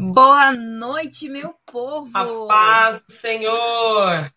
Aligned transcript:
Boa 0.00 0.52
noite, 0.52 1.28
meu 1.28 1.52
povo! 1.66 2.16
A 2.16 2.46
paz 2.46 3.02
do 3.04 3.12
Senhor! 3.12 4.32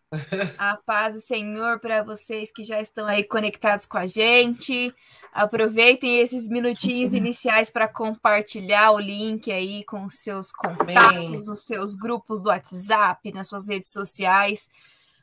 A 0.58 0.76
paz 0.84 1.14
do 1.14 1.22
Senhor 1.22 1.80
para 1.80 2.02
vocês 2.02 2.52
que 2.52 2.64
já 2.64 2.82
estão 2.82 3.06
aí 3.06 3.24
conectados 3.24 3.86
com 3.86 4.00
a 4.00 4.08
gente. 4.08 4.92
Aproveitem 5.32 6.18
esses 6.18 6.50
minutinhos 6.50 7.14
iniciais 7.14 7.70
para 7.70 7.88
compartilhar 7.88 8.90
o 8.90 9.00
link 9.00 9.52
aí 9.52 9.84
com 9.84 10.04
os 10.06 10.16
seus 10.16 10.52
contatos, 10.52 11.48
os 11.48 11.64
seus 11.64 11.94
grupos 11.94 12.42
do 12.42 12.50
WhatsApp, 12.50 13.32
nas 13.32 13.48
suas 13.48 13.70
redes 13.70 13.92
sociais, 13.92 14.68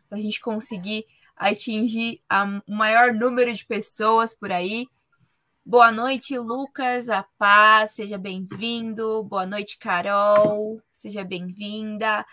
para 0.08 0.18
a 0.18 0.22
gente 0.22 0.40
conseguir 0.40 1.04
atingir 1.36 2.20
o 2.64 2.76
maior 2.76 3.12
número 3.12 3.52
de 3.52 3.66
pessoas 3.66 4.36
por 4.36 4.52
aí. 4.52 4.86
Boa 5.68 5.92
noite, 5.92 6.38
Lucas, 6.38 7.10
a 7.10 7.22
paz, 7.36 7.90
seja 7.90 8.16
bem-vindo. 8.16 9.22
Boa 9.24 9.44
noite, 9.44 9.76
Carol, 9.78 10.80
seja 10.90 11.22
bem-vinda. 11.22 12.24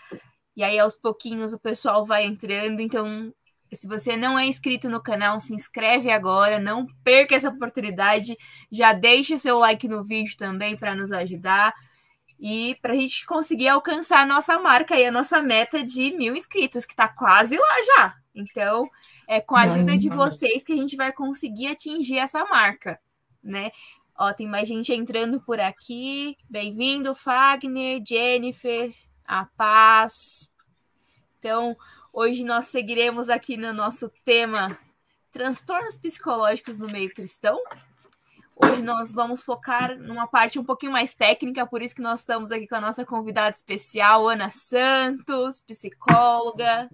E 0.56 0.64
aí, 0.64 0.78
aos 0.78 0.96
pouquinhos, 0.96 1.52
o 1.52 1.60
pessoal 1.60 2.06
vai 2.06 2.24
entrando. 2.24 2.80
Então, 2.80 3.30
se 3.70 3.86
você 3.86 4.16
não 4.16 4.38
é 4.38 4.46
inscrito 4.46 4.88
no 4.88 5.02
canal, 5.02 5.38
se 5.38 5.54
inscreve 5.54 6.10
agora, 6.10 6.58
não 6.58 6.86
perca 7.04 7.36
essa 7.36 7.50
oportunidade. 7.50 8.38
Já 8.72 8.94
deixe 8.94 9.36
seu 9.36 9.58
like 9.58 9.86
no 9.86 10.02
vídeo 10.02 10.34
também 10.38 10.74
para 10.74 10.94
nos 10.94 11.12
ajudar. 11.12 11.74
E 12.40 12.74
para 12.80 12.94
a 12.94 12.96
gente 12.96 13.26
conseguir 13.26 13.68
alcançar 13.68 14.20
a 14.20 14.26
nossa 14.26 14.58
marca 14.58 14.98
e 14.98 15.04
a 15.04 15.12
nossa 15.12 15.42
meta 15.42 15.84
de 15.84 16.16
mil 16.16 16.34
inscritos, 16.34 16.86
que 16.86 16.94
está 16.94 17.06
quase 17.06 17.58
lá 17.58 17.82
já. 17.84 18.14
Então, 18.34 18.88
é 19.28 19.42
com 19.42 19.56
a 19.56 19.64
ajuda 19.64 19.94
de 19.94 20.08
vocês 20.08 20.64
que 20.64 20.72
a 20.72 20.76
gente 20.76 20.96
vai 20.96 21.12
conseguir 21.12 21.66
atingir 21.66 22.16
essa 22.16 22.42
marca 22.46 22.98
né? 23.46 23.70
Ó, 24.18 24.32
tem 24.32 24.46
mais 24.46 24.66
gente 24.66 24.92
entrando 24.92 25.40
por 25.40 25.60
aqui. 25.60 26.36
Bem-vindo, 26.48 27.14
Fagner, 27.14 28.02
Jennifer, 28.06 28.90
a 29.24 29.44
paz. 29.56 30.50
Então, 31.38 31.76
hoje 32.12 32.44
nós 32.44 32.66
seguiremos 32.66 33.28
aqui 33.28 33.56
no 33.56 33.72
nosso 33.72 34.10
tema 34.24 34.78
transtornos 35.30 35.96
psicológicos 35.98 36.80
no 36.80 36.88
meio 36.88 37.12
cristão. 37.12 37.62
Hoje 38.64 38.82
nós 38.82 39.12
vamos 39.12 39.42
focar 39.42 39.98
numa 39.98 40.26
parte 40.26 40.58
um 40.58 40.64
pouquinho 40.64 40.92
mais 40.92 41.14
técnica, 41.14 41.66
por 41.66 41.82
isso 41.82 41.94
que 41.94 42.00
nós 42.00 42.20
estamos 42.20 42.50
aqui 42.50 42.66
com 42.66 42.76
a 42.76 42.80
nossa 42.80 43.04
convidada 43.04 43.54
especial, 43.54 44.26
Ana 44.26 44.50
Santos, 44.50 45.60
psicóloga. 45.60 46.88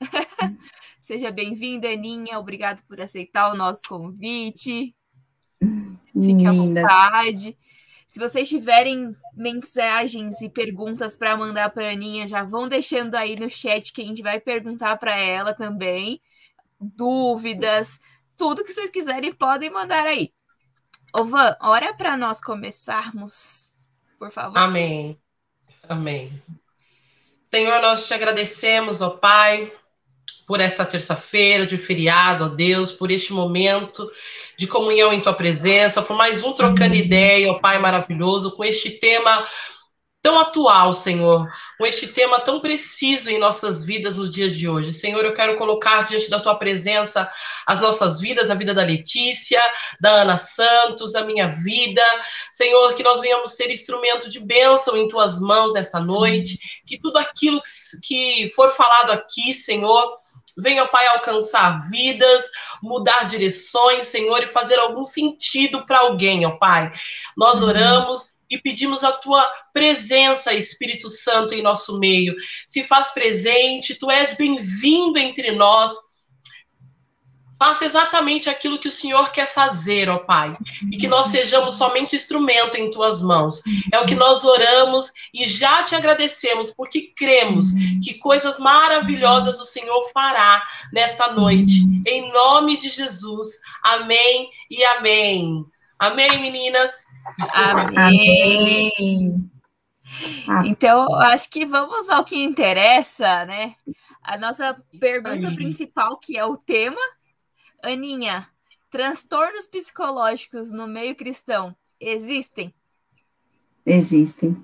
Seja 1.02 1.30
bem-vinda, 1.30 1.88
Aninha. 1.88 2.38
Obrigado 2.38 2.82
por 2.86 3.02
aceitar 3.02 3.52
o 3.52 3.56
nosso 3.56 3.82
convite. 3.86 4.94
Fique 6.12 6.46
à 6.46 6.52
vontade. 6.52 7.56
Se 8.06 8.20
vocês 8.20 8.48
tiverem 8.48 9.16
mensagens 9.34 10.40
e 10.40 10.48
perguntas 10.48 11.16
para 11.16 11.36
mandar 11.36 11.70
para 11.70 11.88
a 11.88 11.92
Aninha, 11.92 12.26
já 12.26 12.44
vão 12.44 12.68
deixando 12.68 13.14
aí 13.16 13.34
no 13.34 13.50
chat 13.50 13.92
que 13.92 14.02
a 14.02 14.04
gente 14.04 14.22
vai 14.22 14.38
perguntar 14.38 14.96
para 14.98 15.18
ela 15.18 15.52
também. 15.52 16.20
Dúvidas, 16.80 17.98
tudo 18.36 18.62
que 18.62 18.72
vocês 18.72 18.90
quiserem 18.90 19.32
podem 19.32 19.70
mandar 19.70 20.06
aí. 20.06 20.32
Ô 21.12 21.24
Van, 21.24 21.56
hora 21.60 21.94
para 21.94 22.16
nós 22.16 22.40
começarmos, 22.40 23.72
por 24.18 24.30
favor. 24.30 24.58
Amém. 24.58 25.18
Amém. 25.88 26.42
Senhor, 27.46 27.80
nós 27.80 28.06
te 28.06 28.14
agradecemos, 28.14 29.00
ó 29.00 29.10
Pai, 29.10 29.72
por 30.46 30.60
esta 30.60 30.84
terça-feira 30.84 31.66
de 31.66 31.78
feriado, 31.78 32.44
ó 32.44 32.48
Deus, 32.48 32.92
por 32.92 33.10
este 33.10 33.32
momento 33.32 34.10
de 34.56 34.66
comunhão 34.66 35.12
em 35.12 35.20
tua 35.20 35.34
presença, 35.34 36.02
por 36.02 36.16
mais 36.16 36.42
um 36.42 36.52
trocando 36.52 36.94
ideia, 36.94 37.50
ó 37.50 37.58
Pai 37.58 37.78
maravilhoso, 37.78 38.52
com 38.52 38.64
este 38.64 38.90
tema 38.90 39.46
tão 40.24 40.38
atual, 40.38 40.94
Senhor, 40.94 41.46
com 41.76 41.84
este 41.84 42.06
tema 42.06 42.40
tão 42.40 42.58
preciso 42.58 43.28
em 43.28 43.38
nossas 43.38 43.84
vidas 43.84 44.16
nos 44.16 44.30
dias 44.30 44.56
de 44.56 44.66
hoje. 44.66 44.90
Senhor, 44.90 45.22
eu 45.22 45.34
quero 45.34 45.54
colocar 45.56 46.00
diante 46.06 46.30
da 46.30 46.40
tua 46.40 46.54
presença 46.54 47.30
as 47.66 47.78
nossas 47.78 48.22
vidas, 48.22 48.50
a 48.50 48.54
vida 48.54 48.72
da 48.72 48.82
Letícia, 48.82 49.60
da 50.00 50.22
Ana 50.22 50.38
Santos, 50.38 51.14
a 51.14 51.26
minha 51.26 51.48
vida. 51.48 52.02
Senhor, 52.50 52.94
que 52.94 53.02
nós 53.02 53.20
venhamos 53.20 53.52
ser 53.52 53.70
instrumento 53.70 54.30
de 54.30 54.40
bênção 54.40 54.96
em 54.96 55.08
tuas 55.08 55.38
mãos 55.38 55.74
nesta 55.74 56.00
noite, 56.00 56.58
que 56.86 56.98
tudo 56.98 57.18
aquilo 57.18 57.60
que 58.02 58.50
for 58.56 58.70
falado 58.70 59.10
aqui, 59.12 59.52
Senhor, 59.52 60.16
Venha, 60.56 60.86
Pai, 60.86 61.06
alcançar 61.08 61.88
vidas, 61.90 62.44
mudar 62.82 63.24
direções, 63.24 64.06
Senhor, 64.06 64.42
e 64.42 64.48
fazer 64.48 64.78
algum 64.78 65.04
sentido 65.04 65.84
para 65.86 65.98
alguém, 65.98 66.46
ó 66.46 66.52
Pai. 66.52 66.92
Nós 67.36 67.60
uhum. 67.60 67.68
oramos 67.68 68.34
e 68.48 68.58
pedimos 68.58 69.02
a 69.02 69.12
tua 69.12 69.44
presença, 69.72 70.52
Espírito 70.52 71.08
Santo, 71.08 71.54
em 71.54 71.62
nosso 71.62 71.98
meio. 71.98 72.34
Se 72.66 72.82
faz 72.84 73.10
presente, 73.10 73.94
tu 73.94 74.10
és 74.10 74.34
bem-vindo 74.34 75.18
entre 75.18 75.50
nós. 75.52 75.96
Faça 77.64 77.86
exatamente 77.86 78.50
aquilo 78.50 78.78
que 78.78 78.88
o 78.88 78.92
Senhor 78.92 79.32
quer 79.32 79.50
fazer, 79.50 80.10
ó 80.10 80.18
Pai, 80.18 80.52
e 80.92 80.98
que 80.98 81.08
nós 81.08 81.28
sejamos 81.28 81.78
somente 81.78 82.14
instrumento 82.14 82.76
em 82.76 82.90
tuas 82.90 83.22
mãos. 83.22 83.62
É 83.90 83.98
o 83.98 84.04
que 84.04 84.14
nós 84.14 84.44
oramos 84.44 85.10
e 85.32 85.46
já 85.46 85.82
te 85.82 85.94
agradecemos, 85.94 86.70
porque 86.70 87.14
cremos 87.16 87.68
que 88.04 88.18
coisas 88.18 88.58
maravilhosas 88.58 89.58
o 89.58 89.64
Senhor 89.64 90.02
fará 90.12 90.62
nesta 90.92 91.32
noite. 91.32 91.72
Em 92.06 92.30
nome 92.30 92.76
de 92.76 92.90
Jesus. 92.90 93.58
Amém 93.82 94.50
e 94.70 94.84
amém. 94.84 95.64
Amém, 95.98 96.38
meninas. 96.42 97.06
Amém. 97.54 98.92
Então, 100.66 101.14
acho 101.14 101.48
que 101.48 101.64
vamos 101.64 102.10
ao 102.10 102.26
que 102.26 102.36
interessa, 102.36 103.46
né? 103.46 103.74
A 104.22 104.36
nossa 104.36 104.76
pergunta 105.00 105.50
principal, 105.52 106.18
que 106.18 106.36
é 106.36 106.44
o 106.44 106.58
tema, 106.58 107.00
Aninha, 107.84 108.48
transtornos 108.90 109.66
psicológicos 109.66 110.72
no 110.72 110.86
meio 110.86 111.14
cristão 111.14 111.76
existem? 112.00 112.74
Existem. 113.84 114.56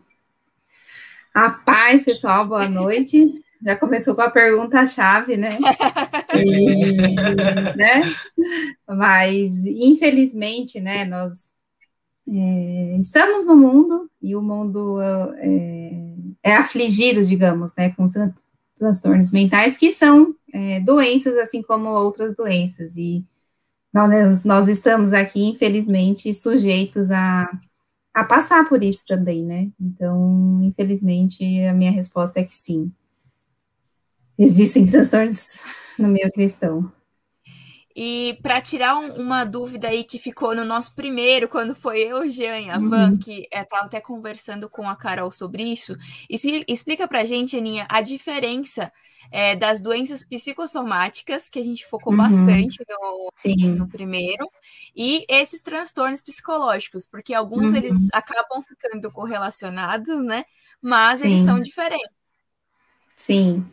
A 1.34 1.50
paz, 1.50 2.04
pessoal, 2.04 2.46
boa 2.46 2.68
noite. 2.68 3.44
Já 3.62 3.76
começou 3.76 4.14
com 4.14 4.22
a 4.22 4.30
pergunta-chave, 4.30 5.36
né? 5.36 5.58
E, 6.32 7.14
né? 7.76 8.14
Mas, 8.88 9.64
infelizmente, 9.66 10.78
né, 10.80 11.04
nós 11.04 11.52
é, 12.28 12.96
estamos 12.98 13.44
no 13.44 13.56
mundo 13.56 14.08
e 14.22 14.36
o 14.36 14.40
mundo 14.40 15.00
é, 15.02 16.50
é 16.50 16.56
afligido, 16.56 17.26
digamos, 17.26 17.74
né, 17.76 17.90
com 17.90 18.04
os 18.04 18.12
transtornos 18.80 19.30
mentais, 19.30 19.76
que 19.76 19.90
são 19.90 20.30
é, 20.52 20.80
doenças, 20.80 21.36
assim 21.36 21.62
como 21.62 21.90
outras 21.90 22.34
doenças. 22.34 22.96
E 22.96 23.24
nós, 23.92 24.42
nós 24.44 24.68
estamos 24.68 25.12
aqui, 25.12 25.44
infelizmente, 25.44 26.32
sujeitos 26.32 27.10
a, 27.10 27.48
a 28.14 28.24
passar 28.24 28.66
por 28.68 28.82
isso 28.82 29.04
também, 29.06 29.44
né? 29.44 29.70
Então, 29.78 30.60
infelizmente, 30.62 31.44
a 31.64 31.74
minha 31.74 31.92
resposta 31.92 32.40
é 32.40 32.44
que 32.44 32.54
sim. 32.54 32.90
Existem 34.38 34.86
transtornos 34.86 35.62
no 35.98 36.08
meio 36.08 36.32
cristão. 36.32 36.90
E 37.94 38.38
para 38.40 38.60
tirar 38.60 38.96
um, 38.96 39.14
uma 39.20 39.44
dúvida 39.44 39.88
aí 39.88 40.04
que 40.04 40.18
ficou 40.18 40.54
no 40.54 40.64
nosso 40.64 40.94
primeiro, 40.94 41.48
quando 41.48 41.74
foi 41.74 42.00
eu, 42.00 42.30
Jean 42.30 42.60
e 42.60 42.70
a 42.70 42.78
Van, 42.78 43.10
uhum. 43.10 43.18
que 43.18 43.48
estava 43.52 43.84
é, 43.84 43.86
até 43.86 44.00
conversando 44.00 44.68
com 44.68 44.88
a 44.88 44.94
Carol 44.94 45.32
sobre 45.32 45.64
isso, 45.64 45.96
explica 46.28 47.08
para 47.08 47.20
a 47.20 47.24
gente, 47.24 47.56
Aninha, 47.56 47.86
a 47.90 48.00
diferença 48.00 48.92
é, 49.32 49.56
das 49.56 49.82
doenças 49.82 50.24
psicossomáticas, 50.24 51.48
que 51.48 51.58
a 51.58 51.64
gente 51.64 51.84
focou 51.86 52.12
uhum. 52.12 52.18
bastante 52.18 52.78
no, 52.88 53.76
no, 53.76 53.88
primeiro, 53.88 54.48
e 54.94 55.24
esses 55.28 55.60
transtornos 55.60 56.22
psicológicos, 56.22 57.06
porque 57.06 57.34
alguns 57.34 57.72
uhum. 57.72 57.76
eles 57.76 58.08
acabam 58.12 58.62
ficando 58.62 59.10
correlacionados, 59.10 60.24
né? 60.24 60.44
Mas 60.80 61.20
Sim. 61.20 61.26
eles 61.32 61.44
são 61.44 61.60
diferentes. 61.60 62.20
Sim. 63.16 63.66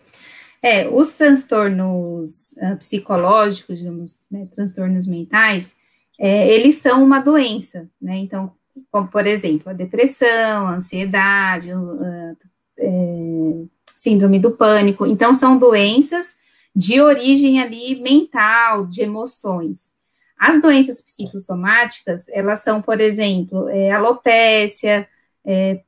É, 0.62 0.88
os 0.90 1.12
transtornos 1.14 2.54
uh, 2.54 2.78
psicológicos, 2.78 3.80
digamos, 3.80 4.20
né, 4.30 4.48
transtornos 4.54 5.06
mentais, 5.06 5.78
é, 6.20 6.50
eles 6.50 6.78
são 6.78 7.04
uma 7.04 7.20
doença, 7.20 7.88
né? 8.02 8.18
Então, 8.18 8.52
como 8.92 9.08
por 9.08 9.26
exemplo, 9.28 9.70
a 9.70 9.74
depressão, 9.74 10.68
a 10.68 10.76
ansiedade, 10.76 11.72
uh, 11.72 12.38
é, 12.80 13.64
síndrome 13.96 14.40
do 14.40 14.52
pânico. 14.52 15.06
Então, 15.06 15.34
são 15.34 15.58
doenças 15.58 16.36
de 16.76 17.02
origem 17.02 17.60
ali 17.60 18.00
mental, 18.02 18.86
de 18.86 19.02
emoções. 19.02 19.96
As 20.40 20.62
doenças 20.62 21.02
psicossomáticas, 21.02 22.28
elas 22.30 22.60
são, 22.62 22.82
por 22.82 23.02
exemplo, 23.02 23.68
é, 23.70 23.92
alopécia, 23.92 25.08
é, 25.44 25.82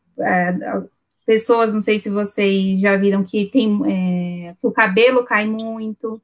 pessoas, 1.30 1.72
não 1.72 1.80
sei 1.80 2.00
se 2.00 2.10
vocês 2.10 2.80
já 2.80 2.98
viram 2.98 3.24
que 3.24 3.46
tem 3.46 3.80
é, 3.86 4.56
que 4.60 4.66
o 4.66 4.72
cabelo 4.72 5.24
cai 5.24 5.46
muito, 5.46 6.20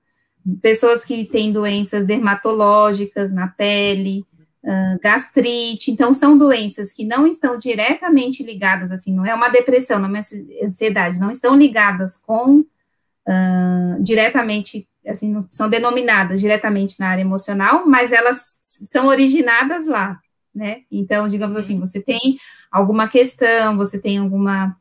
pessoas 0.63 1.05
que 1.05 1.25
têm 1.25 1.51
doenças 1.51 2.07
dermatológicas 2.07 3.31
na 3.31 3.47
pele, 3.47 4.25
uh, 4.63 4.99
gastrite. 4.99 5.91
Então, 5.91 6.11
são 6.11 6.35
doenças 6.35 6.91
que 6.91 7.05
não 7.05 7.27
estão 7.27 7.55
diretamente 7.55 8.41
ligadas, 8.41 8.91
assim, 8.91 9.13
não 9.13 9.23
é 9.23 9.35
uma 9.35 9.47
depressão, 9.47 9.99
não 9.99 10.07
é 10.07 10.09
uma 10.09 10.21
ansiedade, 10.63 11.19
não 11.19 11.29
estão 11.29 11.55
ligadas 11.55 12.17
com 12.17 12.61
uh, 12.61 14.01
diretamente, 14.01 14.87
assim, 15.07 15.45
são 15.51 15.69
denominadas 15.69 16.41
diretamente 16.41 16.99
na 16.99 17.09
área 17.09 17.21
emocional, 17.21 17.85
mas 17.85 18.11
elas 18.11 18.59
são 18.63 19.05
originadas 19.05 19.85
lá, 19.85 20.17
né? 20.53 20.79
Então, 20.91 21.29
digamos 21.29 21.57
assim, 21.57 21.79
você 21.79 22.01
tem 22.01 22.39
alguma 22.71 23.07
questão, 23.07 23.77
você 23.77 23.99
tem 23.99 24.17
alguma 24.17 24.75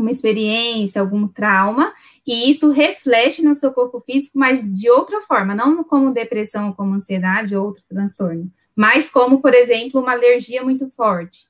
uma 0.00 0.10
experiência, 0.10 1.00
algum 1.00 1.26
trauma, 1.26 1.92
e 2.26 2.50
isso 2.50 2.70
reflete 2.70 3.42
no 3.42 3.54
seu 3.54 3.72
corpo 3.72 4.00
físico, 4.00 4.38
mas 4.38 4.62
de 4.62 4.90
outra 4.90 5.20
forma, 5.22 5.54
não 5.54 5.82
como 5.82 6.12
depressão, 6.12 6.72
como 6.72 6.94
ansiedade 6.94 7.56
ou 7.56 7.66
outro 7.66 7.82
transtorno, 7.88 8.50
mas 8.74 9.08
como, 9.08 9.40
por 9.40 9.54
exemplo, 9.54 10.00
uma 10.00 10.12
alergia 10.12 10.62
muito 10.62 10.88
forte, 10.90 11.48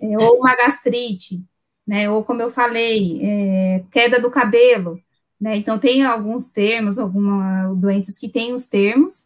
é, 0.00 0.18
ou 0.18 0.38
uma 0.38 0.56
gastrite, 0.56 1.42
né, 1.86 2.08
ou 2.10 2.24
como 2.24 2.40
eu 2.40 2.50
falei, 2.50 3.20
é, 3.22 3.84
queda 3.90 4.18
do 4.18 4.30
cabelo, 4.30 4.98
né, 5.40 5.56
então 5.56 5.78
tem 5.78 6.04
alguns 6.04 6.46
termos, 6.46 6.98
algumas 6.98 7.76
doenças 7.76 8.16
que 8.16 8.28
têm 8.28 8.52
os 8.52 8.64
termos, 8.64 9.24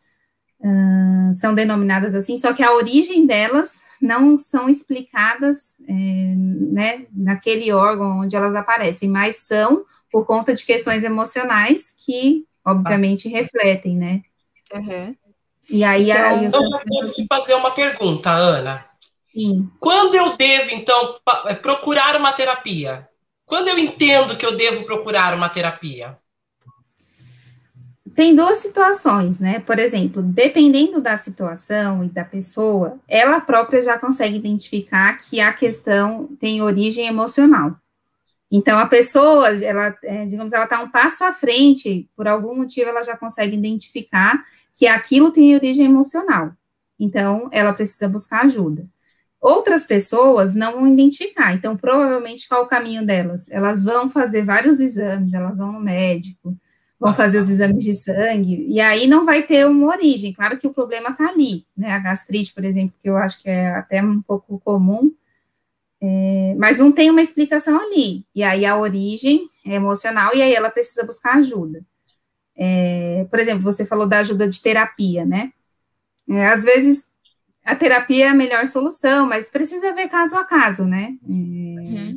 uh, 0.61 1.35
são 1.35 1.55
denominadas 1.55 2.14
assim, 2.14 2.38
só 2.38 2.53
que 2.53 2.62
a 2.62 2.73
origem 2.73 3.26
delas 3.26 3.75
não 4.00 4.38
são 4.38 4.69
explicadas 4.69 5.75
é, 5.88 5.93
né, 5.93 7.06
naquele 7.14 7.73
órgão 7.73 8.20
onde 8.20 8.37
elas 8.37 8.55
aparecem, 8.55 9.08
mas 9.08 9.37
são 9.37 9.85
por 10.11 10.26
conta 10.26 10.55
de 10.55 10.64
questões 10.64 11.05
emocionais 11.05 11.94
que, 12.05 12.44
obviamente, 12.64 13.29
ah. 13.29 13.31
refletem, 13.31 13.97
né? 13.97 14.23
Uhum. 14.73 15.17
E 15.69 15.82
aí, 15.82 16.11
então, 16.11 16.25
aí 16.25 16.44
eu 16.44 16.85
devo 16.85 17.12
te 17.12 17.26
fazer 17.29 17.55
uma 17.55 17.70
pergunta, 17.70 18.31
Ana. 18.31 18.85
Sim. 19.20 19.70
Quando 19.81 20.14
eu 20.14 20.37
devo, 20.37 20.70
então, 20.70 21.17
é, 21.47 21.55
procurar 21.55 22.17
uma 22.17 22.32
terapia? 22.32 23.09
Quando 23.44 23.69
eu 23.69 23.79
entendo 23.79 24.37
que 24.37 24.47
eu 24.47 24.56
devo 24.56 24.85
procurar 24.85 25.35
uma 25.35 25.49
terapia? 25.49 26.19
Tem 28.16 28.34
duas 28.34 28.56
situações, 28.58 29.38
né? 29.38 29.60
Por 29.60 29.78
exemplo, 29.78 30.22
dependendo 30.22 31.02
da 31.02 31.18
situação 31.18 32.02
e 32.02 32.08
da 32.08 32.24
pessoa, 32.24 32.98
ela 33.06 33.40
própria 33.40 33.82
já 33.82 33.98
consegue 33.98 34.38
identificar 34.38 35.18
que 35.18 35.38
a 35.38 35.52
questão 35.52 36.26
tem 36.40 36.62
origem 36.62 37.06
emocional. 37.06 37.76
Então, 38.50 38.78
a 38.78 38.86
pessoa, 38.86 39.48
ela, 39.62 39.94
é, 40.02 40.24
digamos, 40.24 40.54
ela 40.54 40.64
está 40.64 40.80
um 40.82 40.90
passo 40.90 41.24
à 41.24 41.32
frente, 41.32 42.08
por 42.16 42.26
algum 42.26 42.56
motivo, 42.56 42.88
ela 42.88 43.02
já 43.02 43.14
consegue 43.16 43.54
identificar 43.54 44.42
que 44.74 44.86
aquilo 44.86 45.30
tem 45.30 45.54
origem 45.54 45.84
emocional. 45.84 46.52
Então, 46.98 47.50
ela 47.52 47.74
precisa 47.74 48.08
buscar 48.08 48.46
ajuda. 48.46 48.88
Outras 49.38 49.84
pessoas 49.84 50.54
não 50.54 50.72
vão 50.72 50.88
identificar, 50.88 51.52
então, 51.52 51.76
provavelmente, 51.76 52.48
qual 52.48 52.62
o 52.62 52.68
caminho 52.68 53.04
delas? 53.04 53.50
Elas 53.50 53.84
vão 53.84 54.08
fazer 54.08 54.42
vários 54.42 54.80
exames, 54.80 55.34
elas 55.34 55.58
vão 55.58 55.72
no 55.72 55.80
médico, 55.80 56.56
vão 56.98 57.12
fazer 57.12 57.38
os 57.38 57.50
exames 57.50 57.84
de 57.84 57.94
sangue, 57.94 58.66
e 58.69 58.81
aí 58.81 59.06
não 59.06 59.25
vai 59.25 59.43
ter 59.43 59.66
uma 59.66 59.88
origem. 59.88 60.32
Claro 60.32 60.58
que 60.58 60.66
o 60.66 60.72
problema 60.72 61.10
está 61.10 61.28
ali, 61.28 61.66
né? 61.76 61.93
A 61.93 61.98
gastrite, 61.98 62.54
por 62.54 62.64
exemplo, 62.64 62.94
que 63.00 63.08
eu 63.08 63.16
acho 63.16 63.43
que 63.43 63.48
é 63.48 63.69
até 63.69 64.02
um 64.02 64.22
pouco 64.22 64.58
comum, 64.60 65.12
é, 66.00 66.54
mas 66.58 66.78
não 66.78 66.90
tem 66.90 67.10
uma 67.10 67.20
explicação 67.20 67.78
ali. 67.78 68.25
E 68.34 68.43
aí 68.43 68.64
a 68.64 68.76
origem 68.76 69.46
é 69.64 69.75
emocional, 69.75 70.34
e 70.34 70.43
aí 70.43 70.54
ela 70.54 70.70
precisa 70.70 71.04
buscar 71.04 71.37
ajuda. 71.37 71.84
É, 72.56 73.26
por 73.31 73.38
exemplo, 73.38 73.62
você 73.62 73.84
falou 73.84 74.08
da 74.08 74.20
ajuda 74.20 74.49
de 74.49 74.60
terapia, 74.62 75.25
né? 75.26 75.52
É, 76.28 76.46
às 76.46 76.64
vezes 76.64 77.06
a 77.62 77.76
terapia 77.76 78.26
é 78.26 78.28
a 78.28 78.34
melhor 78.34 78.66
solução, 78.69 79.26
mas 79.26 79.50
precisa 79.50 79.92
ver 79.92 80.08
caso 80.08 80.37
a 80.37 80.44
caso, 80.44 80.87
né? 80.87 81.16
É, 81.22 81.32
uhum 81.32 82.16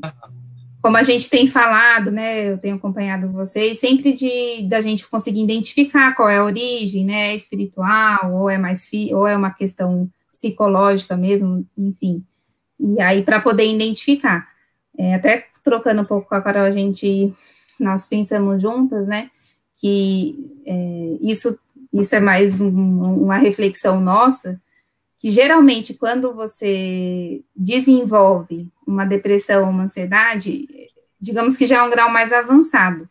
como 0.81 0.95
a 0.95 1.03
gente 1.03 1.29
tem 1.29 1.47
falado, 1.47 2.09
né, 2.09 2.51
eu 2.51 2.57
tenho 2.57 2.75
acompanhado 2.75 3.31
vocês, 3.31 3.79
sempre 3.79 4.13
de 4.13 4.65
da 4.67 4.79
gente 4.79 5.07
conseguir 5.07 5.43
identificar 5.43 6.15
qual 6.15 6.29
é 6.29 6.37
a 6.37 6.43
origem, 6.43 7.05
né, 7.05 7.35
espiritual, 7.35 8.33
ou 8.33 8.49
é 8.49 8.57
mais 8.57 8.89
ou 9.11 9.27
é 9.27 9.35
uma 9.35 9.51
questão 9.51 10.09
psicológica 10.31 11.17
mesmo, 11.17 11.65
enfim. 11.77 12.23
E 12.79 13.01
aí 13.01 13.23
para 13.23 13.41
poder 13.41 13.65
identificar. 13.65 14.47
É, 14.97 15.15
até 15.15 15.47
trocando 15.63 16.01
um 16.01 16.05
pouco 16.05 16.27
com 16.27 16.35
a 16.35 16.41
Carol, 16.41 16.63
a 16.63 16.71
gente 16.71 17.33
nós 17.79 18.07
pensamos 18.07 18.61
juntas, 18.61 19.05
né, 19.05 19.29
que 19.79 20.35
é, 20.65 21.17
isso 21.21 21.57
isso 21.91 22.15
é 22.15 22.19
mais 22.19 22.61
um, 22.61 22.69
uma 22.69 23.37
reflexão 23.37 23.99
nossa, 23.99 24.61
que 25.19 25.29
geralmente 25.29 25.93
quando 25.93 26.33
você 26.33 27.43
desenvolve 27.53 28.69
uma 28.87 29.05
depressão 29.05 29.65
ou 29.65 29.69
uma 29.69 29.83
ansiedade, 29.83 30.65
digamos 31.19 31.57
que 31.57 31.65
já 31.65 31.79
é 31.79 31.81
um 31.83 31.89
grau 31.89 32.09
mais 32.09 32.31
avançado, 32.31 33.05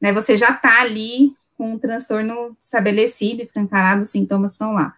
né? 0.00 0.12
Você 0.12 0.36
já 0.36 0.50
está 0.50 0.80
ali 0.80 1.32
com 1.56 1.74
um 1.74 1.78
transtorno 1.78 2.56
estabelecido, 2.58 3.40
escancarado, 3.40 4.02
os 4.02 4.10
sintomas 4.10 4.50
estão 4.50 4.72
lá. 4.72 4.96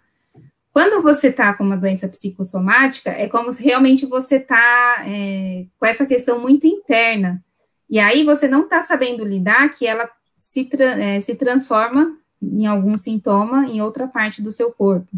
Quando 0.72 1.02
você 1.02 1.28
está 1.28 1.52
com 1.52 1.62
uma 1.62 1.76
doença 1.76 2.08
psicossomática, 2.08 3.10
é 3.10 3.28
como 3.28 3.52
se 3.52 3.62
realmente 3.62 4.06
você 4.06 4.36
está 4.36 5.04
é, 5.06 5.66
com 5.78 5.86
essa 5.86 6.06
questão 6.06 6.40
muito 6.40 6.66
interna. 6.66 7.42
E 7.88 7.98
aí 7.98 8.24
você 8.24 8.48
não 8.48 8.62
está 8.62 8.80
sabendo 8.80 9.24
lidar 9.24 9.68
que 9.70 9.86
ela 9.86 10.08
se, 10.38 10.64
tra 10.64 11.02
é, 11.02 11.20
se 11.20 11.34
transforma 11.34 12.16
em 12.42 12.66
algum 12.66 12.96
sintoma 12.96 13.66
em 13.66 13.80
outra 13.80 14.06
parte 14.08 14.42
do 14.42 14.52
seu 14.52 14.70
corpo. 14.72 15.08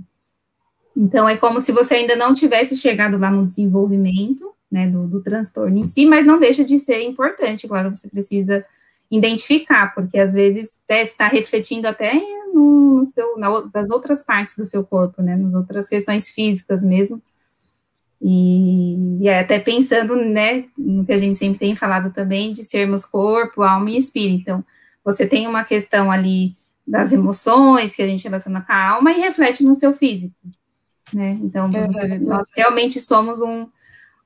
Então, 1.00 1.28
é 1.28 1.36
como 1.36 1.60
se 1.60 1.70
você 1.70 1.94
ainda 1.94 2.16
não 2.16 2.34
tivesse 2.34 2.76
chegado 2.76 3.16
lá 3.16 3.30
no 3.30 3.46
desenvolvimento, 3.46 4.52
né, 4.68 4.88
do, 4.88 5.06
do 5.06 5.22
transtorno 5.22 5.78
em 5.78 5.86
si, 5.86 6.04
mas 6.04 6.26
não 6.26 6.40
deixa 6.40 6.64
de 6.64 6.76
ser 6.76 7.02
importante, 7.02 7.68
claro, 7.68 7.94
você 7.94 8.08
precisa 8.08 8.66
identificar, 9.08 9.94
porque 9.94 10.18
às 10.18 10.34
vezes 10.34 10.82
está 10.88 11.28
refletindo 11.28 11.86
até 11.86 12.14
no, 12.52 12.98
no 12.98 13.06
seu, 13.06 13.38
na, 13.38 13.60
das 13.72 13.90
outras 13.90 14.24
partes 14.24 14.56
do 14.56 14.64
seu 14.64 14.84
corpo, 14.84 15.22
né, 15.22 15.36
nas 15.36 15.54
outras 15.54 15.88
questões 15.88 16.32
físicas 16.32 16.82
mesmo, 16.82 17.22
e, 18.20 19.20
e 19.22 19.28
é 19.28 19.38
até 19.38 19.60
pensando, 19.60 20.16
né, 20.16 20.64
no 20.76 21.06
que 21.06 21.12
a 21.12 21.18
gente 21.18 21.36
sempre 21.36 21.60
tem 21.60 21.76
falado 21.76 22.12
também, 22.12 22.52
de 22.52 22.64
sermos 22.64 23.06
corpo, 23.06 23.62
alma 23.62 23.88
e 23.88 23.98
espírito, 23.98 24.40
então, 24.40 24.64
você 25.04 25.24
tem 25.24 25.46
uma 25.46 25.62
questão 25.62 26.10
ali 26.10 26.56
das 26.84 27.12
emoções, 27.12 27.94
que 27.94 28.02
a 28.02 28.06
gente 28.08 28.24
relaciona 28.24 28.60
com 28.62 28.72
a 28.72 28.88
alma, 28.88 29.12
e 29.12 29.20
reflete 29.20 29.62
no 29.62 29.76
seu 29.76 29.92
físico, 29.92 30.34
né? 31.12 31.38
Então, 31.42 31.70
você, 31.70 32.18
nós 32.18 32.50
realmente 32.56 33.00
somos 33.00 33.40
um, 33.40 33.66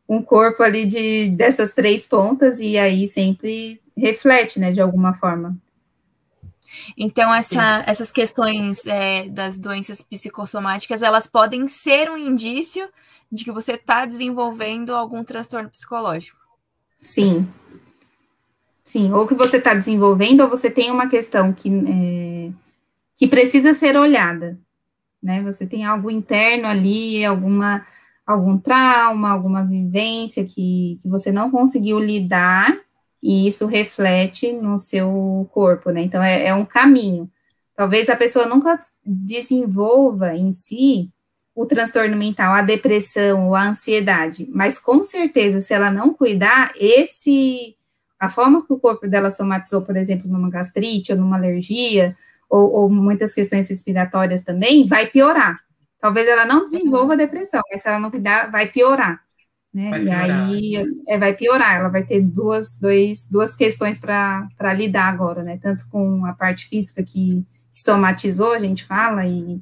um 0.08 0.22
corpo 0.22 0.62
ali 0.62 0.86
de 0.86 1.30
dessas 1.30 1.72
três 1.72 2.06
pontas 2.06 2.60
e 2.60 2.78
aí 2.78 3.06
sempre 3.06 3.80
reflete, 3.96 4.58
né, 4.58 4.72
de 4.72 4.80
alguma 4.80 5.14
forma. 5.14 5.56
Então, 6.96 7.32
essa, 7.34 7.84
essas 7.86 8.10
questões 8.10 8.86
é, 8.86 9.28
das 9.28 9.58
doenças 9.58 10.02
psicossomáticas, 10.02 11.02
elas 11.02 11.26
podem 11.26 11.68
ser 11.68 12.10
um 12.10 12.16
indício 12.16 12.88
de 13.30 13.44
que 13.44 13.52
você 13.52 13.72
está 13.72 14.04
desenvolvendo 14.04 14.94
algum 14.94 15.22
transtorno 15.22 15.68
psicológico. 15.68 16.38
Sim. 17.00 17.48
Sim, 18.84 19.12
ou 19.12 19.26
que 19.26 19.34
você 19.34 19.58
está 19.58 19.74
desenvolvendo, 19.74 20.40
ou 20.40 20.48
você 20.48 20.70
tem 20.70 20.90
uma 20.90 21.08
questão 21.08 21.52
que, 21.52 21.68
é, 21.68 22.52
que 23.16 23.26
precisa 23.28 23.72
ser 23.72 23.96
olhada, 23.96 24.58
né? 25.22 25.42
Você 25.42 25.66
tem 25.66 25.84
algo 25.84 26.10
interno 26.10 26.66
ali, 26.66 27.24
alguma 27.24 27.84
algum 28.26 28.56
trauma, 28.56 29.30
alguma 29.30 29.64
vivência 29.64 30.44
que, 30.44 30.98
que 31.02 31.08
você 31.08 31.32
não 31.32 31.50
conseguiu 31.50 31.98
lidar 31.98 32.78
e 33.22 33.46
isso 33.46 33.66
reflete 33.66 34.52
no 34.52 34.78
seu 34.78 35.48
corpo, 35.52 35.90
né? 35.90 36.02
Então 36.02 36.22
é, 36.22 36.46
é 36.46 36.54
um 36.54 36.64
caminho. 36.64 37.30
Talvez 37.76 38.08
a 38.08 38.16
pessoa 38.16 38.46
nunca 38.46 38.78
desenvolva 39.04 40.34
em 40.34 40.52
si 40.52 41.10
o 41.54 41.66
transtorno 41.66 42.16
mental, 42.16 42.54
a 42.54 42.62
depressão 42.62 43.48
ou 43.48 43.54
a 43.54 43.68
ansiedade, 43.68 44.48
mas 44.50 44.78
com 44.78 45.02
certeza, 45.02 45.60
se 45.60 45.74
ela 45.74 45.90
não 45.90 46.14
cuidar, 46.14 46.72
esse 46.76 47.76
a 48.18 48.28
forma 48.28 48.64
que 48.64 48.72
o 48.72 48.78
corpo 48.78 49.08
dela 49.08 49.30
somatizou, 49.30 49.82
por 49.82 49.96
exemplo, 49.96 50.30
numa 50.30 50.48
gastrite 50.48 51.12
ou 51.12 51.18
numa 51.18 51.36
alergia, 51.36 52.14
ou, 52.52 52.70
ou 52.70 52.90
muitas 52.90 53.32
questões 53.32 53.66
respiratórias 53.66 54.42
também, 54.42 54.86
vai 54.86 55.06
piorar. 55.06 55.58
Talvez 55.98 56.28
ela 56.28 56.44
não 56.44 56.66
desenvolva 56.66 57.14
a 57.14 57.16
depressão, 57.16 57.62
mas 57.70 57.80
se 57.80 57.88
ela 57.88 57.98
não 57.98 58.10
cuidar, 58.10 58.50
vai 58.50 58.70
piorar. 58.70 59.22
Né? 59.72 59.88
Vai 59.88 60.00
piorar. 60.00 60.50
E 60.50 60.76
aí 60.76 60.84
é, 61.08 61.18
vai 61.18 61.32
piorar, 61.32 61.76
ela 61.76 61.88
vai 61.88 62.04
ter 62.04 62.20
duas, 62.20 62.78
dois, 62.78 63.26
duas 63.26 63.54
questões 63.54 63.98
para 63.98 64.74
lidar 64.76 65.06
agora, 65.06 65.42
né? 65.42 65.58
Tanto 65.62 65.88
com 65.88 66.26
a 66.26 66.34
parte 66.34 66.68
física 66.68 67.02
que, 67.02 67.42
que 67.72 67.80
somatizou, 67.80 68.52
a 68.52 68.58
gente 68.58 68.84
fala, 68.84 69.24
e, 69.24 69.58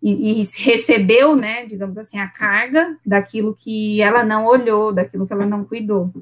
e, 0.00 0.40
e, 0.40 0.42
recebeu, 0.58 1.34
né, 1.34 1.66
digamos 1.66 1.98
assim, 1.98 2.20
a 2.20 2.28
carga 2.28 2.96
daquilo 3.04 3.56
que 3.56 4.00
ela 4.00 4.22
não 4.22 4.46
olhou, 4.46 4.92
daquilo 4.92 5.26
que 5.26 5.32
ela 5.32 5.46
não 5.46 5.64
cuidou. 5.64 6.12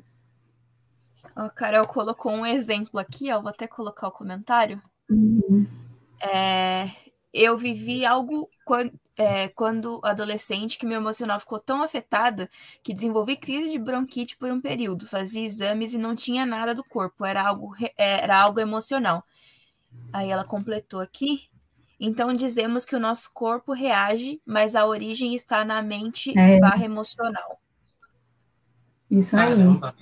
A 1.36 1.50
Carol 1.50 1.86
colocou 1.86 2.32
um 2.32 2.46
exemplo 2.46 2.98
aqui, 2.98 3.30
ó, 3.30 3.40
vou 3.40 3.50
até 3.50 3.66
colocar 3.66 4.08
o 4.08 4.12
comentário. 4.12 4.80
Uhum. 5.10 5.66
É, 6.22 6.88
eu 7.32 7.56
vivi 7.56 8.04
algo 8.04 8.48
quando 8.64 8.92
é, 9.20 9.48
quando 9.48 10.00
adolescente 10.02 10.78
que 10.78 10.86
meu 10.86 10.96
emocional 10.96 11.38
ficou 11.38 11.60
tão 11.60 11.82
afetado 11.82 12.48
que 12.82 12.94
desenvolvi 12.94 13.36
crise 13.36 13.70
de 13.70 13.78
bronquite 13.78 14.34
por 14.34 14.50
um 14.50 14.58
período. 14.58 15.06
Fazia 15.06 15.44
exames 15.44 15.92
e 15.92 15.98
não 15.98 16.16
tinha 16.16 16.46
nada 16.46 16.74
do 16.74 16.82
corpo, 16.82 17.22
era 17.26 17.46
algo, 17.46 17.74
era 17.98 18.40
algo 18.40 18.60
emocional. 18.60 19.22
Aí 20.10 20.30
ela 20.30 20.42
completou 20.42 21.00
aqui. 21.00 21.50
Então 21.98 22.32
dizemos 22.32 22.86
que 22.86 22.96
o 22.96 23.00
nosso 23.00 23.30
corpo 23.34 23.74
reage, 23.74 24.40
mas 24.46 24.74
a 24.74 24.86
origem 24.86 25.34
está 25.34 25.66
na 25.66 25.82
mente 25.82 26.32
é. 26.38 26.58
barra 26.58 26.86
emocional. 26.86 27.60
Isso 29.10 29.36
aí. 29.36 29.48
Caramba. 29.50 29.94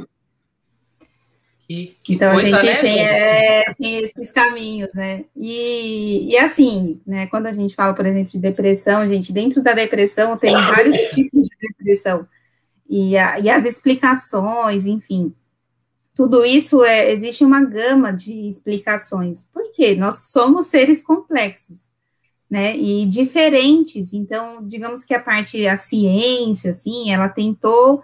Que, 1.68 1.96
que 2.02 2.14
então 2.14 2.32
a 2.32 2.38
gente 2.38 2.64
né, 2.64 2.80
tem, 2.80 2.98
é, 2.98 3.74
tem, 3.74 4.02
esses 4.02 4.32
caminhos, 4.32 4.88
né? 4.94 5.26
E, 5.36 6.30
e 6.32 6.38
assim, 6.38 6.98
né? 7.06 7.26
Quando 7.26 7.44
a 7.44 7.52
gente 7.52 7.74
fala, 7.74 7.92
por 7.92 8.06
exemplo, 8.06 8.32
de 8.32 8.38
depressão, 8.38 9.06
gente, 9.06 9.34
dentro 9.34 9.62
da 9.62 9.74
depressão 9.74 10.38
tem 10.38 10.50
vários 10.50 10.96
tipos 11.14 11.46
de 11.46 11.56
depressão 11.60 12.26
e, 12.88 13.18
a, 13.18 13.38
e 13.38 13.50
as 13.50 13.66
explicações, 13.66 14.86
enfim, 14.86 15.34
tudo 16.14 16.42
isso 16.42 16.82
é, 16.82 17.12
existe 17.12 17.44
uma 17.44 17.62
gama 17.62 18.12
de 18.12 18.48
explicações. 18.48 19.44
Por 19.44 19.70
quê? 19.72 19.94
Nós 19.94 20.30
somos 20.30 20.68
seres 20.68 21.02
complexos, 21.02 21.90
né? 22.50 22.74
E 22.74 23.04
diferentes. 23.04 24.14
Então, 24.14 24.66
digamos 24.66 25.04
que 25.04 25.12
a 25.12 25.20
parte 25.20 25.68
a 25.68 25.76
ciência, 25.76 26.70
assim, 26.70 27.12
ela 27.12 27.28
tentou 27.28 28.02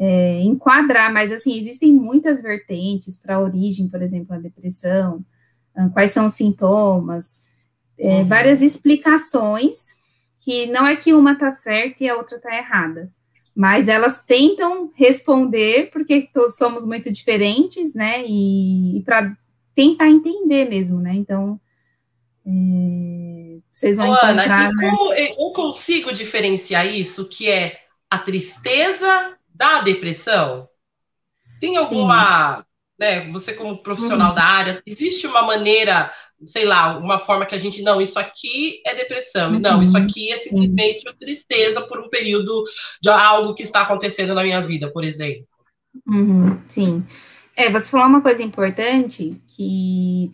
é, 0.00 0.40
enquadrar, 0.40 1.12
mas 1.12 1.30
assim, 1.30 1.58
existem 1.58 1.92
muitas 1.92 2.40
vertentes 2.40 3.18
para 3.18 3.34
a 3.34 3.40
origem, 3.40 3.86
por 3.86 4.00
exemplo, 4.00 4.28
da 4.30 4.38
depressão, 4.38 5.22
quais 5.92 6.10
são 6.10 6.24
os 6.24 6.32
sintomas, 6.32 7.42
é, 7.98 8.16
uhum. 8.16 8.28
várias 8.28 8.62
explicações, 8.62 9.96
que 10.38 10.66
não 10.68 10.86
é 10.86 10.96
que 10.96 11.12
uma 11.12 11.32
está 11.32 11.50
certa 11.50 12.02
e 12.02 12.08
a 12.08 12.16
outra 12.16 12.38
está 12.38 12.56
errada, 12.56 13.12
mas 13.54 13.88
elas 13.88 14.24
tentam 14.24 14.90
responder, 14.94 15.90
porque 15.92 16.28
todos 16.32 16.56
somos 16.56 16.82
muito 16.86 17.12
diferentes, 17.12 17.94
né, 17.94 18.24
e, 18.26 18.96
e 18.96 19.02
para 19.02 19.36
tentar 19.74 20.08
entender 20.08 20.66
mesmo, 20.66 20.98
né, 20.98 21.12
então, 21.14 21.60
é, 22.46 23.58
vocês 23.70 23.98
vão 23.98 24.14
Ana, 24.14 24.32
encontrar... 24.32 24.72
Né? 24.72 24.90
como 24.90 25.12
eu 25.12 25.52
consigo 25.52 26.10
diferenciar 26.10 26.86
isso, 26.86 27.28
que 27.28 27.50
é 27.50 27.80
a 28.08 28.18
tristeza 28.18 29.36
da 29.60 29.82
depressão? 29.82 30.66
Tem 31.60 31.76
alguma, 31.76 32.56
Sim. 32.56 32.64
né, 32.98 33.20
você 33.30 33.52
como 33.52 33.82
profissional 33.82 34.30
uhum. 34.30 34.34
da 34.34 34.42
área, 34.42 34.82
existe 34.86 35.26
uma 35.26 35.42
maneira, 35.42 36.10
sei 36.42 36.64
lá, 36.64 36.96
uma 36.96 37.18
forma 37.18 37.44
que 37.44 37.54
a 37.54 37.58
gente, 37.58 37.82
não, 37.82 38.00
isso 38.00 38.18
aqui 38.18 38.80
é 38.86 38.94
depressão, 38.94 39.52
uhum. 39.52 39.60
não, 39.60 39.82
isso 39.82 39.96
aqui 39.98 40.32
é 40.32 40.38
simplesmente 40.38 41.06
uhum. 41.06 41.14
tristeza 41.20 41.82
por 41.82 42.00
um 42.00 42.08
período 42.08 42.64
de 43.02 43.10
algo 43.10 43.54
que 43.54 43.62
está 43.62 43.82
acontecendo 43.82 44.34
na 44.34 44.42
minha 44.42 44.62
vida, 44.62 44.90
por 44.90 45.04
exemplo. 45.04 45.46
Uhum. 46.08 46.58
Sim. 46.66 47.04
É, 47.54 47.70
você 47.70 47.90
falou 47.90 48.06
uma 48.06 48.22
coisa 48.22 48.42
importante 48.42 49.38
que 49.54 50.32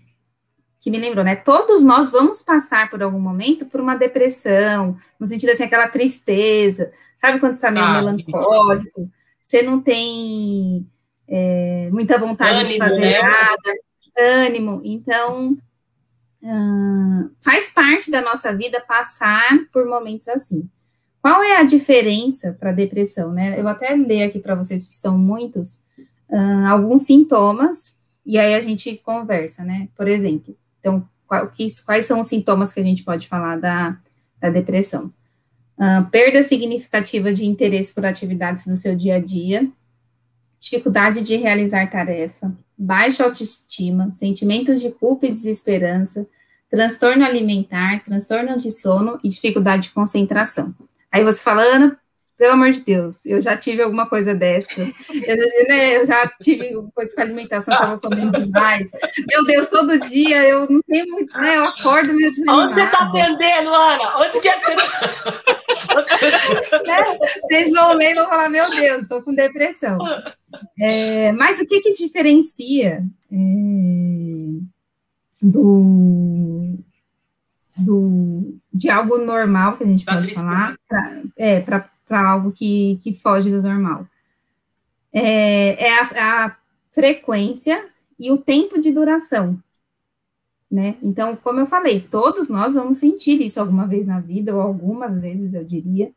que 0.87 0.90
me 0.90 1.00
lembrou, 1.00 1.25
né? 1.25 1.35
Todos 1.35 1.83
nós 1.83 2.12
vamos 2.12 2.42
passar 2.42 2.88
por 2.88 3.02
algum 3.02 3.18
momento 3.18 3.66
por 3.66 3.80
uma 3.80 3.97
depressão, 3.97 4.95
no 5.18 5.26
sentido 5.26 5.50
assim, 5.50 5.64
aquela 5.64 5.88
tristeza, 5.88 6.92
sabe 7.16 7.40
quando 7.40 7.54
está 7.54 7.73
meio 7.73 7.85
ah, 7.85 7.95
melancólico, 7.95 9.11
você 9.46 9.62
não 9.62 9.80
tem 9.80 10.84
é, 11.28 11.88
muita 11.92 12.18
vontade 12.18 12.58
ânimo, 12.58 12.68
de 12.68 12.78
fazer 12.78 13.00
né? 13.00 13.22
nada, 13.22 13.74
ânimo. 14.18 14.80
Então, 14.82 15.52
uh, 16.42 17.30
faz 17.40 17.70
parte 17.70 18.10
da 18.10 18.20
nossa 18.20 18.52
vida 18.56 18.84
passar 18.88 19.56
por 19.72 19.86
momentos 19.86 20.26
assim. 20.26 20.68
Qual 21.22 21.44
é 21.44 21.58
a 21.58 21.62
diferença 21.62 22.56
para 22.58 22.70
a 22.70 22.72
depressão, 22.72 23.32
né? 23.32 23.58
Eu 23.58 23.68
até 23.68 23.94
leio 23.94 24.26
aqui 24.26 24.40
para 24.40 24.56
vocês 24.56 24.84
que 24.84 24.96
são 24.96 25.16
muitos, 25.16 25.80
uh, 26.28 26.66
alguns 26.68 27.02
sintomas, 27.02 27.94
e 28.24 28.40
aí 28.40 28.52
a 28.52 28.60
gente 28.60 28.96
conversa, 28.96 29.62
né? 29.62 29.88
Por 29.96 30.08
exemplo, 30.08 30.56
então, 30.80 31.08
qual, 31.24 31.46
que, 31.50 31.68
quais 31.84 32.04
são 32.04 32.18
os 32.18 32.26
sintomas 32.26 32.72
que 32.72 32.80
a 32.80 32.84
gente 32.84 33.04
pode 33.04 33.28
falar 33.28 33.60
da, 33.60 33.96
da 34.40 34.50
depressão? 34.50 35.12
Uh, 35.78 36.09
perda 36.11 36.42
significativa 36.42 37.33
de 37.33 37.45
interesse 37.45 37.92
por 37.95 38.06
atividades 38.06 38.66
do 38.66 38.76
seu 38.76 38.97
dia 38.97 39.16
a 39.16 39.21
dia, 39.21 39.71
dificuldade 40.59 41.23
de 41.23 41.37
realizar 41.37 41.90
tarefa, 41.90 42.50
baixa 42.76 43.25
autoestima, 43.25 44.11
sentimentos 44.11 44.80
de 44.80 44.90
culpa 44.90 45.26
e 45.26 45.33
desesperança, 45.33 46.26
transtorno 46.71 47.25
alimentar, 47.25 48.02
transtorno 48.04 48.59
de 48.59 48.71
sono 48.71 49.21
e 49.23 49.28
dificuldade 49.28 49.85
de 49.85 49.90
concentração. 49.90 50.75
Aí 51.12 51.23
você 51.23 51.42
falando, 51.42 51.97
pelo 52.36 52.52
amor 52.52 52.70
de 52.70 52.82
Deus, 52.82 53.24
eu 53.24 53.40
já 53.40 53.56
tive 53.56 53.82
alguma 53.82 54.06
coisa 54.08 54.34
dessa. 54.34 54.80
Eu, 54.80 55.36
né, 55.68 55.96
eu 55.96 56.06
já 56.06 56.30
tive 56.40 56.70
coisa 56.94 57.14
com 57.14 57.20
alimentação, 57.22 57.74
estava 57.74 57.98
comendo 57.98 58.44
demais. 58.44 58.90
Meu 59.28 59.44
Deus, 59.46 59.68
todo 59.68 59.98
dia 60.00 60.46
eu 60.46 60.70
não 60.70 60.82
tenho 60.82 61.10
muito, 61.10 61.32
né? 61.38 61.56
Eu 61.56 61.64
acordo 61.64 62.12
meio 62.12 62.30
desanimada. 62.32 62.66
Onde 62.66 62.74
você 62.74 62.84
está 62.84 62.98
atendendo, 63.04 63.70
Ana? 63.70 64.18
Onde 64.18 64.40
que 64.40 64.48
é 64.48 64.58
que 64.58 64.66
você 64.66 64.76
tá? 64.76 64.86
né? 66.84 67.18
Vocês 67.40 67.72
vão 67.72 67.94
ler 67.94 68.12
e 68.12 68.14
vão 68.14 68.28
falar, 68.28 68.50
meu 68.50 68.68
Deus, 68.70 69.02
estou 69.02 69.22
com 69.22 69.34
depressão. 69.34 69.98
É, 70.78 71.32
mas 71.32 71.58
o 71.58 71.66
que 71.66 71.80
que 71.80 71.94
diferencia 71.94 73.02
é, 73.32 73.36
do, 75.40 76.76
do, 77.76 78.58
de 78.72 78.90
algo 78.90 79.18
normal, 79.18 79.76
que 79.76 79.84
a 79.84 79.86
gente 79.86 80.04
pode 80.04 80.34
falar, 80.34 80.76
pra, 80.86 81.22
é, 81.38 81.60
para 81.60 81.90
para 82.06 82.28
algo 82.28 82.52
que, 82.52 82.98
que 83.02 83.12
foge 83.12 83.50
do 83.50 83.60
normal. 83.60 84.06
É, 85.12 85.86
é 85.86 86.00
a, 86.00 86.46
a, 86.46 86.56
frequência 86.92 87.88
e 88.18 88.30
o 88.30 88.38
tempo 88.38 88.80
de 88.80 88.90
duração, 88.90 89.62
né? 90.70 90.96
Então, 91.02 91.36
como 91.36 91.60
eu 91.60 91.66
falei, 91.66 92.00
todos 92.00 92.48
nós 92.48 92.72
vamos 92.72 92.96
sentir 92.96 93.40
isso 93.42 93.60
alguma 93.60 93.86
vez 93.86 94.06
na 94.06 94.18
vida, 94.18 94.54
ou 94.54 94.62
algumas 94.62 95.18
vezes, 95.18 95.52
eu 95.52 95.62
diria. 95.62 96.10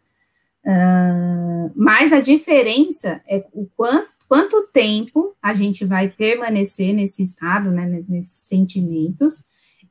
Uh, 0.63 1.71
mas 1.75 2.13
a 2.13 2.21
diferença 2.21 3.21
é 3.27 3.45
o 3.53 3.67
quanto, 3.75 4.09
quanto 4.27 4.67
tempo 4.67 5.35
a 5.41 5.53
gente 5.53 5.83
vai 5.85 6.07
permanecer 6.07 6.93
nesse 6.93 7.23
estado, 7.23 7.71
né, 7.71 8.03
nesses 8.07 8.47
sentimentos, 8.47 9.43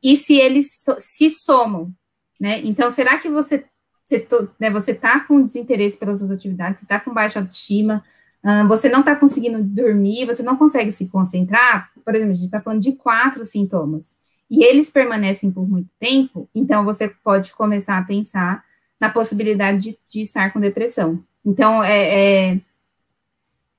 e 0.03 0.17
se 0.17 0.37
eles 0.37 0.73
so, 0.85 0.95
se 0.99 1.29
somam, 1.29 1.93
né? 2.41 2.61
Então, 2.65 2.89
será 2.91 3.19
que 3.19 3.29
você 3.29 3.65
você, 4.09 4.27
né, 4.59 4.71
você 4.71 4.95
tá 4.95 5.21
com 5.21 5.43
desinteresse 5.43 5.99
pelas 5.99 6.19
suas 6.19 6.31
atividades, 6.31 6.81
você 6.81 6.87
tá 6.87 6.99
com 6.99 7.13
baixa 7.13 7.41
autoestima, 7.41 8.03
uh, 8.43 8.67
você 8.67 8.89
não 8.89 9.01
está 9.01 9.15
conseguindo 9.15 9.63
dormir, 9.63 10.25
você 10.25 10.43
não 10.43 10.57
consegue 10.57 10.91
se 10.91 11.07
concentrar, 11.09 11.91
por 12.03 12.15
exemplo, 12.15 12.33
a 12.33 12.37
gente 12.37 12.47
está 12.47 12.61
falando 12.61 12.81
de 12.81 12.93
quatro 12.93 13.45
sintomas, 13.45 14.15
e 14.51 14.65
eles 14.65 14.91
permanecem 14.91 15.51
por 15.51 15.69
muito 15.69 15.91
tempo, 16.01 16.49
então 16.55 16.87
você 16.87 17.09
pode 17.23 17.53
começar 17.53 17.99
a 17.99 18.03
pensar 18.03 18.65
na 18.99 19.11
possibilidade 19.11 19.79
de, 19.79 19.99
de 20.09 20.23
estar 20.23 20.53
com 20.53 20.59
depressão. 20.59 21.23
Então, 21.45 21.85
é, 21.85 22.53
é, 22.53 22.61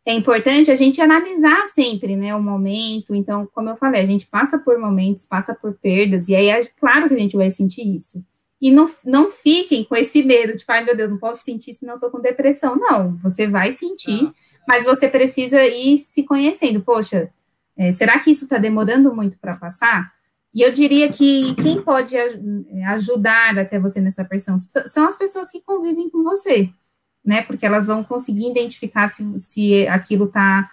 é, 0.06 0.14
importante 0.14 0.72
a 0.72 0.76
gente 0.76 1.02
analisar 1.02 1.66
sempre, 1.66 2.16
né, 2.16 2.34
o 2.34 2.42
momento. 2.42 3.14
Então, 3.14 3.48
como 3.54 3.70
eu 3.70 3.76
falei, 3.76 4.02
a 4.02 4.06
gente 4.06 4.28
passa 4.28 4.58
por 4.60 4.80
momentos, 4.80 5.26
passa 5.26 5.54
por 5.54 5.74
perdas, 5.74 6.30
e 6.30 6.36
aí 6.36 6.50
é 6.50 6.64
claro 6.80 7.10
que 7.10 7.16
a 7.16 7.20
gente 7.20 7.36
vai 7.36 7.52
sentir 7.52 7.84
isso. 7.84 8.24
E 8.62 8.72
não, 8.72 8.90
não 9.06 9.30
fiquem 9.30 9.86
com 9.86 9.96
esse 9.96 10.22
medo 10.22 10.52
de, 10.52 10.60
tipo, 10.60 10.72
ai 10.72 10.84
meu 10.84 10.96
Deus, 10.96 11.10
não 11.10 11.18
posso 11.18 11.44
sentir 11.44 11.74
se 11.74 11.86
não 11.86 11.96
estou 11.96 12.10
com 12.10 12.20
depressão. 12.20 12.76
Não, 12.76 13.16
você 13.18 13.48
vai 13.48 13.72
sentir, 13.72 14.26
ah. 14.26 14.34
mas 14.68 14.86
você 14.86 15.08
precisa 15.08 15.66
ir 15.66 15.98
se 15.98 16.24
conhecendo. 16.24 16.82
Poxa, 16.82 17.30
é, 17.78 17.92
será 17.92 18.20
que 18.20 18.30
isso 18.30 18.44
está 18.44 18.58
demorando 18.58 19.16
muito 19.16 19.38
para 19.38 19.56
passar? 19.56 20.12
E 20.54 20.62
eu 20.62 20.72
diria 20.72 21.10
que 21.10 21.56
quem 21.56 21.82
pode 21.82 22.16
ajudar 22.88 23.58
até 23.58 23.80
você 23.80 24.02
nessa 24.02 24.26
pressão 24.26 24.58
são 24.58 25.06
as 25.06 25.18
pessoas 25.18 25.52
que 25.52 25.62
convivem 25.62 26.10
com 26.10 26.24
você, 26.24 26.70
né? 27.24 27.44
Porque 27.44 27.66
elas 27.66 27.86
vão 27.86 28.04
conseguir 28.04 28.50
identificar 28.50 29.08
se, 29.08 29.38
se 29.38 29.88
aquilo 29.88 30.26
está 30.26 30.70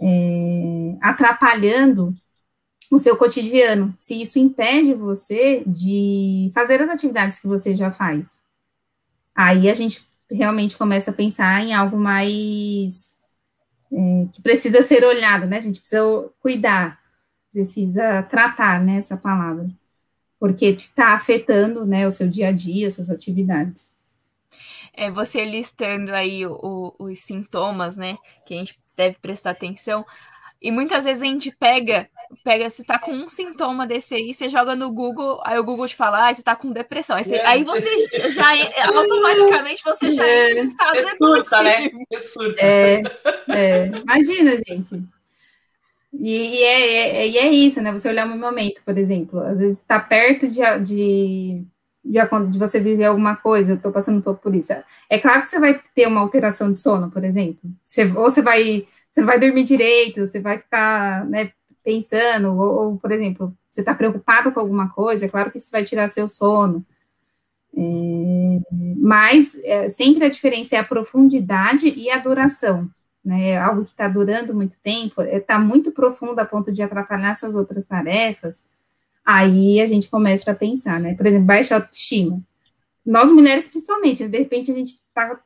é, 0.00 0.96
atrapalhando 1.00 2.14
o 2.90 2.98
seu 2.98 3.16
cotidiano, 3.16 3.92
se 3.96 4.20
isso 4.20 4.38
impede 4.38 4.94
você 4.94 5.62
de 5.66 6.50
fazer 6.54 6.80
as 6.80 6.88
atividades 6.88 7.38
que 7.38 7.46
você 7.46 7.74
já 7.74 7.90
faz. 7.90 8.44
Aí 9.34 9.68
a 9.68 9.74
gente 9.74 10.06
realmente 10.30 10.76
começa 10.76 11.10
a 11.10 11.14
pensar 11.14 11.62
em 11.62 11.74
algo 11.74 11.96
mais 11.96 13.16
é, 13.92 14.26
que 14.32 14.42
precisa 14.42 14.82
ser 14.82 15.04
olhado, 15.04 15.46
né? 15.46 15.58
A 15.58 15.60
gente 15.60 15.80
precisa 15.80 16.02
cuidar, 16.40 17.00
precisa 17.52 18.22
tratar 18.22 18.82
né, 18.82 18.96
essa 18.96 19.16
palavra, 19.16 19.66
porque 20.38 20.66
está 20.66 21.14
afetando 21.14 21.84
né, 21.84 22.06
o 22.06 22.10
seu 22.10 22.28
dia 22.28 22.48
a 22.48 22.52
dia, 22.52 22.90
suas 22.90 23.10
atividades. 23.10 23.92
É, 24.92 25.10
você 25.10 25.44
listando 25.44 26.12
aí 26.14 26.46
o, 26.46 26.94
o, 26.98 27.04
os 27.04 27.18
sintomas, 27.20 27.96
né, 27.96 28.16
que 28.46 28.54
a 28.54 28.58
gente 28.58 28.78
deve 28.96 29.18
prestar 29.18 29.50
atenção, 29.50 30.04
E 30.60 30.70
muitas 30.70 31.04
vezes 31.04 31.22
a 31.22 31.26
gente 31.26 31.50
pega, 31.50 32.08
pega, 32.42 32.68
você 32.68 32.82
tá 32.82 32.98
com 32.98 33.12
um 33.12 33.28
sintoma 33.28 33.86
desse 33.86 34.14
aí, 34.14 34.32
você 34.32 34.48
joga 34.48 34.74
no 34.74 34.90
Google, 34.90 35.40
aí 35.44 35.58
o 35.58 35.64
Google 35.64 35.86
te 35.86 35.94
fala, 35.94 36.28
ah, 36.28 36.34
você 36.34 36.42
tá 36.42 36.56
com 36.56 36.72
depressão. 36.72 37.16
Aí 37.16 37.24
você, 37.24 37.36
aí 37.40 37.64
você 37.64 38.30
já, 38.30 38.46
automaticamente, 38.86 39.82
você 39.84 40.10
já 40.10 40.26
é, 40.26 40.50
entra 40.50 40.62
em 40.62 40.66
estado 40.66 40.98
é 40.98 41.04
surta, 41.16 41.62
né? 41.62 41.90
É 42.12 42.18
surta. 42.18 42.60
É, 42.60 43.02
é, 43.48 43.86
imagina, 43.86 44.56
gente. 44.56 45.02
E, 46.20 46.58
e 46.58 46.62
é, 46.62 47.16
é, 47.16 47.28
e 47.28 47.38
é 47.38 47.50
isso, 47.50 47.80
né? 47.80 47.92
Você 47.92 48.08
olhar 48.08 48.26
um 48.26 48.38
momento, 48.38 48.80
por 48.84 48.96
exemplo, 48.96 49.40
às 49.40 49.58
vezes 49.58 49.78
está 49.78 49.98
perto 49.98 50.48
de, 50.48 50.60
de, 50.82 51.62
de, 52.04 52.50
de, 52.50 52.58
você 52.58 52.80
viver 52.80 53.04
alguma 53.04 53.36
coisa, 53.36 53.72
eu 53.72 53.76
estou 53.76 53.92
passando 53.92 54.18
um 54.18 54.22
pouco 54.22 54.40
por 54.42 54.54
isso. 54.54 54.72
É 55.10 55.18
claro 55.18 55.40
que 55.40 55.46
você 55.46 55.60
vai 55.60 55.80
ter 55.94 56.06
uma 56.06 56.20
alteração 56.20 56.72
de 56.72 56.78
sono, 56.78 57.10
por 57.10 57.24
exemplo. 57.24 57.60
Você, 57.84 58.04
ou 58.04 58.30
você 58.30 58.40
vai, 58.40 58.86
você 59.16 59.20
não 59.20 59.26
vai 59.26 59.40
dormir 59.40 59.64
direito, 59.64 60.26
você 60.26 60.40
vai 60.40 60.58
ficar 60.58 61.24
né, 61.26 61.50
pensando, 61.82 62.54
ou, 62.54 62.74
ou, 62.74 62.96
por 62.98 63.10
exemplo, 63.10 63.56
você 63.70 63.80
está 63.80 63.94
preocupado 63.94 64.52
com 64.52 64.60
alguma 64.60 64.90
coisa, 64.90 65.24
é 65.24 65.28
claro 65.28 65.50
que 65.50 65.56
isso 65.56 65.70
vai 65.70 65.84
tirar 65.84 66.08
seu 66.08 66.28
sono. 66.28 66.84
É, 67.74 68.60
mas 68.98 69.58
é, 69.64 69.88
sempre 69.88 70.24
a 70.24 70.28
diferença 70.28 70.76
é 70.76 70.78
a 70.78 70.84
profundidade 70.84 71.88
e 71.88 72.10
a 72.10 72.18
duração 72.18 72.90
né, 73.26 73.58
algo 73.58 73.82
que 73.82 73.90
está 73.90 74.06
durando 74.06 74.54
muito 74.54 74.78
tempo, 74.78 75.20
está 75.20 75.54
é, 75.54 75.58
muito 75.58 75.90
profundo 75.90 76.38
a 76.38 76.44
ponto 76.44 76.70
de 76.70 76.80
atrapalhar 76.80 77.34
suas 77.34 77.56
outras 77.56 77.84
tarefas, 77.84 78.64
aí 79.24 79.80
a 79.80 79.86
gente 79.86 80.08
começa 80.08 80.52
a 80.52 80.54
pensar, 80.54 81.00
né? 81.00 81.14
Por 81.16 81.26
exemplo, 81.26 81.44
baixa 81.44 81.74
autoestima. 81.74 82.40
Nós 83.04 83.32
mulheres, 83.32 83.66
principalmente, 83.66 84.22
né, 84.22 84.28
de 84.28 84.38
repente 84.38 84.70
a 84.70 84.74
gente 84.74 84.90
está 84.90 85.40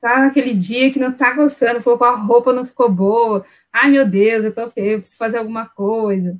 tá 0.00 0.20
naquele 0.20 0.54
dia 0.54 0.92
que 0.92 0.98
não 0.98 1.10
está 1.10 1.32
gostando, 1.32 1.82
falou, 1.82 2.02
a 2.04 2.16
roupa 2.16 2.52
não 2.52 2.64
ficou 2.64 2.90
boa, 2.90 3.44
ai 3.72 3.90
meu 3.90 4.08
Deus, 4.08 4.44
eu 4.44 4.54
tô 4.54 4.70
feio, 4.70 4.92
eu 4.92 5.00
preciso 5.00 5.18
fazer 5.18 5.38
alguma 5.38 5.66
coisa. 5.66 6.38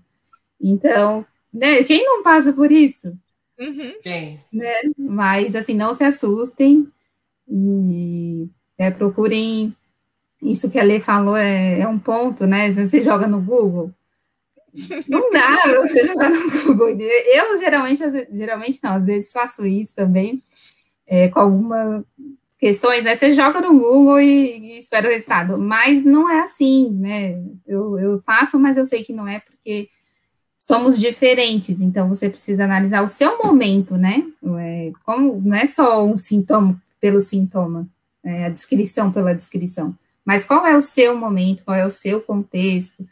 Então, 0.60 1.26
né, 1.52 1.82
quem 1.84 2.04
não 2.04 2.22
passa 2.22 2.52
por 2.52 2.70
isso? 2.70 3.16
Uhum. 3.58 3.94
Quem? 4.02 4.40
Né? 4.52 4.72
Mas, 4.96 5.56
assim, 5.56 5.74
não 5.74 5.92
se 5.92 6.04
assustem 6.04 6.88
e 7.48 8.48
é, 8.76 8.90
procurem 8.90 9.74
isso 10.40 10.70
que 10.70 10.78
a 10.78 10.84
Lê 10.84 11.00
falou 11.00 11.36
é, 11.36 11.80
é 11.80 11.88
um 11.88 11.98
ponto, 11.98 12.46
né? 12.46 12.70
Se 12.70 12.86
você 12.86 13.00
joga 13.00 13.26
no 13.26 13.40
Google, 13.40 13.92
não 15.08 15.32
dá 15.32 15.58
para 15.62 15.80
você 15.80 16.06
jogar 16.06 16.30
no 16.30 16.50
Google. 16.50 16.90
Eu 17.00 17.58
geralmente, 17.58 18.02
geralmente 18.30 18.78
não, 18.82 18.92
às 18.92 19.06
vezes 19.06 19.32
faço 19.32 19.66
isso 19.66 19.94
também, 19.94 20.42
é, 21.06 21.28
com 21.28 21.40
algumas 21.40 22.04
questões, 22.58 23.04
né? 23.04 23.14
Você 23.14 23.32
joga 23.32 23.60
no 23.60 23.78
Google 23.78 24.20
e, 24.20 24.74
e, 24.74 24.78
espera 24.78 25.08
o 25.08 25.10
resultado, 25.10 25.56
mas 25.56 26.04
não 26.04 26.28
é 26.28 26.40
assim, 26.40 26.90
né? 26.90 27.40
Eu, 27.66 27.98
eu 27.98 28.20
faço, 28.20 28.58
mas 28.58 28.76
eu 28.76 28.84
sei 28.84 29.04
que 29.04 29.12
não 29.12 29.26
é 29.26 29.40
porque 29.40 29.88
somos 30.58 30.98
diferentes, 30.98 31.80
então 31.80 32.08
você 32.08 32.28
precisa 32.28 32.64
analisar 32.64 33.02
o 33.02 33.08
seu 33.08 33.38
momento, 33.38 33.96
né? 33.96 34.24
É, 34.58 34.90
como, 35.04 35.40
não 35.40 35.56
é 35.56 35.64
só 35.64 36.04
um 36.04 36.18
sintoma 36.18 36.82
pelo 37.00 37.20
sintoma, 37.20 37.88
é 38.24 38.46
a 38.46 38.48
descrição 38.48 39.12
pela 39.12 39.34
descrição. 39.34 39.96
Mas 40.24 40.44
qual 40.44 40.66
é 40.66 40.76
o 40.76 40.80
seu 40.80 41.16
momento, 41.16 41.64
qual 41.64 41.76
é 41.76 41.86
o 41.86 41.90
seu 41.90 42.20
contexto? 42.20 43.06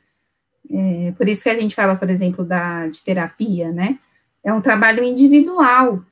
É, 0.68 1.12
por 1.12 1.28
isso 1.28 1.44
que 1.44 1.48
a 1.48 1.58
gente 1.58 1.74
fala, 1.74 1.94
por 1.94 2.10
exemplo, 2.10 2.44
da, 2.44 2.88
de 2.88 3.02
terapia, 3.02 3.70
né? 3.70 3.98
É 4.44 4.52
um 4.52 4.60
trabalho 4.60 5.04
individual. 5.04 6.02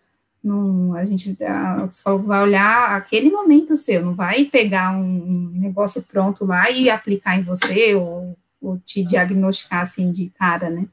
Não, 0.44 0.94
a 0.94 1.06
gente, 1.06 1.42
a, 1.42 1.84
o 1.84 1.88
psicólogo 1.88 2.26
vai 2.26 2.42
olhar 2.42 2.94
aquele 2.94 3.30
momento 3.30 3.74
seu, 3.74 4.04
não 4.04 4.14
vai 4.14 4.44
pegar 4.44 4.92
um 4.94 5.50
negócio 5.54 6.02
pronto 6.02 6.44
lá 6.44 6.70
e 6.70 6.90
aplicar 6.90 7.38
em 7.38 7.42
você 7.42 7.94
ou, 7.94 8.36
ou 8.60 8.78
te 8.78 9.02
diagnosticar 9.02 9.80
assim 9.80 10.12
de 10.12 10.28
cara, 10.28 10.68
né? 10.68 10.86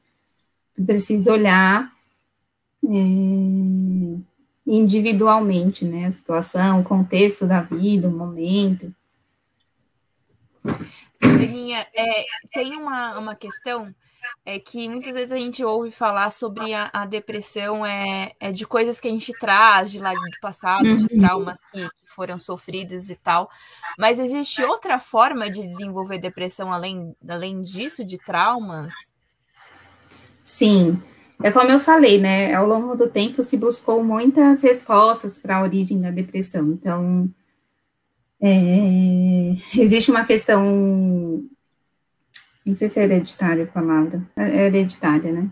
Precisa 0.86 1.34
olhar 1.34 1.92
é, 2.82 4.18
individualmente, 4.66 5.84
né? 5.84 6.06
A 6.06 6.10
situação, 6.10 6.80
o 6.80 6.84
contexto 6.84 7.46
da 7.46 7.60
vida, 7.60 8.08
o 8.08 8.10
momento. 8.10 8.90
Julinha, 11.22 11.86
é, 11.94 12.24
tem 12.54 12.74
uma, 12.74 13.18
uma 13.18 13.34
questão 13.34 13.94
é 14.44 14.58
que 14.58 14.88
muitas 14.88 15.14
vezes 15.14 15.32
a 15.32 15.36
gente 15.36 15.64
ouve 15.64 15.90
falar 15.90 16.30
sobre 16.30 16.74
a, 16.74 16.90
a 16.92 17.06
depressão 17.06 17.86
é, 17.86 18.32
é, 18.40 18.50
de 18.50 18.66
coisas 18.66 19.00
que 19.00 19.06
a 19.06 19.10
gente 19.10 19.32
traz 19.38 19.90
de 19.90 20.00
lá 20.00 20.12
do 20.12 20.20
passado, 20.40 20.84
de 20.84 21.14
uhum. 21.14 21.20
traumas 21.20 21.58
que, 21.70 21.88
que, 21.88 22.06
foram 22.06 22.38
sofridos 22.38 23.08
e 23.08 23.16
tal. 23.16 23.48
Mas 23.98 24.18
existe 24.18 24.62
outra 24.62 24.98
forma 24.98 25.48
de 25.48 25.66
desenvolver 25.66 26.18
depressão 26.18 26.72
além, 26.72 27.14
além 27.26 27.62
disso, 27.62 28.04
de 28.04 28.18
traumas? 28.18 28.92
Sim. 30.42 31.00
É 31.42 31.50
como 31.50 31.70
eu 31.70 31.80
falei, 31.80 32.20
né? 32.20 32.54
Ao 32.54 32.66
longo 32.66 32.94
do 32.94 33.08
tempo 33.08 33.42
se 33.42 33.56
buscou 33.56 34.02
muitas 34.02 34.62
respostas 34.62 35.38
para 35.38 35.56
a 35.56 35.62
origem 35.62 36.00
da 36.00 36.10
depressão. 36.10 36.68
Então, 36.72 37.28
é, 38.40 39.52
existe 39.78 40.10
uma 40.10 40.24
questão, 40.24 41.44
não 42.64 42.74
sei 42.74 42.88
se 42.88 43.00
é 43.00 43.04
hereditária 43.04 43.64
a 43.64 43.66
palavra, 43.66 44.22
é 44.36 44.66
hereditária, 44.66 45.32
né? 45.32 45.48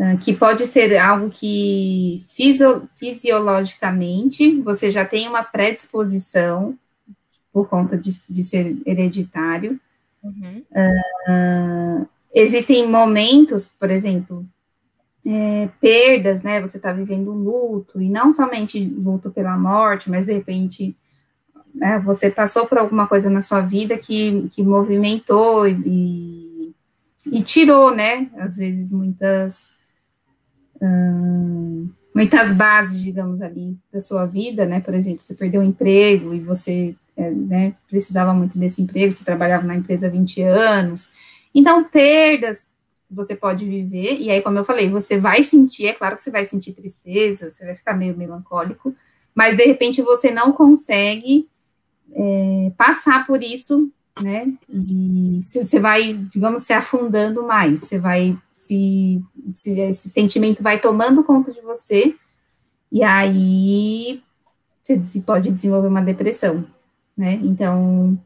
Ah, 0.00 0.16
que 0.16 0.32
pode 0.32 0.64
ser 0.64 0.96
algo 0.96 1.28
que 1.28 2.22
fisio, 2.28 2.88
fisiologicamente 2.94 4.60
você 4.60 4.92
já 4.92 5.04
tem 5.04 5.26
uma 5.26 5.42
predisposição 5.42 6.78
por 7.52 7.68
conta 7.68 7.98
de, 7.98 8.10
de 8.30 8.42
ser 8.44 8.76
hereditário. 8.86 9.80
Uhum. 10.22 10.62
Uh, 10.70 12.08
existem 12.32 12.88
momentos, 12.88 13.66
por 13.66 13.90
exemplo, 13.90 14.46
é, 15.26 15.68
perdas, 15.80 16.42
né? 16.42 16.60
Você 16.60 16.76
está 16.76 16.92
vivendo 16.92 17.32
um 17.32 17.42
luto, 17.42 18.00
e 18.00 18.08
não 18.08 18.32
somente 18.32 18.78
luto 18.78 19.30
pela 19.30 19.58
morte, 19.58 20.08
mas 20.08 20.24
de 20.24 20.32
repente 20.32 20.96
né, 21.78 21.98
você 22.00 22.28
passou 22.28 22.66
por 22.66 22.78
alguma 22.78 23.06
coisa 23.06 23.30
na 23.30 23.40
sua 23.40 23.60
vida 23.60 23.96
que, 23.96 24.48
que 24.50 24.62
movimentou 24.62 25.66
e, 25.68 26.74
e 27.30 27.42
tirou, 27.42 27.94
né, 27.94 28.28
às 28.36 28.56
vezes 28.56 28.90
muitas 28.90 29.70
hum, 30.82 31.88
muitas 32.14 32.52
bases, 32.52 33.00
digamos 33.00 33.40
ali, 33.40 33.78
da 33.92 34.00
sua 34.00 34.26
vida, 34.26 34.66
né, 34.66 34.80
por 34.80 34.92
exemplo, 34.92 35.22
você 35.22 35.34
perdeu 35.34 35.60
o 35.60 35.64
emprego 35.64 36.34
e 36.34 36.40
você, 36.40 36.96
é, 37.16 37.30
né, 37.30 37.74
precisava 37.88 38.34
muito 38.34 38.58
desse 38.58 38.82
emprego, 38.82 39.12
você 39.12 39.24
trabalhava 39.24 39.64
na 39.64 39.76
empresa 39.76 40.08
há 40.08 40.10
20 40.10 40.42
anos, 40.42 41.12
então, 41.54 41.84
perdas 41.84 42.76
você 43.10 43.34
pode 43.34 43.64
viver, 43.64 44.18
e 44.20 44.30
aí, 44.30 44.42
como 44.42 44.58
eu 44.58 44.64
falei, 44.64 44.90
você 44.90 45.16
vai 45.16 45.42
sentir, 45.42 45.86
é 45.86 45.92
claro 45.94 46.16
que 46.16 46.22
você 46.22 46.30
vai 46.30 46.44
sentir 46.44 46.72
tristeza, 46.72 47.48
você 47.48 47.64
vai 47.64 47.74
ficar 47.74 47.94
meio 47.94 48.16
melancólico, 48.16 48.94
mas 49.34 49.56
de 49.56 49.64
repente 49.64 50.02
você 50.02 50.30
não 50.30 50.52
consegue 50.52 51.48
é, 52.12 52.72
passar 52.76 53.26
por 53.26 53.42
isso, 53.42 53.90
né? 54.20 54.52
E 54.68 55.38
você 55.40 55.78
vai, 55.78 56.12
digamos, 56.12 56.62
se 56.62 56.72
afundando 56.72 57.46
mais, 57.46 57.82
você 57.82 57.98
vai 57.98 58.36
se, 58.50 59.22
se 59.54 59.78
esse 59.78 60.08
sentimento 60.08 60.62
vai 60.62 60.80
tomando 60.80 61.24
conta 61.24 61.52
de 61.52 61.60
você, 61.60 62.16
e 62.90 63.02
aí 63.02 64.22
você 64.82 65.20
pode 65.20 65.50
desenvolver 65.50 65.88
uma 65.88 66.02
depressão, 66.02 66.66
né? 67.16 67.34
Então 67.42 68.18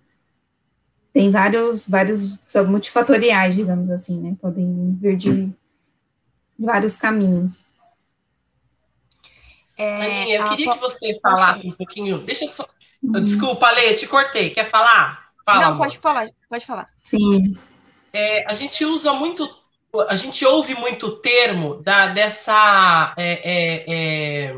tem 1.13 1.31
vários, 1.31 1.87
vários, 1.87 2.39
são 2.47 2.67
multifatoriais, 2.67 3.55
digamos 3.55 3.91
assim, 3.91 4.19
né? 4.19 4.37
Podem 4.41 4.97
vir 5.01 5.17
de 5.17 5.53
vários 6.59 6.97
caminhos. 6.97 7.67
É, 9.77 10.39
eu 10.39 10.49
queria 10.51 10.73
que 10.73 10.79
você 10.79 11.19
falasse 11.21 11.67
um 11.67 11.73
pouquinho. 11.73 12.19
Deixa 12.21 12.45
eu 12.45 12.49
só. 12.49 12.69
Desculpa, 13.03 13.71
Lê, 13.73 13.95
te 13.95 14.07
cortei. 14.07 14.51
Quer 14.51 14.69
falar? 14.69 15.31
Fala, 15.45 15.71
Não, 15.71 15.79
pode 15.79 15.99
falar, 15.99 16.29
pode 16.49 16.65
falar. 16.65 16.89
Sim. 17.03 17.57
É, 18.13 18.49
a 18.49 18.55
gente 18.55 18.85
usa 18.85 19.13
muito, 19.13 19.49
a 20.09 20.15
gente 20.15 20.45
ouve 20.45 20.75
muito 20.75 21.09
o 21.09 21.17
termo 21.17 21.83
da, 21.83 22.09
dessa. 22.09 23.13
É, 23.17 23.41
é, 23.43 23.85
é 23.89 24.57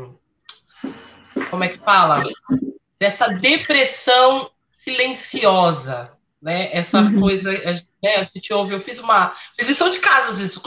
como 1.49 1.63
é 1.63 1.69
que 1.69 1.77
fala? 1.79 2.21
Dessa 2.99 3.27
depressão 3.27 4.49
silenciosa, 4.71 6.13
né? 6.41 6.69
Essa 6.71 7.01
uhum. 7.01 7.19
coisa, 7.19 7.51
né? 7.51 8.17
a 8.17 8.23
gente 8.23 8.53
ouve, 8.53 8.73
eu 8.73 8.79
fiz 8.79 8.99
uma 8.99 9.33
fiz 9.57 9.67
lição 9.67 9.89
de 9.89 9.99
casa, 9.99 10.29
às 10.29 10.39
vezes, 10.39 10.61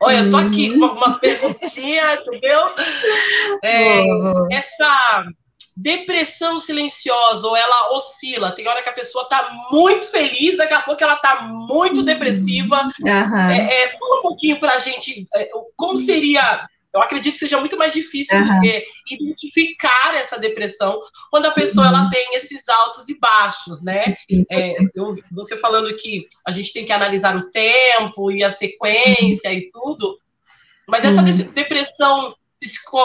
olha, 0.00 0.18
eu 0.18 0.30
tô 0.30 0.36
aqui 0.36 0.76
com 0.76 0.84
algumas 0.84 1.16
perguntinhas, 1.20 2.20
entendeu? 2.20 2.60
É, 3.62 4.02
essa 4.50 5.24
depressão 5.76 6.58
silenciosa, 6.58 7.46
ou 7.46 7.56
ela 7.56 7.92
oscila. 7.92 8.54
Tem 8.54 8.68
hora 8.68 8.82
que 8.82 8.88
a 8.88 8.94
pessoa 8.94 9.28
tá 9.28 9.50
muito 9.70 10.10
feliz, 10.10 10.56
daqui 10.56 10.74
a 10.74 10.82
pouco 10.82 11.02
ela 11.02 11.16
tá 11.16 11.42
muito 11.42 12.02
depressiva. 12.02 12.88
Uhum. 13.00 13.50
É, 13.50 13.84
é, 13.84 13.88
fala 13.88 14.18
um 14.18 14.22
pouquinho 14.22 14.60
pra 14.60 14.78
gente 14.78 15.26
é, 15.34 15.48
como 15.76 15.96
seria 15.96 16.68
eu 16.94 17.00
acredito 17.00 17.32
que 17.32 17.38
seja 17.38 17.58
muito 17.58 17.78
mais 17.78 17.92
difícil 17.92 18.36
uhum. 18.38 18.60
identificar 19.10 20.14
essa 20.14 20.38
depressão 20.38 21.00
quando 21.30 21.46
a 21.46 21.50
pessoa 21.50 21.86
uhum. 21.86 21.96
ela 21.96 22.10
tem 22.10 22.34
esses 22.34 22.68
altos 22.68 23.08
e 23.08 23.18
baixos, 23.18 23.82
né? 23.82 24.14
É, 24.50 24.76
eu, 24.94 25.14
você 25.32 25.56
falando 25.56 25.94
que 25.96 26.26
a 26.46 26.50
gente 26.50 26.70
tem 26.72 26.84
que 26.84 26.92
analisar 26.92 27.34
o 27.34 27.50
tempo 27.50 28.30
e 28.30 28.44
a 28.44 28.50
sequência 28.50 29.50
uhum. 29.50 29.56
e 29.56 29.70
tudo, 29.70 30.18
mas 30.86 31.02
essa 31.04 31.22
depressão 31.22 32.34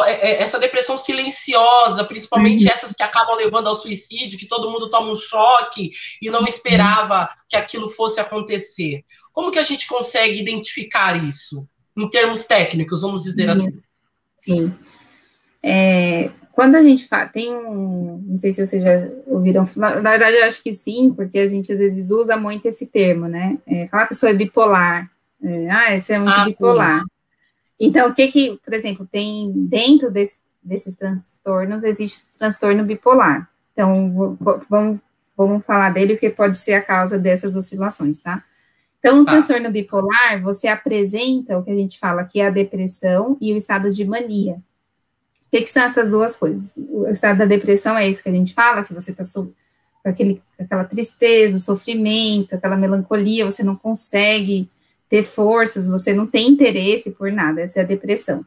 essa 0.06 0.60
depressão 0.60 0.98
silenciosa, 0.98 2.04
principalmente 2.04 2.65
uhum. 2.65 2.72
essas 2.72 2.93
que 2.93 3.04
acabam 3.04 3.36
levando 3.36 3.67
ao 3.67 3.76
suicídio, 3.76 4.38
que 4.38 4.48
todo 4.48 4.70
mundo 4.70 4.89
toma 4.89 5.12
um 5.12 5.15
choque 5.15 5.91
e 6.22 6.30
não 6.30 6.46
esperava 6.46 7.30
que 7.50 7.56
aquilo 7.56 7.89
fosse 7.89 8.20
acontecer. 8.20 9.04
Como 9.34 9.52
que 9.52 9.60
a 9.60 9.63
gente 9.63 9.88
consegue 9.88 10.39
identificar 10.39 11.24
isso? 11.24 11.67
Em 11.96 12.10
termos 12.10 12.43
técnicos, 12.43 13.02
vamos 13.02 13.24
dizer 13.24 13.56
Sim. 13.56 13.63
assim. 13.63 13.82
Sim. 14.38 14.76
É, 15.63 16.32
quando 16.58 16.76
a 16.76 16.82
gente 16.82 17.08
fala, 17.08 17.28
tem 17.28 17.56
um, 17.56 18.24
não 18.30 18.36
sei 18.36 18.52
se 18.52 18.65
vocês 18.65 18.82
já 18.82 19.08
ouviram, 19.28 19.70
na, 19.76 20.02
na, 20.02 20.10
verdade 20.10 20.38
eu 20.38 20.46
acho 20.46 20.63
que 20.63 20.74
sim, 20.74 21.13
porque 21.13 21.38
a 21.38 21.46
gente 21.46 21.72
às 21.72 21.78
vezes 21.78 22.10
usa 22.10 22.36
muito 22.36 22.67
esse 22.67 22.88
termo, 22.88 23.28
né? 23.28 23.60
É, 23.67 23.88
falar 23.88 24.04
que 24.04 24.06
a 24.06 24.10
pessoa 24.10 24.30
é 24.32 24.34
bipolar. 24.34 25.12
É, 25.43 25.70
ah, 25.70 26.00
você 26.00 26.13
é 26.13 26.17
muito 26.20 26.34
ah, 26.34 26.46
bipolar. 26.46 27.02
Sim. 27.02 27.08
Então, 27.80 28.10
o 28.10 28.16
que 28.16 28.28
que, 28.28 28.60
por 28.63 28.74
exemplo, 28.74 29.08
tem 29.10 29.52
dentro 29.54 30.10
desse, 30.10 30.40
desses 30.63 30.96
transtornos, 30.96 31.84
existe 31.84 32.26
transtorno 32.38 32.84
bipolar. 32.84 33.50
Então, 33.74 34.38
vamos, 34.70 35.00
vamos 35.36 35.66
falar 35.66 35.92
dele, 35.92 36.13
porque 36.13 36.30
pode 36.30 36.58
ser 36.58 36.74
a 36.74 36.82
causa 36.82 37.20
dessas 37.20 37.56
oscilações, 37.56 38.20
tá? 38.20 38.44
Então, 39.00 39.18
no 39.18 39.26
tá. 39.26 39.34
transtorno 39.34 39.70
bipolar, 39.70 40.42
você 40.42 40.68
apresenta 40.68 41.58
o 41.58 41.63
que 41.63 41.72
a 41.72 41.76
gente 41.76 42.00
fala 42.00 42.26
que 42.26 42.40
é 42.40 42.48
a 42.48 42.52
depressão 42.52 43.38
e 43.40 43.54
o 43.54 43.56
estado 43.56 43.94
de 43.94 44.04
mania. 44.04 44.56
O 44.56 45.50
que, 45.52 45.62
que 45.62 45.70
são 45.70 45.84
essas 45.84 46.10
duas 46.10 46.36
coisas? 46.36 46.74
O 46.76 47.08
estado 47.08 47.38
da 47.38 47.46
depressão 47.46 47.98
é 47.98 48.10
isso 48.10 48.22
que 48.22 48.30
a 48.30 48.34
gente 48.34 48.54
fala, 48.54 48.84
que 48.84 48.94
você 48.94 49.12
está 49.12 49.24
com 49.34 50.10
aquele, 50.10 50.42
aquela 50.60 50.84
tristeza, 50.84 51.58
o 51.58 51.60
sofrimento, 51.60 52.56
aquela 52.56 52.76
melancolia, 52.76 53.46
você 53.46 53.63
não 53.63 53.76
consegue 53.76 54.70
ter 55.10 55.24
forças, 55.24 55.88
você 55.88 56.13
não 56.13 56.28
tem 56.28 56.50
interesse 56.50 57.12
por 57.12 57.32
nada, 57.32 57.62
essa 57.62 57.80
é 57.80 57.84
a 57.84 57.86
depressão. 57.86 58.46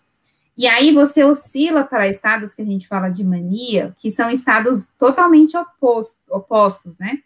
E 0.56 0.66
aí 0.66 0.92
você 0.92 1.24
oscila 1.24 1.84
para 1.84 2.08
estados 2.08 2.52
que 2.52 2.60
a 2.60 2.64
gente 2.64 2.86
fala 2.86 3.08
de 3.08 3.24
mania, 3.24 3.94
que 3.98 4.10
são 4.10 4.30
estados 4.30 4.86
totalmente 4.98 5.56
oposto, 5.56 6.18
opostos, 6.28 6.98
né? 6.98 7.18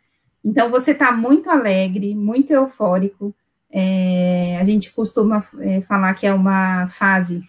Então 0.45 0.71
você 0.71 0.93
está 0.93 1.11
muito 1.11 1.51
alegre, 1.51 2.15
muito 2.15 2.53
eufórico. 2.53 3.35
É, 3.73 4.57
a 4.61 4.63
gente 4.63 4.93
costuma 4.93 5.45
é, 5.59 5.81
falar 5.81 6.15
que 6.15 6.27
é 6.27 6.33
uma 6.33 6.87
fase 6.87 7.43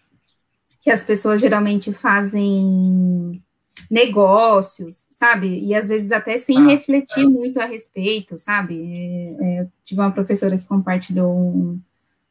que 0.82 0.90
as 0.90 1.04
pessoas 1.04 1.42
geralmente 1.42 1.94
fazem 1.94 3.44
negócios, 3.90 5.08
sabe? 5.12 5.60
E 5.60 5.76
às 5.76 5.90
vezes 5.90 6.12
até 6.12 6.38
sem 6.38 6.58
ah, 6.58 6.68
refletir 6.68 7.26
é. 7.26 7.30
muito 7.30 7.60
a 7.60 7.66
respeito, 7.66 8.38
sabe? 8.38 8.82
É, 8.82 9.62
é, 9.62 9.68
tive 9.84 10.02
uma 10.02 10.12
professora 10.12 10.58
que 10.58 10.66
compartilhou 10.66 11.32
um, 11.32 11.80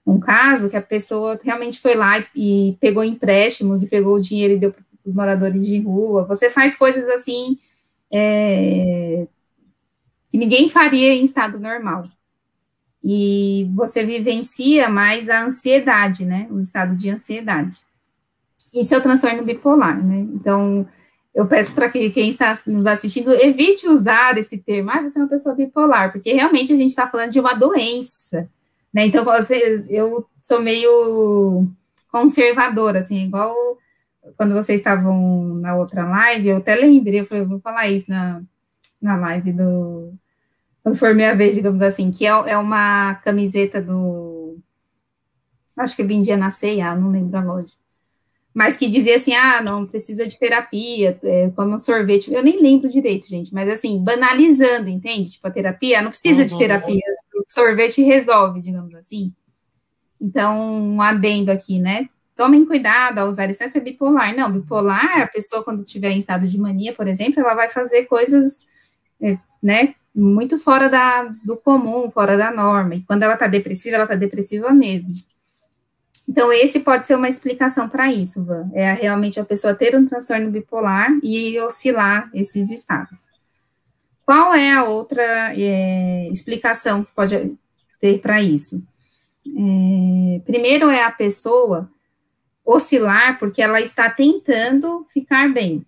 um, 0.07 0.19
caso 0.19 0.69
que 0.69 0.77
a 0.77 0.83
pessoa 0.83 1.39
realmente 1.43 1.81
foi 1.81 1.95
lá 1.95 2.19
e, 2.19 2.71
e 2.71 2.77
pegou 2.81 3.05
empréstimos 3.05 3.83
e 3.83 3.89
pegou 3.89 4.17
o 4.17 4.21
dinheiro 4.21 4.55
e 4.55 4.59
deu 4.59 4.73
para 4.73 4.83
os 5.05 5.15
moradores 5.15 5.67
de 5.67 5.79
rua. 5.81 6.25
Você 6.25 6.51
faz 6.51 6.75
coisas 6.75 7.09
assim 7.09 7.59
é, 8.13 9.27
que 10.31 10.39
ninguém 10.39 10.69
faria 10.69 11.15
em 11.15 11.25
estado 11.25 11.61
normal. 11.61 12.05
E 13.07 13.71
você 13.75 14.03
vivencia 14.03 14.89
mais 14.89 15.29
a 15.29 15.45
ansiedade, 15.45 16.25
né? 16.25 16.49
O 16.51 16.59
estado 16.59 16.97
de 16.97 17.11
ansiedade. 17.11 17.79
Isso 18.73 18.95
é 18.95 18.99
o 18.99 19.03
transtorno 19.03 19.45
bipolar, 19.45 20.03
né? 20.03 20.27
Então, 20.33 20.87
eu 21.35 21.47
peço 21.47 21.75
para 21.75 21.89
que 21.89 22.11
quem 22.11 22.29
está 22.29 22.57
nos 22.67 22.87
assistindo 22.87 23.33
evite 23.33 23.89
usar 23.89 24.39
esse 24.39 24.57
termo, 24.59 24.91
ah, 24.91 25.03
você 25.03 25.19
é 25.19 25.23
uma 25.23 25.29
pessoa 25.29 25.55
bipolar, 25.55 26.13
porque 26.13 26.33
realmente 26.33 26.73
a 26.73 26.77
gente 26.77 26.91
está 26.91 27.09
falando 27.09 27.33
de 27.33 27.41
uma 27.41 27.55
doença, 27.55 28.49
né? 28.93 29.07
Então, 29.07 29.25
você, 29.25 29.85
eu 29.89 30.25
sou 30.41 30.63
meio 30.63 31.67
conservadora, 32.11 33.01
assim, 33.01 33.25
igual 33.25 33.53
quando 34.37 34.55
vocês 34.55 34.81
estavam 34.81 35.57
na 35.57 35.75
outra 35.75 36.07
live, 36.07 36.49
eu 36.49 36.57
até 36.59 36.77
lembrei, 36.77 37.21
eu, 37.21 37.27
falei, 37.27 37.43
eu 37.43 37.49
vou 37.49 37.61
falar 37.61 37.89
isso 37.89 38.09
na, 38.09 38.41
na 39.03 39.17
live 39.17 39.53
do. 39.53 40.15
Quando 40.83 40.97
for 40.97 41.15
minha 41.15 41.35
vez, 41.35 41.55
digamos 41.55 41.83
assim, 41.83 42.11
que 42.11 42.27
é, 42.27 42.31
é 42.31 42.57
uma 42.57 43.17
camiseta 43.17 43.83
do. 43.83 44.57
Acho 45.77 45.97
que 45.97 46.05
vendia 46.05 46.37
na 46.37 46.51
ceia, 46.51 46.95
não 46.95 47.11
lembro 47.11 47.37
a 47.37 47.43
loja 47.43 47.84
mas 48.55 48.77
que 48.77 48.89
dizia 48.89 49.17
assim, 49.17 49.35
ah, 49.35 49.61
não 49.61 49.85
precisa 49.85 50.25
de 50.25 50.39
terapia, 50.39 51.19
é, 51.25 51.51
come 51.57 51.75
um 51.75 51.79
sorvete. 51.79 52.33
Eu 52.33 52.43
nem 52.43 52.63
lembro 52.63 52.89
direito, 52.89 53.29
gente, 53.29 53.53
mas 53.53 53.69
assim, 53.69 54.03
banalizando, 54.03 54.89
entende? 54.89 55.33
Tipo, 55.33 55.49
a 55.49 55.51
terapia, 55.51 56.01
não 56.01 56.11
precisa 56.11 56.43
uhum. 56.43 56.47
de 56.47 56.57
terapia, 56.57 57.03
o 57.35 57.43
sorvete 57.49 58.01
resolve, 58.03 58.61
digamos 58.61 58.95
assim. 58.95 59.33
Então, 60.21 60.73
um 60.73 61.03
adendo 61.03 61.51
aqui, 61.51 61.81
né? 61.81 62.09
Tomem 62.37 62.65
cuidado 62.65 63.19
ao 63.19 63.29
usar 63.29 63.47
licença 63.47 63.81
bipolar. 63.81 64.35
Não, 64.37 64.53
bipolar, 64.53 65.23
a 65.23 65.27
pessoa, 65.27 65.65
quando 65.65 65.85
tiver 65.85 66.11
em 66.11 66.19
estado 66.19 66.47
de 66.47 66.59
mania, 66.59 66.95
por 66.95 67.09
exemplo, 67.09 67.41
ela 67.41 67.55
vai 67.55 67.69
fazer 67.69 68.05
coisas, 68.07 68.67
é, 69.21 69.37
né, 69.61 69.97
muito 70.15 70.59
fora 70.59 70.89
da, 70.89 71.25
do 71.45 71.57
comum, 71.57 72.09
fora 72.09 72.37
da 72.37 72.53
norma. 72.53 72.95
E 72.95 73.03
quando 73.03 73.25
ela 73.25 73.37
tá 73.37 73.49
depressiva, 73.49 73.97
ela 73.97 74.07
tá 74.07 74.15
depressiva 74.15 74.71
mesmo. 74.71 75.13
Então, 76.29 76.51
esse 76.53 76.81
pode 76.81 77.07
ser 77.07 77.17
uma 77.17 77.29
explicação 77.29 77.89
para 77.89 78.11
isso, 78.11 78.43
Van. 78.43 78.71
É 78.73 78.93
realmente 78.95 79.39
a 79.39 79.45
pessoa 79.45 79.75
ter 79.75 79.95
um 79.95 80.07
transtorno 80.07 80.51
bipolar 80.51 81.11
e 81.23 81.59
oscilar 81.61 82.31
esses 82.33 82.71
estados. 82.71 83.27
Qual 84.25 84.55
é 84.55 84.73
a 84.73 84.85
outra 84.85 85.53
é, 85.55 86.29
explicação 86.31 87.05
que 87.05 87.13
pode 87.13 87.57
ter 88.01 88.21
para 88.21 88.43
isso? 88.43 88.83
É, 89.47 90.41
primeiro 90.47 90.89
é 90.89 91.05
a 91.05 91.13
pessoa 91.13 91.91
oscilar 92.65 93.39
porque 93.39 93.61
ela 93.61 93.81
está 93.81 94.09
tentando 94.09 95.07
ficar 95.11 95.53
bem. 95.53 95.85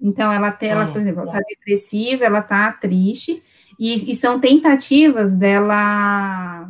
Então, 0.00 0.32
ela, 0.32 0.52
tem, 0.52 0.70
ela 0.70 0.86
por 0.92 1.00
exemplo, 1.00 1.24
está 1.24 1.40
depressiva, 1.40 2.24
ela 2.24 2.38
está 2.38 2.72
triste, 2.72 3.42
e, 3.78 3.94
e 4.10 4.14
são 4.14 4.40
tentativas 4.40 5.32
dela 5.32 6.68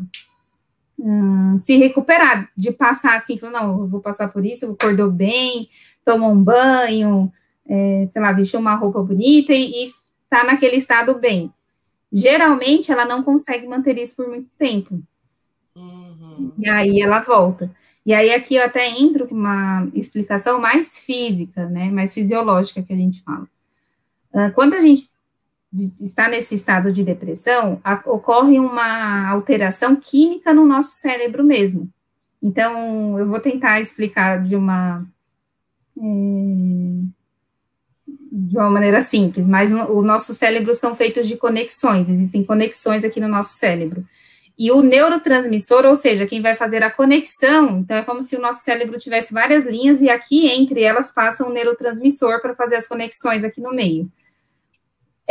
hum, 1.02 1.58
se 1.58 1.76
recuperar, 1.76 2.48
de 2.56 2.70
passar 2.70 3.16
assim, 3.16 3.36
falar, 3.36 3.60
não, 3.60 3.80
eu 3.80 3.88
vou 3.88 4.00
passar 4.00 4.28
por 4.28 4.46
isso, 4.46 4.70
acordou 4.70 5.10
bem, 5.10 5.68
tomou 6.04 6.30
um 6.30 6.42
banho, 6.42 7.30
é, 7.66 8.06
sei 8.06 8.22
lá, 8.22 8.32
vestiu 8.32 8.60
uma 8.60 8.76
roupa 8.76 9.02
bonita 9.02 9.52
e, 9.52 9.86
e 9.86 9.90
tá 10.30 10.44
naquele 10.44 10.76
estado 10.76 11.18
bem. 11.18 11.52
Geralmente 12.12 12.92
ela 12.92 13.04
não 13.04 13.22
consegue 13.22 13.66
manter 13.66 13.98
isso 13.98 14.14
por 14.14 14.28
muito 14.28 14.48
tempo. 14.56 15.02
Uhum. 15.74 16.52
E 16.58 16.68
aí 16.68 17.00
ela 17.00 17.20
volta. 17.20 17.70
E 18.04 18.12
aí 18.12 18.32
aqui 18.32 18.56
eu 18.56 18.64
até 18.64 18.88
entro 18.88 19.28
com 19.28 19.34
uma 19.34 19.88
explicação 19.94 20.60
mais 20.60 21.00
física, 21.04 21.66
né, 21.68 21.90
mais 21.90 22.12
fisiológica 22.12 22.82
que 22.82 22.92
a 22.92 22.96
gente 22.96 23.22
fala. 23.22 23.48
Uh, 24.32 24.52
quando 24.54 24.74
a 24.74 24.80
gente 24.80 25.11
está 26.00 26.28
nesse 26.28 26.54
estado 26.54 26.92
de 26.92 27.02
depressão, 27.02 27.80
a, 27.82 28.02
ocorre 28.06 28.58
uma 28.58 29.28
alteração 29.30 29.96
química 29.96 30.52
no 30.52 30.66
nosso 30.66 30.90
cérebro 30.96 31.42
mesmo. 31.42 31.88
Então, 32.42 33.18
eu 33.18 33.26
vou 33.26 33.40
tentar 33.40 33.80
explicar 33.80 34.42
de 34.42 34.54
uma 34.54 35.06
é, 35.98 36.02
de 38.34 38.56
uma 38.56 38.70
maneira 38.70 39.00
simples, 39.00 39.46
mas 39.46 39.72
o 39.72 40.02
nosso 40.02 40.34
cérebro 40.34 40.74
são 40.74 40.94
feitos 40.94 41.28
de 41.28 41.36
conexões, 41.36 42.08
existem 42.08 42.42
conexões 42.42 43.04
aqui 43.04 43.20
no 43.20 43.28
nosso 43.28 43.58
cérebro. 43.58 44.04
E 44.58 44.70
o 44.70 44.82
neurotransmissor, 44.82 45.86
ou 45.86 45.96
seja, 45.96 46.26
quem 46.26 46.42
vai 46.42 46.54
fazer 46.54 46.82
a 46.82 46.90
conexão, 46.90 47.78
então 47.78 47.96
é 47.96 48.02
como 48.02 48.22
se 48.22 48.36
o 48.36 48.40
nosso 48.40 48.62
cérebro 48.62 48.98
tivesse 48.98 49.32
várias 49.32 49.64
linhas 49.64 50.02
e 50.02 50.10
aqui 50.10 50.46
entre 50.46 50.82
elas 50.82 51.10
passa 51.10 51.46
um 51.46 51.50
neurotransmissor 51.50 52.40
para 52.40 52.54
fazer 52.54 52.76
as 52.76 52.86
conexões 52.86 53.44
aqui 53.44 53.60
no 53.60 53.74
meio 53.74 54.10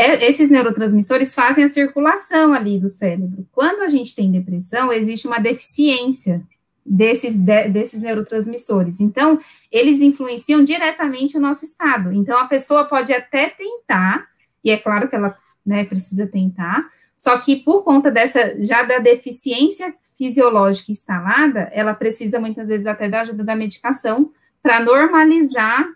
é, 0.01 0.27
esses 0.27 0.49
neurotransmissores 0.49 1.35
fazem 1.35 1.63
a 1.63 1.67
circulação 1.67 2.53
ali 2.53 2.79
do 2.79 2.89
cérebro. 2.89 3.45
Quando 3.51 3.81
a 3.83 3.87
gente 3.87 4.15
tem 4.15 4.31
depressão, 4.31 4.91
existe 4.91 5.27
uma 5.27 5.39
deficiência 5.39 6.41
desses, 6.83 7.35
de, 7.35 7.69
desses 7.69 8.01
neurotransmissores. 8.01 8.99
Então, 8.99 9.39
eles 9.71 10.01
influenciam 10.01 10.63
diretamente 10.63 11.37
o 11.37 11.39
nosso 11.39 11.65
estado. 11.65 12.11
Então, 12.11 12.39
a 12.39 12.47
pessoa 12.47 12.85
pode 12.85 13.13
até 13.13 13.49
tentar, 13.49 14.25
e 14.63 14.71
é 14.71 14.77
claro 14.77 15.07
que 15.07 15.15
ela 15.15 15.37
né, 15.63 15.83
precisa 15.85 16.25
tentar, 16.25 16.89
só 17.15 17.37
que 17.37 17.57
por 17.57 17.83
conta 17.83 18.09
dessa, 18.09 18.59
já 18.63 18.81
da 18.81 18.97
deficiência 18.97 19.93
fisiológica 20.17 20.91
instalada, 20.91 21.69
ela 21.71 21.93
precisa 21.93 22.39
muitas 22.39 22.69
vezes 22.69 22.87
até 22.87 23.07
da 23.07 23.21
ajuda 23.21 23.43
da 23.43 23.55
medicação 23.55 24.31
para 24.63 24.79
normalizar 24.79 25.87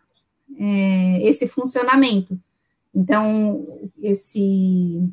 é, 0.60 1.28
esse 1.28 1.48
funcionamento. 1.48 2.40
Então, 2.96 3.92
esse, 4.02 5.10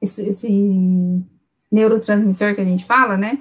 esse, 0.00 0.22
esse 0.28 1.22
neurotransmissor 1.70 2.54
que 2.54 2.60
a 2.60 2.64
gente 2.64 2.84
fala, 2.84 3.16
né? 3.16 3.40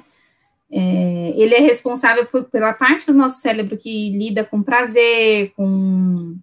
é, 0.71 1.33
ele 1.35 1.55
é 1.55 1.59
responsável 1.59 2.25
por, 2.25 2.45
pela 2.45 2.73
parte 2.73 3.05
do 3.07 3.13
nosso 3.13 3.41
cérebro 3.41 3.77
que 3.77 4.17
lida 4.17 4.43
com 4.43 4.61
prazer, 4.61 5.53
com, 5.55 6.35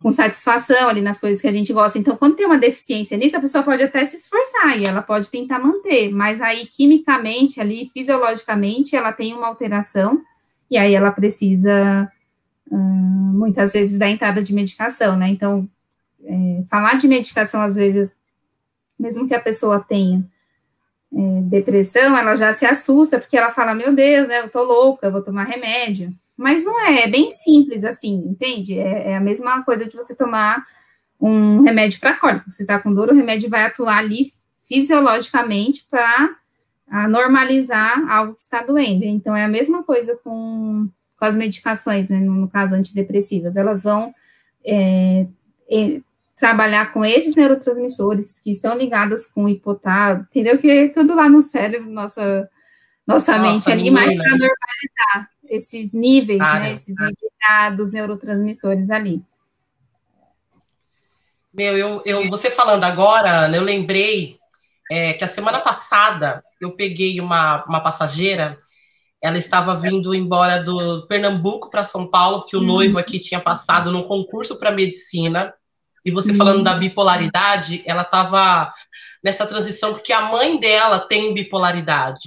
com 0.00 0.10
satisfação 0.10 0.88
ali 0.88 1.00
nas 1.00 1.20
coisas 1.20 1.40
que 1.40 1.46
a 1.46 1.52
gente 1.52 1.72
gosta. 1.72 1.98
Então, 1.98 2.16
quando 2.16 2.36
tem 2.36 2.46
uma 2.46 2.58
deficiência 2.58 3.16
nisso, 3.16 3.36
a 3.36 3.40
pessoa 3.40 3.62
pode 3.62 3.82
até 3.82 4.04
se 4.04 4.16
esforçar 4.16 4.78
e 4.78 4.84
ela 4.84 5.02
pode 5.02 5.30
tentar 5.30 5.58
manter, 5.58 6.10
mas 6.10 6.40
aí, 6.40 6.66
quimicamente, 6.66 7.60
ali, 7.60 7.90
fisiologicamente, 7.92 8.96
ela 8.96 9.12
tem 9.12 9.32
uma 9.34 9.46
alteração 9.46 10.20
e 10.70 10.76
aí 10.76 10.94
ela 10.94 11.12
precisa, 11.12 12.10
hum, 12.70 13.32
muitas 13.34 13.72
vezes, 13.72 13.98
da 13.98 14.08
entrada 14.08 14.42
de 14.42 14.52
medicação, 14.52 15.16
né? 15.16 15.28
Então, 15.28 15.68
é, 16.24 16.64
falar 16.68 16.94
de 16.94 17.06
medicação, 17.06 17.60
às 17.60 17.76
vezes, 17.76 18.12
mesmo 18.98 19.26
que 19.28 19.34
a 19.34 19.40
pessoa 19.40 19.80
tenha 19.80 20.24
é, 21.12 21.40
depressão, 21.42 22.16
ela 22.16 22.34
já 22.34 22.52
se 22.52 22.66
assusta, 22.66 23.18
porque 23.18 23.36
ela 23.36 23.50
fala, 23.50 23.74
meu 23.74 23.94
Deus, 23.94 24.26
né, 24.26 24.40
eu 24.40 24.50
tô 24.50 24.62
louca, 24.62 25.06
eu 25.06 25.12
vou 25.12 25.22
tomar 25.22 25.44
remédio. 25.44 26.12
Mas 26.36 26.64
não 26.64 26.80
é, 26.80 27.04
é 27.04 27.08
bem 27.08 27.30
simples 27.30 27.84
assim, 27.84 28.16
entende? 28.26 28.78
É, 28.78 29.10
é 29.10 29.16
a 29.16 29.20
mesma 29.20 29.62
coisa 29.62 29.86
de 29.86 29.94
você 29.94 30.14
tomar 30.14 30.64
um 31.20 31.62
remédio 31.62 32.00
para 32.00 32.18
cólica. 32.18 32.50
Você 32.50 32.64
está 32.64 32.78
com 32.78 32.92
dor, 32.92 33.10
o 33.10 33.14
remédio 33.14 33.48
vai 33.48 33.64
atuar 33.64 33.98
ali 33.98 34.32
fisiologicamente 34.66 35.86
para 35.88 36.36
normalizar 37.08 38.10
algo 38.10 38.34
que 38.34 38.42
está 38.42 38.62
doendo. 38.62 39.04
Então, 39.04 39.34
é 39.34 39.44
a 39.44 39.48
mesma 39.48 39.82
coisa 39.82 40.18
com, 40.22 40.88
com 41.16 41.24
as 41.24 41.36
medicações, 41.36 42.08
né, 42.08 42.18
no, 42.18 42.32
no 42.32 42.48
caso 42.48 42.74
antidepressivas. 42.74 43.56
Elas 43.56 43.82
vão 43.82 44.12
é, 44.64 45.26
trabalhar 46.36 46.92
com 46.92 47.04
esses 47.04 47.36
neurotransmissores 47.36 48.40
que 48.40 48.50
estão 48.50 48.76
ligados 48.76 49.26
com 49.26 49.44
o 49.44 49.48
hipotálamo, 49.48 50.22
entendeu? 50.22 50.58
Que 50.58 50.70
é 50.70 50.88
tudo 50.88 51.14
lá 51.14 51.28
no 51.28 51.40
cérebro, 51.40 51.90
nossa, 51.90 52.48
nossa, 53.06 53.38
nossa 53.38 53.38
mente 53.38 53.70
ali, 53.70 53.90
mas 53.90 54.14
para 54.14 54.30
normalizar 54.30 55.30
esses 55.48 55.92
níveis, 55.92 56.40
ah, 56.40 56.60
né? 56.60 56.74
Esses 56.74 56.96
ah. 56.98 57.02
níveis 57.02 57.76
dos 57.76 57.92
neurotransmissores 57.92 58.90
ali. 58.90 59.22
Meu, 61.52 61.78
eu, 61.78 62.02
eu, 62.04 62.28
você 62.28 62.50
falando 62.50 62.82
agora, 62.82 63.48
eu 63.54 63.62
lembrei 63.62 64.38
é, 64.90 65.12
que 65.12 65.22
a 65.22 65.28
semana 65.28 65.60
passada 65.60 66.42
eu 66.60 66.72
peguei 66.72 67.20
uma, 67.20 67.64
uma 67.64 67.80
passageira, 67.80 68.58
ela 69.22 69.38
estava 69.38 69.76
vindo 69.76 70.14
embora 70.14 70.62
do 70.62 71.06
Pernambuco 71.06 71.70
para 71.70 71.84
São 71.84 72.08
Paulo, 72.08 72.40
porque 72.40 72.56
o 72.56 72.60
hum. 72.60 72.64
noivo 72.64 72.98
aqui 72.98 73.20
tinha 73.20 73.40
passado 73.40 73.92
num 73.92 74.02
concurso 74.02 74.58
para 74.58 74.72
medicina, 74.72 75.54
e 76.04 76.10
você 76.10 76.32
uhum. 76.32 76.36
falando 76.36 76.62
da 76.62 76.74
bipolaridade, 76.74 77.82
ela 77.86 78.02
estava 78.02 78.72
nessa 79.22 79.46
transição 79.46 79.92
porque 79.92 80.12
a 80.12 80.22
mãe 80.22 80.58
dela 80.58 81.00
tem 81.00 81.32
bipolaridade. 81.32 82.20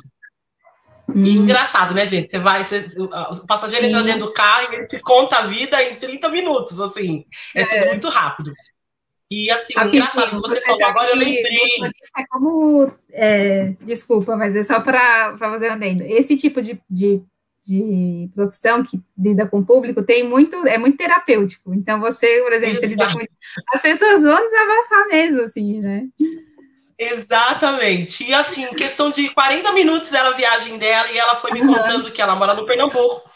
Uhum. 1.07 1.23
E 1.23 1.37
engraçado, 1.37 1.93
né, 1.93 2.05
gente? 2.05 2.29
Você 2.29 2.39
vai, 2.39 2.63
você, 2.63 2.89
o 2.97 3.47
passageiro 3.47 3.85
Sim. 3.85 3.91
entra 3.91 4.03
dentro 4.03 4.27
do 4.27 4.33
carro 4.33 4.71
e 4.71 4.75
ele 4.75 4.87
te 4.87 4.99
conta 4.99 5.37
a 5.37 5.47
vida 5.47 5.81
em 5.81 5.95
30 5.95 6.27
minutos, 6.29 6.81
assim. 6.81 7.25
É, 7.55 7.61
é. 7.61 7.65
tudo 7.65 7.87
muito 7.87 8.09
rápido. 8.09 8.51
E 9.29 9.51
assim, 9.51 9.73
Rapidinho, 9.73 10.03
engraçado, 10.03 10.41
você, 10.41 10.55
você 10.55 10.65
falou, 10.65 10.85
agora 10.85 11.09
eu 11.09 11.17
lembrei. 11.17 11.91
É 12.17 12.25
como. 12.29 12.91
É, 13.11 13.73
desculpa, 13.81 14.37
mas 14.37 14.55
é 14.55 14.63
só 14.63 14.79
para 14.79 15.37
fazer 15.37 15.69
um 15.69 15.73
adendo. 15.73 16.03
Esse 16.03 16.37
tipo 16.37 16.61
de, 16.61 16.81
de 16.89 17.21
de 17.67 18.29
profissão 18.33 18.81
que 18.81 19.01
lida 19.17 19.45
com 19.45 19.59
o 19.59 19.65
público 19.65 20.01
tem 20.01 20.27
muito, 20.27 20.55
é 20.65 20.77
muito 20.77 20.97
terapêutico. 20.97 21.73
Então, 21.73 21.99
você, 21.99 22.41
por 22.41 22.53
exemplo, 22.53 22.77
você 22.77 22.87
lida 22.87 23.11
com. 23.11 23.19
As 23.73 23.81
pessoas 23.81 24.23
vão 24.23 24.47
desabafar 24.47 25.07
mesmo, 25.09 25.41
assim, 25.41 25.81
né? 25.81 26.07
Exatamente. 26.97 28.23
E 28.23 28.33
assim, 28.33 28.63
em 28.63 28.73
questão 28.73 29.11
de 29.11 29.29
40 29.29 29.71
minutos 29.73 30.09
dela, 30.09 30.29
a 30.29 30.37
viagem 30.37 30.77
dela, 30.77 31.11
e 31.11 31.17
ela 31.17 31.35
foi 31.35 31.51
me 31.51 31.61
uhum. 31.61 31.73
contando 31.73 32.11
que 32.11 32.21
ela 32.21 32.35
mora 32.35 32.53
no 32.53 32.65
Pernambuco. 32.65 33.29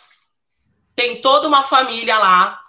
Tem 0.96 1.20
toda 1.20 1.48
uma 1.48 1.64
família 1.64 2.18
lá. 2.18 2.60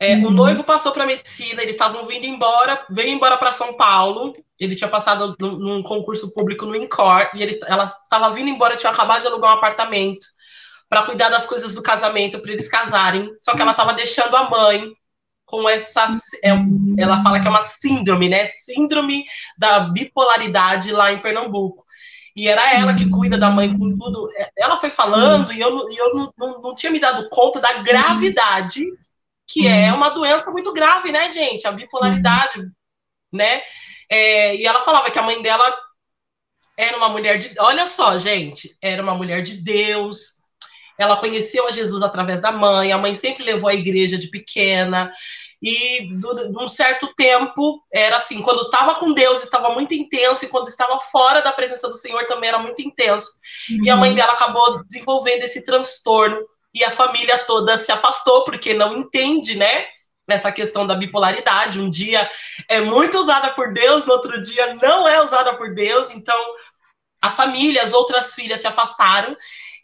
É, 0.00 0.14
uhum. 0.14 0.28
O 0.28 0.30
noivo 0.30 0.62
passou 0.62 0.92
para 0.92 1.04
medicina, 1.04 1.60
eles 1.60 1.74
estavam 1.74 2.04
vindo 2.04 2.24
embora, 2.24 2.86
veio 2.88 3.10
embora 3.10 3.36
para 3.36 3.50
São 3.50 3.74
Paulo. 3.74 4.32
Ele 4.58 4.76
tinha 4.76 4.88
passado 4.88 5.34
num, 5.40 5.58
num 5.58 5.82
concurso 5.82 6.32
público 6.32 6.64
no 6.64 6.76
INCOR, 6.76 7.30
e 7.34 7.42
ele, 7.42 7.58
ela 7.66 7.84
estava 7.84 8.30
vindo 8.30 8.48
embora, 8.48 8.76
tinha 8.76 8.92
acabado 8.92 9.22
de 9.22 9.26
alugar 9.26 9.50
um 9.50 9.58
apartamento 9.58 10.24
para 10.88 11.04
cuidar 11.04 11.28
das 11.28 11.46
coisas 11.46 11.74
do 11.74 11.82
casamento, 11.82 12.40
para 12.40 12.52
eles 12.52 12.68
casarem. 12.68 13.30
Só 13.40 13.54
que 13.54 13.62
ela 13.62 13.72
estava 13.72 13.94
deixando 13.94 14.34
a 14.36 14.48
mãe 14.48 14.90
com 15.44 15.68
essa. 15.68 16.06
É, 16.42 16.50
ela 16.98 17.22
fala 17.22 17.40
que 17.40 17.46
é 17.46 17.50
uma 17.50 17.62
síndrome, 17.62 18.28
né? 18.28 18.46
Síndrome 18.48 19.24
da 19.56 19.80
bipolaridade 19.80 20.92
lá 20.92 21.12
em 21.12 21.20
Pernambuco. 21.20 21.84
E 22.36 22.46
era 22.46 22.72
ela 22.74 22.94
que 22.94 23.08
cuida 23.10 23.36
da 23.36 23.50
mãe 23.50 23.76
com 23.76 23.94
tudo. 23.96 24.28
Ela 24.56 24.76
foi 24.76 24.90
falando 24.90 25.52
e 25.52 25.60
eu, 25.60 25.90
e 25.90 25.96
eu 25.96 26.14
não, 26.14 26.32
não, 26.38 26.60
não 26.62 26.74
tinha 26.74 26.92
me 26.92 27.00
dado 27.00 27.28
conta 27.30 27.60
da 27.60 27.82
gravidade, 27.82 28.84
que 29.46 29.66
é 29.66 29.92
uma 29.92 30.10
doença 30.10 30.50
muito 30.52 30.72
grave, 30.72 31.10
né, 31.10 31.30
gente? 31.30 31.66
A 31.66 31.72
bipolaridade, 31.72 32.62
né? 33.32 33.60
É, 34.08 34.54
e 34.54 34.64
ela 34.64 34.82
falava 34.82 35.10
que 35.10 35.18
a 35.18 35.22
mãe 35.22 35.42
dela 35.42 35.76
era 36.76 36.96
uma 36.96 37.08
mulher 37.08 37.38
de. 37.38 37.52
Olha 37.58 37.86
só, 37.86 38.16
gente, 38.16 38.76
era 38.80 39.02
uma 39.02 39.14
mulher 39.14 39.42
de 39.42 39.56
Deus, 39.56 40.37
ela 40.98 41.16
conheceu 41.16 41.66
a 41.66 41.70
Jesus 41.70 42.02
através 42.02 42.40
da 42.40 42.50
mãe, 42.50 42.90
a 42.90 42.98
mãe 42.98 43.14
sempre 43.14 43.44
levou 43.44 43.70
a 43.70 43.74
igreja 43.74 44.18
de 44.18 44.28
pequena. 44.28 45.12
E 45.60 46.06
de 46.06 46.58
um 46.58 46.68
certo 46.68 47.12
tempo, 47.16 47.82
era 47.92 48.16
assim, 48.16 48.42
quando 48.42 48.60
estava 48.60 48.96
com 48.96 49.12
Deus 49.12 49.42
estava 49.42 49.70
muito 49.70 49.92
intenso, 49.92 50.44
e 50.44 50.48
quando 50.48 50.68
estava 50.68 50.98
fora 50.98 51.40
da 51.40 51.52
presença 51.52 51.88
do 51.88 51.94
Senhor 51.94 52.26
também 52.26 52.48
era 52.48 52.58
muito 52.58 52.80
intenso. 52.80 53.32
Uhum. 53.70 53.84
E 53.84 53.90
a 53.90 53.96
mãe 53.96 54.10
uhum. 54.10 54.16
dela 54.16 54.32
acabou 54.32 54.84
desenvolvendo 54.84 55.42
esse 55.42 55.64
transtorno, 55.64 56.40
e 56.74 56.84
a 56.84 56.90
família 56.90 57.38
toda 57.38 57.78
se 57.78 57.90
afastou, 57.90 58.44
porque 58.44 58.74
não 58.74 58.98
entende, 58.98 59.56
né? 59.56 59.86
Essa 60.28 60.52
questão 60.52 60.86
da 60.86 60.94
bipolaridade. 60.94 61.80
Um 61.80 61.90
dia 61.90 62.30
é 62.68 62.80
muito 62.80 63.18
usada 63.18 63.50
por 63.50 63.72
Deus, 63.72 64.04
no 64.04 64.12
outro 64.12 64.40
dia 64.40 64.74
não 64.74 65.08
é 65.08 65.22
usada 65.22 65.54
por 65.56 65.74
Deus. 65.74 66.10
Então, 66.10 66.38
a 67.20 67.30
família, 67.30 67.82
as 67.82 67.94
outras 67.94 68.34
filhas 68.34 68.60
se 68.60 68.66
afastaram 68.66 69.36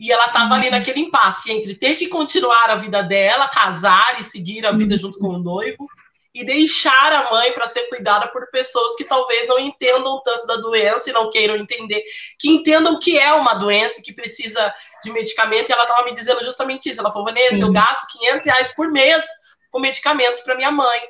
e 0.05 0.13
ela 0.13 0.27
estava 0.27 0.55
ali 0.55 0.67
uhum. 0.67 0.73
naquele 0.73 1.01
impasse 1.01 1.51
entre 1.51 1.75
ter 1.75 1.97
que 1.97 2.09
continuar 2.09 2.69
a 2.69 2.77
vida 2.77 3.03
dela, 3.03 3.49
casar 3.49 4.21
e 4.21 4.23
seguir 4.23 4.67
a 4.67 4.71
vida 4.71 4.99
junto 4.99 5.19
com 5.19 5.29
o 5.29 5.39
noivo, 5.39 5.89
e 6.35 6.45
deixar 6.45 7.11
a 7.11 7.31
mãe 7.31 7.53
para 7.53 7.67
ser 7.67 7.89
cuidada 7.89 8.29
por 8.29 8.51
pessoas 8.51 8.97
que 8.97 9.05
talvez 9.05 9.49
não 9.49 9.59
entendam 9.59 10.21
tanto 10.23 10.47
da 10.47 10.57
doença 10.57 11.09
e 11.09 11.13
não 11.15 11.31
queiram 11.31 11.57
entender, 11.57 12.05
que 12.39 12.51
entendam 12.51 12.99
que 12.99 13.19
é 13.19 13.33
uma 13.33 13.55
doença 13.55 14.03
que 14.03 14.13
precisa 14.13 14.75
de 15.03 15.11
medicamento. 15.11 15.71
E 15.71 15.73
ela 15.73 15.85
estava 15.85 16.05
me 16.05 16.13
dizendo 16.13 16.45
justamente 16.45 16.91
isso. 16.91 17.01
Ela 17.01 17.11
falou, 17.11 17.27
Vanessa, 17.27 17.57
Sim. 17.57 17.63
eu 17.63 17.73
gasto 17.73 18.07
500 18.19 18.45
reais 18.45 18.75
por 18.75 18.93
mês 18.93 19.25
com 19.71 19.81
medicamentos 19.81 20.43
para 20.43 20.55
minha 20.55 20.71
mãe. 20.71 21.01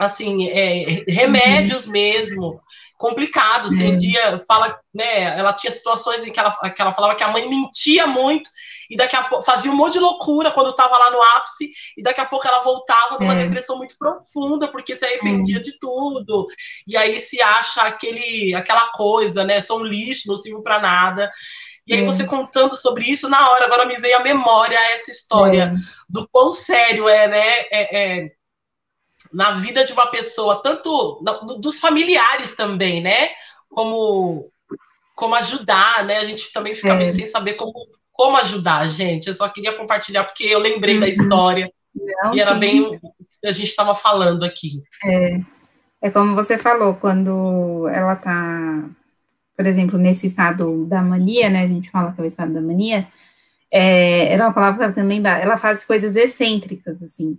Assim, 0.00 0.48
é, 0.48 1.04
remédios 1.06 1.86
uhum. 1.86 1.92
mesmo 1.92 2.60
complicados. 2.96 3.76
Tem 3.76 3.92
é. 3.92 3.96
dia, 3.96 4.44
fala, 4.46 4.78
né? 4.94 5.38
Ela 5.38 5.52
tinha 5.52 5.70
situações 5.70 6.24
em 6.24 6.32
que 6.32 6.40
ela, 6.40 6.52
que 6.70 6.80
ela 6.80 6.92
falava 6.92 7.14
que 7.14 7.24
a 7.24 7.28
mãe 7.28 7.48
mentia 7.48 8.06
muito 8.06 8.50
e 8.90 8.96
daqui 8.96 9.16
a 9.16 9.24
pouco 9.24 9.44
fazia 9.44 9.70
um 9.70 9.74
monte 9.74 9.94
de 9.94 9.98
loucura 9.98 10.52
quando 10.52 10.70
estava 10.70 10.96
lá 10.96 11.10
no 11.10 11.20
ápice, 11.20 11.70
e 11.96 12.02
daqui 12.02 12.20
a 12.20 12.26
pouco 12.26 12.46
ela 12.46 12.60
voltava 12.60 13.18
numa 13.18 13.34
é. 13.34 13.44
depressão 13.44 13.76
muito 13.76 13.96
profunda, 13.98 14.68
porque 14.68 14.94
se 14.94 15.04
arrependia 15.04 15.58
é. 15.58 15.60
de 15.60 15.78
tudo, 15.78 16.46
e 16.86 16.96
aí 16.96 17.18
se 17.20 17.40
acha 17.42 17.82
aquele, 17.82 18.54
aquela 18.54 18.88
coisa, 18.92 19.44
né? 19.44 19.60
Sou 19.60 19.80
um 19.80 19.84
lixo, 19.84 20.28
não 20.28 20.36
sirvo 20.36 20.62
para 20.62 20.78
nada. 20.78 21.30
E 21.86 21.94
aí, 21.94 22.02
é. 22.02 22.04
você 22.04 22.24
contando 22.24 22.76
sobre 22.76 23.04
isso, 23.04 23.28
na 23.28 23.48
hora, 23.50 23.64
agora 23.64 23.86
me 23.86 23.96
veio 23.96 24.16
à 24.16 24.22
memória 24.22 24.76
essa 24.92 25.10
história 25.10 25.72
é. 25.72 25.74
do 26.08 26.26
quão 26.28 26.50
sério 26.50 27.08
é, 27.08 27.28
né? 27.28 28.30
Na 29.36 29.52
vida 29.52 29.84
de 29.84 29.92
uma 29.92 30.06
pessoa, 30.06 30.62
tanto 30.62 31.22
dos 31.60 31.78
familiares 31.78 32.56
também, 32.56 33.02
né? 33.02 33.28
Como, 33.68 34.50
como 35.14 35.34
ajudar, 35.34 36.04
né? 36.04 36.16
A 36.16 36.24
gente 36.24 36.50
também 36.52 36.74
fica 36.74 36.94
é. 36.94 36.96
meio 36.96 37.12
sem 37.12 37.26
saber 37.26 37.54
como, 37.54 37.74
como 38.12 38.38
ajudar, 38.38 38.88
gente. 38.88 39.28
Eu 39.28 39.34
só 39.34 39.46
queria 39.48 39.74
compartilhar 39.74 40.24
porque 40.24 40.44
eu 40.44 40.58
lembrei 40.58 40.94
uhum. 40.94 41.00
da 41.00 41.08
história 41.08 41.70
Não, 41.94 42.34
e 42.34 42.40
era 42.40 42.54
sim. 42.54 42.60
bem 42.60 43.00
a 43.44 43.52
gente 43.52 43.68
estava 43.68 43.94
falando 43.94 44.44
aqui. 44.44 44.82
É, 45.04 45.40
é 46.02 46.10
como 46.10 46.34
você 46.34 46.56
falou, 46.56 46.94
quando 46.94 47.88
ela 47.88 48.14
está, 48.14 48.88
por 49.56 49.66
exemplo, 49.66 49.98
nesse 49.98 50.26
estado 50.26 50.86
da 50.86 51.02
mania, 51.02 51.50
né? 51.50 51.62
A 51.64 51.68
gente 51.68 51.90
fala 51.90 52.12
que 52.12 52.20
é 52.20 52.24
o 52.24 52.26
estado 52.26 52.52
da 52.52 52.60
mania. 52.60 53.06
É, 53.70 54.32
era 54.32 54.46
uma 54.46 54.54
palavra 54.54 54.78
que 54.78 54.82
eu 54.82 54.88
estava 54.88 54.94
tentando 54.94 55.08
lembrar. 55.08 55.40
Ela 55.40 55.58
faz 55.58 55.84
coisas 55.84 56.16
excêntricas, 56.16 57.02
assim. 57.02 57.38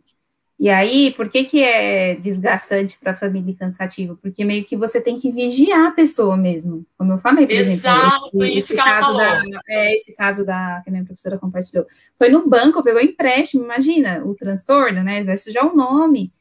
E 0.60 0.70
aí, 0.70 1.14
por 1.14 1.30
que, 1.30 1.44
que 1.44 1.64
é 1.64 2.16
desgastante 2.16 2.98
para 2.98 3.12
a 3.12 3.16
família 3.16 3.52
e 3.52 3.56
cansativo? 3.56 4.18
Porque 4.20 4.44
meio 4.44 4.66
que 4.66 4.76
você 4.76 5.00
tem 5.00 5.16
que 5.16 5.32
vigiar 5.32 5.86
a 5.86 5.92
pessoa 5.92 6.36
mesmo. 6.36 6.84
Como 6.98 7.14
eu 7.14 7.20
falei, 7.20 7.46
por 7.46 7.54
Exato, 7.54 8.26
exemplo. 8.34 8.44
Esse, 8.44 8.58
esse 8.58 8.76
caso 8.76 9.16
da, 9.16 9.44
é, 9.70 9.94
esse 9.94 10.16
caso 10.16 10.46
da 10.46 10.82
que 10.84 10.90
a 10.90 10.92
minha 10.92 11.06
professora 11.06 11.38
compartilhou. 11.38 11.86
Foi 12.18 12.30
no 12.30 12.50
banco, 12.50 12.84
pegou 12.84 13.00
empréstimo, 13.00 13.64
imagina, 13.64 14.24
o 14.26 14.34
transtorno, 14.34 15.04
né? 15.04 15.24
Vai 15.24 15.38
sujar 15.38 15.64
o 15.64 15.76
nome. 15.76 16.34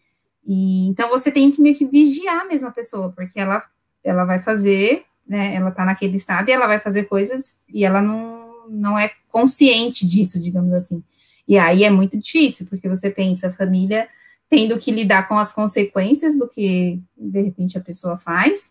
E, 0.46 0.88
então 0.88 1.10
você 1.10 1.30
tem 1.30 1.50
que 1.50 1.60
meio 1.60 1.76
que 1.76 1.84
vigiar 1.84 2.48
mesmo 2.48 2.68
a 2.68 2.72
pessoa, 2.72 3.12
porque 3.12 3.38
ela, 3.38 3.62
ela 4.02 4.24
vai 4.24 4.40
fazer, 4.40 5.04
né? 5.28 5.54
Ela 5.54 5.70
tá 5.70 5.84
naquele 5.84 6.16
estado 6.16 6.48
e 6.48 6.52
ela 6.52 6.66
vai 6.66 6.78
fazer 6.78 7.04
coisas 7.04 7.60
e 7.68 7.84
ela 7.84 8.00
não, 8.00 8.66
não 8.70 8.98
é 8.98 9.10
consciente 9.28 10.06
disso, 10.06 10.40
digamos 10.40 10.72
assim. 10.72 11.02
E 11.46 11.58
aí 11.58 11.84
é 11.84 11.90
muito 11.90 12.16
difícil, 12.18 12.66
porque 12.68 12.88
você 12.88 13.10
pensa, 13.10 13.46
a 13.46 13.50
família 13.50 14.08
tendo 14.48 14.78
que 14.78 14.90
lidar 14.90 15.28
com 15.28 15.38
as 15.38 15.52
consequências 15.52 16.38
do 16.38 16.48
que, 16.48 17.00
de 17.16 17.42
repente, 17.42 17.76
a 17.76 17.80
pessoa 17.80 18.16
faz, 18.16 18.70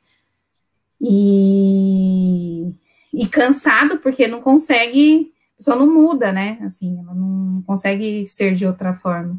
e, 1.02 2.72
e 3.14 3.28
cansado, 3.28 4.00
porque 4.00 4.28
não 4.28 4.42
consegue, 4.42 5.34
a 5.54 5.58
pessoa 5.58 5.78
não 5.78 5.94
muda, 5.94 6.32
né? 6.32 6.58
Assim, 6.62 6.98
ela 7.00 7.14
não 7.14 7.62
consegue 7.64 8.26
ser 8.26 8.56
de 8.56 8.66
outra 8.66 8.94
forma. 8.94 9.38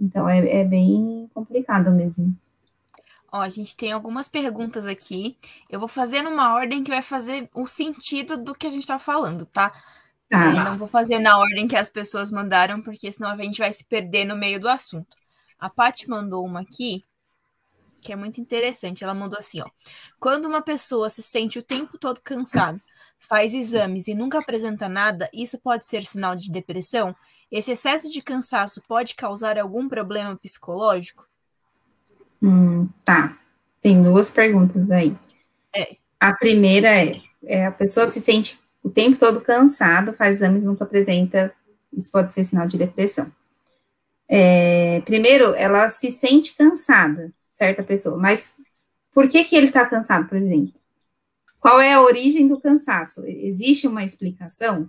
Então, 0.00 0.28
é, 0.28 0.60
é 0.60 0.64
bem 0.64 1.30
complicado 1.32 1.90
mesmo. 1.92 2.36
Ó, 3.30 3.40
a 3.40 3.48
gente 3.48 3.76
tem 3.76 3.92
algumas 3.92 4.26
perguntas 4.26 4.86
aqui. 4.86 5.36
Eu 5.68 5.78
vou 5.78 5.88
fazer 5.88 6.22
numa 6.22 6.54
ordem 6.54 6.82
que 6.82 6.90
vai 6.90 7.02
fazer 7.02 7.48
o 7.54 7.66
sentido 7.66 8.36
do 8.36 8.54
que 8.54 8.66
a 8.66 8.70
gente 8.70 8.86
tá 8.86 8.98
falando, 8.98 9.44
tá? 9.44 9.72
Tá. 10.28 10.52
Não 10.64 10.78
vou 10.78 10.88
fazer 10.88 11.18
na 11.18 11.38
ordem 11.38 11.68
que 11.68 11.76
as 11.76 11.90
pessoas 11.90 12.30
mandaram, 12.30 12.80
porque 12.82 13.10
senão 13.10 13.30
a 13.30 13.36
gente 13.36 13.58
vai 13.58 13.72
se 13.72 13.84
perder 13.84 14.24
no 14.24 14.36
meio 14.36 14.60
do 14.60 14.68
assunto. 14.68 15.16
A 15.58 15.68
Paty 15.68 16.08
mandou 16.08 16.44
uma 16.44 16.60
aqui 16.60 17.02
que 18.00 18.12
é 18.12 18.16
muito 18.16 18.40
interessante. 18.40 19.04
Ela 19.04 19.14
mandou 19.14 19.38
assim, 19.38 19.60
ó: 19.60 19.66
Quando 20.18 20.46
uma 20.46 20.62
pessoa 20.62 21.08
se 21.08 21.22
sente 21.22 21.58
o 21.58 21.62
tempo 21.62 21.98
todo 21.98 22.20
cansado, 22.20 22.80
faz 23.18 23.54
exames 23.54 24.08
e 24.08 24.14
nunca 24.14 24.38
apresenta 24.38 24.88
nada, 24.88 25.28
isso 25.32 25.58
pode 25.58 25.86
ser 25.86 26.04
sinal 26.04 26.36
de 26.36 26.50
depressão? 26.50 27.14
Esse 27.50 27.72
excesso 27.72 28.12
de 28.12 28.22
cansaço 28.22 28.82
pode 28.86 29.14
causar 29.14 29.58
algum 29.58 29.88
problema 29.88 30.36
psicológico? 30.36 31.26
Hum, 32.42 32.88
tá. 33.04 33.38
Tem 33.80 34.02
duas 34.02 34.30
perguntas 34.30 34.90
aí. 34.90 35.16
É. 35.74 35.96
A 36.20 36.32
primeira 36.32 36.88
é, 36.88 37.12
é, 37.44 37.66
a 37.66 37.72
pessoa 37.72 38.06
se 38.06 38.20
sente 38.20 38.58
o 38.88 38.90
tempo 38.90 39.18
todo 39.18 39.42
cansado, 39.42 40.14
faz 40.14 40.38
exames, 40.38 40.64
nunca 40.64 40.84
apresenta, 40.84 41.52
isso 41.92 42.10
pode 42.10 42.32
ser 42.32 42.42
sinal 42.42 42.66
de 42.66 42.78
depressão. 42.78 43.30
É, 44.26 45.02
primeiro, 45.04 45.54
ela 45.54 45.90
se 45.90 46.10
sente 46.10 46.56
cansada, 46.56 47.30
certa 47.50 47.82
pessoa, 47.82 48.16
mas 48.16 48.54
por 49.12 49.28
que 49.28 49.44
que 49.44 49.54
ele 49.54 49.66
está 49.66 49.84
cansado, 49.84 50.26
por 50.28 50.38
exemplo? 50.38 50.72
Qual 51.60 51.80
é 51.80 51.92
a 51.92 52.00
origem 52.00 52.48
do 52.48 52.58
cansaço? 52.58 53.24
Existe 53.26 53.86
uma 53.86 54.02
explicação? 54.02 54.88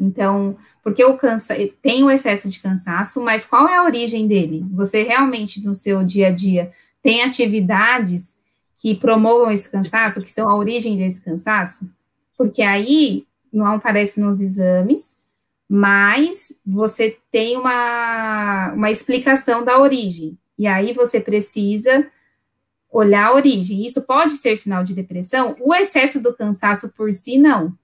Então, 0.00 0.56
porque 0.82 1.04
o 1.04 1.16
cansa 1.16 1.54
tem 1.80 2.02
o 2.02 2.10
excesso 2.10 2.48
de 2.48 2.58
cansaço, 2.58 3.22
mas 3.22 3.44
qual 3.44 3.68
é 3.68 3.76
a 3.76 3.84
origem 3.84 4.26
dele? 4.26 4.64
Você 4.72 5.02
realmente 5.02 5.64
no 5.64 5.74
seu 5.74 6.04
dia 6.04 6.28
a 6.28 6.32
dia 6.32 6.70
tem 7.02 7.22
atividades 7.22 8.36
que 8.76 8.94
promovam 8.96 9.50
esse 9.52 9.70
cansaço, 9.70 10.22
que 10.22 10.30
são 10.30 10.48
a 10.48 10.56
origem 10.56 10.96
desse 10.96 11.20
cansaço? 11.20 11.88
Porque 12.38 12.62
aí 12.62 13.26
não 13.52 13.66
aparece 13.66 14.20
nos 14.20 14.40
exames, 14.40 15.16
mas 15.68 16.52
você 16.64 17.18
tem 17.30 17.58
uma, 17.58 18.72
uma 18.72 18.90
explicação 18.90 19.64
da 19.64 19.78
origem. 19.78 20.38
E 20.56 20.66
aí 20.66 20.92
você 20.92 21.20
precisa 21.20 22.10
olhar 22.90 23.26
a 23.26 23.34
origem. 23.34 23.84
Isso 23.84 24.02
pode 24.02 24.32
ser 24.32 24.56
sinal 24.56 24.82
de 24.82 24.94
depressão? 24.94 25.56
O 25.60 25.74
excesso 25.74 26.20
do 26.20 26.34
cansaço 26.34 26.88
por 26.96 27.12
si, 27.12 27.36
não. 27.36 27.76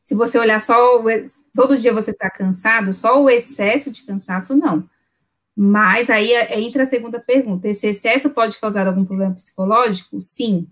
Se 0.00 0.14
você 0.14 0.38
olhar 0.38 0.60
só, 0.60 1.00
o, 1.00 1.04
todo 1.54 1.76
dia 1.76 1.92
você 1.92 2.12
está 2.12 2.30
cansado, 2.30 2.92
só 2.92 3.22
o 3.22 3.28
excesso 3.28 3.90
de 3.90 4.02
cansaço, 4.02 4.56
não. 4.56 4.88
Mas 5.54 6.08
aí 6.08 6.32
é, 6.32 6.58
entra 6.58 6.84
a 6.84 6.86
segunda 6.86 7.20
pergunta: 7.20 7.68
esse 7.68 7.88
excesso 7.88 8.30
pode 8.30 8.58
causar 8.58 8.86
algum 8.86 9.04
problema 9.04 9.34
psicológico? 9.34 10.20
Sim, 10.20 10.66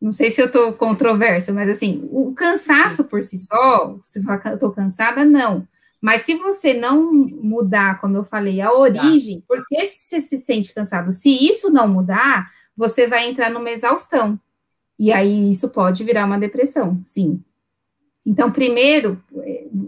não 0.00 0.12
sei 0.12 0.30
se 0.30 0.40
eu 0.40 0.46
estou 0.46 0.72
controversa, 0.74 1.52
mas 1.52 1.68
assim, 1.68 2.08
o 2.10 2.32
cansaço 2.32 3.04
por 3.04 3.22
si 3.22 3.36
só, 3.36 3.98
se 4.02 4.22
falar 4.22 4.38
que 4.38 4.48
eu 4.48 4.54
estou 4.54 4.72
cansada, 4.72 5.24
não. 5.24 5.68
Mas 6.00 6.22
se 6.22 6.34
você 6.36 6.72
não 6.72 7.12
mudar, 7.12 8.00
como 8.00 8.16
eu 8.16 8.24
falei, 8.24 8.60
a 8.60 8.72
origem, 8.72 9.44
por 9.46 9.62
que 9.66 9.84
você 9.84 10.20
se 10.20 10.38
sente 10.38 10.72
cansado? 10.72 11.10
Se 11.10 11.28
isso 11.28 11.70
não 11.70 11.86
mudar, 11.86 12.50
você 12.74 13.06
vai 13.06 13.28
entrar 13.28 13.50
numa 13.50 13.70
exaustão. 13.70 14.40
E 14.98 15.12
aí 15.12 15.50
isso 15.50 15.68
pode 15.68 16.02
virar 16.02 16.24
uma 16.24 16.38
depressão, 16.38 17.00
sim. 17.04 17.42
Então, 18.24 18.50
primeiro, 18.50 19.22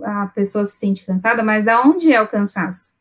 a 0.03 0.27
pessoa 0.27 0.65
se 0.65 0.77
sente 0.77 1.05
cansada, 1.07 1.43
mas 1.43 1.65
da 1.65 1.81
onde 1.83 2.13
é 2.13 2.21
o 2.21 2.29
cansaço? 2.29 2.93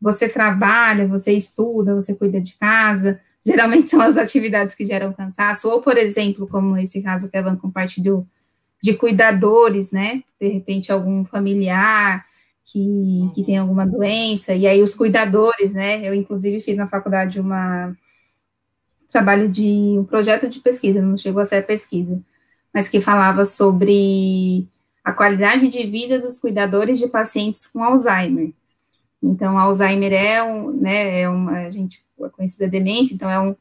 Você 0.00 0.28
trabalha, 0.28 1.08
você 1.08 1.32
estuda, 1.32 1.94
você 1.94 2.14
cuida 2.14 2.40
de 2.40 2.56
casa, 2.56 3.20
geralmente 3.48 3.88
são 3.88 4.00
as 4.02 4.18
atividades 4.18 4.74
que 4.74 4.84
geram 4.84 5.12
cansaço, 5.12 5.68
ou, 5.70 5.80
por 5.80 5.96
exemplo, 5.96 6.46
como 6.46 6.76
esse 6.76 7.02
caso 7.02 7.30
que 7.30 7.36
a 7.36 7.40
Evan 7.40 7.56
compartilhou, 7.56 8.26
de 8.82 8.94
cuidadores, 8.94 9.90
né? 9.90 10.22
De 10.40 10.48
repente, 10.48 10.92
algum 10.92 11.24
familiar 11.24 12.24
que, 12.64 13.30
que 13.34 13.42
tem 13.42 13.56
alguma 13.56 13.86
doença, 13.86 14.54
e 14.54 14.66
aí 14.66 14.82
os 14.82 14.94
cuidadores, 14.94 15.72
né? 15.72 16.06
Eu, 16.06 16.14
inclusive, 16.14 16.60
fiz 16.60 16.76
na 16.76 16.86
faculdade 16.86 17.40
uma 17.40 17.96
trabalho 19.08 19.48
de 19.48 19.96
um 19.98 20.04
projeto 20.04 20.48
de 20.48 20.60
pesquisa, 20.60 21.00
não 21.00 21.16
chegou 21.16 21.40
a 21.40 21.44
ser 21.44 21.56
a 21.56 21.62
pesquisa, 21.62 22.20
mas 22.74 22.90
que 22.90 23.00
falava 23.00 23.42
sobre 23.46 24.68
a 25.02 25.12
qualidade 25.12 25.68
de 25.68 25.86
vida 25.86 26.20
dos 26.20 26.38
cuidadores 26.38 26.98
de 26.98 27.08
pacientes 27.08 27.66
com 27.66 27.82
Alzheimer. 27.82 28.52
Então, 29.22 29.58
Alzheimer 29.58 30.12
é 30.12 30.42
um, 30.42 30.70
né, 30.70 31.22
é 31.22 31.28
uma, 31.28 31.60
a 31.60 31.70
gente 31.70 32.04
a 32.24 32.30
conhecida 32.30 32.68
demência, 32.68 33.14
então 33.14 33.30
é, 33.30 33.40
um, 33.40 33.54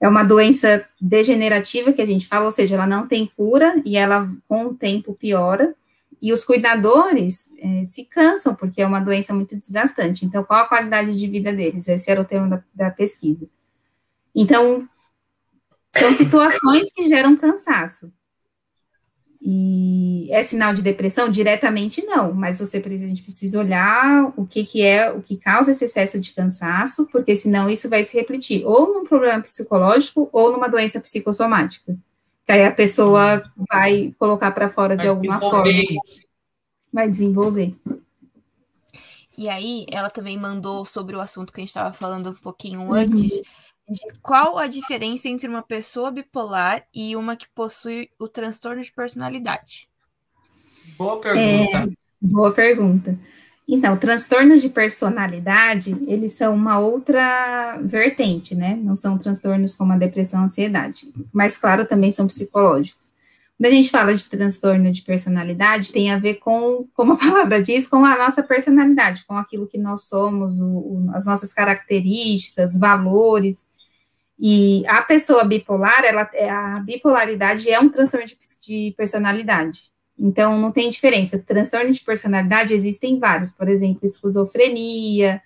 é 0.00 0.08
uma 0.08 0.22
doença 0.22 0.86
degenerativa 1.00 1.92
que 1.92 2.02
a 2.02 2.06
gente 2.06 2.26
fala, 2.26 2.44
ou 2.44 2.50
seja, 2.50 2.74
ela 2.74 2.86
não 2.86 3.06
tem 3.06 3.30
cura 3.36 3.80
e 3.84 3.96
ela 3.96 4.30
com 4.48 4.66
o 4.66 4.74
tempo 4.74 5.14
piora, 5.14 5.74
e 6.22 6.32
os 6.32 6.44
cuidadores 6.44 7.50
é, 7.58 7.84
se 7.86 8.04
cansam, 8.04 8.54
porque 8.54 8.82
é 8.82 8.86
uma 8.86 9.00
doença 9.00 9.32
muito 9.32 9.56
desgastante. 9.56 10.26
Então, 10.26 10.44
qual 10.44 10.64
a 10.64 10.68
qualidade 10.68 11.18
de 11.18 11.26
vida 11.26 11.52
deles? 11.52 11.88
Esse 11.88 12.10
era 12.10 12.20
o 12.20 12.24
tema 12.24 12.46
da, 12.46 12.64
da 12.74 12.90
pesquisa. 12.90 13.48
Então, 14.34 14.86
são 15.96 16.12
situações 16.12 16.92
que 16.92 17.08
geram 17.08 17.36
cansaço. 17.36 18.12
E 19.42 20.28
é 20.30 20.42
sinal 20.42 20.74
de 20.74 20.82
depressão? 20.82 21.30
Diretamente 21.30 22.04
não, 22.04 22.34
mas 22.34 22.58
você 22.58 22.78
precisa, 22.78 23.06
a 23.06 23.08
gente 23.08 23.22
precisa 23.22 23.58
olhar 23.58 24.32
o 24.36 24.46
que, 24.46 24.64
que 24.64 24.82
é, 24.82 25.10
o 25.10 25.22
que 25.22 25.36
causa 25.38 25.70
esse 25.70 25.86
excesso 25.86 26.20
de 26.20 26.32
cansaço, 26.32 27.08
porque 27.10 27.34
senão 27.34 27.70
isso 27.70 27.88
vai 27.88 28.02
se 28.02 28.14
repetir 28.16 28.66
ou 28.66 28.92
num 28.92 29.04
problema 29.04 29.40
psicológico 29.40 30.28
ou 30.30 30.52
numa 30.52 30.68
doença 30.68 31.00
psicossomática. 31.00 31.96
Que 32.44 32.52
aí 32.52 32.64
a 32.64 32.72
pessoa 32.72 33.42
vai 33.70 34.14
colocar 34.18 34.50
para 34.50 34.68
fora 34.68 34.94
vai 34.94 35.04
de 35.04 35.08
alguma 35.08 35.40
forma. 35.40 35.72
Vai 36.92 37.08
desenvolver. 37.08 37.74
E 39.38 39.48
aí, 39.48 39.86
ela 39.90 40.10
também 40.10 40.36
mandou 40.36 40.84
sobre 40.84 41.16
o 41.16 41.20
assunto 41.20 41.50
que 41.50 41.60
a 41.60 41.62
gente 41.62 41.70
estava 41.70 41.94
falando 41.94 42.30
um 42.30 42.34
pouquinho 42.34 42.82
uhum. 42.82 43.42
De 43.90 44.00
qual 44.22 44.56
a 44.56 44.68
diferença 44.68 45.28
entre 45.28 45.48
uma 45.48 45.62
pessoa 45.62 46.12
bipolar 46.12 46.86
e 46.94 47.16
uma 47.16 47.36
que 47.36 47.48
possui 47.54 48.08
o 48.18 48.28
transtorno 48.28 48.82
de 48.82 48.92
personalidade? 48.92 49.88
Boa 50.96 51.18
pergunta. 51.18 51.76
É, 51.76 51.88
boa 52.20 52.52
pergunta. 52.52 53.18
Então, 53.66 53.96
transtornos 53.96 54.62
de 54.62 54.68
personalidade, 54.68 55.96
eles 56.06 56.32
são 56.32 56.54
uma 56.54 56.78
outra 56.78 57.78
vertente, 57.82 58.54
né? 58.54 58.76
Não 58.82 58.96
são 58.96 59.16
transtornos 59.16 59.74
como 59.74 59.92
a 59.92 59.96
depressão, 59.96 60.40
a 60.40 60.44
ansiedade. 60.44 61.12
Mas, 61.32 61.56
claro, 61.56 61.84
também 61.84 62.10
são 62.10 62.26
psicológicos. 62.26 63.12
Quando 63.56 63.72
a 63.72 63.74
gente 63.74 63.90
fala 63.90 64.14
de 64.14 64.28
transtorno 64.28 64.90
de 64.90 65.02
personalidade, 65.02 65.92
tem 65.92 66.10
a 66.10 66.18
ver 66.18 66.36
com, 66.36 66.78
como 66.94 67.12
a 67.12 67.16
palavra 67.16 67.62
diz, 67.62 67.86
com 67.86 68.04
a 68.04 68.16
nossa 68.16 68.42
personalidade, 68.42 69.24
com 69.24 69.36
aquilo 69.36 69.68
que 69.68 69.78
nós 69.78 70.04
somos, 70.04 70.58
o, 70.58 70.64
o, 70.64 71.10
as 71.14 71.26
nossas 71.26 71.52
características, 71.52 72.78
valores. 72.78 73.66
E 74.40 74.86
a 74.88 75.02
pessoa 75.02 75.44
bipolar, 75.44 76.02
ela, 76.02 76.28
é, 76.32 76.48
a 76.48 76.80
bipolaridade 76.80 77.70
é 77.70 77.78
um 77.78 77.90
transtorno 77.90 78.26
de, 78.26 78.36
de 78.62 78.94
personalidade. 78.96 79.92
Então, 80.18 80.58
não 80.58 80.72
tem 80.72 80.88
diferença. 80.88 81.38
Transtorno 81.38 81.90
de 81.92 82.00
personalidade 82.00 82.72
existem 82.72 83.18
vários, 83.18 83.50
por 83.50 83.68
exemplo, 83.68 84.00
esquizofrenia, 84.02 85.42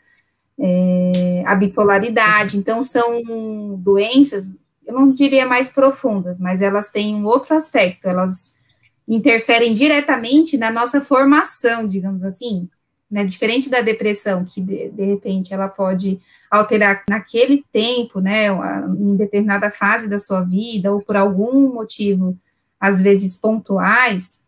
é, 0.59 1.43
a 1.45 1.57
bipolaridade. 1.57 2.57
Então, 2.57 2.83
são 2.83 3.77
doenças, 3.79 4.49
eu 4.87 4.95
não 4.95 5.11
diria 5.11 5.45
mais 5.45 5.73
profundas, 5.73 6.39
mas 6.39 6.63
elas 6.63 6.89
têm 6.89 7.17
um 7.17 7.25
outro 7.25 7.57
aspecto, 7.57 8.07
elas 8.07 8.55
interferem 9.09 9.75
diretamente 9.75 10.57
na 10.57 10.71
nossa 10.71 11.01
formação, 11.01 11.85
digamos 11.87 12.23
assim 12.23 12.69
né? 13.15 13.25
Diferente 13.25 13.71
da 13.71 13.81
depressão, 13.81 14.45
que 14.45 14.61
de, 14.61 14.91
de 14.91 15.05
repente 15.05 15.55
ela 15.55 15.69
pode 15.69 16.19
alterar 16.51 17.05
naquele 17.09 17.65
tempo, 17.73 18.19
né? 18.21 18.49
Em 18.49 19.15
determinada 19.15 19.71
fase 19.71 20.09
da 20.09 20.19
sua 20.19 20.43
vida, 20.43 20.93
ou 20.93 21.01
por 21.01 21.17
algum 21.17 21.73
motivo, 21.73 22.37
às 22.81 23.01
vezes 23.01 23.37
pontuais, 23.37 24.41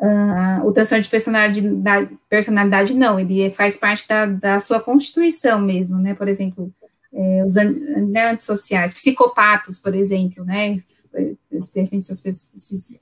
uh, 0.00 0.66
o 0.66 0.72
transtorno 0.72 1.04
de 1.04 1.08
personalidade, 1.08 2.18
personalidade 2.28 2.92
não, 2.92 3.20
ele 3.20 3.52
faz 3.52 3.76
parte 3.76 4.08
da, 4.08 4.26
da 4.26 4.58
sua 4.58 4.80
constituição 4.80 5.60
mesmo, 5.60 6.00
né? 6.00 6.12
Por 6.12 6.26
exemplo, 6.26 6.74
é, 7.14 7.44
os 7.44 7.54
né, 7.54 8.32
antissociais, 8.32 8.92
psicopatas, 8.92 9.78
por 9.78 9.94
exemplo, 9.94 10.44
né? 10.44 10.82
De 11.14 11.80
repente 11.80 11.98
essas 11.98 12.20
pessoas, 12.20 12.52
esses 12.52 13.00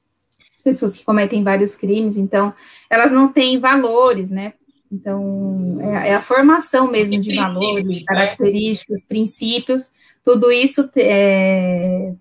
pessoas 0.63 0.95
que 0.95 1.07
cometem 1.07 1.43
vários 1.43 1.75
crimes, 1.75 2.19
então 2.19 2.53
elas 2.91 3.11
não 3.11 3.33
têm 3.33 3.59
valores, 3.59 4.29
né? 4.29 4.53
Então, 4.95 5.79
é, 5.81 6.11
é 6.11 6.15
a 6.15 6.21
formação 6.21 6.91
mesmo 6.91 7.21
de 7.21 7.35
valores, 7.35 7.99
né? 7.99 8.03
características, 8.07 9.03
princípios, 9.03 9.91
tudo 10.25 10.51
isso 10.53 10.83
está 10.83 11.01
é, 11.01 12.15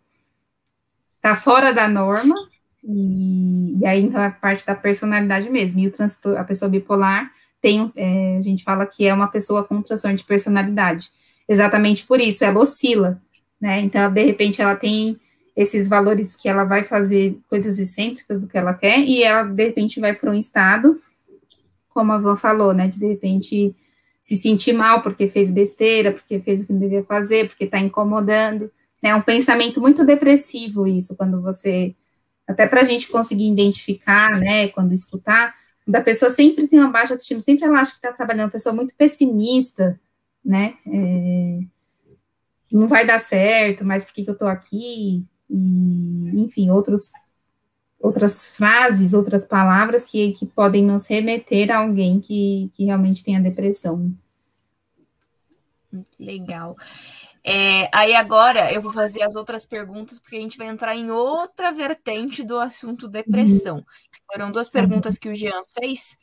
tá 1.22 1.36
fora 1.36 1.72
da 1.72 1.88
norma, 1.88 2.36
e, 2.84 3.78
e, 3.80 3.86
aí 3.86 4.02
então 4.02 4.22
é 4.22 4.30
parte 4.30 4.66
da 4.66 4.76
personalidade 4.76 5.50
mesmo. 5.50 5.80
E 5.80 5.88
o 5.88 5.92
transtorno, 5.92 6.38
a 6.38 6.44
pessoa 6.44 6.68
bipolar 6.68 7.32
tem, 7.62 7.92
é, 7.96 8.38
a 8.38 8.42
gente 8.42 8.64
fala 8.64 8.86
que 8.86 9.06
é 9.06 9.14
uma 9.14 9.28
pessoa 9.28 9.64
com 9.64 9.82
transtorno 9.82 10.18
de 10.18 10.24
personalidade. 10.24 11.12
Exatamente 11.48 12.06
por 12.06 12.20
isso, 12.20 12.44
ela 12.44 12.60
oscila, 12.60 13.22
né? 13.62 13.80
Então, 13.82 14.12
de 14.12 14.24
repente, 14.24 14.62
ela 14.62 14.76
tem 14.76 15.18
esses 15.56 15.88
valores 15.88 16.36
que 16.36 16.50
ela 16.50 16.64
vai 16.64 16.84
fazer 16.84 17.38
coisas 17.48 17.78
excêntricas 17.78 18.42
do 18.42 18.48
que 18.48 18.58
ela 18.58 18.74
quer, 18.74 19.00
e 19.00 19.22
ela, 19.22 19.44
de 19.44 19.64
repente, 19.64 20.00
vai 20.00 20.14
para 20.14 20.32
um 20.32 20.34
estado, 20.34 21.00
como 21.94 22.12
a 22.12 22.18
Van 22.18 22.36
falou, 22.36 22.74
né? 22.74 22.88
De, 22.88 23.00
de 23.00 23.08
repente 23.08 23.76
se 24.20 24.38
sentir 24.38 24.74
mal 24.74 25.02
porque 25.02 25.28
fez 25.28 25.52
besteira, 25.52 26.12
porque 26.12 26.40
fez 26.40 26.62
o 26.62 26.66
que 26.66 26.74
não 26.74 26.80
devia 26.80 27.04
fazer, 27.04 27.48
porque 27.50 27.66
está 27.66 27.80
incomodando. 27.80 28.72
Né? 29.02 29.10
É 29.10 29.16
um 29.16 29.22
pensamento 29.22 29.82
muito 29.82 30.06
depressivo 30.06 30.88
isso, 30.88 31.18
quando 31.18 31.42
você. 31.42 31.94
Até 32.48 32.68
para 32.68 32.82
a 32.82 32.84
gente 32.84 33.10
conseguir 33.10 33.50
identificar, 33.50 34.38
né, 34.38 34.68
quando 34.70 34.92
escutar, 34.94 35.56
da 35.88 36.02
pessoa 36.02 36.30
sempre 36.30 36.68
tem 36.68 36.80
uma 36.80 36.92
baixa 36.92 37.14
autoestima, 37.14 37.40
sempre 37.40 37.66
ela 37.66 37.80
acha 37.80 37.92
que 37.92 37.98
está 37.98 38.12
trabalhando, 38.12 38.46
uma 38.46 38.52
pessoa 38.52 38.76
muito 38.76 38.94
pessimista, 38.96 40.00
né? 40.44 40.76
É, 40.86 41.60
não 42.72 42.88
vai 42.88 43.06
dar 43.06 43.20
certo, 43.20 43.86
mas 43.86 44.04
por 44.04 44.14
que, 44.14 44.24
que 44.24 44.30
eu 44.30 44.34
estou 44.34 44.48
aqui? 44.48 45.26
E, 45.50 46.42
enfim, 46.42 46.70
outros, 46.70 47.12
outras 48.04 48.54
frases, 48.54 49.14
outras 49.14 49.46
palavras 49.46 50.04
que, 50.04 50.34
que 50.34 50.46
podem 50.46 50.84
nos 50.84 51.08
remeter 51.08 51.72
a 51.72 51.78
alguém 51.78 52.20
que, 52.20 52.70
que 52.74 52.84
realmente 52.84 53.24
tem 53.24 53.38
a 53.38 53.40
depressão. 53.40 54.14
Legal. 56.20 56.76
É, 57.46 57.90
aí 57.94 58.14
agora 58.14 58.74
eu 58.74 58.82
vou 58.82 58.92
fazer 58.92 59.24
as 59.24 59.36
outras 59.36 59.66
perguntas, 59.66 60.20
porque 60.20 60.36
a 60.36 60.40
gente 60.40 60.58
vai 60.58 60.68
entrar 60.68 60.96
em 60.96 61.12
outra 61.12 61.72
vertente 61.72 62.44
do 62.44 62.60
assunto 62.60 63.08
depressão. 63.08 63.78
Uhum. 63.78 63.84
Foram 64.32 64.52
duas 64.52 64.68
perguntas 64.68 65.18
que 65.18 65.30
o 65.30 65.36
Jean 65.36 65.64
fez. 65.80 66.18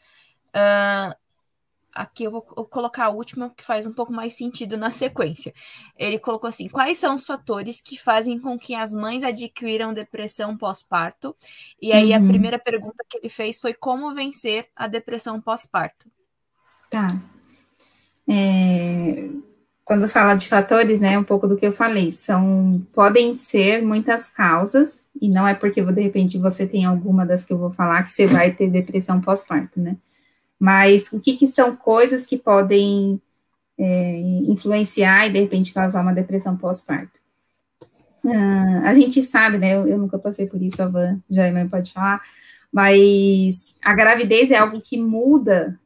Uh, 0.49 1.15
aqui 1.95 2.25
eu 2.25 2.31
vou 2.31 2.43
colocar 2.43 3.07
a 3.07 3.11
última, 3.11 3.51
que 3.51 3.65
faz 3.65 3.87
um 3.87 3.93
pouco 3.93 4.13
mais 4.13 4.35
sentido 4.37 4.77
na 4.77 4.91
sequência. 4.91 5.53
Ele 5.97 6.19
colocou 6.19 6.49
assim: 6.49 6.69
quais 6.69 6.99
são 6.99 7.15
os 7.15 7.27
fatores 7.27 7.81
que 7.81 7.99
fazem 7.99 8.39
com 8.39 8.59
que 8.59 8.75
as 8.75 8.93
mães 8.93 9.23
adquiram 9.23 9.93
depressão 9.93 10.57
pós-parto? 10.57 11.37
E 11.81 11.93
aí 11.93 12.11
uhum. 12.11 12.25
a 12.25 12.29
primeira 12.29 12.59
pergunta 12.59 13.05
que 13.09 13.19
ele 13.19 13.29
fez 13.29 13.59
foi 13.59 13.75
como 13.75 14.15
vencer 14.15 14.67
a 14.75 14.87
depressão 14.87 15.41
pós-parto. 15.41 16.11
Tá. 16.91 17.21
É, 18.29 19.29
quando 19.91 20.09
fala 20.09 20.37
de 20.37 20.47
fatores, 20.47 21.01
né, 21.01 21.19
um 21.19 21.25
pouco 21.25 21.49
do 21.49 21.57
que 21.57 21.67
eu 21.67 21.73
falei, 21.73 22.13
são 22.13 22.81
podem 22.93 23.35
ser 23.35 23.83
muitas 23.83 24.29
causas 24.29 25.11
e 25.21 25.29
não 25.29 25.47
é 25.49 25.53
porque 25.53 25.83
de 25.83 26.01
repente 26.01 26.39
você 26.39 26.65
tem 26.65 26.85
alguma 26.85 27.27
das 27.27 27.43
que 27.43 27.53
eu 27.53 27.59
vou 27.59 27.73
falar 27.73 28.05
que 28.05 28.13
você 28.13 28.25
vai 28.27 28.53
ter 28.53 28.71
depressão 28.71 29.21
pós-parto, 29.21 29.81
né? 29.81 29.97
Mas 30.61 31.11
o 31.11 31.19
que, 31.19 31.39
que 31.39 31.47
são 31.47 31.75
coisas 31.75 32.27
que 32.27 32.37
podem 32.37 33.19
é, 33.79 34.19
influenciar 34.47 35.27
e 35.27 35.33
de 35.33 35.41
repente 35.41 35.73
causar 35.73 36.03
uma 36.03 36.13
depressão 36.13 36.55
pós-parto? 36.55 37.19
Uh, 38.23 38.85
a 38.85 38.93
gente 38.93 39.23
sabe, 39.23 39.57
né? 39.57 39.75
Eu, 39.75 39.87
eu, 39.87 39.97
nunca 39.97 40.19
passei 40.19 40.47
por 40.47 40.61
isso, 40.61 40.83
a 40.83 40.87
Van 40.87 41.19
já 41.31 41.47
é 41.47 41.65
pode 41.65 41.91
falar, 41.91 42.21
mas 42.71 43.75
a 43.83 43.95
gravidez 43.95 44.51
é 44.51 44.59
algo 44.59 44.79
que 44.83 44.99
muda 44.99 45.81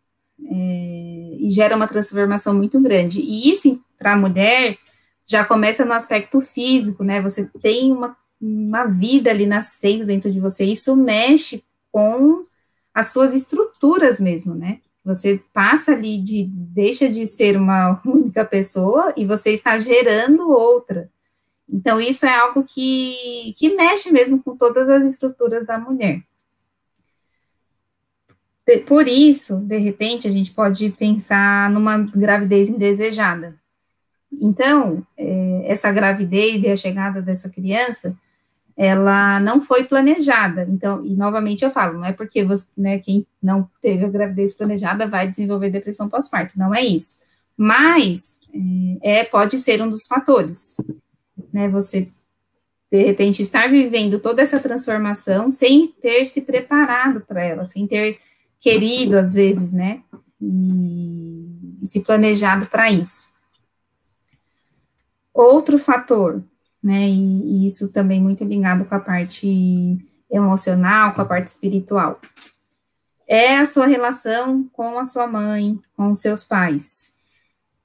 é, 0.44 1.36
e 1.38 1.48
gera 1.50 1.76
uma 1.76 1.86
transformação 1.86 2.52
muito 2.52 2.80
grande. 2.80 3.20
E 3.20 3.48
isso 3.48 3.80
para 3.96 4.14
a 4.14 4.16
mulher 4.16 4.76
já 5.24 5.44
começa 5.44 5.84
no 5.84 5.92
aspecto 5.92 6.40
físico, 6.40 7.04
né? 7.04 7.22
Você 7.22 7.48
tem 7.62 7.92
uma, 7.92 8.16
uma 8.40 8.86
vida 8.86 9.30
ali 9.30 9.46
nascendo 9.46 10.04
dentro 10.04 10.32
de 10.32 10.40
você, 10.40 10.64
isso 10.64 10.96
mexe 10.96 11.62
com 11.92 12.44
as 12.94 13.08
suas 13.08 13.34
estruturas 13.34 14.20
mesmo, 14.20 14.54
né? 14.54 14.80
Você 15.04 15.42
passa 15.52 15.92
ali 15.92 16.16
de 16.18 16.46
deixa 16.48 17.08
de 17.08 17.26
ser 17.26 17.56
uma 17.56 18.00
única 18.06 18.44
pessoa 18.44 19.12
e 19.16 19.26
você 19.26 19.50
está 19.50 19.76
gerando 19.76 20.48
outra. 20.48 21.10
Então, 21.68 22.00
isso 22.00 22.24
é 22.24 22.34
algo 22.34 22.62
que, 22.62 23.54
que 23.58 23.74
mexe 23.74 24.12
mesmo 24.12 24.42
com 24.42 24.56
todas 24.56 24.88
as 24.88 25.02
estruturas 25.04 25.66
da 25.66 25.78
mulher. 25.78 26.22
Por 28.86 29.06
isso, 29.06 29.58
de 29.58 29.76
repente, 29.76 30.26
a 30.26 30.30
gente 30.30 30.50
pode 30.52 30.88
pensar 30.90 31.68
numa 31.70 31.98
gravidez 31.98 32.68
indesejada. 32.68 33.58
Então, 34.32 35.06
é, 35.16 35.64
essa 35.66 35.92
gravidez 35.92 36.62
e 36.62 36.68
a 36.68 36.76
chegada 36.76 37.20
dessa 37.20 37.50
criança, 37.50 38.16
ela 38.76 39.38
não 39.40 39.60
foi 39.60 39.84
planejada. 39.84 40.66
Então, 40.68 41.04
e 41.04 41.14
novamente 41.14 41.64
eu 41.64 41.70
falo, 41.70 41.98
não 41.98 42.04
é 42.04 42.12
porque 42.12 42.44
você, 42.44 42.66
né, 42.76 42.98
quem 42.98 43.26
não 43.42 43.68
teve 43.80 44.04
a 44.04 44.08
gravidez 44.08 44.54
planejada 44.54 45.06
vai 45.06 45.28
desenvolver 45.28 45.70
depressão 45.70 46.08
pós-parto, 46.08 46.58
não 46.58 46.74
é 46.74 46.82
isso. 46.82 47.16
Mas 47.56 48.40
é, 49.02 49.20
é, 49.20 49.24
pode 49.24 49.58
ser 49.58 49.80
um 49.80 49.88
dos 49.88 50.06
fatores, 50.06 50.76
né? 51.52 51.68
Você 51.68 52.08
de 52.90 53.02
repente 53.02 53.42
estar 53.42 53.68
vivendo 53.68 54.20
toda 54.20 54.40
essa 54.40 54.60
transformação 54.60 55.50
sem 55.50 55.88
ter 55.88 56.24
se 56.24 56.42
preparado 56.42 57.20
para 57.22 57.42
ela, 57.42 57.66
sem 57.66 57.86
ter 57.86 58.18
querido 58.60 59.18
às 59.18 59.34
vezes, 59.34 59.72
né? 59.72 60.02
E, 60.40 61.78
e 61.82 61.86
se 61.86 62.00
planejado 62.00 62.66
para 62.66 62.90
isso. 62.90 63.28
Outro 65.32 65.78
fator, 65.78 66.42
né, 66.84 67.08
e, 67.08 67.62
e, 67.62 67.66
isso 67.66 67.90
também 67.90 68.20
muito 68.20 68.44
ligado 68.44 68.84
com 68.84 68.94
a 68.94 69.00
parte 69.00 69.98
emocional, 70.30 71.14
com 71.14 71.22
a 71.22 71.24
parte 71.24 71.46
espiritual, 71.46 72.20
é 73.26 73.56
a 73.56 73.64
sua 73.64 73.86
relação 73.86 74.68
com 74.70 74.98
a 74.98 75.06
sua 75.06 75.26
mãe, 75.26 75.80
com 75.96 76.10
os 76.10 76.18
seus 76.18 76.44
pais. 76.44 77.14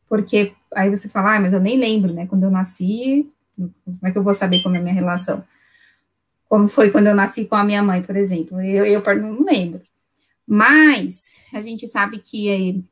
Porque 0.09 0.53
aí 0.75 0.89
você 0.89 1.07
fala, 1.07 1.37
ah, 1.37 1.39
mas 1.39 1.53
eu 1.53 1.61
nem 1.61 1.79
lembro, 1.79 2.11
né, 2.11 2.27
quando 2.27 2.43
eu 2.43 2.51
nasci, 2.51 3.31
como 3.55 3.99
é 4.03 4.11
que 4.11 4.17
eu 4.17 4.23
vou 4.23 4.33
saber 4.33 4.61
como 4.61 4.75
é 4.75 4.79
a 4.79 4.81
minha 4.81 4.93
relação? 4.93 5.45
Como 6.49 6.67
foi 6.67 6.91
quando 6.91 7.07
eu 7.07 7.15
nasci 7.15 7.45
com 7.45 7.55
a 7.55 7.63
minha 7.63 7.81
mãe, 7.81 8.01
por 8.01 8.17
exemplo? 8.17 8.59
Eu, 8.59 8.85
eu 8.85 9.01
não 9.21 9.45
lembro. 9.45 9.81
Mas 10.45 11.35
a 11.53 11.61
gente 11.61 11.87
sabe 11.87 12.17
que 12.17 12.51
aí, 12.51 12.83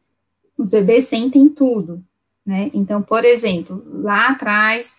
os 0.57 0.69
bebês 0.69 1.05
sentem 1.05 1.49
tudo, 1.49 2.01
né? 2.45 2.71
Então, 2.73 3.01
por 3.01 3.25
exemplo, 3.25 3.83
lá 3.85 4.29
atrás, 4.29 4.95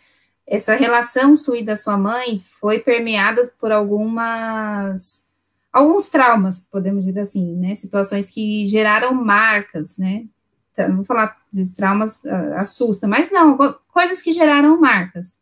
essa 0.49 0.75
relação 0.75 1.37
sua 1.37 1.59
e 1.59 1.65
da 1.65 1.77
sua 1.77 1.99
mãe 1.99 2.39
foi 2.39 2.79
permeada 2.79 3.43
por 3.61 3.71
algumas 3.71 5.27
alguns 5.71 6.09
traumas, 6.09 6.67
podemos 6.67 7.05
dizer 7.05 7.21
assim, 7.21 7.55
né? 7.55 7.75
Situações 7.75 8.31
que 8.31 8.67
geraram 8.67 9.13
marcas, 9.13 9.99
né? 9.99 10.25
Então, 10.73 10.97
vou 10.97 11.05
falar 11.05 11.37
de 11.53 11.75
traumas 11.75 12.17
uh, 12.25 12.55
assusta, 12.57 13.07
mas 13.07 13.31
não, 13.31 13.57
coisas 13.93 14.23
que 14.23 14.33
geraram 14.33 14.81
marcas. 14.81 15.39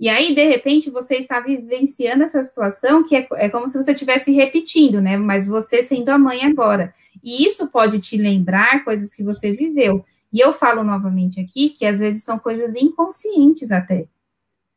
E 0.00 0.08
aí, 0.08 0.34
de 0.34 0.44
repente, 0.44 0.90
você 0.90 1.16
está 1.16 1.38
vivenciando 1.40 2.24
essa 2.24 2.42
situação 2.42 3.04
que 3.04 3.14
é, 3.14 3.26
é 3.32 3.48
como 3.48 3.68
se 3.68 3.76
você 3.76 3.92
estivesse 3.92 4.32
repetindo, 4.32 5.00
né? 5.00 5.16
Mas 5.16 5.46
você 5.46 5.82
sendo 5.82 6.08
a 6.08 6.18
mãe 6.18 6.44
agora. 6.44 6.94
E 7.22 7.44
isso 7.44 7.66
pode 7.68 7.98
te 7.98 8.16
lembrar 8.16 8.84
coisas 8.84 9.14
que 9.14 9.22
você 9.22 9.52
viveu. 9.52 10.04
E 10.32 10.40
eu 10.40 10.52
falo 10.52 10.82
novamente 10.82 11.40
aqui 11.40 11.70
que 11.70 11.84
às 11.84 12.00
vezes 12.00 12.24
são 12.24 12.38
coisas 12.38 12.74
inconscientes 12.74 13.70
até. 13.70 14.06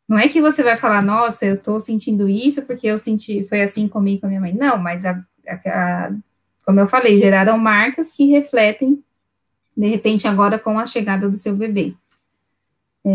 Não 0.10 0.18
é 0.18 0.28
que 0.28 0.42
você 0.42 0.64
vai 0.64 0.76
falar, 0.76 1.04
nossa, 1.04 1.46
eu 1.46 1.54
estou 1.54 1.80
sentindo 1.80 2.28
isso 2.28 2.64
porque 2.66 2.88
eu 2.88 2.98
senti, 2.98 3.44
foi 3.44 3.62
assim 3.62 3.88
comigo 3.88 4.22
com 4.22 4.26
a 4.26 4.30
minha 4.30 4.42
mãe. 4.42 4.56
Não, 4.56 4.76
mas 4.76 5.06
a, 5.06 5.24
a, 5.48 5.54
a, 5.54 6.12
como 6.66 6.80
eu 6.80 6.88
falei, 6.88 7.16
geraram 7.16 7.60
marcas 7.60 8.12
que 8.12 8.26
refletem, 8.26 9.04
de 9.78 9.88
repente, 9.88 10.28
agora 10.28 10.58
com 10.58 10.80
a 10.80 10.86
chegada 10.88 11.30
do 11.30 11.38
seu 11.38 11.56
bebê. 11.56 11.94
É, 13.06 13.10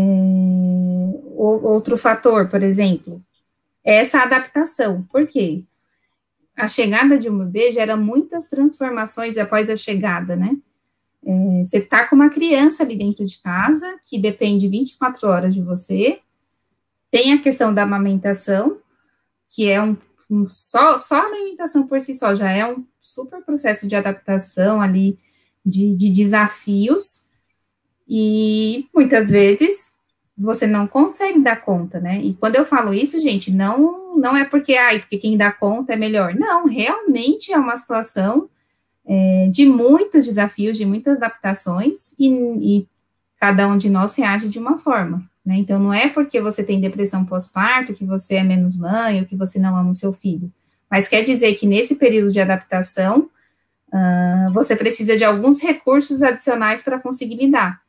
outro 1.35 1.97
fator, 1.97 2.47
por 2.47 2.63
exemplo, 2.63 3.21
é 3.83 3.97
essa 3.97 4.21
adaptação. 4.21 5.03
Por 5.11 5.27
quê? 5.27 5.65
A 6.55 6.65
chegada 6.65 7.17
de 7.17 7.29
um 7.29 7.37
bebê 7.39 7.71
gera 7.71 7.97
muitas 7.97 8.47
transformações 8.47 9.37
após 9.37 9.69
a 9.69 9.75
chegada, 9.75 10.37
né? 10.37 10.55
É, 11.25 11.61
você 11.61 11.79
está 11.79 12.07
com 12.07 12.15
uma 12.15 12.29
criança 12.29 12.83
ali 12.83 12.95
dentro 12.95 13.25
de 13.25 13.37
casa, 13.39 13.99
que 14.05 14.17
depende 14.17 14.69
24 14.69 15.27
horas 15.27 15.53
de 15.53 15.61
você. 15.61 16.21
Tem 17.15 17.31
a 17.31 17.41
questão 17.41 17.73
da 17.73 17.83
amamentação, 17.83 18.79
que 19.49 19.69
é 19.69 19.81
um, 19.81 19.95
um 20.29 20.49
só, 20.49 20.97
só 20.97 21.15
a 21.15 21.27
amamentação 21.27 21.87
por 21.87 22.01
si 22.01 22.13
só 22.13 22.35
já 22.35 22.51
é 22.51 22.69
um 22.69 22.83
super 22.99 23.41
processo 23.41 23.87
de 23.87 23.95
adaptação 23.95 24.81
ali, 24.81 25.17
de, 25.65 25.95
de 25.95 26.09
desafios. 26.09 27.21
E 28.05 28.89
muitas 28.93 29.31
vezes 29.31 29.87
você 30.37 30.67
não 30.67 30.87
consegue 30.87 31.39
dar 31.39 31.63
conta, 31.63 32.01
né? 32.01 32.19
E 32.21 32.33
quando 32.33 32.57
eu 32.57 32.65
falo 32.65 32.93
isso, 32.93 33.17
gente, 33.21 33.49
não, 33.49 34.17
não 34.17 34.35
é 34.35 34.43
porque, 34.43 34.75
ai, 34.75 34.99
porque 34.99 35.17
quem 35.17 35.37
dá 35.37 35.53
conta 35.53 35.93
é 35.93 35.95
melhor. 35.95 36.35
Não, 36.35 36.67
realmente 36.67 37.53
é 37.53 37.57
uma 37.57 37.77
situação 37.77 38.49
é, 39.05 39.47
de 39.49 39.65
muitos 39.65 40.25
desafios, 40.25 40.77
de 40.77 40.85
muitas 40.85 41.15
adaptações, 41.15 42.13
e, 42.19 42.27
e 42.27 42.87
cada 43.39 43.69
um 43.69 43.77
de 43.77 43.89
nós 43.89 44.15
reage 44.15 44.49
de 44.49 44.59
uma 44.59 44.77
forma, 44.77 45.23
né? 45.45 45.55
Então, 45.57 45.79
não 45.79 45.93
é 45.93 46.09
porque 46.09 46.41
você 46.41 46.63
tem 46.63 46.81
depressão 46.81 47.23
pós-parto 47.23 47.93
que 47.93 48.05
você 48.05 48.35
é 48.35 48.43
menos 48.43 48.77
mãe 48.77 49.19
ou 49.19 49.25
que 49.25 49.35
você 49.35 49.59
não 49.59 49.75
ama 49.75 49.89
o 49.89 49.93
seu 49.93 50.11
filho. 50.11 50.51
Mas 50.89 51.07
quer 51.07 51.21
dizer 51.21 51.55
que 51.55 51.67
nesse 51.67 51.95
período 51.95 52.31
de 52.31 52.39
adaptação, 52.39 53.29
uh, 53.89 54.51
você 54.53 54.75
precisa 54.75 55.15
de 55.15 55.23
alguns 55.23 55.61
recursos 55.61 56.23
adicionais 56.23 56.81
para 56.81 56.99
conseguir 56.99 57.35
lidar 57.35 57.85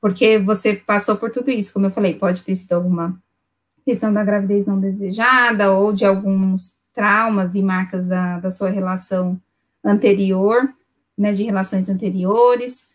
porque 0.00 0.38
você 0.38 0.74
passou 0.74 1.16
por 1.16 1.30
tudo 1.30 1.50
isso, 1.50 1.72
como 1.72 1.86
eu 1.86 1.90
falei, 1.90 2.14
pode 2.14 2.42
ter 2.42 2.56
sido 2.56 2.72
alguma 2.72 3.20
questão 3.84 4.12
da 4.12 4.24
gravidez 4.24 4.66
não 4.66 4.80
desejada 4.80 5.72
ou 5.72 5.92
de 5.92 6.06
alguns 6.06 6.74
traumas 6.92 7.54
e 7.54 7.62
marcas 7.62 8.06
da, 8.06 8.38
da 8.38 8.50
sua 8.50 8.70
relação 8.70 9.40
anterior, 9.84 10.68
né, 11.16 11.32
de 11.32 11.42
relações 11.42 11.88
anteriores, 11.88 12.88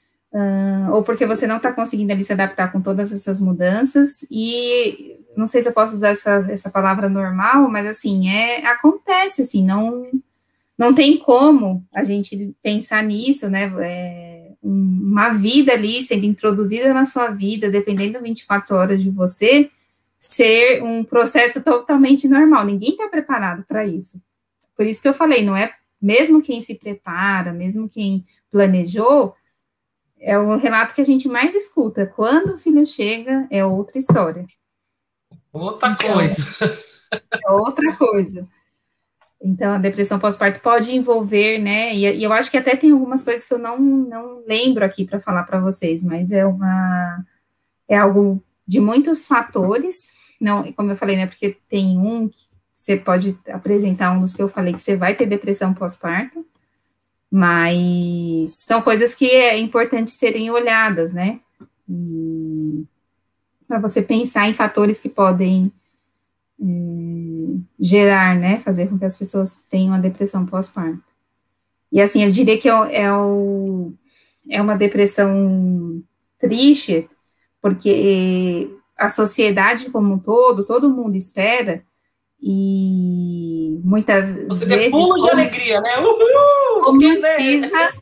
ou 0.91 1.03
porque 1.03 1.25
você 1.25 1.47
não 1.47 1.57
está 1.57 1.71
conseguindo 1.71 2.11
ali 2.11 2.23
se 2.23 2.33
adaptar 2.33 2.71
com 2.71 2.81
todas 2.81 3.13
essas 3.13 3.39
mudanças, 3.39 4.25
e 4.29 5.19
não 5.35 5.47
sei 5.47 5.61
se 5.61 5.69
eu 5.69 5.73
posso 5.73 5.95
usar 5.95 6.09
essa, 6.09 6.45
essa 6.49 6.69
palavra 6.69 7.07
normal, 7.07 7.69
mas 7.69 7.85
assim, 7.85 8.29
é, 8.29 8.65
acontece, 8.65 9.43
assim, 9.43 9.63
não, 9.63 10.09
não 10.77 10.93
tem 10.93 11.17
como 11.19 11.85
a 11.93 12.03
gente 12.03 12.53
pensar 12.61 13.03
nisso, 13.03 13.49
né, 13.49 13.71
é, 13.79 14.51
uma 14.61 15.29
vida 15.29 15.73
ali 15.73 16.01
sendo 16.01 16.25
introduzida 16.25 16.93
na 16.93 17.05
sua 17.05 17.27
vida, 17.27 17.69
dependendo 17.69 18.21
24 18.21 18.75
horas 18.75 19.03
de 19.03 19.09
você, 19.09 19.69
ser 20.19 20.81
um 20.83 21.03
processo 21.03 21.61
totalmente 21.61 22.27
normal. 22.27 22.65
Ninguém 22.65 22.91
está 22.91 23.07
preparado 23.07 23.63
para 23.67 23.85
isso. 23.85 24.19
Por 24.75 24.85
isso 24.85 25.01
que 25.01 25.07
eu 25.07 25.13
falei, 25.13 25.45
não 25.45 25.55
é 25.55 25.71
mesmo 26.01 26.41
quem 26.41 26.59
se 26.59 26.75
prepara, 26.75 27.53
mesmo 27.53 27.87
quem 27.87 28.23
planejou, 28.51 29.35
é 30.25 30.39
o 30.39 30.57
relato 30.57 30.95
que 30.95 31.01
a 31.01 31.05
gente 31.05 31.27
mais 31.27 31.53
escuta. 31.53 32.07
Quando 32.07 32.55
o 32.55 32.57
filho 32.57 32.83
chega, 32.83 33.47
é 33.51 33.63
outra 33.63 33.99
história. 33.99 34.43
Outra 35.53 35.89
então, 35.91 36.13
coisa. 36.13 36.35
É 37.31 37.49
outra 37.49 37.95
coisa. 37.95 38.45
Então, 39.41 39.73
a 39.73 39.77
depressão 39.77 40.19
pós-parto 40.19 40.59
pode 40.59 40.93
envolver, 40.93 41.59
né? 41.59 41.95
E, 41.95 42.17
e, 42.17 42.23
eu 42.23 42.33
acho 42.33 42.51
que 42.51 42.57
até 42.57 42.75
tem 42.75 42.91
algumas 42.91 43.23
coisas 43.23 43.45
que 43.45 43.53
eu 43.53 43.59
não, 43.59 43.79
não 43.79 44.43
lembro 44.45 44.83
aqui 44.83 45.05
para 45.05 45.19
falar 45.19 45.43
para 45.43 45.61
vocês, 45.61 46.03
mas 46.03 46.31
é 46.31 46.45
uma 46.45 47.23
é 47.87 47.95
algo 47.95 48.43
de 48.67 48.81
muitos 48.81 49.27
fatores. 49.27 50.11
Não, 50.41 50.73
como 50.73 50.91
eu 50.91 50.97
falei, 50.97 51.15
né? 51.15 51.27
Porque 51.27 51.57
tem 51.69 51.97
um 51.97 52.27
que 52.27 52.43
você 52.73 52.97
pode 52.97 53.37
apresentar 53.47 54.11
um 54.11 54.19
dos 54.19 54.33
que 54.33 54.41
eu 54.41 54.49
falei 54.49 54.73
que 54.73 54.81
você 54.81 54.97
vai 54.97 55.15
ter 55.15 55.25
depressão 55.25 55.73
pós-parto, 55.73 56.45
mas 57.35 58.63
são 58.63 58.81
coisas 58.81 59.13
que 59.13 59.29
é 59.29 59.59
importante 59.59 60.09
serem 60.11 60.49
olhadas, 60.49 61.11
né? 61.11 61.41
Para 63.67 63.77
você 63.77 64.01
pensar 64.01 64.47
em 64.47 64.53
fatores 64.53 65.01
que 65.01 65.09
podem 65.09 65.69
gerar, 67.77 68.37
né, 68.37 68.57
fazer 68.57 68.87
com 68.87 68.97
que 68.97 69.03
as 69.03 69.17
pessoas 69.17 69.61
tenham 69.69 69.93
a 69.93 69.99
depressão 69.99 70.45
pós-parto. 70.45 71.03
E 71.91 71.99
assim, 71.99 72.23
eu 72.23 72.31
diria 72.31 72.57
que 72.57 72.69
é, 72.69 73.01
é, 73.01 73.13
o, 73.13 73.93
é 74.49 74.61
uma 74.61 74.77
depressão 74.77 76.01
triste, 76.39 77.09
porque 77.61 78.71
a 78.97 79.09
sociedade 79.09 79.89
como 79.89 80.13
um 80.13 80.19
todo, 80.19 80.65
todo 80.65 80.89
mundo 80.89 81.17
espera, 81.17 81.83
e 82.47 83.81
muitas 83.83 84.23
Você 84.47 84.65
vezes... 84.67 84.91
Você 84.91 84.91
pulo 84.91 85.15
de 85.15 85.31
alegria, 85.31 85.81
né? 85.81 85.97
Uhul! 85.97 86.83
Romantiza 86.83 87.93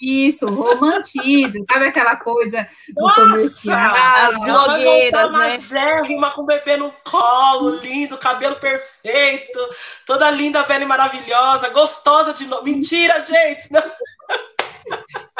isso, 0.00 0.46
romantiza, 0.50 1.58
sabe 1.64 1.86
aquela 1.86 2.16
coisa 2.16 2.68
do 2.94 3.00
Nossa, 3.00 3.20
comercial? 3.22 3.94
As 3.94 4.38
blogueiras, 4.38 5.32
né? 5.32 5.38
Magérrima 5.38 6.30
com 6.32 6.42
o 6.42 6.46
bebê 6.46 6.76
no 6.76 6.92
colo, 7.02 7.76
lindo, 7.76 8.18
cabelo 8.18 8.56
perfeito, 8.56 9.58
toda 10.04 10.30
linda, 10.30 10.64
bela 10.64 10.84
e 10.84 10.86
maravilhosa, 10.86 11.70
gostosa 11.70 12.34
de 12.34 12.44
novo. 12.44 12.64
Mentira, 12.64 13.24
gente! 13.24 13.72
Não. 13.72 13.82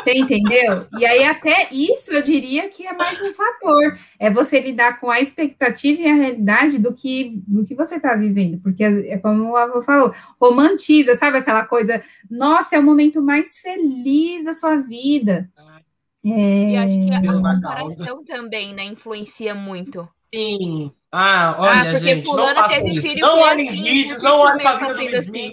Você 0.07 0.18
entendeu? 0.18 0.87
E 0.99 1.05
aí, 1.05 1.24
até 1.24 1.68
isso 1.72 2.12
eu 2.12 2.22
diria 2.22 2.68
que 2.68 2.87
é 2.87 2.93
mais 2.93 3.20
um 3.20 3.32
fator. 3.32 3.99
É 4.18 4.30
você 4.30 4.61
lidar 4.61 5.01
com 5.01 5.11
a 5.11 5.20
expectativa 5.20 6.01
e 6.01 6.07
a 6.07 6.14
realidade 6.14 6.78
do 6.78 6.95
que, 6.95 7.43
do 7.47 7.64
que 7.64 7.74
você 7.74 7.97
está 7.97 8.14
vivendo. 8.14 8.61
Porque, 8.61 8.84
é 8.84 9.18
como 9.18 9.51
o 9.51 9.57
avô 9.57 9.82
falou, 9.82 10.14
romantiza, 10.41 11.16
sabe 11.16 11.39
aquela 11.39 11.64
coisa? 11.64 12.03
Nossa, 12.30 12.76
é 12.76 12.78
o 12.78 12.84
momento 12.84 13.20
mais 13.20 13.59
feliz 13.59 14.45
da 14.45 14.53
sua 14.53 14.76
vida. 14.76 15.51
É... 16.24 16.70
E 16.70 16.76
acho 16.76 17.01
que 17.01 17.11
a, 17.12 17.20
comparação 17.20 18.24
também, 18.24 18.74
né, 18.74 18.84
influencia 18.84 19.55
muito. 19.55 20.09
Sim. 20.34 20.93
Ah, 21.11 21.57
olha, 21.59 21.80
ah, 21.80 21.84
porque 21.93 22.07
gente, 22.09 22.26
fulana 22.26 22.61
não 22.61 22.68
teve 22.68 22.91
isso. 22.91 23.03
filho. 23.03 23.20
Não 23.20 23.39
olhem 23.39 23.68
assim, 23.68 23.82
vídeos, 23.82 24.22
não 24.22 24.39
olhem 24.39 24.62
para 24.62 24.87
a 24.87 24.93
vida. 24.93 25.18
Assim. 25.18 25.53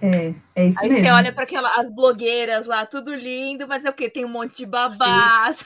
É, 0.00 0.34
é 0.54 0.66
isso 0.66 0.80
Aí 0.80 0.88
mesmo. 0.88 1.04
você 1.04 1.12
olha 1.12 1.32
para 1.32 1.46
as 1.80 1.90
blogueiras 1.90 2.66
lá, 2.66 2.86
tudo 2.86 3.14
lindo, 3.14 3.66
mas 3.66 3.84
é 3.84 3.90
o 3.90 3.92
que? 3.92 4.08
Tem 4.08 4.24
um 4.24 4.28
monte 4.28 4.58
de 4.58 4.66
babá. 4.66 5.52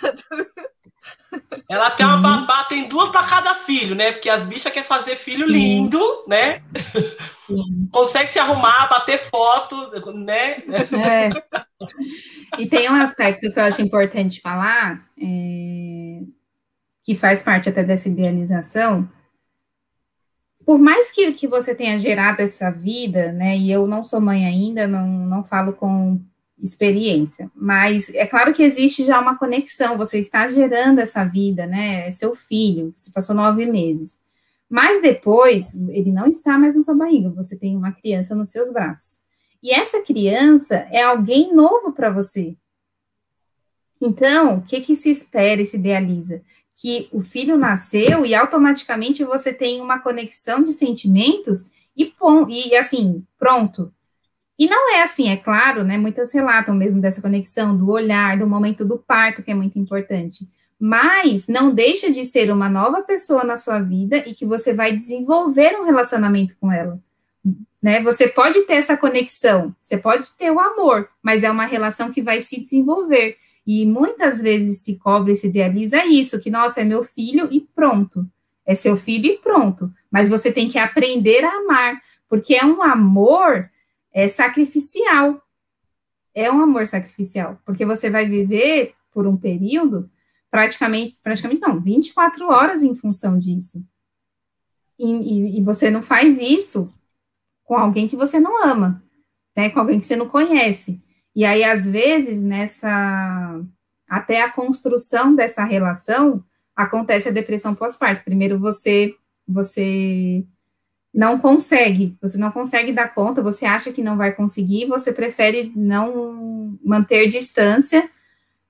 Ela 1.69 1.91
Sim. 1.91 1.97
tem 1.97 2.07
uma 2.07 2.19
babá, 2.19 2.65
tem 2.65 2.89
duas 2.89 3.11
para 3.11 3.27
cada 3.27 3.55
filho, 3.55 3.95
né? 3.95 4.13
Porque 4.13 4.29
as 4.29 4.45
bichas 4.45 4.73
querem 4.73 4.89
fazer 4.89 5.17
filho 5.17 5.47
Sim. 5.47 5.53
lindo, 5.53 6.25
né? 6.29 6.63
Sim. 7.47 7.89
Consegue 7.91 8.31
se 8.31 8.39
arrumar, 8.39 8.89
bater 8.89 9.19
foto, 9.19 9.91
né? 10.13 10.63
É. 10.93 11.31
E 12.59 12.67
tem 12.67 12.91
um 12.91 12.95
aspecto 12.95 13.53
que 13.53 13.59
eu 13.59 13.65
acho 13.65 13.83
importante 13.83 14.41
falar, 14.41 15.05
é... 15.19 16.21
que 17.03 17.15
faz 17.15 17.43
parte 17.43 17.69
até 17.69 17.83
dessa 17.83 18.09
idealização, 18.09 19.09
por 20.65 20.79
mais 20.79 21.11
que, 21.11 21.33
que 21.33 21.47
você 21.47 21.75
tenha 21.75 21.99
gerado 21.99 22.41
essa 22.41 22.71
vida, 22.71 23.33
né, 23.33 23.57
e 23.57 23.71
eu 23.71 23.87
não 23.87 24.05
sou 24.05 24.21
mãe 24.21 24.47
ainda, 24.47 24.87
não, 24.87 25.07
não 25.07 25.45
falo 25.45 25.73
com 25.73 26.21
experiência, 26.59 27.51
mas 27.55 28.09
é 28.15 28.25
claro 28.27 28.53
que 28.53 28.63
existe 28.63 29.05
já 29.05 29.21
uma 29.21 29.37
conexão, 29.37 29.99
você 29.99 30.19
está 30.19 30.49
gerando 30.49 31.01
essa 31.01 31.25
vida, 31.25 31.67
né, 31.67 32.07
é 32.07 32.11
seu 32.11 32.35
filho, 32.35 32.93
você 32.95 33.11
passou 33.11 33.35
nove 33.35 33.67
meses, 33.67 34.19
mas 34.71 35.03
depois, 35.03 35.75
ele 35.91 36.13
não 36.13 36.27
está 36.27 36.57
mais 36.57 36.75
na 36.75 36.83
sua 36.83 36.95
barriga, 36.95 37.31
você 37.31 37.59
tem 37.59 37.77
uma 37.77 37.93
criança 37.93 38.35
nos 38.35 38.51
seus 38.51 38.73
braços, 38.73 39.21
e 39.63 39.73
essa 39.73 40.01
criança 40.03 40.87
é 40.91 41.03
alguém 41.03 41.55
novo 41.55 41.93
para 41.93 42.11
você, 42.11 42.57
então, 44.05 44.57
o 44.57 44.63
que, 44.63 44.81
que 44.81 44.97
se 44.97 45.11
espera 45.11 45.63
e 45.63 45.65
se 45.65 45.77
idealiza? 45.77 46.43
Que 46.81 47.09
o 47.13 47.23
filho 47.23 47.59
nasceu 47.59 48.25
e 48.25 48.35
automaticamente 48.35 49.25
você 49.25 49.53
tem 49.53 49.81
uma 49.81 49.99
conexão 49.99 50.63
de 50.63 50.73
sentimentos 50.73 51.71
e, 51.97 52.13
e 52.49 52.77
assim, 52.77 53.25
pronto. 53.39 53.93
E 54.59 54.67
não 54.69 54.95
é 54.95 55.03
assim, 55.03 55.29
é 55.29 55.37
claro, 55.37 55.83
né? 55.83 55.99
Muitas 55.99 56.33
relatam 56.33 56.75
mesmo 56.75 57.01
dessa 57.01 57.21
conexão, 57.21 57.77
do 57.77 57.91
olhar, 57.91 58.39
do 58.39 58.47
momento 58.47 58.85
do 58.85 58.99
parto, 58.99 59.43
que 59.43 59.51
é 59.51 59.55
muito 59.55 59.79
importante. 59.79 60.49
Mas 60.79 61.47
não 61.47 61.75
deixa 61.75 62.11
de 62.11 62.25
ser 62.25 62.51
uma 62.51 62.69
nova 62.69 63.03
pessoa 63.03 63.45
na 63.45 63.57
sua 63.57 63.81
vida 63.81 64.19
e 64.19 64.35
que 64.35 64.47
você 64.47 64.73
vai 64.73 64.95
desenvolver 64.95 65.79
um 65.79 65.85
relacionamento 65.85 66.57
com 66.61 66.71
ela. 66.71 66.99
Né? 67.83 68.01
Você 68.03 68.29
pode 68.29 68.63
ter 68.63 68.75
essa 68.75 68.97
conexão, 68.97 69.75
você 69.81 69.97
pode 69.97 70.31
ter 70.37 70.51
o 70.51 70.61
amor, 70.61 71.09
mas 71.21 71.43
é 71.43 71.51
uma 71.51 71.67
relação 71.67 72.13
que 72.13 72.23
vai 72.23 72.41
se 72.41 72.61
desenvolver. 72.61 73.37
E 73.67 73.87
muitas 73.87 74.41
vezes 74.41 74.81
se 74.81 74.97
cobra 74.97 75.33
e 75.33 75.37
se 75.37 75.49
idealiza 75.49 76.05
isso, 76.05 76.41
que, 76.41 76.51
nossa, 76.51 76.81
é 76.81 76.85
meu 76.85 77.03
filho 77.03 77.49
e 77.51 77.61
pronto. 77.61 78.27
É 78.67 78.75
seu 78.75 78.97
filho 78.97 79.27
e 79.27 79.39
pronto. 79.39 79.93
Mas 80.11 80.29
você 80.29 80.51
tem 80.51 80.69
que 80.69 80.79
aprender 80.79 81.45
a 81.45 81.57
amar, 81.57 82.01
porque 82.29 82.55
é 82.55 82.65
um 82.65 82.83
amor 82.83 83.71
é, 84.13 84.27
sacrificial. 84.27 85.41
É 86.35 86.51
um 86.51 86.61
amor 86.61 86.87
sacrificial, 86.87 87.61
porque 87.65 87.85
você 87.85 88.11
vai 88.11 88.29
viver 88.29 88.95
por 89.13 89.27
um 89.27 89.37
período, 89.37 90.09
praticamente, 90.51 91.19
praticamente 91.23 91.61
não, 91.61 91.81
24 91.81 92.49
horas 92.49 92.83
em 92.83 92.95
função 92.95 93.39
disso. 93.39 93.85
E, 94.99 95.13
e, 95.13 95.59
e 95.59 95.65
você 95.65 95.91
não 95.91 96.03
faz 96.03 96.39
isso 96.39 96.89
com 97.65 97.77
alguém 97.77 98.09
que 98.09 98.17
você 98.17 98.41
não 98.41 98.65
ama, 98.65 99.03
né? 99.57 99.71
Com 99.71 99.81
alguém 99.81 100.01
que 100.01 100.07
você 100.07 100.17
não 100.17 100.29
conhece. 100.29 101.03
E 101.35 101.45
aí, 101.45 101.65
às 101.65 101.87
vezes, 101.87 102.41
nessa 102.41 103.61
até 104.09 104.43
a 104.43 104.53
construção 104.53 105.35
dessa 105.35 105.65
relação, 105.65 106.45
acontece 106.77 107.29
a 107.29 107.33
depressão 107.33 107.75
pós-parto. 107.75 108.25
Primeiro 108.25 108.59
você 108.59 109.15
você 109.47 110.45
não 111.13 111.39
consegue, 111.39 112.17
você 112.21 112.39
não 112.39 112.51
consegue 112.51 112.93
dar 112.93 113.15
conta, 113.15 113.43
você 113.43 113.67
acha 113.67 113.93
que 113.93 114.03
não 114.03 114.17
vai 114.17 114.33
conseguir, 114.33 114.87
você 114.87 115.13
prefere 115.13 115.73
não 115.77 116.79
manter 116.83 117.29
distância, 117.29 118.09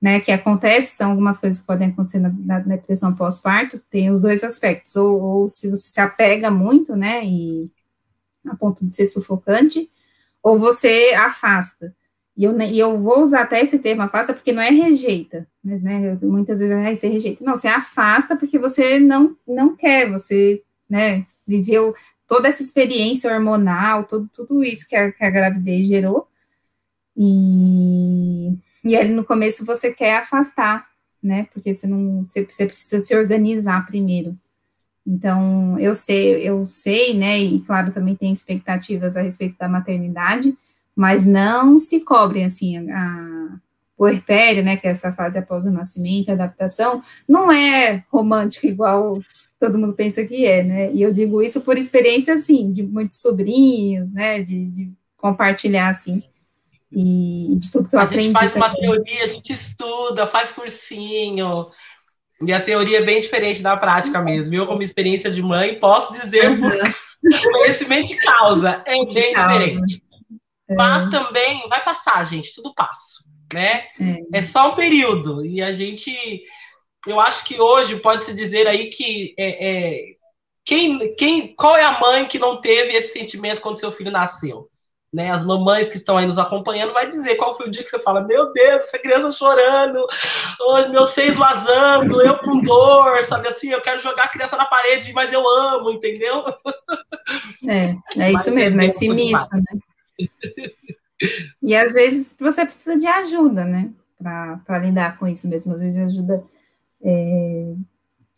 né, 0.00 0.18
que 0.18 0.32
acontece, 0.32 0.96
são 0.96 1.12
algumas 1.12 1.38
coisas 1.38 1.60
que 1.60 1.66
podem 1.66 1.90
acontecer 1.90 2.18
na, 2.18 2.30
na 2.30 2.58
depressão 2.58 3.14
pós-parto, 3.14 3.78
tem 3.78 4.10
os 4.10 4.22
dois 4.22 4.42
aspectos, 4.42 4.96
ou, 4.96 5.20
ou, 5.20 5.48
se 5.48 5.70
você 5.70 5.88
se 5.88 6.00
apega 6.00 6.50
muito, 6.50 6.96
né, 6.96 7.24
e 7.24 7.70
a 8.48 8.56
ponto 8.56 8.84
de 8.84 8.92
ser 8.92 9.06
sufocante, 9.06 9.88
ou 10.42 10.58
você 10.58 11.14
afasta. 11.16 11.94
E 12.42 12.44
eu, 12.44 12.60
e 12.60 12.76
eu 12.76 13.00
vou 13.00 13.22
usar 13.22 13.42
até 13.42 13.60
esse 13.60 13.78
termo 13.78 14.02
afasta, 14.02 14.32
porque 14.32 14.52
não 14.52 14.60
é 14.60 14.68
rejeita, 14.68 15.46
né, 15.62 15.78
né 15.78 16.18
muitas 16.20 16.58
vezes 16.58 16.74
é 16.74 16.92
você 16.92 17.06
rejeita, 17.06 17.44
não, 17.44 17.54
você 17.54 17.68
afasta 17.68 18.34
porque 18.34 18.58
você 18.58 18.98
não, 18.98 19.36
não 19.46 19.76
quer, 19.76 20.10
você, 20.10 20.60
né, 20.90 21.24
viveu 21.46 21.94
toda 22.26 22.48
essa 22.48 22.60
experiência 22.60 23.32
hormonal, 23.32 24.02
tudo, 24.02 24.28
tudo 24.34 24.64
isso 24.64 24.88
que 24.88 24.96
a, 24.96 25.12
que 25.12 25.22
a 25.22 25.30
gravidez 25.30 25.86
gerou, 25.86 26.26
e 27.16 28.58
e 28.84 28.96
ali 28.96 29.10
no 29.10 29.24
começo 29.24 29.64
você 29.64 29.94
quer 29.94 30.16
afastar, 30.16 30.88
né? 31.22 31.46
Porque 31.52 31.72
você 31.72 31.86
não 31.86 32.24
você, 32.24 32.44
você 32.44 32.66
precisa 32.66 32.98
se 32.98 33.14
organizar 33.14 33.86
primeiro. 33.86 34.36
Então, 35.06 35.78
eu 35.78 35.94
sei, 35.94 36.42
eu 36.42 36.66
sei, 36.66 37.14
né? 37.14 37.38
E 37.38 37.60
claro, 37.60 37.92
também 37.92 38.16
tem 38.16 38.32
expectativas 38.32 39.16
a 39.16 39.22
respeito 39.22 39.56
da 39.56 39.68
maternidade, 39.68 40.56
mas 40.94 41.24
não 41.24 41.78
se 41.78 42.00
cobrem 42.00 42.44
assim 42.44 42.90
a, 42.90 43.58
puerpério, 43.96 44.64
né? 44.64 44.76
Que 44.76 44.86
é 44.86 44.90
essa 44.90 45.12
fase 45.12 45.38
após 45.38 45.64
o 45.64 45.70
nascimento, 45.70 46.30
a 46.30 46.32
adaptação, 46.32 47.02
não 47.28 47.50
é 47.50 48.04
romântica 48.10 48.66
igual 48.66 49.20
todo 49.60 49.78
mundo 49.78 49.92
pensa 49.92 50.24
que 50.24 50.44
é, 50.44 50.62
né? 50.62 50.92
E 50.92 51.00
eu 51.00 51.12
digo 51.12 51.40
isso 51.40 51.60
por 51.60 51.78
experiência, 51.78 52.34
assim, 52.34 52.72
de 52.72 52.82
muitos 52.82 53.20
sobrinhos, 53.20 54.12
né? 54.12 54.42
De, 54.42 54.66
de 54.66 54.92
compartilhar, 55.16 55.88
assim 55.88 56.20
e 56.94 57.56
de 57.56 57.70
tudo 57.70 57.88
que 57.88 57.96
eu 57.96 58.00
a 58.00 58.02
aprendi. 58.02 58.20
A 58.20 58.22
gente 58.24 58.32
faz 58.32 58.52
também. 58.52 58.68
uma 58.68 58.76
teoria, 58.76 59.24
a 59.24 59.26
gente 59.26 59.52
estuda, 59.52 60.26
faz 60.26 60.50
cursinho. 60.50 61.68
E 62.44 62.52
a 62.52 62.60
teoria 62.60 62.98
é 62.98 63.02
bem 63.02 63.18
diferente 63.18 63.62
da 63.62 63.76
prática 63.76 64.20
mesmo. 64.20 64.54
Eu, 64.54 64.66
como 64.66 64.82
experiência 64.82 65.30
de 65.30 65.40
mãe, 65.42 65.78
posso 65.78 66.20
dizer 66.20 66.50
uhum. 66.50 66.60
por 66.60 67.52
conhecimento 67.52 68.08
de 68.08 68.16
causa. 68.16 68.82
É 68.84 69.04
bem 69.12 69.32
causa. 69.32 69.58
diferente. 69.58 70.01
É. 70.72 70.76
Mas 70.76 71.10
também 71.10 71.66
vai 71.68 71.82
passar, 71.82 72.24
gente, 72.26 72.52
tudo 72.54 72.74
passa. 72.74 73.22
Né? 73.52 73.84
É. 74.00 74.38
é. 74.38 74.42
só 74.42 74.70
um 74.70 74.74
período. 74.74 75.44
E 75.44 75.62
a 75.62 75.72
gente. 75.72 76.42
Eu 77.06 77.20
acho 77.20 77.44
que 77.44 77.60
hoje 77.60 77.96
pode-se 77.96 78.32
dizer 78.32 78.66
aí 78.66 78.88
que 78.88 79.34
é, 79.36 79.70
é, 79.70 80.04
quem, 80.64 81.14
quem, 81.16 81.54
qual 81.54 81.76
é 81.76 81.82
a 81.82 81.98
mãe 81.98 82.26
que 82.26 82.38
não 82.38 82.60
teve 82.60 82.92
esse 82.92 83.18
sentimento 83.18 83.60
quando 83.60 83.78
seu 83.78 83.90
filho 83.90 84.10
nasceu? 84.10 84.70
né, 85.12 85.30
as 85.30 85.44
mamães 85.44 85.88
que 85.88 85.96
estão 85.96 86.16
aí 86.16 86.26
nos 86.26 86.38
acompanhando, 86.38 86.94
vai 86.94 87.06
dizer 87.06 87.34
qual 87.34 87.54
foi 87.54 87.66
o 87.66 87.70
dia 87.70 87.82
que 87.82 87.90
você 87.90 87.98
fala, 87.98 88.22
meu 88.22 88.50
Deus, 88.52 88.84
essa 88.84 88.98
criança 88.98 89.30
chorando, 89.30 90.06
os 90.58 90.90
meus 90.90 91.10
seios 91.10 91.36
vazando, 91.36 92.22
eu 92.22 92.38
com 92.38 92.60
dor, 92.60 93.22
sabe 93.24 93.48
assim, 93.48 93.68
eu 93.68 93.82
quero 93.82 94.00
jogar 94.00 94.24
a 94.24 94.28
criança 94.28 94.56
na 94.56 94.64
parede, 94.64 95.12
mas 95.12 95.30
eu 95.30 95.46
amo, 95.46 95.90
entendeu? 95.90 96.42
É, 97.68 97.94
é 98.18 98.32
isso 98.32 98.50
mesmo, 98.50 98.80
é 98.80 98.86
misto, 98.86 99.54
né? 99.54 99.80
E 101.62 101.74
às 101.74 101.94
vezes 101.94 102.34
você 102.38 102.64
precisa 102.64 102.96
de 102.96 103.06
ajuda, 103.06 103.64
né, 103.64 103.90
para 104.20 104.78
lidar 104.78 105.18
com 105.18 105.26
isso 105.26 105.48
mesmo, 105.48 105.74
às 105.74 105.80
vezes 105.80 105.98
ajuda 105.98 106.44
é, 107.02 107.74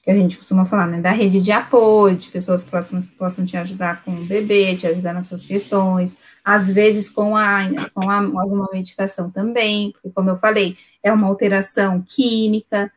que 0.02 0.10
a 0.10 0.14
gente 0.14 0.36
costuma 0.36 0.66
falar, 0.66 0.86
né, 0.86 1.00
da 1.00 1.10
rede 1.10 1.40
de 1.40 1.50
apoio, 1.50 2.16
de 2.16 2.28
pessoas 2.28 2.62
próximas 2.62 3.06
que 3.06 3.16
possam 3.16 3.44
te 3.44 3.56
ajudar 3.56 4.04
com 4.04 4.10
o 4.10 4.24
bebê, 4.26 4.76
te 4.76 4.86
ajudar 4.86 5.14
nas 5.14 5.26
suas 5.26 5.44
questões, 5.46 6.18
às 6.44 6.68
vezes 6.68 7.08
com, 7.08 7.34
a, 7.34 7.68
com 7.94 8.10
a, 8.10 8.18
alguma 8.18 8.68
medicação 8.70 9.30
também, 9.30 9.92
porque, 9.92 10.10
como 10.10 10.28
eu 10.28 10.36
falei, 10.36 10.76
é 11.02 11.10
uma 11.10 11.26
alteração 11.26 12.04
química, 12.06 12.92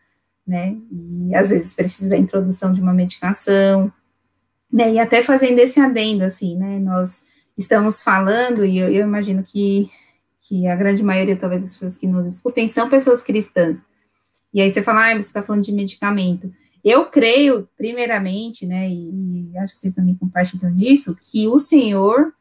né, 0.46 0.76
e 0.92 1.34
às 1.34 1.50
vezes 1.50 1.74
precisa 1.74 2.10
da 2.10 2.18
introdução 2.18 2.74
de 2.74 2.82
uma 2.82 2.94
medicação, 2.94 3.92
né, 4.72 4.94
e 4.94 5.00
até 5.00 5.24
fazendo 5.24 5.60
esse 5.60 5.80
adendo, 5.80 6.26
assim, 6.26 6.58
né, 6.58 6.78
nós 6.78 7.24
estamos 7.58 8.04
falando, 8.04 8.66
e 8.66 8.78
eu, 8.78 8.90
eu 8.90 9.04
imagino 9.04 9.44
que, 9.44 9.90
que 10.48 10.68
a 10.68 10.76
grande 10.76 11.04
maioria, 11.04 11.36
talvez, 11.36 11.62
das 11.62 11.74
pessoas 11.74 11.98
que 11.98 12.08
nos 12.08 12.26
escutem 12.36 12.68
são 12.68 12.90
pessoas 12.90 13.22
cristãs, 13.22 13.84
e 14.54 14.62
aí 14.62 14.70
você 14.70 14.82
fala, 14.82 15.12
ah, 15.12 15.14
você 15.14 15.28
está 15.28 15.42
falando 15.42 15.64
de 15.64 15.72
medicamento, 15.72 16.52
eu 16.84 17.08
creio, 17.08 17.66
primeiramente, 17.76 18.66
né, 18.66 18.90
e, 18.90 19.52
e 19.52 19.58
acho 19.58 19.74
que 19.74 19.80
vocês 19.80 19.94
também 19.96 20.16
compartilham 20.16 20.74
disso, 20.74 21.18
que 21.32 21.48
o 21.48 21.58
Senhor 21.58 22.34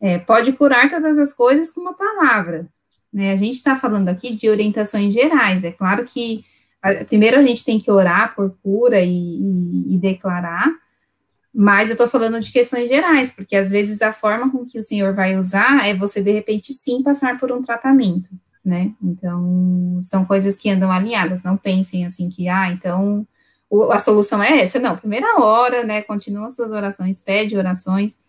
é, 0.00 0.18
pode 0.18 0.52
curar 0.52 0.88
todas 0.88 1.18
as 1.18 1.32
coisas 1.32 1.70
com 1.70 1.80
uma 1.80 1.94
palavra. 1.94 2.68
Né? 3.12 3.32
A 3.32 3.36
gente 3.36 3.54
está 3.54 3.76
falando 3.76 4.08
aqui 4.08 4.34
de 4.34 4.48
orientações 4.48 5.12
gerais. 5.12 5.64
É 5.64 5.72
claro 5.72 6.04
que 6.04 6.44
a, 6.82 7.04
primeiro 7.04 7.38
a 7.38 7.42
gente 7.42 7.64
tem 7.64 7.78
que 7.78 7.90
orar 7.90 8.34
por 8.34 8.56
cura 8.62 9.00
e, 9.00 9.10
e, 9.10 9.94
e 9.94 9.98
declarar, 9.98 10.70
mas 11.60 11.88
eu 11.88 11.94
estou 11.94 12.06
falando 12.06 12.38
de 12.38 12.52
questões 12.52 12.88
gerais, 12.88 13.32
porque 13.32 13.56
às 13.56 13.68
vezes 13.68 14.00
a 14.00 14.12
forma 14.12 14.48
com 14.48 14.64
que 14.64 14.78
o 14.78 14.82
Senhor 14.82 15.12
vai 15.12 15.36
usar 15.36 15.84
é 15.88 15.92
você, 15.92 16.22
de 16.22 16.30
repente, 16.30 16.72
sim 16.72 17.02
passar 17.02 17.36
por 17.36 17.50
um 17.50 17.60
tratamento, 17.60 18.28
né? 18.64 18.92
Então, 19.02 19.98
são 20.00 20.24
coisas 20.24 20.56
que 20.56 20.70
andam 20.70 20.92
alinhadas. 20.92 21.42
Não 21.42 21.56
pensem 21.56 22.06
assim 22.06 22.28
que, 22.28 22.48
ah, 22.48 22.70
então 22.70 23.26
o, 23.68 23.90
a 23.90 23.98
solução 23.98 24.40
é 24.40 24.60
essa. 24.60 24.78
Não, 24.78 24.96
primeira 24.96 25.40
hora, 25.40 25.82
né? 25.82 26.00
Continua 26.00 26.48
suas 26.48 26.70
orações, 26.70 27.18
pede 27.18 27.56
orações, 27.56 28.20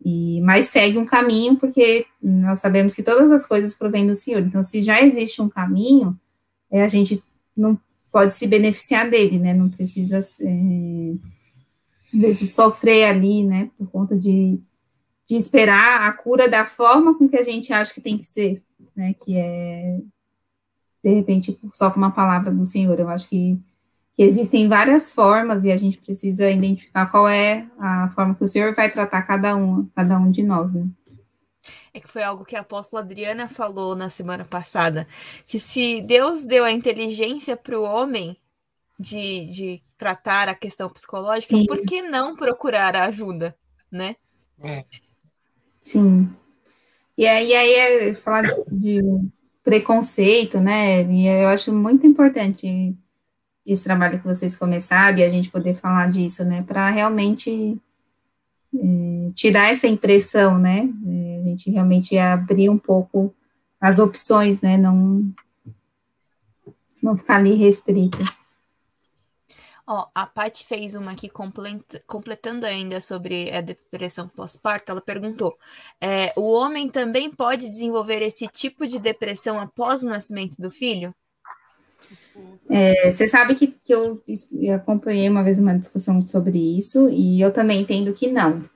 e 0.00 0.40
mas 0.42 0.66
segue 0.66 0.98
um 0.98 1.04
caminho, 1.04 1.56
porque 1.56 2.06
nós 2.22 2.60
sabemos 2.60 2.94
que 2.94 3.02
todas 3.02 3.32
as 3.32 3.44
coisas 3.44 3.74
provêm 3.74 4.06
do 4.06 4.14
Senhor. 4.14 4.40
Então, 4.40 4.62
se 4.62 4.82
já 4.82 5.02
existe 5.02 5.42
um 5.42 5.48
caminho, 5.48 6.16
é, 6.70 6.84
a 6.84 6.88
gente 6.88 7.20
não 7.56 7.76
pode 8.12 8.34
se 8.34 8.46
beneficiar 8.46 9.10
dele, 9.10 9.36
né? 9.36 9.52
Não 9.52 9.68
precisa 9.68 10.18
é, 10.42 11.14
vezes 12.12 12.54
sofrer 12.54 13.04
ali, 13.04 13.44
né? 13.44 13.70
Por 13.76 13.90
conta 13.90 14.16
de, 14.16 14.60
de 15.28 15.36
esperar 15.36 16.08
a 16.08 16.12
cura 16.12 16.48
da 16.48 16.64
forma 16.64 17.16
com 17.16 17.28
que 17.28 17.36
a 17.36 17.42
gente 17.42 17.72
acha 17.72 17.92
que 17.92 18.00
tem 18.00 18.18
que 18.18 18.24
ser, 18.24 18.62
né? 18.94 19.14
Que 19.14 19.36
é 19.36 19.98
de 21.02 21.14
repente 21.14 21.58
só 21.72 21.90
com 21.90 21.98
uma 21.98 22.10
palavra 22.10 22.52
do 22.52 22.64
Senhor. 22.64 22.98
Eu 22.98 23.08
acho 23.08 23.28
que 23.28 23.58
que 24.18 24.24
existem 24.24 24.68
várias 24.68 25.12
formas 25.12 25.64
e 25.64 25.70
a 25.70 25.76
gente 25.76 25.96
precisa 25.96 26.50
identificar 26.50 27.06
qual 27.06 27.28
é 27.28 27.68
a 27.78 28.08
forma 28.08 28.34
que 28.34 28.42
o 28.42 28.48
Senhor 28.48 28.74
vai 28.74 28.90
tratar 28.90 29.22
cada 29.22 29.54
um, 29.54 29.86
cada 29.94 30.18
um 30.18 30.28
de 30.28 30.42
nós, 30.42 30.74
né? 30.74 30.88
É 31.94 32.00
que 32.00 32.08
foi 32.08 32.24
algo 32.24 32.44
que 32.44 32.56
a 32.56 32.60
apóstola 32.60 33.00
Adriana 33.00 33.48
falou 33.48 33.94
na 33.94 34.08
semana 34.10 34.44
passada, 34.44 35.06
que 35.46 35.60
se 35.60 36.00
Deus 36.00 36.44
deu 36.44 36.64
a 36.64 36.72
inteligência 36.72 37.56
para 37.56 37.78
o 37.78 37.84
homem 37.84 38.36
de, 38.98 39.46
de 39.46 39.82
tratar 39.98 40.48
a 40.48 40.54
questão 40.54 40.88
psicológica, 40.88 41.56
Sim. 41.56 41.66
por 41.66 41.82
que 41.82 42.00
não 42.00 42.36
procurar 42.36 42.94
a 42.96 43.06
ajuda, 43.06 43.54
né? 43.90 44.16
É. 44.62 44.84
Sim. 45.82 46.30
E 47.16 47.26
aí, 47.26 47.52
aí 47.52 47.74
é 47.74 48.14
falar 48.14 48.42
de 48.70 49.02
preconceito, 49.64 50.60
né? 50.60 51.02
E 51.02 51.26
eu 51.26 51.48
acho 51.48 51.74
muito 51.74 52.06
importante 52.06 52.96
esse 53.66 53.84
trabalho 53.84 54.18
que 54.18 54.26
vocês 54.26 54.56
começaram 54.56 55.18
e 55.18 55.22
a 55.22 55.28
gente 55.28 55.50
poder 55.50 55.74
falar 55.74 56.10
disso, 56.10 56.42
né, 56.42 56.62
para 56.62 56.88
realmente 56.88 57.78
é, 58.74 59.30
tirar 59.34 59.68
essa 59.68 59.86
impressão, 59.86 60.58
né, 60.58 60.88
é, 61.06 61.40
a 61.40 61.42
gente 61.44 61.70
realmente 61.70 62.16
abrir 62.16 62.70
um 62.70 62.78
pouco 62.78 63.34
as 63.78 63.98
opções, 63.98 64.62
né, 64.62 64.78
não, 64.78 65.30
não 67.02 67.14
ficar 67.14 67.36
ali 67.36 67.54
restrito. 67.56 68.24
Ó, 69.90 70.06
a 70.14 70.26
Paty 70.26 70.66
fez 70.66 70.94
uma 70.94 71.12
aqui 71.12 71.30
completando 72.06 72.66
ainda 72.66 73.00
sobre 73.00 73.50
a 73.50 73.62
depressão 73.62 74.28
pós-parto. 74.28 74.92
Ela 74.92 75.00
perguntou: 75.00 75.56
é, 75.98 76.30
o 76.36 76.52
homem 76.52 76.90
também 76.90 77.30
pode 77.30 77.70
desenvolver 77.70 78.20
esse 78.20 78.46
tipo 78.48 78.86
de 78.86 78.98
depressão 78.98 79.58
após 79.58 80.02
o 80.02 80.08
nascimento 80.08 80.60
do 80.60 80.70
filho? 80.70 81.14
É, 82.68 83.10
você 83.10 83.26
sabe 83.26 83.54
que, 83.54 83.68
que 83.68 83.94
eu, 83.94 84.22
eu, 84.52 84.74
acompanhei 84.74 85.26
uma 85.26 85.42
vez 85.42 85.58
uma 85.58 85.78
discussão 85.78 86.20
sobre 86.20 86.58
isso, 86.58 87.08
e 87.08 87.40
eu 87.40 87.50
também 87.50 87.80
entendo 87.80 88.12
que 88.12 88.30
não. 88.30 88.68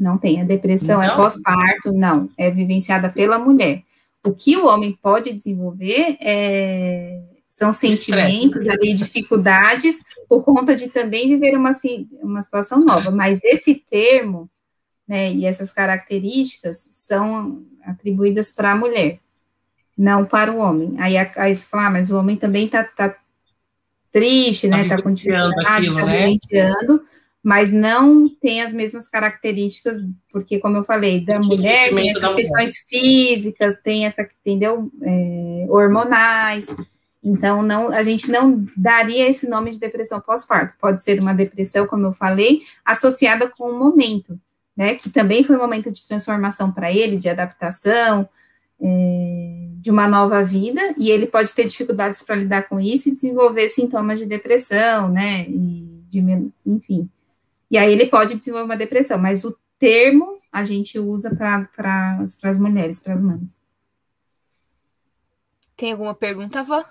Não 0.00 0.16
tem. 0.16 0.40
A 0.40 0.44
depressão 0.44 1.02
é 1.02 1.08
não. 1.08 1.12
é 1.12 1.16
pós-parto, 1.16 1.92
não. 1.92 2.30
É 2.38 2.50
vivenciada 2.50 3.10
pela 3.10 3.38
mulher. 3.38 3.82
O 4.24 4.32
que 4.32 4.56
o 4.56 4.66
homem 4.66 4.98
pode 5.02 5.30
desenvolver 5.30 6.16
é, 6.22 7.20
são 7.54 7.72
sentimentos 7.72 8.66
ali, 8.66 8.94
dificuldades, 8.94 10.02
por 10.28 10.42
conta 10.42 10.74
de 10.74 10.88
também 10.88 11.28
viver 11.28 11.56
uma, 11.56 11.70
uma 12.20 12.42
situação 12.42 12.80
nova. 12.80 13.12
Mas 13.12 13.44
esse 13.44 13.76
termo, 13.76 14.50
né, 15.06 15.32
e 15.32 15.46
essas 15.46 15.70
características 15.70 16.88
são 16.90 17.62
atribuídas 17.84 18.50
para 18.50 18.72
a 18.72 18.76
mulher 18.76 19.20
não 19.96 20.24
para 20.24 20.50
o 20.50 20.58
homem. 20.58 20.96
Aí, 20.98 21.16
aí 21.16 21.54
você 21.54 21.68
fala, 21.68 21.86
ah, 21.86 21.90
mas 21.90 22.10
o 22.10 22.18
homem 22.18 22.36
também 22.36 22.66
está 22.66 22.82
tá 22.82 23.14
triste, 24.10 24.66
né? 24.66 24.82
Está 24.82 24.96
tá 24.96 25.02
com 25.02 25.14
dificuldade, 25.14 25.90
está 25.90 26.04
né? 26.04 26.18
vivenciando, 26.18 27.04
mas 27.40 27.70
não 27.70 28.28
tem 28.28 28.62
as 28.62 28.74
mesmas 28.74 29.06
características, 29.06 29.98
porque, 30.32 30.58
como 30.58 30.78
eu 30.78 30.82
falei, 30.82 31.24
da 31.24 31.38
mulher 31.38 31.94
tem 31.94 32.10
essas 32.10 32.34
questões 32.34 32.84
mulher. 32.90 33.04
físicas, 33.04 33.80
tem 33.80 34.06
essa, 34.06 34.28
entendeu? 34.44 34.90
É, 35.00 35.66
hormonais. 35.68 36.74
Então, 37.24 37.62
não, 37.62 37.88
a 37.90 38.02
gente 38.02 38.30
não 38.30 38.66
daria 38.76 39.26
esse 39.26 39.48
nome 39.48 39.70
de 39.70 39.80
depressão 39.80 40.20
pós-parto. 40.20 40.74
Pode 40.78 41.02
ser 41.02 41.18
uma 41.18 41.32
depressão, 41.32 41.86
como 41.86 42.04
eu 42.04 42.12
falei, 42.12 42.62
associada 42.84 43.48
com 43.48 43.70
um 43.70 43.78
momento, 43.78 44.38
né? 44.76 44.94
Que 44.96 45.08
também 45.08 45.42
foi 45.42 45.56
um 45.56 45.60
momento 45.60 45.90
de 45.90 46.06
transformação 46.06 46.70
para 46.70 46.92
ele, 46.92 47.16
de 47.16 47.30
adaptação, 47.30 48.28
é, 48.78 49.68
de 49.80 49.90
uma 49.90 50.06
nova 50.06 50.44
vida, 50.44 50.94
e 50.98 51.10
ele 51.10 51.26
pode 51.26 51.54
ter 51.54 51.66
dificuldades 51.66 52.22
para 52.22 52.36
lidar 52.36 52.68
com 52.68 52.78
isso 52.78 53.08
e 53.08 53.12
desenvolver 53.12 53.68
sintomas 53.68 54.18
de 54.18 54.26
depressão, 54.26 55.08
né? 55.08 55.46
E 55.48 56.04
de, 56.10 56.20
enfim. 56.66 57.08
E 57.70 57.78
aí 57.78 57.90
ele 57.90 58.04
pode 58.06 58.34
desenvolver 58.34 58.66
uma 58.66 58.76
depressão, 58.76 59.16
mas 59.18 59.44
o 59.44 59.56
termo 59.78 60.40
a 60.52 60.62
gente 60.62 60.98
usa 60.98 61.34
para 61.34 62.20
as 62.20 62.58
mulheres, 62.58 63.00
para 63.00 63.14
as 63.14 63.22
mães. 63.22 63.60
Tem 65.74 65.90
alguma 65.90 66.14
pergunta, 66.14 66.62
Vó? 66.62 66.84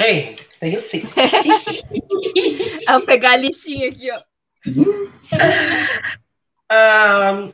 Tem, 0.00 0.34
tenho 0.58 0.80
sim. 0.80 1.02
Vou 2.88 3.02
pegar 3.02 3.32
a 3.32 3.36
listinha 3.36 3.90
aqui, 3.90 4.10
ó. 4.10 4.22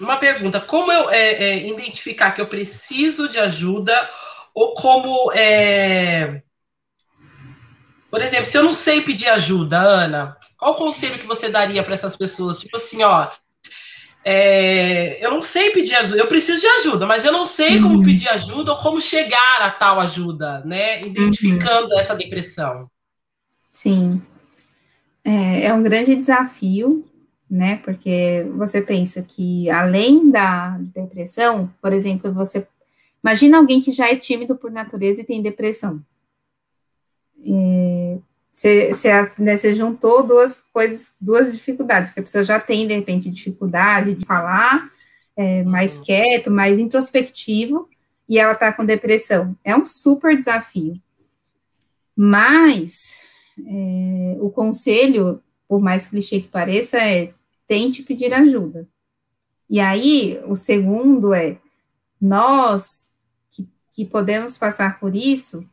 Uma 0.00 0.16
pergunta: 0.16 0.60
como 0.60 0.90
eu 0.90 1.08
é, 1.10 1.34
é, 1.34 1.68
identificar 1.68 2.32
que 2.32 2.40
eu 2.40 2.48
preciso 2.48 3.28
de 3.28 3.38
ajuda 3.38 4.10
ou 4.52 4.74
como 4.74 5.30
é, 5.32 6.42
por 8.10 8.20
exemplo, 8.20 8.46
se 8.46 8.58
eu 8.58 8.64
não 8.64 8.72
sei 8.72 9.02
pedir 9.02 9.28
ajuda, 9.28 9.78
Ana, 9.78 10.36
qual 10.56 10.74
conselho 10.74 11.20
que 11.20 11.26
você 11.26 11.48
daria 11.48 11.84
para 11.84 11.94
essas 11.94 12.16
pessoas? 12.16 12.58
Tipo 12.58 12.78
assim, 12.78 13.04
ó, 13.04 13.30
é, 14.30 15.24
eu 15.24 15.30
não 15.30 15.40
sei 15.40 15.70
pedir 15.70 15.94
ajuda, 15.94 16.20
eu 16.20 16.26
preciso 16.26 16.60
de 16.60 16.66
ajuda, 16.66 17.06
mas 17.06 17.24
eu 17.24 17.32
não 17.32 17.46
sei 17.46 17.76
uhum. 17.76 17.82
como 17.82 18.02
pedir 18.02 18.28
ajuda 18.28 18.72
ou 18.72 18.78
como 18.78 19.00
chegar 19.00 19.62
a 19.62 19.70
tal 19.70 19.98
ajuda, 20.00 20.62
né? 20.66 21.02
Identificando 21.02 21.94
uhum. 21.94 21.98
essa 21.98 22.14
depressão. 22.14 22.90
Sim. 23.70 24.20
É, 25.24 25.64
é 25.64 25.72
um 25.72 25.82
grande 25.82 26.14
desafio, 26.14 27.06
né? 27.50 27.76
Porque 27.76 28.46
você 28.54 28.82
pensa 28.82 29.22
que 29.22 29.70
além 29.70 30.30
da 30.30 30.76
depressão, 30.78 31.72
por 31.80 31.94
exemplo, 31.94 32.30
você 32.30 32.66
imagina 33.24 33.56
alguém 33.56 33.80
que 33.80 33.90
já 33.90 34.10
é 34.10 34.16
tímido 34.16 34.54
por 34.56 34.70
natureza 34.70 35.22
e 35.22 35.24
tem 35.24 35.40
depressão. 35.40 36.02
Você, 38.58 38.92
você, 38.92 39.32
né, 39.38 39.54
você 39.54 39.72
juntou 39.72 40.26
duas 40.26 40.64
coisas, 40.72 41.12
duas 41.20 41.52
dificuldades, 41.52 42.12
que 42.12 42.18
a 42.18 42.22
pessoa 42.24 42.42
já 42.42 42.58
tem, 42.58 42.88
de 42.88 42.94
repente, 42.96 43.30
dificuldade 43.30 44.16
de 44.16 44.26
falar, 44.26 44.90
é, 45.36 45.62
mais 45.62 45.98
uhum. 45.98 46.02
quieto, 46.02 46.50
mais 46.50 46.80
introspectivo, 46.80 47.88
e 48.28 48.36
ela 48.36 48.54
está 48.54 48.72
com 48.72 48.84
depressão. 48.84 49.56
É 49.62 49.76
um 49.76 49.86
super 49.86 50.36
desafio. 50.36 51.00
Mas 52.16 53.20
é, 53.64 54.36
o 54.40 54.50
conselho, 54.50 55.40
por 55.68 55.80
mais 55.80 56.08
clichê 56.08 56.40
que 56.40 56.48
pareça, 56.48 56.98
é 56.98 57.32
tente 57.68 58.02
pedir 58.02 58.34
ajuda. 58.34 58.88
E 59.70 59.78
aí, 59.78 60.40
o 60.48 60.56
segundo 60.56 61.32
é, 61.32 61.58
nós 62.20 63.08
que, 63.52 63.68
que 63.92 64.04
podemos 64.04 64.58
passar 64.58 64.98
por 64.98 65.14
isso, 65.14 65.64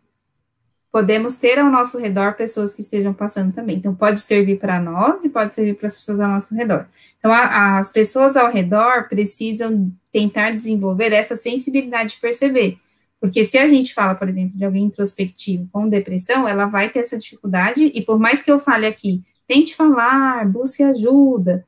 podemos 0.95 1.35
ter 1.35 1.59
ao 1.59 1.69
nosso 1.69 1.97
redor 1.99 2.35
pessoas 2.35 2.73
que 2.73 2.79
estejam 2.79 3.13
passando 3.13 3.51
também. 3.51 3.75
Então, 3.75 3.93
pode 3.93 4.17
servir 4.21 4.57
para 4.57 4.79
nós 4.79 5.25
e 5.25 5.29
pode 5.29 5.53
servir 5.53 5.73
para 5.73 5.87
as 5.87 5.95
pessoas 5.95 6.21
ao 6.21 6.29
nosso 6.29 6.55
redor. 6.55 6.87
Então, 7.19 7.33
a, 7.33 7.79
as 7.79 7.91
pessoas 7.91 8.37
ao 8.37 8.49
redor 8.49 9.09
precisam 9.09 9.91
tentar 10.09 10.51
desenvolver 10.51 11.11
essa 11.11 11.35
sensibilidade 11.35 12.11
de 12.11 12.21
perceber. 12.21 12.77
Porque 13.19 13.43
se 13.43 13.57
a 13.57 13.67
gente 13.67 13.93
fala, 13.93 14.15
por 14.15 14.29
exemplo, 14.29 14.57
de 14.57 14.63
alguém 14.63 14.85
introspectivo 14.85 15.67
com 15.69 15.89
depressão, 15.89 16.47
ela 16.47 16.65
vai 16.65 16.89
ter 16.89 16.99
essa 16.99 17.17
dificuldade, 17.17 17.91
e 17.93 18.01
por 18.01 18.17
mais 18.17 18.41
que 18.41 18.49
eu 18.49 18.57
fale 18.57 18.87
aqui, 18.87 19.21
tente 19.45 19.75
falar, 19.75 20.47
busque 20.47 20.81
ajuda, 20.81 21.65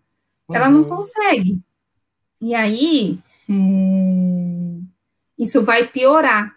uhum. 0.47 0.55
ela 0.55 0.69
não 0.69 0.83
uhum. 0.83 0.87
consegue. 0.87 1.59
E 2.39 2.55
aí, 2.55 3.19
é, 3.49 3.53
isso 5.37 5.61
vai 5.65 5.85
piorar, 5.85 6.55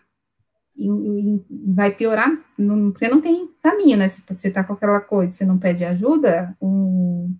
e, 0.80 1.36
e 1.36 1.44
vai 1.74 1.90
piorar, 1.90 2.30
não, 2.56 2.90
porque 2.90 3.08
não 3.08 3.20
tem 3.20 3.50
caminho, 3.62 3.98
né? 3.98 4.08
Se 4.08 4.22
você 4.26 4.50
tá 4.50 4.64
com 4.64 4.72
aquela 4.72 5.00
coisa, 5.00 5.32
você 5.32 5.44
não 5.44 5.58
pede 5.58 5.84
ajuda, 5.84 6.56
um... 6.60 7.34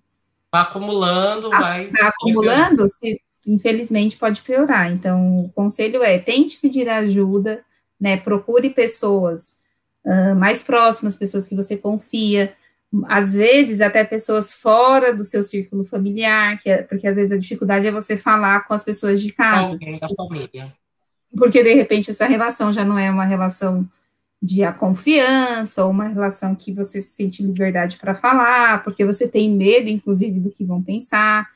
Vai 0.53 0.63
acumulando, 0.63 1.53
a, 1.53 1.61
vai... 1.61 1.91
Vai 1.91 2.03
acumulando, 2.03 2.87
se, 2.87 3.21
infelizmente 3.47 4.19
pode 4.19 4.43
piorar. 4.43 4.93
Então, 4.93 5.41
o 5.41 5.51
conselho 5.51 6.03
é, 6.03 6.19
tente 6.19 6.59
pedir 6.61 6.89
ajuda, 6.89 7.65
né? 7.99 8.19
Procure 8.19 8.69
pessoas 8.71 9.57
uh, 10.05 10.35
mais 10.37 10.63
próximas, 10.63 11.17
pessoas 11.17 11.47
que 11.47 11.57
você 11.57 11.77
confia, 11.77 12.55
às 13.07 13.35
vezes 13.35 13.81
até 13.81 14.05
pessoas 14.05 14.53
fora 14.53 15.15
do 15.15 15.25
seu 15.25 15.43
círculo 15.43 15.85
familiar, 15.85 16.59
que 16.59 16.69
é, 16.69 16.83
porque 16.83 17.07
às 17.07 17.17
vezes 17.17 17.33
a 17.33 17.41
dificuldade 17.41 17.87
é 17.87 17.93
você 17.93 18.17
falar 18.17 18.67
com 18.67 18.75
as 18.75 18.85
pessoas 18.85 19.23
de 19.23 19.33
casa. 19.33 19.71
Alguém 19.71 19.99
da 19.99 20.09
família 20.09 20.73
porque 21.37 21.63
de 21.63 21.75
repente 21.75 22.11
essa 22.11 22.27
relação 22.27 22.73
já 22.73 22.85
não 22.85 22.99
é 22.99 23.11
uma 23.11 23.25
relação 23.25 23.89
de 24.43 24.65
a 24.65 24.73
confiança, 24.73 25.85
ou 25.85 25.91
uma 25.91 26.09
relação 26.09 26.55
que 26.55 26.73
você 26.73 27.01
se 27.01 27.11
sente 27.11 27.43
liberdade 27.43 27.99
para 27.99 28.15
falar, 28.15 28.83
porque 28.83 29.05
você 29.05 29.29
tem 29.29 29.55
medo, 29.55 29.89
inclusive, 29.89 30.41
do 30.41 30.51
que 30.51 30.65
vão 30.65 30.83
pensar. 30.83 31.47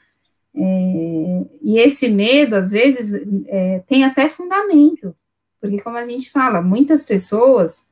É, 0.54 1.44
e 1.62 1.78
esse 1.78 2.08
medo, 2.08 2.56
às 2.56 2.72
vezes, 2.72 3.26
é, 3.46 3.82
tem 3.86 4.04
até 4.04 4.28
fundamento, 4.28 5.14
porque, 5.60 5.80
como 5.80 5.96
a 5.96 6.04
gente 6.04 6.30
fala, 6.30 6.60
muitas 6.60 7.02
pessoas, 7.02 7.86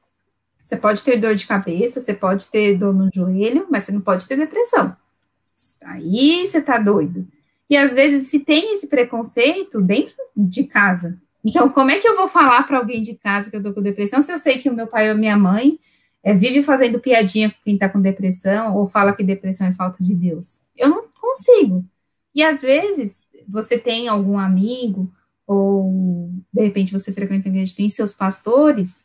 você 0.62 0.76
pode 0.76 1.02
ter 1.02 1.16
dor 1.16 1.34
de 1.34 1.46
cabeça, 1.46 1.98
você 1.98 2.12
pode 2.12 2.48
ter 2.48 2.76
dor 2.76 2.94
no 2.94 3.10
joelho, 3.12 3.66
mas 3.70 3.84
você 3.84 3.92
não 3.92 4.00
pode 4.00 4.26
ter 4.28 4.36
depressão. 4.36 4.94
Aí 5.82 6.46
você 6.46 6.60
tá 6.60 6.78
doido. 6.78 7.26
E 7.68 7.76
às 7.76 7.94
vezes 7.94 8.28
se 8.28 8.40
tem 8.40 8.74
esse 8.74 8.86
preconceito 8.86 9.80
dentro 9.80 10.14
de 10.36 10.64
casa, 10.64 11.18
então, 11.44 11.68
como 11.68 11.90
é 11.90 11.98
que 11.98 12.06
eu 12.06 12.16
vou 12.16 12.28
falar 12.28 12.64
para 12.66 12.78
alguém 12.78 13.02
de 13.02 13.14
casa 13.14 13.50
que 13.50 13.56
eu 13.56 13.60
estou 13.60 13.74
com 13.74 13.82
depressão 13.82 14.20
se 14.20 14.32
eu 14.32 14.38
sei 14.38 14.58
que 14.58 14.68
o 14.68 14.74
meu 14.74 14.86
pai 14.86 15.10
ou 15.10 15.18
minha 15.18 15.36
mãe 15.36 15.78
é, 16.22 16.32
vive 16.32 16.62
fazendo 16.62 17.00
piadinha 17.00 17.50
com 17.50 17.56
quem 17.64 17.74
está 17.74 17.88
com 17.88 18.00
depressão 18.00 18.76
ou 18.76 18.86
fala 18.86 19.12
que 19.12 19.24
depressão 19.24 19.66
é 19.66 19.72
falta 19.72 20.02
de 20.02 20.14
Deus? 20.14 20.60
Eu 20.76 20.88
não 20.88 21.04
consigo. 21.20 21.84
E 22.34 22.42
às 22.42 22.62
vezes 22.62 23.24
você 23.48 23.76
tem 23.76 24.06
algum 24.06 24.38
amigo 24.38 25.12
ou 25.46 26.30
de 26.52 26.62
repente 26.62 26.92
você 26.92 27.12
frequenta 27.12 27.48
a 27.48 27.50
igreja, 27.50 27.74
tem 27.76 27.88
seus 27.88 28.12
pastores, 28.12 29.04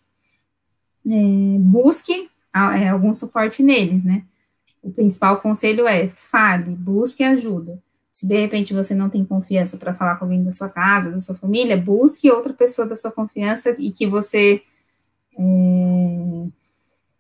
é, 1.06 1.58
busque 1.60 2.30
é, 2.54 2.90
algum 2.90 3.14
suporte 3.14 3.64
neles, 3.64 4.04
né? 4.04 4.24
O 4.82 4.92
principal 4.92 5.42
conselho 5.42 5.88
é 5.88 6.08
fale, 6.08 6.76
busque 6.76 7.24
ajuda. 7.24 7.82
Se 8.18 8.28
de 8.28 8.36
repente 8.36 8.74
você 8.74 8.96
não 8.96 9.12
tem 9.12 9.24
confiança 9.24 9.78
para 9.78 9.94
falar 9.94 10.16
com 10.16 10.26
alguém 10.26 10.44
da 10.44 10.52
sua 10.52 10.68
casa, 10.68 11.12
da 11.12 11.20
sua 11.20 11.36
família, 11.36 11.78
busque 11.78 12.32
outra 12.32 12.52
pessoa 12.52 12.88
da 12.88 12.96
sua 12.96 13.12
confiança 13.12 13.76
e 13.78 13.92
que 13.92 14.08
você 14.08 14.64
é, 15.38 16.48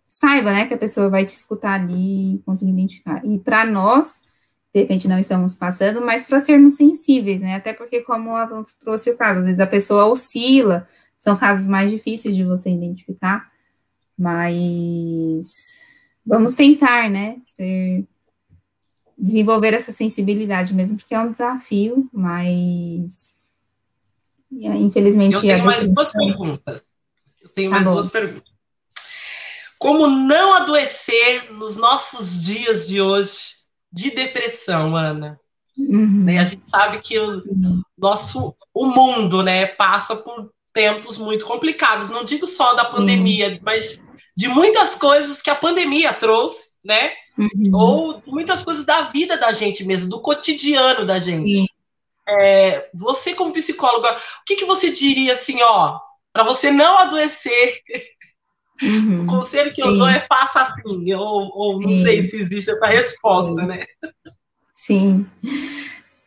saiba, 0.07 0.51
né, 0.51 0.65
que 0.65 0.73
a 0.73 0.77
pessoa 0.77 1.07
vai 1.07 1.23
te 1.23 1.35
escutar 1.35 1.79
ali 1.79 2.37
e 2.37 2.39
conseguir 2.39 2.71
identificar. 2.71 3.23
E 3.23 3.37
para 3.37 3.63
nós, 3.63 4.23
de 4.73 4.79
repente 4.79 5.07
não 5.07 5.19
estamos 5.19 5.53
passando, 5.53 6.01
mas 6.01 6.25
para 6.25 6.39
sermos 6.39 6.75
sensíveis, 6.75 7.41
né? 7.41 7.53
Até 7.53 7.73
porque, 7.73 8.01
como 8.01 8.35
a 8.35 8.47
trouxe 8.79 9.11
o 9.11 9.17
caso, 9.17 9.41
às 9.41 9.45
vezes 9.45 9.59
a 9.59 9.67
pessoa 9.67 10.07
oscila, 10.07 10.87
são 11.19 11.37
casos 11.37 11.67
mais 11.67 11.91
difíceis 11.91 12.35
de 12.35 12.43
você 12.43 12.71
identificar, 12.71 13.51
mas 14.17 15.79
vamos 16.25 16.55
tentar, 16.55 17.07
né? 17.07 17.37
Ser 17.43 18.03
desenvolver 19.17 19.73
essa 19.73 19.91
sensibilidade 19.91 20.73
mesmo, 20.73 20.97
porque 20.97 21.15
é 21.15 21.19
um 21.19 21.31
desafio, 21.31 22.07
mas 22.13 23.33
infelizmente. 24.51 25.33
Eu 25.33 25.41
tenho 25.41 25.65
mais 25.65 25.87
duas 25.87 26.11
perguntas. 26.11 26.83
Eu 27.41 27.49
tenho 27.49 27.69
tá 27.69 27.75
mais 27.75 27.87
bom. 27.87 27.93
duas 27.93 28.07
perguntas. 28.07 28.57
Como 29.79 30.07
não 30.07 30.55
adoecer 30.55 31.51
nos 31.51 31.75
nossos 31.75 32.41
dias 32.41 32.87
de 32.87 33.01
hoje 33.01 33.57
de 33.91 34.11
depressão, 34.11 34.95
Ana? 34.95 35.39
Uhum. 35.77 36.23
Né, 36.23 36.39
a 36.39 36.43
gente 36.43 36.67
sabe 36.67 36.99
que 36.99 37.19
o 37.19 37.31
Sim. 37.31 37.81
nosso 37.95 38.55
o 38.73 38.87
mundo, 38.87 39.43
né, 39.43 39.67
passa 39.67 40.15
por 40.15 40.51
tempos 40.73 41.17
muito 41.17 41.45
complicados. 41.45 42.09
Não 42.09 42.25
digo 42.25 42.47
só 42.47 42.73
da 42.73 42.85
pandemia, 42.85 43.51
Sim. 43.51 43.59
mas 43.63 43.99
de 44.35 44.47
muitas 44.47 44.95
coisas 44.95 45.41
que 45.41 45.49
a 45.49 45.55
pandemia 45.55 46.13
trouxe, 46.13 46.71
né? 46.83 47.11
Uhum. 47.37 47.71
Ou 47.73 48.23
muitas 48.25 48.61
coisas 48.61 48.85
da 48.85 49.03
vida 49.03 49.37
da 49.37 49.51
gente 49.51 49.83
mesmo, 49.85 50.09
do 50.09 50.21
cotidiano 50.21 51.05
da 51.05 51.19
gente. 51.19 51.71
É, 52.27 52.89
você, 52.93 53.33
como 53.33 53.53
psicóloga, 53.53 54.11
o 54.11 54.45
que, 54.45 54.55
que 54.55 54.65
você 54.65 54.89
diria 54.89 55.33
assim, 55.33 55.61
ó, 55.61 55.99
para 56.33 56.43
você 56.43 56.71
não 56.71 56.97
adoecer? 56.97 57.79
Uhum. 58.81 59.23
O 59.23 59.27
conselho 59.27 59.73
que 59.73 59.81
Sim. 59.81 59.87
eu 59.87 59.97
dou 59.97 60.07
é 60.07 60.19
faça 60.19 60.61
assim, 60.61 61.13
ou, 61.13 61.51
ou 61.53 61.81
não 61.81 61.89
sei 61.89 62.27
se 62.27 62.39
existe 62.39 62.69
essa 62.69 62.87
resposta, 62.87 63.61
Sim. 63.61 63.67
né? 63.67 63.85
Sim. 64.75 65.25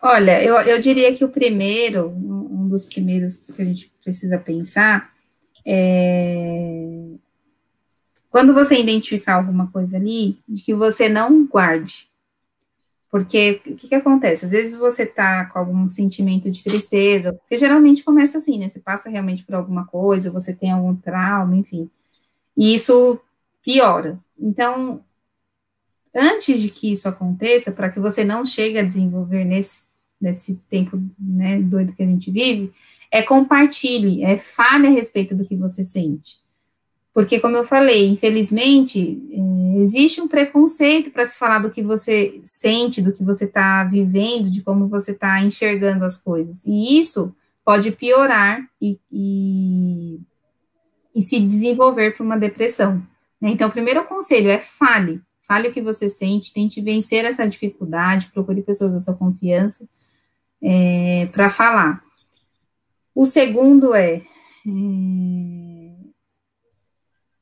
Olha, 0.02 0.42
eu, 0.42 0.56
eu 0.62 0.80
diria 0.80 1.14
que 1.14 1.24
o 1.24 1.28
primeiro, 1.28 2.08
um 2.08 2.66
dos 2.68 2.84
primeiros 2.84 3.36
que 3.38 3.60
a 3.60 3.64
gente 3.64 3.92
precisa 4.02 4.38
pensar 4.38 5.12
é, 5.66 6.86
quando 8.30 8.54
você 8.54 8.78
identificar 8.78 9.34
alguma 9.34 9.66
coisa 9.66 9.96
ali, 9.96 10.38
que 10.64 10.72
você 10.72 11.08
não 11.08 11.46
guarde. 11.46 12.08
Porque 13.10 13.60
o 13.66 13.74
que, 13.74 13.88
que, 13.88 13.94
acontece? 13.94 14.44
Às 14.44 14.52
vezes 14.52 14.76
você 14.76 15.04
tá 15.04 15.44
com 15.46 15.58
algum 15.58 15.88
sentimento 15.88 16.48
de 16.48 16.62
tristeza, 16.62 17.32
porque 17.32 17.56
geralmente 17.56 18.04
começa 18.04 18.38
assim, 18.38 18.56
né? 18.56 18.68
Você 18.68 18.78
passa 18.78 19.10
realmente 19.10 19.42
por 19.44 19.56
alguma 19.56 19.84
coisa, 19.84 20.30
você 20.30 20.54
tem 20.54 20.70
algum 20.70 20.94
trauma, 20.94 21.56
enfim. 21.56 21.90
E 22.56 22.72
isso 22.72 23.20
piora. 23.64 24.18
Então, 24.38 25.04
antes 26.14 26.60
de 26.60 26.70
que 26.70 26.92
isso 26.92 27.08
aconteça, 27.08 27.72
para 27.72 27.90
que 27.90 27.98
você 27.98 28.24
não 28.24 28.46
chegue 28.46 28.78
a 28.78 28.84
desenvolver 28.84 29.44
nesse, 29.44 29.82
nesse 30.20 30.54
tempo 30.70 31.02
né, 31.18 31.60
doido 31.60 31.92
que 31.92 32.02
a 32.04 32.06
gente 32.06 32.30
vive, 32.30 32.72
é 33.10 33.22
compartilhe, 33.22 34.22
é 34.22 34.36
fale 34.36 34.86
a 34.86 34.90
respeito 34.90 35.34
do 35.34 35.44
que 35.44 35.56
você 35.56 35.82
sente. 35.82 36.39
Porque, 37.12 37.40
como 37.40 37.56
eu 37.56 37.64
falei, 37.64 38.08
infelizmente, 38.08 39.18
é, 39.32 39.80
existe 39.80 40.20
um 40.20 40.28
preconceito 40.28 41.10
para 41.10 41.24
se 41.24 41.36
falar 41.36 41.58
do 41.58 41.70
que 41.70 41.82
você 41.82 42.40
sente, 42.44 43.02
do 43.02 43.12
que 43.12 43.24
você 43.24 43.46
está 43.46 43.82
vivendo, 43.84 44.48
de 44.50 44.62
como 44.62 44.86
você 44.86 45.10
está 45.10 45.42
enxergando 45.42 46.04
as 46.04 46.16
coisas. 46.16 46.64
E 46.64 46.98
isso 46.98 47.34
pode 47.64 47.90
piorar 47.90 48.64
e, 48.80 48.98
e, 49.10 50.20
e 51.14 51.22
se 51.22 51.40
desenvolver 51.40 52.16
para 52.16 52.24
uma 52.24 52.38
depressão. 52.38 53.02
Né? 53.40 53.50
Então, 53.50 53.68
o 53.68 53.72
primeiro 53.72 54.04
conselho 54.04 54.48
é 54.48 54.60
fale. 54.60 55.20
Fale 55.42 55.68
o 55.68 55.72
que 55.72 55.82
você 55.82 56.08
sente, 56.08 56.52
tente 56.52 56.80
vencer 56.80 57.24
essa 57.24 57.48
dificuldade, 57.48 58.30
procure 58.32 58.62
pessoas 58.62 58.92
da 58.92 59.00
sua 59.00 59.14
confiança 59.14 59.88
é, 60.62 61.28
para 61.32 61.50
falar. 61.50 62.04
O 63.12 63.24
segundo 63.24 63.92
é, 63.92 64.22
é 64.64 65.69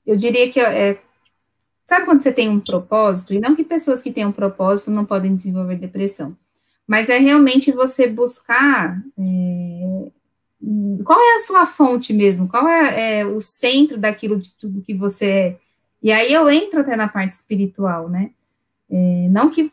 eu 0.09 0.17
diria 0.17 0.51
que 0.51 0.59
é, 0.59 0.99
sabe 1.87 2.07
quando 2.07 2.23
você 2.23 2.33
tem 2.33 2.49
um 2.49 2.61
propósito, 2.61 3.35
e 3.35 3.39
não 3.39 3.55
que 3.55 3.63
pessoas 3.63 4.01
que 4.03 4.11
têm 4.11 4.25
um 4.25 4.33
propósito 4.33 4.91
não 4.91 5.05
podem 5.05 5.35
desenvolver 5.35 5.77
depressão, 5.77 6.35
mas 6.87 7.11
é 7.11 7.19
realmente 7.19 7.71
você 7.71 8.09
buscar 8.09 8.99
é, 9.19 10.09
qual 11.05 11.21
é 11.21 11.35
a 11.35 11.39
sua 11.47 11.67
fonte 11.67 12.15
mesmo, 12.15 12.49
qual 12.49 12.67
é, 12.67 13.19
é, 13.19 13.27
o 13.27 13.39
centro 13.39 13.99
daquilo 13.99 14.39
de 14.39 14.51
tudo 14.55 14.81
que 14.81 14.95
você 14.95 15.27
é. 15.27 15.57
E 16.03 16.11
aí 16.11 16.33
eu 16.33 16.49
entro 16.49 16.81
até 16.81 16.97
na 16.97 17.07
parte 17.07 17.35
espiritual, 17.35 18.09
né? 18.09 18.31
É, 18.91 19.29
não 19.29 19.51
que, 19.51 19.71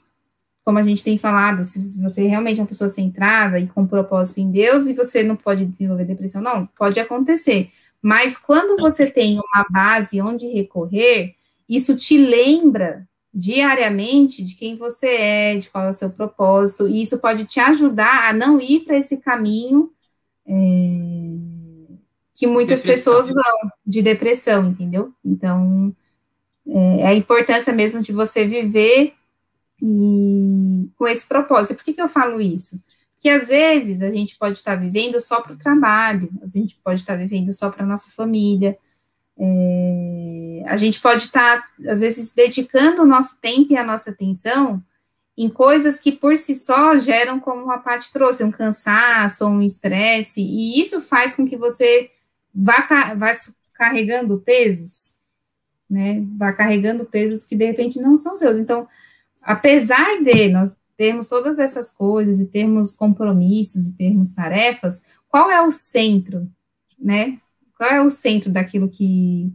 como 0.66 0.80
a 0.80 0.84
gente 0.84 1.02
tem 1.02 1.18
falado, 1.18 1.64
se 1.64 1.80
você 2.02 2.28
realmente 2.28 2.60
é 2.60 2.62
uma 2.62 2.68
pessoa 2.68 2.90
centrada 2.90 3.58
e 3.58 3.68
com 3.68 3.88
propósito 3.88 4.42
em 4.42 4.52
Deus 4.52 4.88
e 4.88 4.94
você 4.94 5.24
não 5.24 5.38
pode 5.38 5.66
desenvolver 5.66 6.04
depressão, 6.04 6.42
não, 6.42 6.66
pode 6.66 7.00
acontecer. 7.00 7.70
Mas 8.06 8.38
quando 8.38 8.80
você 8.80 9.10
tem 9.10 9.40
uma 9.40 9.66
base 9.68 10.22
onde 10.22 10.46
recorrer, 10.46 11.34
isso 11.68 11.98
te 11.98 12.16
lembra 12.16 13.10
diariamente 13.34 14.44
de 14.44 14.56
quem 14.56 14.76
você 14.76 15.08
é, 15.08 15.58
de 15.58 15.72
qual 15.72 15.86
é 15.86 15.90
o 15.90 15.94
seu 15.94 16.12
propósito, 16.12 16.88
e 16.88 17.02
isso 17.02 17.18
pode 17.18 17.46
te 17.46 17.60
ajudar 17.60 18.30
a 18.30 18.32
não 18.32 18.62
ir 18.62 18.82
para 18.82 18.96
esse 18.96 19.18
caminho 19.18 19.92
é, 20.46 20.54
que 22.36 22.46
muitas 22.46 22.82
depressão. 22.82 23.16
pessoas 23.16 23.34
vão 23.34 23.72
de 23.84 24.04
depressão, 24.04 24.68
entendeu? 24.68 25.12
Então, 25.26 25.92
é, 26.68 27.00
é, 27.00 27.08
a 27.08 27.16
importância 27.16 27.74
mesmo 27.74 28.04
de 28.04 28.12
você 28.12 28.46
viver 28.46 29.16
e, 29.82 30.88
com 30.96 31.08
esse 31.08 31.28
propósito. 31.28 31.78
Por 31.78 31.86
que, 31.86 31.94
que 31.94 32.02
eu 32.04 32.08
falo 32.08 32.40
isso? 32.40 32.80
Que 33.26 33.30
às 33.30 33.48
vezes 33.48 34.04
a 34.04 34.12
gente 34.12 34.38
pode 34.38 34.60
estar 34.60 34.76
vivendo 34.76 35.20
só 35.20 35.42
para 35.42 35.54
o 35.54 35.58
trabalho, 35.58 36.30
a 36.44 36.46
gente 36.46 36.80
pode 36.84 37.00
estar 37.00 37.18
vivendo 37.18 37.52
só 37.52 37.72
para 37.72 37.84
a 37.84 37.88
nossa 37.88 38.12
família, 38.12 38.78
é, 39.36 40.64
a 40.68 40.78
gente 40.78 41.02
pode 41.02 41.24
estar, 41.24 41.64
às 41.90 42.02
vezes, 42.02 42.36
dedicando 42.36 43.02
o 43.02 43.06
nosso 43.08 43.42
tempo 43.42 43.74
e 43.74 43.78
a 43.78 43.84
nossa 43.84 44.12
atenção 44.12 44.80
em 45.36 45.50
coisas 45.50 46.00
que 46.00 46.12
por 46.12 46.38
si 46.38 46.54
só 46.54 47.00
geram, 47.00 47.40
como 47.40 47.72
a 47.72 47.80
Paty 47.80 48.14
trouxe, 48.14 48.44
um 48.44 48.52
cansaço, 48.52 49.48
um 49.48 49.60
estresse, 49.60 50.42
e 50.42 50.80
isso 50.80 51.02
faz 51.02 51.36
com 51.36 51.48
que 51.48 51.58
você 51.58 52.12
vá, 52.54 53.16
vá 53.18 53.32
carregando 53.74 54.38
pesos, 54.38 55.20
né, 55.90 56.24
vá 56.38 56.54
carregando 56.54 57.06
pesos 57.06 57.44
que 57.44 57.56
de 57.56 57.66
repente 57.66 58.00
não 58.00 58.16
são 58.18 58.36
seus. 58.36 58.56
Então, 58.56 58.88
apesar 59.42 60.22
de 60.22 60.48
nós 60.50 60.78
termos 60.98 61.28
todas 61.28 61.60
essas 61.60 61.92
coisas 61.92 62.40
e 62.40 62.46
termos 62.46 62.94
compromissos 62.94 63.88
e 63.88 63.94
termos 63.94 64.34
tarefas, 64.34 65.02
qual 65.28 65.50
é 65.50 65.62
o 65.62 65.72
centro, 65.72 66.50
né? 66.98 67.40
Qual 67.78 67.90
é 67.90 68.02
o 68.02 68.10
centro 68.10 68.52
daquilo 68.52 68.90
que, 68.90 69.52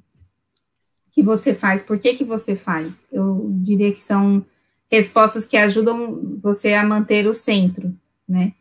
que 1.12 1.22
você 1.22 1.54
faz? 1.54 1.82
Por 1.82 1.98
que, 1.98 2.14
que 2.14 2.24
você 2.24 2.54
faz? 2.54 3.08
Eu 3.10 3.50
diria 3.54 3.92
que 3.92 4.02
são 4.02 4.44
respostas 4.90 5.46
que 5.46 5.56
ajudam 5.56 6.38
você 6.42 6.74
a 6.74 6.84
manter 6.84 7.26
o 7.26 7.34
centro, 7.34 7.94
né? 8.28 8.52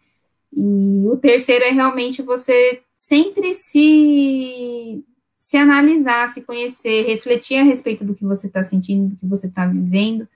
E 0.52 1.08
o 1.08 1.18
terceiro 1.18 1.66
é 1.66 1.72
realmente 1.72 2.22
você 2.22 2.82
sempre 2.96 3.54
se 3.54 5.04
se 5.38 5.58
analisar, 5.58 6.30
se 6.30 6.44
conhecer, 6.44 7.08
refletir 7.08 7.58
a 7.58 7.64
respeito 7.64 8.06
do 8.06 8.14
que 8.14 8.24
você 8.24 8.46
está 8.46 8.62
sentindo, 8.62 9.10
do 9.10 9.16
que 9.16 9.26
você 9.26 9.48
está 9.48 9.66
vivendo, 9.66 10.28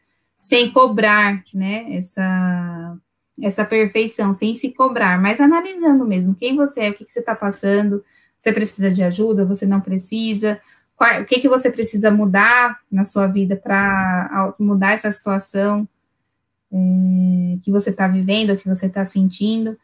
sem 0.43 0.73
cobrar, 0.73 1.41
né, 1.53 1.85
essa, 1.95 2.97
essa 3.41 3.63
perfeição, 3.63 4.33
sem 4.33 4.53
se 4.53 4.73
cobrar, 4.73 5.17
mas 5.17 5.39
analisando 5.39 6.03
mesmo 6.05 6.35
quem 6.35 6.53
você 6.53 6.81
é, 6.81 6.89
o 6.89 6.93
que, 6.93 7.05
que 7.05 7.13
você 7.13 7.21
está 7.21 7.33
passando, 7.33 8.03
você 8.37 8.51
precisa 8.51 8.91
de 8.91 9.01
ajuda, 9.01 9.45
você 9.45 9.65
não 9.65 9.79
precisa, 9.79 10.59
qual, 10.97 11.21
o 11.21 11.25
que, 11.25 11.39
que 11.39 11.47
você 11.47 11.71
precisa 11.71 12.11
mudar 12.11 12.77
na 12.91 13.05
sua 13.05 13.25
vida 13.25 13.55
para 13.55 14.53
mudar 14.59 14.91
essa 14.91 15.09
situação 15.09 15.87
é, 16.73 17.57
que 17.61 17.71
você 17.71 17.91
está 17.91 18.05
vivendo, 18.05 18.57
que 18.57 18.67
você 18.67 18.87
está 18.87 19.05
sentindo, 19.05 19.79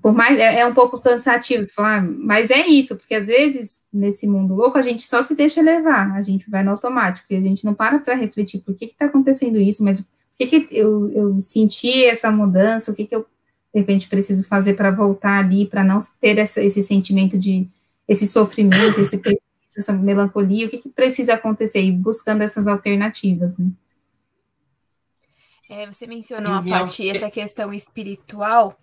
por 0.00 0.12
mais 0.14 0.38
é, 0.38 0.60
é, 0.60 0.66
um 0.66 0.74
pouco 0.74 1.00
cansativo 1.02 1.62
você 1.62 1.74
falar, 1.74 2.02
mas 2.02 2.50
é 2.50 2.66
isso, 2.66 2.96
porque 2.96 3.14
às 3.14 3.26
vezes 3.26 3.80
nesse 3.92 4.26
mundo 4.26 4.54
louco 4.54 4.78
a 4.78 4.82
gente 4.82 5.02
só 5.02 5.20
se 5.20 5.34
deixa 5.34 5.60
levar, 5.60 6.12
a 6.12 6.22
gente 6.22 6.48
vai 6.48 6.62
no 6.62 6.70
automático 6.70 7.26
e 7.30 7.36
a 7.36 7.40
gente 7.40 7.64
não 7.64 7.74
para 7.74 7.98
para 7.98 8.14
refletir 8.14 8.60
por 8.60 8.74
que 8.74 8.84
está 8.84 9.06
acontecendo 9.06 9.58
isso, 9.58 9.82
mas 9.82 10.00
por 10.02 10.10
que, 10.36 10.46
que 10.46 10.76
eu, 10.76 11.10
eu 11.10 11.40
senti 11.40 12.04
essa 12.04 12.30
mudança, 12.30 12.92
o 12.92 12.94
que, 12.94 13.06
que 13.06 13.14
eu 13.14 13.26
de 13.74 13.80
repente 13.80 14.08
preciso 14.08 14.46
fazer 14.46 14.74
para 14.74 14.90
voltar 14.90 15.38
ali, 15.38 15.66
para 15.66 15.82
não 15.82 15.98
ter 16.20 16.38
essa, 16.38 16.62
esse 16.62 16.82
sentimento 16.82 17.36
de 17.36 17.66
esse 18.06 18.26
sofrimento, 18.26 19.00
esse 19.00 19.20
essa 19.74 19.92
melancolia, 19.92 20.66
o 20.66 20.70
que, 20.70 20.78
que 20.78 20.90
precisa 20.90 21.34
acontecer? 21.34 21.82
E 21.82 21.90
buscando 21.90 22.42
essas 22.42 22.66
alternativas, 22.66 23.56
né? 23.56 23.70
É, 25.68 25.86
você 25.86 26.06
mencionou 26.06 26.52
a 26.52 26.62
parte 26.62 27.08
essa 27.08 27.30
questão 27.30 27.72
espiritual 27.72 28.78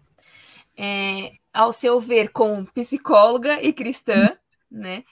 é, 0.81 1.33
ao 1.53 1.73
seu 1.73 1.99
ver, 1.99 2.29
como 2.29 2.65
psicóloga 2.71 3.61
e 3.61 3.73
cristã, 3.73 4.31
né? 4.71 5.03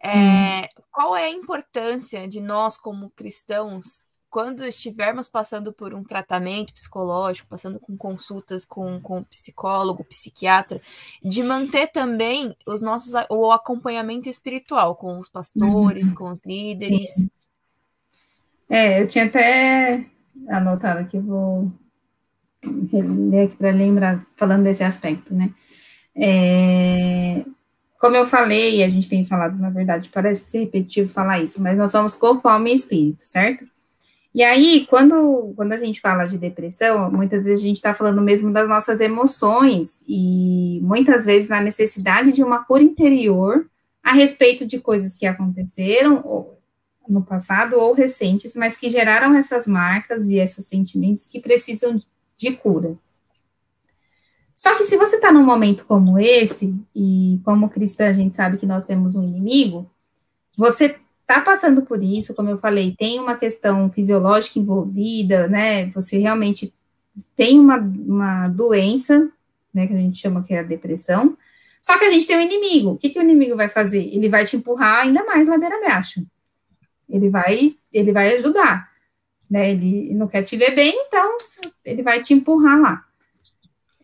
É, 0.00 0.68
qual 0.92 1.16
é 1.16 1.24
a 1.24 1.30
importância 1.30 2.28
de 2.28 2.40
nós, 2.40 2.76
como 2.76 3.10
cristãos, 3.10 4.04
quando 4.30 4.64
estivermos 4.64 5.26
passando 5.26 5.72
por 5.72 5.94
um 5.94 6.04
tratamento 6.04 6.72
psicológico, 6.72 7.48
passando 7.48 7.80
com 7.80 7.96
consultas 7.96 8.64
com, 8.64 9.00
com 9.00 9.24
psicólogo, 9.24 10.04
psiquiatra, 10.04 10.80
de 11.24 11.42
manter 11.42 11.88
também 11.88 12.54
os 12.64 12.80
nossos 12.80 13.14
o 13.28 13.50
acompanhamento 13.50 14.28
espiritual 14.28 14.94
com 14.94 15.18
os 15.18 15.28
pastores, 15.28 16.10
uhum. 16.10 16.14
com 16.14 16.30
os 16.30 16.40
líderes. 16.46 17.14
Sim. 17.14 17.30
É, 18.68 19.00
eu 19.02 19.08
tinha 19.08 19.24
até 19.24 20.06
anotado 20.48 21.00
aqui, 21.00 21.18
vou 21.18 21.72
ler 22.92 23.46
aqui 23.46 23.56
para 23.56 23.70
lembrar, 23.70 24.24
falando 24.36 24.64
desse 24.64 24.84
aspecto, 24.84 25.34
né? 25.34 25.50
É, 26.16 27.44
como 27.98 28.16
eu 28.16 28.26
falei, 28.26 28.82
a 28.82 28.88
gente 28.88 29.08
tem 29.08 29.24
falado, 29.24 29.58
na 29.58 29.70
verdade, 29.70 30.10
parece 30.10 30.50
ser 30.50 30.60
repetitivo 30.60 31.10
falar 31.10 31.40
isso, 31.40 31.62
mas 31.62 31.76
nós 31.76 31.90
somos 31.90 32.16
corpo, 32.16 32.48
alma 32.48 32.68
e 32.68 32.74
espírito, 32.74 33.22
certo? 33.22 33.64
E 34.34 34.42
aí, 34.42 34.86
quando, 34.90 35.54
quando 35.56 35.72
a 35.72 35.78
gente 35.78 35.98
fala 35.98 36.26
de 36.26 36.36
depressão, 36.36 37.10
muitas 37.10 37.46
vezes 37.46 37.64
a 37.64 37.66
gente 37.66 37.76
está 37.76 37.94
falando 37.94 38.20
mesmo 38.20 38.52
das 38.52 38.68
nossas 38.68 39.00
emoções 39.00 40.04
e 40.06 40.78
muitas 40.82 41.24
vezes 41.24 41.48
na 41.48 41.60
necessidade 41.60 42.32
de 42.32 42.44
uma 42.44 42.62
cura 42.62 42.82
interior 42.82 43.66
a 44.02 44.12
respeito 44.12 44.66
de 44.66 44.78
coisas 44.78 45.16
que 45.16 45.24
aconteceram 45.24 46.22
no 47.08 47.24
passado 47.24 47.76
ou 47.76 47.94
recentes, 47.94 48.54
mas 48.54 48.76
que 48.76 48.90
geraram 48.90 49.34
essas 49.34 49.66
marcas 49.66 50.28
e 50.28 50.34
esses 50.34 50.66
sentimentos 50.66 51.26
que 51.26 51.40
precisam 51.40 51.98
de 52.36 52.52
cura. 52.52 52.96
Só 54.54 54.74
que 54.74 54.84
se 54.84 54.96
você 54.96 55.16
está 55.16 55.30
num 55.30 55.44
momento 55.44 55.84
como 55.84 56.18
esse, 56.18 56.74
e 56.94 57.38
como 57.44 57.68
cristã 57.68 58.08
a 58.08 58.12
gente 58.12 58.34
sabe 58.34 58.56
que 58.56 58.66
nós 58.66 58.84
temos 58.84 59.14
um 59.14 59.22
inimigo, 59.22 59.90
você 60.56 60.98
está 61.20 61.40
passando 61.40 61.82
por 61.82 62.02
isso, 62.02 62.34
como 62.34 62.48
eu 62.48 62.56
falei, 62.56 62.94
tem 62.96 63.20
uma 63.20 63.36
questão 63.36 63.90
fisiológica 63.90 64.58
envolvida, 64.58 65.46
né? 65.46 65.90
Você 65.90 66.18
realmente 66.18 66.72
tem 67.34 67.58
uma, 67.60 67.76
uma 67.76 68.48
doença, 68.48 69.30
né, 69.74 69.86
que 69.86 69.92
a 69.92 69.98
gente 69.98 70.18
chama 70.18 70.42
que 70.42 70.54
é 70.54 70.60
a 70.60 70.62
depressão, 70.62 71.36
Só 71.80 71.98
que 71.98 72.04
a 72.04 72.10
gente 72.10 72.26
tem 72.26 72.36
um 72.36 72.40
inimigo. 72.40 72.90
O 72.92 72.96
que, 72.96 73.10
que 73.10 73.18
o 73.18 73.22
inimigo 73.22 73.56
vai 73.56 73.68
fazer? 73.68 74.02
Ele 74.02 74.28
vai 74.28 74.44
te 74.44 74.56
empurrar 74.56 75.02
ainda 75.02 75.24
mais 75.24 75.46
ladeira 75.46 75.76
abaixo. 75.76 76.26
Ele 77.08 77.28
vai, 77.28 77.76
ele 77.92 78.12
vai 78.12 78.34
ajudar. 78.34 78.90
Né? 79.50 79.70
Ele 79.70 80.14
não 80.14 80.26
quer 80.26 80.42
te 80.42 80.56
ver 80.56 80.74
bem, 80.74 80.92
então 81.06 81.36
ele 81.84 82.02
vai 82.02 82.22
te 82.22 82.34
empurrar 82.34 82.80
lá. 82.80 83.04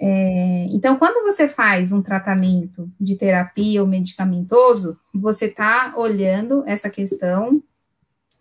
É, 0.05 0.67
então, 0.71 0.97
quando 0.97 1.23
você 1.23 1.47
faz 1.47 1.93
um 1.93 2.03
tratamento 2.03 2.91
de 3.01 3.15
terapia 3.15 3.81
ou 3.81 3.87
medicamentoso, 3.87 4.99
você 5.15 5.47
está 5.47 5.95
olhando 5.97 6.65
essa 6.67 6.91
questão 6.91 7.63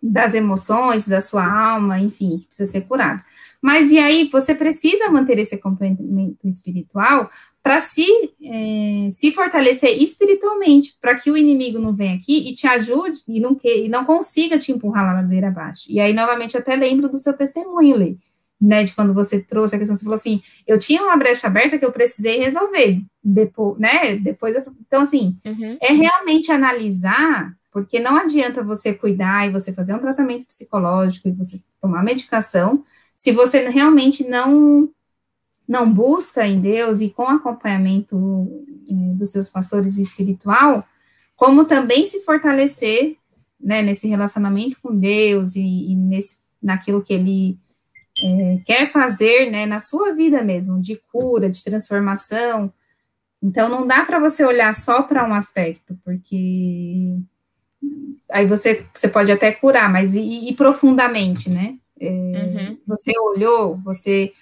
das 0.02 0.34
emoções, 0.34 1.06
da 1.06 1.20
sua 1.20 1.46
alma, 1.46 2.00
enfim, 2.00 2.38
que 2.38 2.48
precisa 2.48 2.68
ser 2.68 2.80
curado. 2.80 3.22
Mas 3.60 3.92
e 3.92 3.98
aí, 3.98 4.28
você 4.28 4.56
precisa 4.56 5.08
manter 5.08 5.38
esse 5.38 5.54
acompanhamento 5.54 6.48
espiritual 6.48 7.30
para 7.62 7.78
se, 7.78 8.06
é, 8.42 9.08
se 9.10 9.30
fortalecer 9.30 10.02
espiritualmente, 10.02 10.96
para 11.00 11.14
que 11.14 11.30
o 11.30 11.36
inimigo 11.36 11.78
não 11.78 11.94
venha 11.94 12.16
aqui 12.16 12.50
e 12.50 12.54
te 12.54 12.66
ajude 12.66 13.22
e 13.28 13.38
não, 13.38 13.54
que, 13.54 13.84
e 13.84 13.88
não 13.88 14.04
consiga 14.04 14.58
te 14.58 14.72
empurrar 14.72 15.04
lá 15.04 15.14
na 15.14 15.20
ladeira 15.20 15.48
abaixo. 15.48 15.84
E 15.88 16.00
aí, 16.00 16.12
novamente, 16.12 16.54
eu 16.54 16.60
até 16.60 16.74
lembro 16.74 17.08
do 17.08 17.18
seu 17.18 17.36
testemunho, 17.36 17.96
Lê 17.96 18.16
né, 18.62 18.84
de 18.84 18.94
quando 18.94 19.12
você 19.12 19.40
trouxe 19.40 19.74
a 19.74 19.78
questão, 19.78 19.96
você 19.96 20.04
falou 20.04 20.14
assim, 20.14 20.40
eu 20.64 20.78
tinha 20.78 21.02
uma 21.02 21.16
brecha 21.16 21.48
aberta 21.48 21.76
que 21.76 21.84
eu 21.84 21.90
precisei 21.90 22.38
resolver, 22.38 23.02
depois, 23.22 23.76
né, 23.76 24.14
depois, 24.14 24.54
eu, 24.54 24.62
então, 24.86 25.02
assim, 25.02 25.36
uhum. 25.44 25.76
é 25.80 25.92
realmente 25.92 26.52
analisar, 26.52 27.52
porque 27.72 27.98
não 27.98 28.16
adianta 28.16 28.62
você 28.62 28.94
cuidar 28.94 29.48
e 29.48 29.50
você 29.50 29.72
fazer 29.72 29.94
um 29.94 29.98
tratamento 29.98 30.46
psicológico 30.46 31.28
e 31.28 31.32
você 31.32 31.60
tomar 31.80 32.04
medicação, 32.04 32.84
se 33.16 33.32
você 33.32 33.68
realmente 33.68 34.22
não 34.28 34.88
não 35.68 35.92
busca 35.92 36.46
em 36.46 36.60
Deus 36.60 37.00
e 37.00 37.10
com 37.10 37.28
acompanhamento 37.28 38.16
eh, 38.88 39.14
dos 39.14 39.30
seus 39.30 39.48
pastores 39.48 39.96
espiritual, 39.96 40.84
como 41.36 41.64
também 41.64 42.06
se 42.06 42.20
fortalecer, 42.20 43.16
né, 43.60 43.82
nesse 43.82 44.08
relacionamento 44.08 44.78
com 44.82 44.94
Deus 44.96 45.54
e, 45.54 45.92
e 45.92 45.94
nesse, 45.94 46.36
naquilo 46.62 47.02
que 47.02 47.14
ele 47.14 47.58
é, 48.20 48.58
quer 48.64 48.90
fazer, 48.90 49.50
né, 49.50 49.64
na 49.66 49.80
sua 49.80 50.14
vida 50.14 50.42
mesmo, 50.42 50.80
de 50.80 50.96
cura, 51.10 51.48
de 51.48 51.62
transformação. 51.62 52.72
Então, 53.42 53.68
não 53.68 53.86
dá 53.86 54.04
para 54.04 54.18
você 54.18 54.44
olhar 54.44 54.72
só 54.74 55.02
para 55.02 55.26
um 55.28 55.32
aspecto, 55.32 55.98
porque 56.04 57.16
aí 58.30 58.46
você, 58.46 58.84
você 58.94 59.08
pode 59.08 59.32
até 59.32 59.50
curar, 59.52 59.90
mas 59.90 60.14
e, 60.14 60.48
e 60.48 60.54
profundamente, 60.54 61.50
né? 61.50 61.76
É, 61.98 62.08
uhum. 62.08 62.78
Você 62.86 63.12
olhou, 63.18 63.78
você, 63.78 64.32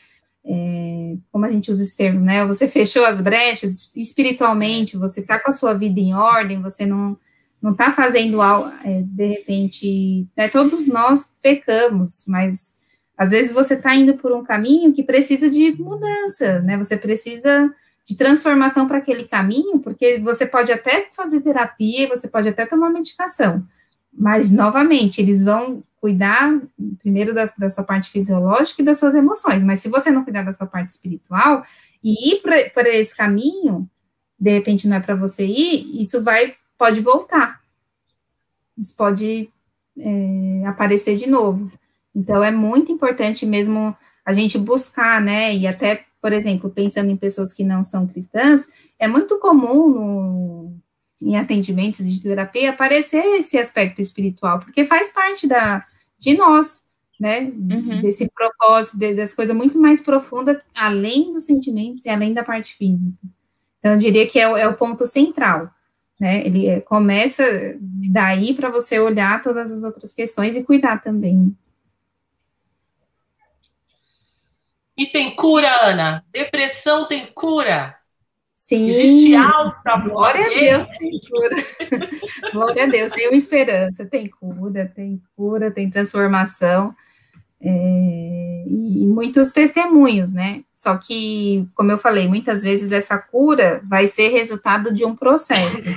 é, 0.45 1.17
como 1.31 1.45
a 1.45 1.51
gente 1.51 1.71
usa 1.71 1.83
esse 1.83 1.97
termo, 1.97 2.21
né? 2.21 2.45
Você 2.47 2.67
fechou 2.67 3.05
as 3.05 3.21
brechas 3.21 3.95
espiritualmente, 3.97 4.97
você 4.97 5.21
está 5.21 5.39
com 5.39 5.51
a 5.51 5.53
sua 5.53 5.75
vida 5.75 6.01
em 6.01 6.15
ordem, 6.15 6.61
você 6.61 6.87
não 6.87 7.17
não 7.63 7.73
está 7.73 7.93
fazendo 7.93 8.41
algo, 8.41 8.71
é, 8.83 9.03
de 9.03 9.27
repente, 9.27 10.27
né, 10.35 10.49
todos 10.49 10.87
nós 10.87 11.31
pecamos, 11.43 12.25
mas 12.27 12.75
às 13.19 13.33
vezes 13.33 13.53
você 13.53 13.75
está 13.75 13.95
indo 13.95 14.15
por 14.15 14.33
um 14.33 14.43
caminho 14.43 14.95
que 14.95 15.03
precisa 15.03 15.51
de 15.51 15.73
mudança, 15.73 16.61
né? 16.63 16.79
Você 16.79 16.97
precisa 16.97 17.71
de 18.07 18.17
transformação 18.17 18.89
para 18.89 18.97
aquele 18.97 19.25
caminho, 19.25 19.79
porque 19.79 20.19
você 20.21 20.47
pode 20.47 20.73
até 20.73 21.09
fazer 21.13 21.43
terapia, 21.43 22.09
você 22.09 22.27
pode 22.29 22.49
até 22.49 22.65
tomar 22.65 22.89
medicação, 22.89 23.63
mas 24.11 24.51
novamente 24.51 25.21
eles 25.21 25.45
vão 25.45 25.83
cuidar 26.01 26.59
primeiro 26.99 27.35
da, 27.35 27.45
da 27.59 27.69
sua 27.69 27.85
parte 27.85 28.11
fisiológica 28.11 28.81
e 28.81 28.85
das 28.85 28.99
suas 28.99 29.15
emoções, 29.15 29.63
mas 29.63 29.81
se 29.81 29.89
você 29.89 30.11
não 30.11 30.25
cuidar 30.25 30.43
da 30.43 30.53
sua 30.53 30.67
parte 30.67 30.91
espiritual 30.91 31.63
e 32.03 32.35
ir 32.35 32.41
para 32.41 32.89
esse 32.89 33.15
caminho, 33.15 33.89
de 34.39 34.51
repente 34.51 34.89
não 34.89 34.97
é 34.97 35.01
para 35.01 35.15
você 35.15 35.45
ir, 35.45 36.01
isso 36.01 36.23
vai 36.23 36.55
pode 36.79 37.03
voltar, 37.03 37.61
isso 38.79 38.97
pode 38.97 39.51
é, 39.99 40.67
aparecer 40.67 41.17
de 41.17 41.29
novo. 41.29 41.71
Então, 42.15 42.43
é 42.43 42.51
muito 42.51 42.91
importante 42.91 43.45
mesmo 43.45 43.95
a 44.25 44.33
gente 44.33 44.59
buscar, 44.59 45.21
né? 45.21 45.55
E 45.55 45.67
até, 45.67 46.05
por 46.21 46.33
exemplo, 46.33 46.71
pensando 46.71 47.11
em 47.11 47.17
pessoas 47.17 47.53
que 47.53 47.63
não 47.63 47.85
são 47.85 48.07
cristãs, 48.07 48.67
é 48.99 49.07
muito 49.07 49.39
comum 49.39 49.89
no, 49.91 50.60
em 51.23 51.37
atendimentos 51.37 52.07
de 52.07 52.23
terapia 52.23 52.71
aparecer 52.71 53.25
esse 53.39 53.59
aspecto 53.59 54.01
espiritual, 54.01 54.61
porque 54.61 54.85
faz 54.85 55.11
parte 55.11 55.47
da, 55.47 55.85
de 56.19 56.37
nós, 56.37 56.85
né? 57.19 57.41
Uhum. 57.41 58.01
Desse 58.01 58.31
propósito, 58.31 58.99
de, 58.99 59.15
das 59.15 59.33
coisas 59.33 59.55
muito 59.55 59.79
mais 59.79 60.01
profundas, 60.01 60.59
além 60.75 61.33
dos 61.33 61.45
sentimentos 61.45 62.05
e 62.07 62.09
além 62.09 62.33
da 62.33 62.43
parte 62.43 62.75
física. 62.75 63.19
Então, 63.79 63.93
eu 63.93 63.99
diria 63.99 64.27
que 64.27 64.39
é, 64.39 64.43
é 64.43 64.69
o 64.69 64.77
ponto 64.77 65.05
central. 65.07 65.71
Né, 66.19 66.47
ele 66.47 66.67
é, 66.67 66.81
começa 66.81 67.43
daí 67.81 68.53
para 68.53 68.69
você 68.69 68.99
olhar 68.99 69.41
todas 69.41 69.73
as 69.73 69.83
outras 69.83 70.13
questões 70.13 70.55
e 70.55 70.63
cuidar 70.63 71.01
também. 71.01 71.57
E 74.95 75.07
tem 75.07 75.35
cura, 75.35 75.69
Ana? 75.81 76.23
Depressão 76.31 77.09
tem 77.09 77.25
cura? 77.25 77.97
Sim. 78.61 78.91
Existe 78.91 79.33
para 79.83 79.97
Glória 79.97 80.45
a 80.45 80.49
Deus, 80.49 80.89
tem 80.99 81.11
cura. 81.31 81.57
Glória 82.53 82.85
a 82.85 82.87
Deus, 82.87 83.11
tem 83.13 83.29
uma 83.29 83.37
esperança, 83.37 84.05
tem 84.05 84.29
cura, 84.29 84.93
tem 84.95 85.23
cura, 85.35 85.71
tem 85.71 85.89
transformação. 85.89 86.95
É, 87.59 88.65
e 88.67 89.07
muitos 89.07 89.51
testemunhos, 89.51 90.31
né? 90.31 90.63
Só 90.75 90.95
que, 90.99 91.67
como 91.75 91.91
eu 91.91 91.97
falei, 91.97 92.29
muitas 92.29 92.63
vezes 92.63 92.93
essa 92.93 93.17
cura 93.17 93.81
vai 93.89 94.07
ser 94.07 94.29
resultado 94.29 94.93
de 94.93 95.07
um 95.07 95.17
processo. 95.17 95.89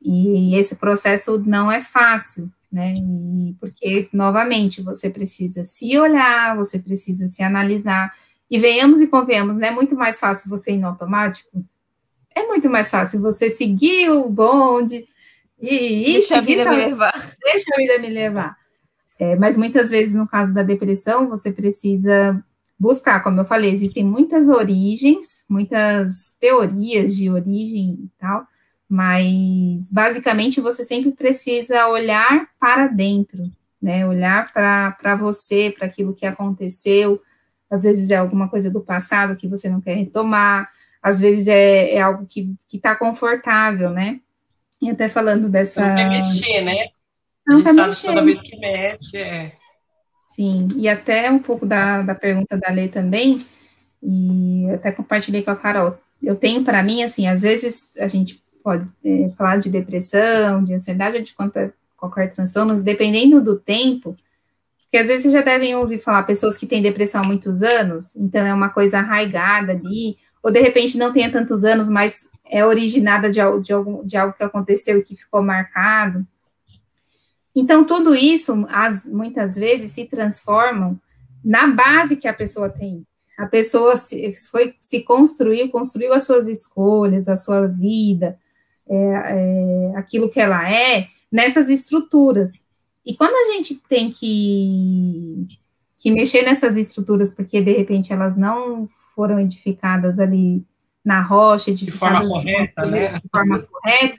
E 0.00 0.56
esse 0.56 0.76
processo 0.76 1.42
não 1.44 1.70
é 1.70 1.80
fácil 1.80 2.48
né? 2.72 2.94
E 2.94 3.54
porque, 3.60 4.08
novamente, 4.12 4.80
você 4.80 5.10
precisa 5.10 5.62
se 5.62 5.98
olhar, 5.98 6.56
você 6.56 6.78
precisa 6.78 7.28
se 7.28 7.42
analisar. 7.42 8.14
E 8.52 8.58
venhamos 8.58 9.00
e 9.00 9.06
convenhamos, 9.06 9.56
não 9.56 9.66
é 9.66 9.70
muito 9.70 9.96
mais 9.96 10.20
fácil 10.20 10.50
você 10.50 10.72
ir 10.72 10.76
no 10.76 10.88
automático? 10.88 11.64
É 12.34 12.46
muito 12.46 12.68
mais 12.68 12.90
fácil 12.90 13.18
você 13.22 13.48
seguir 13.48 14.10
o 14.10 14.28
bonde 14.28 15.06
e, 15.58 16.10
e 16.10 16.12
deixa 16.12 16.36
a 16.36 16.40
vida 16.42 16.68
me 16.68 16.76
levar. 16.76 17.34
Deixa 17.42 17.64
a 17.72 17.76
vida 17.78 17.98
me 17.98 18.10
levar. 18.10 18.54
É, 19.18 19.36
mas 19.36 19.56
muitas 19.56 19.88
vezes, 19.88 20.14
no 20.14 20.28
caso 20.28 20.52
da 20.52 20.62
depressão, 20.62 21.30
você 21.30 21.50
precisa 21.50 22.44
buscar, 22.78 23.22
como 23.22 23.40
eu 23.40 23.44
falei, 23.46 23.70
existem 23.70 24.04
muitas 24.04 24.50
origens, 24.50 25.46
muitas 25.48 26.36
teorias 26.38 27.16
de 27.16 27.30
origem 27.30 28.00
e 28.04 28.10
tal, 28.18 28.46
mas 28.86 29.90
basicamente 29.90 30.60
você 30.60 30.84
sempre 30.84 31.12
precisa 31.12 31.86
olhar 31.88 32.50
para 32.60 32.86
dentro, 32.86 33.44
né? 33.80 34.06
Olhar 34.06 34.52
para 34.52 35.16
você, 35.16 35.72
para 35.74 35.86
aquilo 35.86 36.12
que 36.12 36.26
aconteceu. 36.26 37.18
Às 37.72 37.84
vezes 37.84 38.10
é 38.10 38.16
alguma 38.16 38.48
coisa 38.48 38.70
do 38.70 38.82
passado 38.82 39.34
que 39.34 39.48
você 39.48 39.68
não 39.68 39.80
quer 39.80 39.94
retomar, 39.94 40.68
às 41.02 41.18
vezes 41.18 41.48
é, 41.48 41.94
é 41.94 42.00
algo 42.00 42.26
que 42.26 42.54
está 42.72 42.94
confortável, 42.94 43.90
né? 43.90 44.20
E 44.80 44.90
até 44.90 45.08
falando 45.08 45.48
dessa. 45.48 45.80
Não 45.80 45.96
quer 45.96 46.10
mexer, 46.10 46.60
né? 46.62 46.88
Não 47.46 47.62
quer 47.62 47.72
mexer. 47.72 48.06
Toda 48.08 48.24
vez 48.24 48.42
que 48.42 48.56
mexe, 48.58 49.16
é. 49.16 49.52
Sim, 50.28 50.68
e 50.76 50.88
até 50.88 51.30
um 51.30 51.38
pouco 51.38 51.66
da, 51.66 52.02
da 52.02 52.14
pergunta 52.14 52.56
da 52.56 52.70
Lê 52.70 52.88
também, 52.88 53.38
e 54.02 54.64
eu 54.64 54.74
até 54.74 54.92
compartilhei 54.92 55.42
com 55.42 55.50
a 55.50 55.56
Carol. 55.56 55.98
Eu 56.22 56.36
tenho 56.36 56.64
para 56.64 56.82
mim, 56.82 57.02
assim, 57.02 57.26
às 57.26 57.42
vezes 57.42 57.90
a 57.98 58.06
gente 58.06 58.42
pode 58.62 58.86
é, 59.04 59.30
falar 59.36 59.56
de 59.56 59.70
depressão, 59.70 60.64
de 60.64 60.74
ansiedade 60.74 61.16
ou 61.16 61.22
de 61.22 61.34
qualquer, 61.34 61.72
qualquer 61.96 62.32
transtorno, 62.32 62.80
dependendo 62.80 63.42
do 63.42 63.58
tempo, 63.58 64.14
porque 64.92 64.98
às 65.04 65.08
vezes 65.08 65.32
já 65.32 65.40
devem 65.40 65.74
ouvir 65.74 65.98
falar 65.98 66.22
pessoas 66.24 66.58
que 66.58 66.66
têm 66.66 66.82
depressão 66.82 67.22
há 67.22 67.26
muitos 67.26 67.62
anos, 67.62 68.14
então 68.14 68.44
é 68.44 68.52
uma 68.52 68.68
coisa 68.68 68.98
arraigada 68.98 69.72
ali, 69.72 70.18
ou 70.42 70.52
de 70.52 70.60
repente 70.60 70.98
não 70.98 71.10
tenha 71.10 71.32
tantos 71.32 71.64
anos, 71.64 71.88
mas 71.88 72.28
é 72.44 72.62
originada 72.62 73.30
de, 73.30 73.40
de, 73.62 73.72
algum, 73.72 74.04
de 74.04 74.18
algo 74.18 74.34
que 74.34 74.42
aconteceu 74.42 74.98
e 74.98 75.02
que 75.02 75.16
ficou 75.16 75.42
marcado. 75.42 76.26
Então, 77.56 77.86
tudo 77.86 78.14
isso, 78.14 78.66
as, 78.68 79.06
muitas 79.06 79.56
vezes, 79.56 79.92
se 79.92 80.04
transformam 80.04 81.00
na 81.42 81.68
base 81.68 82.16
que 82.16 82.28
a 82.28 82.34
pessoa 82.34 82.68
tem 82.68 83.06
a 83.38 83.46
pessoa 83.46 83.96
se, 83.96 84.34
foi, 84.50 84.74
se 84.78 85.00
construiu, 85.04 85.70
construiu 85.70 86.12
as 86.12 86.26
suas 86.26 86.46
escolhas, 86.46 87.28
a 87.28 87.36
sua 87.36 87.66
vida, 87.66 88.38
é, 88.86 88.94
é, 88.94 89.96
aquilo 89.96 90.28
que 90.28 90.38
ela 90.38 90.70
é, 90.70 91.06
nessas 91.30 91.70
estruturas. 91.70 92.62
E 93.04 93.14
quando 93.14 93.34
a 93.34 93.52
gente 93.52 93.74
tem 93.88 94.10
que, 94.10 95.46
que 95.98 96.10
mexer 96.10 96.42
nessas 96.42 96.76
estruturas, 96.76 97.34
porque 97.34 97.60
de 97.60 97.72
repente 97.72 98.12
elas 98.12 98.36
não 98.36 98.88
foram 99.14 99.40
edificadas 99.40 100.18
ali 100.18 100.64
na 101.04 101.20
rocha, 101.20 101.70
edificadas 101.70 102.22
de 102.22 102.28
forma 102.28 102.42
correta, 102.42 102.86
né? 102.86 103.18
De 103.18 103.28
forma 103.28 103.58
correta, 103.60 104.16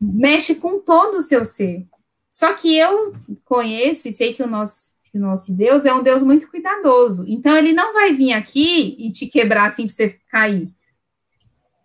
mexe 0.00 0.56
com 0.56 0.80
todo 0.80 1.18
o 1.18 1.22
seu 1.22 1.44
ser. 1.44 1.86
Só 2.30 2.54
que 2.54 2.76
eu 2.76 3.14
conheço 3.44 4.08
e 4.08 4.12
sei 4.12 4.32
que 4.34 4.42
o 4.42 4.46
nosso, 4.48 4.92
que 5.10 5.18
o 5.18 5.20
nosso 5.20 5.52
Deus 5.52 5.84
é 5.86 5.94
um 5.94 6.02
Deus 6.02 6.22
muito 6.22 6.50
cuidadoso. 6.50 7.24
Então, 7.28 7.56
ele 7.56 7.72
não 7.72 7.92
vai 7.92 8.12
vir 8.12 8.32
aqui 8.32 8.96
e 8.98 9.12
te 9.12 9.26
quebrar 9.26 9.66
assim 9.66 9.86
para 9.86 9.94
você 9.94 10.18
cair. 10.30 10.72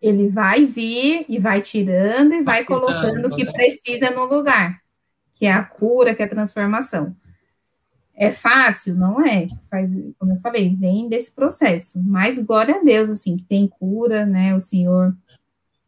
ele 0.02 0.30
vai 0.30 0.66
vir 0.66 1.26
e 1.28 1.40
vai 1.40 1.62
tirando 1.62 2.34
e 2.34 2.44
vai 2.44 2.64
colocando 2.64 3.28
o 3.28 3.36
que 3.36 3.46
precisa 3.52 4.12
no 4.12 4.26
lugar, 4.26 4.80
que 5.38 5.46
é 5.46 5.52
a 5.52 5.64
cura, 5.64 6.16
que 6.16 6.22
é 6.22 6.26
a 6.26 6.30
transformação. 6.30 7.16
É 8.16 8.32
fácil? 8.32 8.96
Não 8.96 9.24
é. 9.24 9.46
Faz, 9.70 9.92
como 10.18 10.34
eu 10.34 10.40
falei, 10.40 10.76
vem 10.76 11.08
desse 11.08 11.34
processo. 11.34 12.02
Mas 12.04 12.40
glória 12.40 12.78
a 12.78 12.84
Deus, 12.84 13.10
assim, 13.10 13.38
que 13.38 13.46
tem 13.46 13.68
cura, 13.68 14.26
né? 14.26 14.56
O 14.56 14.60
Senhor 14.60 15.16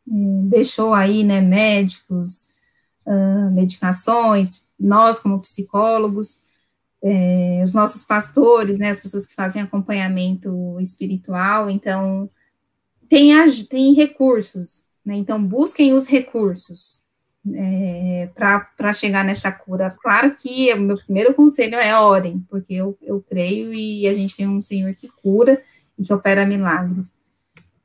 hum, 0.08 0.48
deixou 0.48 0.94
aí, 0.94 1.24
né, 1.24 1.42
médicos, 1.42 2.50
uh, 3.06 3.50
medicações, 3.52 4.64
nós 4.80 5.18
como 5.18 5.40
psicólogos, 5.40 6.42
é, 7.02 7.62
os 7.64 7.74
nossos 7.74 8.04
pastores, 8.04 8.78
né, 8.78 8.90
as 8.90 9.00
pessoas 9.00 9.26
que 9.26 9.34
fazem 9.34 9.62
acompanhamento 9.62 10.78
espiritual, 10.82 11.70
então 11.70 12.30
tem, 13.08 13.32
tem 13.70 13.94
recursos, 13.94 14.90
né? 15.04 15.16
Então 15.16 15.44
busquem 15.44 15.94
os 15.94 16.08
recursos, 16.08 17.04
é, 17.56 18.30
para 18.36 18.94
chegar 18.94 19.24
nessa 19.24 19.52
cura. 19.52 19.96
Claro 20.02 20.36
que 20.36 20.74
o 20.74 20.82
meu 20.82 20.98
primeiro 20.98 21.34
conselho 21.34 21.76
é 21.76 21.98
orem, 22.00 22.46
porque 22.50 22.74
eu, 22.74 22.98
eu 23.02 23.22
creio 23.22 23.74
e 23.74 24.08
a 24.08 24.14
gente 24.14 24.36
tem 24.36 24.48
um 24.48 24.62
Senhor 24.62 24.94
que 24.94 25.08
cura 25.08 25.62
e 25.98 26.04
que 26.04 26.14
opera 26.14 26.46
milagres. 26.46 27.14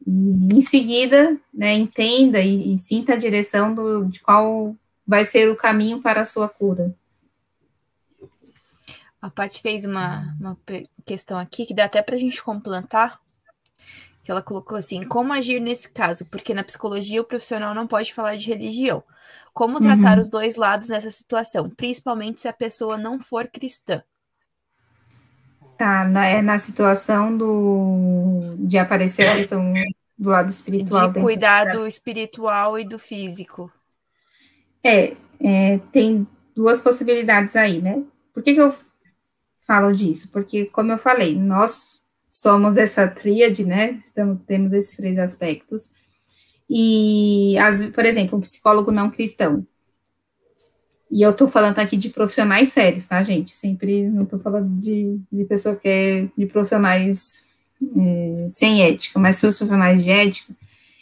E, 0.06 0.56
em 0.56 0.60
seguida, 0.60 1.36
né, 1.52 1.74
entenda 1.74 2.40
e, 2.40 2.74
e 2.74 2.78
sinta 2.78 3.14
a 3.14 3.18
direção 3.18 3.74
do, 3.74 4.04
de 4.04 4.20
qual 4.20 4.76
vai 5.06 5.24
ser 5.24 5.50
o 5.50 5.56
caminho 5.56 6.00
para 6.00 6.20
a 6.20 6.24
sua 6.24 6.48
cura. 6.48 6.94
A 9.20 9.30
Paty 9.30 9.62
fez 9.62 9.84
uma, 9.84 10.36
uma 10.38 10.58
questão 11.04 11.38
aqui 11.38 11.64
que 11.64 11.74
dá 11.74 11.86
até 11.86 12.02
para 12.02 12.14
a 12.14 12.18
gente 12.18 12.42
complementar 12.42 13.18
que 14.25 14.31
ela 14.31 14.43
colocou 14.43 14.79
assim: 14.79 15.05
como 15.05 15.33
agir 15.33 15.61
nesse 15.61 15.91
caso? 15.93 16.25
Porque 16.25 16.55
na 16.55 16.64
psicologia 16.64 17.20
o 17.20 17.25
profissional 17.25 17.75
não 17.75 17.87
pode 17.87 18.12
falar 18.12 18.37
de 18.37 18.49
religião. 18.49 19.05
Como 19.53 19.79
tratar 19.79 20.16
uhum. 20.16 20.22
os 20.22 20.29
dois 20.29 20.57
lados 20.57 20.89
nessa 20.89 21.11
situação, 21.11 21.70
principalmente 21.70 22.41
se 22.41 22.49
a 22.49 22.53
pessoa 22.53 22.97
não 22.97 23.20
for 23.20 23.47
cristã? 23.47 24.03
Tá, 25.79 26.05
na, 26.05 26.27
é 26.27 26.43
na 26.43 26.59
situação 26.59 27.37
do 27.37 28.57
de 28.59 28.79
aparecer 28.79 29.29
a 29.29 29.37
questão 29.37 29.72
do 30.18 30.31
lado 30.31 30.51
espiritual. 30.51 31.12
De 31.12 31.20
cuidar 31.20 31.72
do 31.72 31.87
espiritual 31.87 32.79
e 32.79 32.85
do 32.85 32.99
físico. 32.99 33.70
É, 34.83 35.16
é, 35.41 35.79
tem 35.93 36.27
duas 36.55 36.81
possibilidades 36.81 37.57
aí, 37.57 37.81
né? 37.81 38.03
Por 38.33 38.43
que, 38.43 38.55
que 38.55 38.61
eu 38.61 38.75
falo 39.61 39.93
disso? 39.93 40.31
Porque, 40.31 40.66
como 40.66 40.93
eu 40.93 40.99
falei, 40.99 41.37
nós 41.37 41.93
somos 42.35 42.76
essa 42.76 43.07
tríade, 43.07 43.64
né? 43.64 44.01
Estamos, 44.05 44.41
temos 44.45 44.72
esses 44.72 44.97
três 44.97 45.16
aspectos. 45.18 45.91
E, 46.68 47.57
as, 47.59 47.87
por 47.91 48.05
exemplo, 48.05 48.37
um 48.37 48.41
psicólogo 48.41 48.91
não 48.91 49.09
cristão. 49.09 49.64
E 51.09 51.22
eu 51.22 51.30
estou 51.30 51.47
falando 51.47 51.78
aqui 51.78 51.97
de 51.97 52.11
profissionais 52.11 52.70
sérios, 52.70 53.07
tá, 53.07 53.22
gente? 53.22 53.55
Sempre 53.55 54.09
não 54.09 54.24
estou 54.24 54.41
falando 54.41 54.68
de, 54.80 55.20
de 55.30 55.45
pessoa 55.45 55.76
que 55.76 55.89
é 55.89 56.28
de 56.37 56.47
profissionais 56.47 57.62
é, 57.97 58.49
sem 58.51 58.82
ética, 58.82 59.20
mas 59.20 59.39
profissionais 59.39 60.03
de 60.03 60.11
ética. 60.11 60.53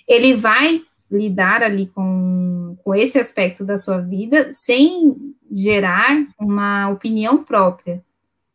Ele 0.06 0.34
vai 0.34 0.82
lidar 1.10 1.62
ali 1.62 1.86
com, 1.86 2.76
com 2.84 2.94
esse 2.94 3.18
aspecto 3.18 3.64
da 3.64 3.78
sua 3.78 4.00
vida 4.02 4.52
sem 4.52 5.34
gerar 5.50 6.26
uma 6.38 6.90
opinião 6.90 7.42
própria 7.42 8.02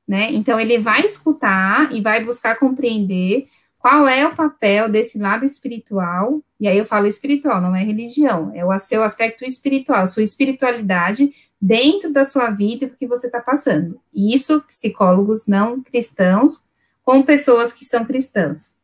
né? 0.07 0.31
Então 0.31 0.59
ele 0.59 0.77
vai 0.77 1.05
escutar 1.05 1.91
e 1.93 2.01
vai 2.01 2.23
buscar 2.23 2.55
compreender 2.55 3.47
qual 3.77 4.07
é 4.07 4.25
o 4.25 4.35
papel 4.35 4.89
desse 4.89 5.19
lado 5.19 5.45
espiritual, 5.45 6.41
e 6.59 6.67
aí 6.67 6.77
eu 6.77 6.85
falo 6.85 7.05
espiritual, 7.05 7.61
não 7.61 7.75
é 7.75 7.83
religião, 7.83 8.51
é 8.53 8.65
o 8.65 8.77
seu 8.79 9.03
aspecto 9.03 9.45
espiritual, 9.45 10.05
sua 10.07 10.23
espiritualidade 10.23 11.31
dentro 11.61 12.11
da 12.11 12.25
sua 12.25 12.49
vida 12.49 12.85
e 12.85 12.87
do 12.87 12.95
que 12.95 13.07
você 13.07 13.27
está 13.27 13.39
passando. 13.39 13.99
Isso, 14.13 14.61
psicólogos 14.61 15.47
não 15.47 15.81
cristãos, 15.81 16.63
com 17.03 17.23
pessoas 17.23 17.71
que 17.71 17.85
são 17.85 18.03
cristãs. 18.03 18.75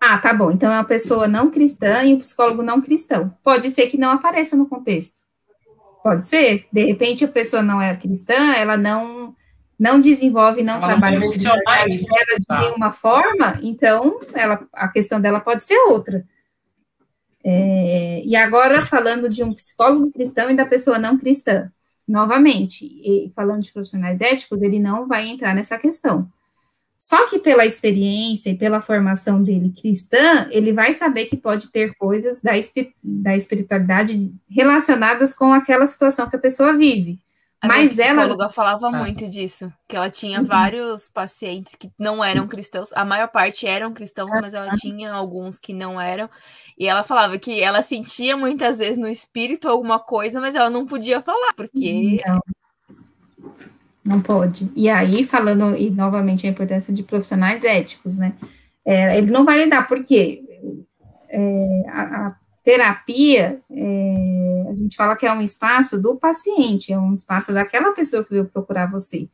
Ah, 0.00 0.18
tá 0.18 0.34
bom, 0.34 0.50
então 0.50 0.72
é 0.72 0.76
uma 0.76 0.84
pessoa 0.84 1.28
não 1.28 1.48
cristã 1.50 2.02
e 2.02 2.12
um 2.12 2.18
psicólogo 2.18 2.60
não 2.60 2.82
cristão. 2.82 3.32
Pode 3.44 3.70
ser 3.70 3.86
que 3.86 3.96
não 3.96 4.10
apareça 4.10 4.56
no 4.56 4.66
contexto. 4.66 5.22
Pode 6.02 6.26
ser. 6.26 6.66
De 6.72 6.84
repente 6.84 7.24
a 7.24 7.28
pessoa 7.28 7.62
não 7.62 7.80
é 7.80 7.94
cristã, 7.94 8.52
ela 8.54 8.76
não 8.76 9.36
não 9.82 10.00
desenvolve, 10.00 10.62
não 10.62 10.76
ela 10.76 10.86
trabalha 10.86 11.18
não 11.18 11.28
isso, 11.28 11.40
dela 11.40 12.38
de 12.38 12.46
tá. 12.46 12.60
nenhuma 12.60 12.92
forma, 12.92 13.58
então 13.64 14.20
ela, 14.32 14.64
a 14.72 14.86
questão 14.86 15.20
dela 15.20 15.40
pode 15.40 15.64
ser 15.64 15.76
outra. 15.88 16.24
É, 17.44 18.22
e 18.24 18.36
agora, 18.36 18.86
falando 18.86 19.28
de 19.28 19.42
um 19.42 19.52
psicólogo 19.52 20.12
cristão 20.12 20.48
e 20.48 20.54
da 20.54 20.64
pessoa 20.64 21.00
não 21.00 21.18
cristã, 21.18 21.68
novamente, 22.06 23.32
falando 23.34 23.62
de 23.62 23.72
profissionais 23.72 24.20
éticos, 24.20 24.62
ele 24.62 24.78
não 24.78 25.08
vai 25.08 25.26
entrar 25.26 25.52
nessa 25.52 25.76
questão. 25.76 26.28
Só 26.96 27.26
que 27.26 27.40
pela 27.40 27.66
experiência 27.66 28.50
e 28.50 28.56
pela 28.56 28.80
formação 28.80 29.42
dele 29.42 29.74
cristã, 29.76 30.46
ele 30.52 30.72
vai 30.72 30.92
saber 30.92 31.24
que 31.24 31.36
pode 31.36 31.72
ter 31.72 31.92
coisas 31.96 32.40
da, 32.40 32.52
da 33.02 33.34
espiritualidade 33.34 34.32
relacionadas 34.48 35.34
com 35.34 35.52
aquela 35.52 35.88
situação 35.88 36.30
que 36.30 36.36
a 36.36 36.38
pessoa 36.38 36.72
vive. 36.72 37.18
A 37.62 37.68
Mas 37.68 37.94
minha 37.94 38.08
psicóloga 38.08 38.42
ela 38.42 38.52
falava 38.52 38.88
ah. 38.88 38.90
muito 38.90 39.28
disso, 39.28 39.72
que 39.88 39.94
ela 39.94 40.10
tinha 40.10 40.40
uhum. 40.40 40.44
vários 40.44 41.08
pacientes 41.08 41.76
que 41.76 41.88
não 41.96 42.22
eram 42.22 42.48
cristãos, 42.48 42.92
a 42.92 43.04
maior 43.04 43.28
parte 43.28 43.68
eram 43.68 43.92
cristãos, 43.92 44.30
mas 44.40 44.52
ela 44.52 44.74
tinha 44.78 45.12
alguns 45.12 45.58
que 45.58 45.72
não 45.72 46.00
eram. 46.00 46.28
E 46.76 46.88
ela 46.88 47.04
falava 47.04 47.38
que 47.38 47.62
ela 47.62 47.80
sentia 47.80 48.36
muitas 48.36 48.78
vezes 48.78 48.98
no 48.98 49.08
espírito 49.08 49.68
alguma 49.68 50.00
coisa, 50.00 50.40
mas 50.40 50.56
ela 50.56 50.68
não 50.68 50.84
podia 50.86 51.22
falar, 51.22 51.54
porque 51.56 52.20
não. 52.26 52.40
Não 54.04 54.20
pode. 54.20 54.68
E 54.74 54.88
aí, 54.88 55.22
falando, 55.22 55.76
e 55.76 55.88
novamente, 55.88 56.46
a 56.46 56.50
importância 56.50 56.92
de 56.92 57.04
profissionais 57.04 57.62
éticos, 57.62 58.16
né? 58.16 58.32
É, 58.84 59.16
ele 59.16 59.30
não 59.30 59.44
vai 59.44 59.62
lidar, 59.62 59.86
porque 59.86 60.42
é, 61.30 61.84
a, 61.88 62.26
a 62.26 62.36
terapia, 62.62 63.60
é, 63.70 64.64
a 64.70 64.74
gente 64.74 64.96
fala 64.96 65.16
que 65.16 65.26
é 65.26 65.32
um 65.32 65.42
espaço 65.42 66.00
do 66.00 66.16
paciente, 66.16 66.92
é 66.92 66.98
um 66.98 67.14
espaço 67.14 67.52
daquela 67.52 67.92
pessoa 67.92 68.24
que 68.24 68.30
veio 68.30 68.46
procurar 68.46 68.90
você. 68.90 69.28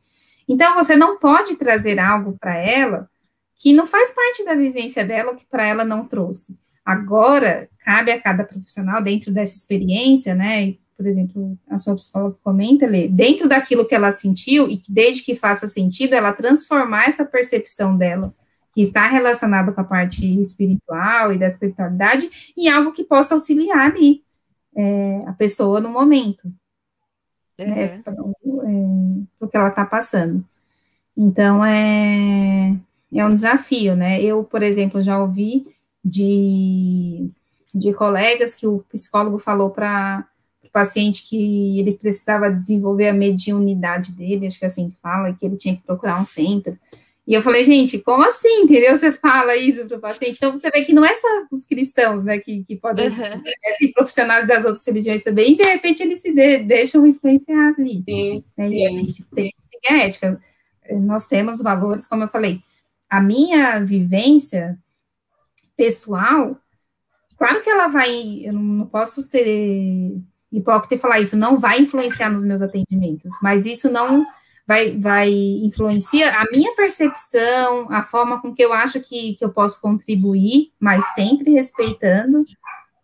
Então, 0.47 0.73
você 0.73 0.95
não 0.95 1.19
pode 1.19 1.55
trazer 1.55 1.99
algo 1.99 2.37
para 2.39 2.57
ela 2.57 3.07
que 3.55 3.73
não 3.73 3.85
faz 3.85 4.09
parte 4.11 4.43
da 4.43 4.55
vivência 4.55 5.05
dela, 5.05 5.35
que 5.35 5.45
para 5.45 5.65
ela 5.67 5.85
não 5.85 6.05
trouxe. 6.05 6.57
Agora, 6.83 7.69
cabe 7.79 8.11
a 8.11 8.19
cada 8.19 8.43
profissional, 8.43 9.01
dentro 9.01 9.31
dessa 9.31 9.55
experiência, 9.55 10.33
né, 10.33 10.75
por 10.97 11.05
exemplo, 11.05 11.57
a 11.69 11.77
sua 11.77 11.95
psicóloga 11.95 12.37
comenta, 12.43 12.87
Lê, 12.87 13.07
dentro 13.07 13.47
daquilo 13.47 13.87
que 13.87 13.93
ela 13.93 14.11
sentiu, 14.11 14.67
e 14.67 14.77
que 14.77 14.91
desde 14.91 15.23
que 15.23 15.35
faça 15.35 15.67
sentido, 15.67 16.13
ela 16.13 16.33
transformar 16.33 17.05
essa 17.05 17.23
percepção 17.23 17.95
dela 17.95 18.33
que 18.79 18.83
está 18.83 19.09
relacionado 19.09 19.73
com 19.73 19.81
a 19.81 19.83
parte 19.83 20.25
espiritual 20.39 21.33
e 21.33 21.37
da 21.37 21.47
espiritualidade, 21.47 22.53
em 22.57 22.69
algo 22.69 22.93
que 22.93 23.03
possa 23.03 23.33
auxiliar 23.33 23.91
ali 23.91 24.23
é, 24.73 25.21
a 25.27 25.33
pessoa 25.33 25.81
no 25.81 25.89
momento, 25.89 26.45
uhum. 27.59 27.67
né, 27.67 27.97
para 27.97 28.13
é, 28.13 28.17
o 29.37 29.47
que 29.49 29.57
ela 29.57 29.67
está 29.67 29.85
passando. 29.85 30.45
Então, 31.17 31.65
é, 31.65 32.73
é 33.13 33.25
um 33.25 33.33
desafio, 33.33 33.97
né? 33.97 34.23
Eu, 34.23 34.45
por 34.45 34.63
exemplo, 34.63 35.01
já 35.01 35.19
ouvi 35.19 35.65
de, 36.01 37.29
de 37.75 37.93
colegas 37.93 38.55
que 38.55 38.65
o 38.65 38.79
psicólogo 38.89 39.37
falou 39.37 39.71
para 39.71 40.25
o 40.63 40.69
paciente 40.69 41.27
que 41.27 41.81
ele 41.81 41.95
precisava 41.95 42.49
desenvolver 42.49 43.09
a 43.09 43.13
mediunidade 43.13 44.13
dele, 44.13 44.47
acho 44.47 44.57
que 44.57 44.63
é 44.63 44.69
assim 44.69 44.89
que 44.89 45.01
fala, 45.01 45.33
que 45.33 45.45
ele 45.45 45.57
tinha 45.57 45.75
que 45.75 45.83
procurar 45.83 46.17
um 46.17 46.23
centro, 46.23 46.79
e 47.29 47.35
eu 47.35 47.43
falei, 47.43 47.63
gente, 47.63 47.99
como 47.99 48.23
assim? 48.23 48.63
Entendeu? 48.63 48.97
Você 48.97 49.11
fala 49.11 49.55
isso 49.55 49.85
para 49.85 49.97
o 49.97 49.99
paciente. 49.99 50.37
Então, 50.37 50.51
você 50.51 50.67
vê 50.71 50.83
que 50.83 50.91
não 50.91 51.05
é 51.05 51.13
só 51.13 51.27
os 51.51 51.63
cristãos, 51.63 52.23
né, 52.23 52.39
que, 52.39 52.63
que 52.63 52.75
podem. 52.75 53.09
Uhum. 53.09 53.23
É, 53.23 53.77
tem 53.77 53.91
profissionais 53.93 54.47
das 54.47 54.65
outras 54.65 54.83
religiões 54.83 55.21
também, 55.21 55.51
e 55.51 55.55
de 55.55 55.61
repente 55.61 56.01
eles 56.01 56.21
se 56.21 56.33
de, 56.33 56.63
deixam 56.63 57.05
influenciar 57.05 57.75
ali. 57.77 58.03
Sim, 58.03 58.43
né? 58.57 58.67
sim. 58.67 58.73
E 58.73 58.87
a 58.87 58.89
gente 58.89 59.23
tem 59.25 59.51
que 59.51 59.63
seguir 59.63 59.93
a 59.93 60.05
ética. 60.05 60.41
Nós 61.01 61.27
temos 61.27 61.61
valores, 61.61 62.07
como 62.07 62.23
eu 62.23 62.27
falei, 62.27 62.61
a 63.07 63.21
minha 63.21 63.77
vivência 63.77 64.75
pessoal, 65.77 66.57
claro 67.37 67.61
que 67.61 67.69
ela 67.69 67.89
vai. 67.89 68.41
Eu 68.43 68.53
não 68.53 68.87
posso 68.87 69.21
ser 69.21 70.15
hipócrita 70.51 70.95
e 70.95 70.97
falar 70.97 71.19
isso, 71.19 71.37
não 71.37 71.59
vai 71.59 71.79
influenciar 71.79 72.31
nos 72.31 72.43
meus 72.43 72.63
atendimentos, 72.63 73.31
mas 73.39 73.67
isso 73.67 73.87
não 73.87 74.25
vai, 74.69 74.95
vai 74.95 75.31
influencia 75.31 76.29
a 76.29 76.45
minha 76.51 76.75
percepção, 76.75 77.91
a 77.91 78.03
forma 78.03 78.39
com 78.39 78.53
que 78.53 78.63
eu 78.63 78.71
acho 78.71 78.99
que, 79.01 79.33
que 79.33 79.43
eu 79.43 79.49
posso 79.49 79.81
contribuir, 79.81 80.71
mas 80.79 81.03
sempre 81.15 81.51
respeitando 81.53 82.43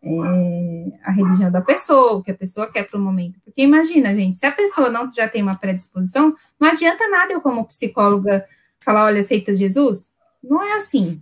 é, 0.04 0.86
a 1.04 1.12
religião 1.12 1.50
da 1.50 1.62
pessoa, 1.62 2.18
o 2.18 2.22
que 2.22 2.30
a 2.30 2.36
pessoa 2.36 2.72
quer 2.72 2.84
para 2.84 3.00
o 3.00 3.02
momento. 3.02 3.40
Porque 3.44 3.64
imagina, 3.64 4.14
gente, 4.14 4.38
se 4.38 4.46
a 4.46 4.52
pessoa 4.52 4.92
não 4.92 5.12
já 5.12 5.28
tem 5.28 5.42
uma 5.42 5.56
predisposição, 5.56 6.36
não 6.62 6.70
adianta 6.70 7.10
nada 7.10 7.34
eu, 7.34 7.42
como 7.42 7.66
psicóloga, 7.66 8.46
falar, 8.80 9.06
olha, 9.06 9.22
aceita 9.22 9.56
Jesus. 9.56 10.14
Não 10.44 10.64
é 10.64 10.74
assim. 10.74 11.20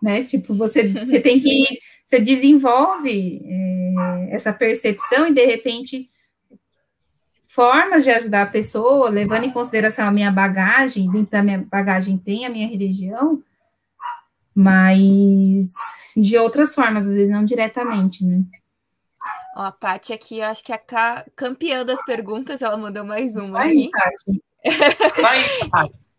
né? 0.00 0.22
Tipo, 0.22 0.54
você, 0.54 0.86
você 0.86 1.18
tem 1.18 1.40
que, 1.40 1.66
você 2.04 2.20
desenvolve 2.20 3.42
é, 3.44 4.28
essa 4.36 4.52
percepção 4.52 5.26
e 5.26 5.34
de 5.34 5.44
repente 5.44 6.08
formas 7.54 8.04
de 8.04 8.10
ajudar 8.10 8.42
a 8.42 8.50
pessoa, 8.50 9.10
levando 9.10 9.44
em 9.44 9.50
consideração 9.50 10.06
a 10.06 10.12
minha 10.12 10.30
bagagem, 10.30 11.10
dentro 11.10 11.32
da 11.32 11.42
minha 11.42 11.58
bagagem 11.58 12.16
tem 12.16 12.46
a 12.46 12.50
minha 12.50 12.68
religião, 12.68 13.42
mas 14.54 15.72
de 16.16 16.38
outras 16.38 16.74
formas, 16.74 17.08
às 17.08 17.14
vezes 17.14 17.28
não 17.28 17.44
diretamente, 17.44 18.24
né? 18.24 18.44
Ó, 19.56 19.62
a 19.62 19.72
Paty 19.72 20.12
aqui, 20.12 20.38
eu 20.38 20.46
acho 20.46 20.62
que 20.62 20.72
é 20.72 20.80
a 20.92 21.24
campeã 21.34 21.84
das 21.84 22.04
perguntas, 22.04 22.62
ela 22.62 22.76
mandou 22.76 23.04
mais 23.04 23.36
uma 23.36 23.64
aqui. 23.64 23.90
Vai, 25.20 25.42
Paty. 25.70 25.94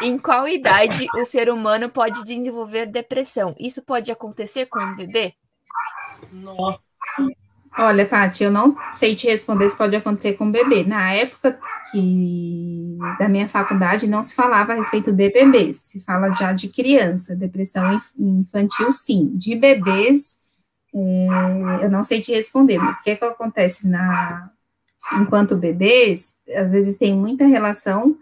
Em 0.00 0.18
qual 0.18 0.48
idade 0.48 1.06
o 1.14 1.24
ser 1.26 1.50
humano 1.50 1.90
pode 1.90 2.24
desenvolver 2.24 2.86
depressão? 2.86 3.54
Isso 3.60 3.82
pode 3.82 4.10
acontecer 4.10 4.66
com 4.66 4.80
um 4.80 4.96
bebê? 4.96 5.34
Nossa. 6.32 6.80
Olha, 7.78 8.06
Paty, 8.06 8.44
eu 8.44 8.50
não 8.50 8.74
sei 8.94 9.14
te 9.14 9.26
responder 9.26 9.68
se 9.68 9.76
pode 9.76 9.94
acontecer 9.94 10.32
com 10.32 10.50
bebê. 10.50 10.82
Na 10.82 11.12
época 11.12 11.58
que 11.90 12.96
da 13.18 13.28
minha 13.28 13.48
faculdade 13.48 14.06
não 14.06 14.22
se 14.22 14.34
falava 14.34 14.72
a 14.72 14.76
respeito 14.76 15.12
de 15.12 15.30
bebês, 15.30 15.76
se 15.76 16.00
fala 16.00 16.30
já 16.30 16.52
de 16.52 16.68
criança, 16.68 17.36
depressão 17.36 18.00
infantil, 18.18 18.90
sim. 18.90 19.30
De 19.34 19.54
bebês, 19.54 20.38
é, 20.94 21.84
eu 21.84 21.90
não 21.90 22.02
sei 22.02 22.20
te 22.20 22.32
responder. 22.32 22.78
O 22.78 23.02
que, 23.02 23.10
é 23.10 23.16
que 23.16 23.24
acontece 23.24 23.86
na 23.86 24.50
enquanto 25.12 25.56
bebês? 25.56 26.34
Às 26.56 26.72
vezes 26.72 26.96
tem 26.96 27.14
muita 27.14 27.46
relação 27.46 28.16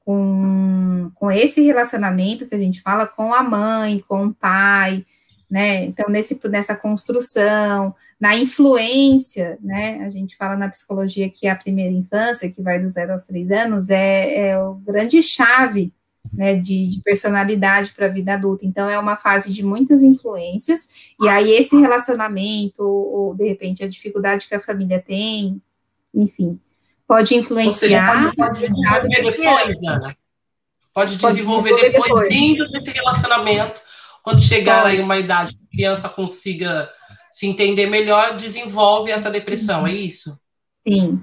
com, 0.00 1.10
com 1.14 1.30
esse 1.30 1.62
relacionamento 1.62 2.46
que 2.46 2.54
a 2.54 2.58
gente 2.58 2.82
fala 2.82 3.06
com 3.06 3.32
a 3.32 3.42
mãe, 3.42 4.02
com 4.08 4.26
o 4.26 4.34
pai, 4.34 5.06
né? 5.50 5.84
Então, 5.84 6.08
nesse, 6.10 6.38
nessa 6.48 6.76
construção, 6.76 7.94
na 8.20 8.36
influência, 8.36 9.58
né? 9.62 10.00
A 10.04 10.08
gente 10.08 10.36
fala 10.36 10.56
na 10.56 10.68
psicologia 10.68 11.30
que 11.30 11.46
a 11.46 11.56
primeira 11.56 11.92
infância, 11.92 12.50
que 12.50 12.62
vai 12.62 12.78
do 12.78 12.88
zero 12.88 13.12
aos 13.12 13.24
três 13.24 13.50
anos, 13.50 13.88
é, 13.88 14.48
é 14.48 14.58
o 14.58 14.74
grande 14.74 15.22
chave 15.22 15.92
né, 16.34 16.54
de, 16.54 16.90
de 16.90 17.00
personalidade 17.02 17.92
para 17.92 18.06
a 18.06 18.10
vida 18.10 18.34
adulta. 18.34 18.66
Então, 18.66 18.90
é 18.90 18.98
uma 18.98 19.16
fase 19.16 19.52
de 19.52 19.64
muitas 19.64 20.02
influências, 20.02 20.86
e 21.18 21.28
aí 21.28 21.50
esse 21.50 21.78
relacionamento, 21.78 22.82
ou 22.82 23.34
de 23.34 23.48
repente 23.48 23.82
a 23.82 23.88
dificuldade 23.88 24.46
que 24.46 24.54
a 24.54 24.60
família 24.60 25.00
tem, 25.00 25.62
enfim, 26.14 26.60
pode 27.06 27.34
influenciar. 27.34 28.30
Seja, 28.30 28.36
pode, 28.36 28.60
desenvolver 28.60 29.22
depois, 29.22 29.76
Ana. 29.86 30.16
Pode 30.92 31.16
desenvolver, 31.16 31.20
pode 31.20 31.36
desenvolver 31.36 31.90
depois, 31.90 32.06
depois, 32.08 32.28
dentro 32.28 32.64
desse 32.66 32.90
relacionamento 32.90 33.87
quando 34.22 34.42
chegar 34.42 34.86
aí 34.86 35.00
uma 35.00 35.18
idade 35.18 35.54
que 35.56 35.64
a 35.64 35.70
criança 35.70 36.08
consiga 36.08 36.90
se 37.30 37.46
entender 37.46 37.86
melhor, 37.86 38.36
desenvolve 38.36 39.10
essa 39.10 39.30
depressão, 39.30 39.86
é 39.86 39.92
isso? 39.92 40.38
Sim. 40.72 41.20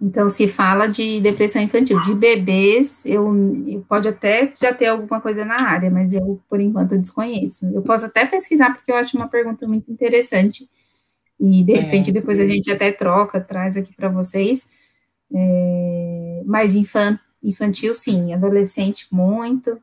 Então, 0.00 0.28
se 0.28 0.46
fala 0.46 0.86
de 0.86 1.20
depressão 1.20 1.62
infantil. 1.62 2.00
De 2.02 2.14
bebês, 2.14 3.06
eu, 3.06 3.32
eu 3.66 3.80
pode 3.88 4.06
até 4.06 4.52
já 4.60 4.74
ter 4.74 4.86
alguma 4.86 5.20
coisa 5.20 5.44
na 5.44 5.60
área, 5.62 5.90
mas 5.90 6.12
eu, 6.12 6.40
por 6.48 6.60
enquanto, 6.60 6.98
desconheço. 6.98 7.66
Eu 7.72 7.80
posso 7.80 8.04
até 8.04 8.26
pesquisar, 8.26 8.74
porque 8.74 8.92
eu 8.92 8.96
acho 8.96 9.16
uma 9.16 9.28
pergunta 9.28 9.66
muito 9.66 9.90
interessante. 9.90 10.68
E, 11.40 11.64
de 11.64 11.72
é. 11.72 11.78
repente, 11.78 12.12
depois 12.12 12.38
a 12.38 12.46
gente 12.46 12.70
até 12.70 12.92
troca, 12.92 13.40
traz 13.40 13.76
aqui 13.76 13.94
para 13.94 14.08
vocês. 14.08 14.68
É, 15.34 16.42
mas 16.44 16.74
infan, 16.74 17.18
infantil, 17.42 17.94
sim. 17.94 18.34
Adolescente, 18.34 19.06
muito. 19.10 19.78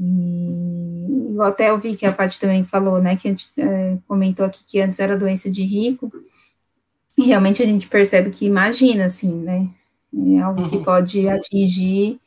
E 0.00 1.36
até 1.40 1.70
eu 1.70 1.78
vi 1.78 1.96
que 1.96 2.06
a 2.06 2.12
Paty 2.12 2.38
também 2.38 2.64
falou, 2.64 3.00
né, 3.00 3.16
que 3.16 3.28
a 3.28 3.30
gente 3.30 3.48
é, 3.56 3.98
comentou 4.06 4.46
aqui 4.46 4.60
que 4.66 4.80
antes 4.80 4.98
era 5.00 5.16
doença 5.16 5.50
de 5.50 5.62
rico, 5.62 6.12
e 7.18 7.22
realmente 7.22 7.62
a 7.62 7.66
gente 7.66 7.88
percebe 7.88 8.30
que 8.30 8.46
imagina, 8.46 9.06
assim, 9.06 9.34
né, 9.34 9.68
é 10.36 10.38
algo 10.38 10.62
uhum. 10.62 10.68
que 10.68 10.78
pode 10.84 11.28
atingir 11.28 12.20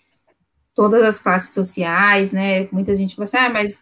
todas 0.76 1.04
as 1.04 1.20
classes 1.20 1.54
sociais, 1.54 2.32
né, 2.32 2.68
muita 2.72 2.96
gente 2.96 3.16
fala 3.16 3.24
assim, 3.24 3.38
ah, 3.38 3.50
mas 3.50 3.82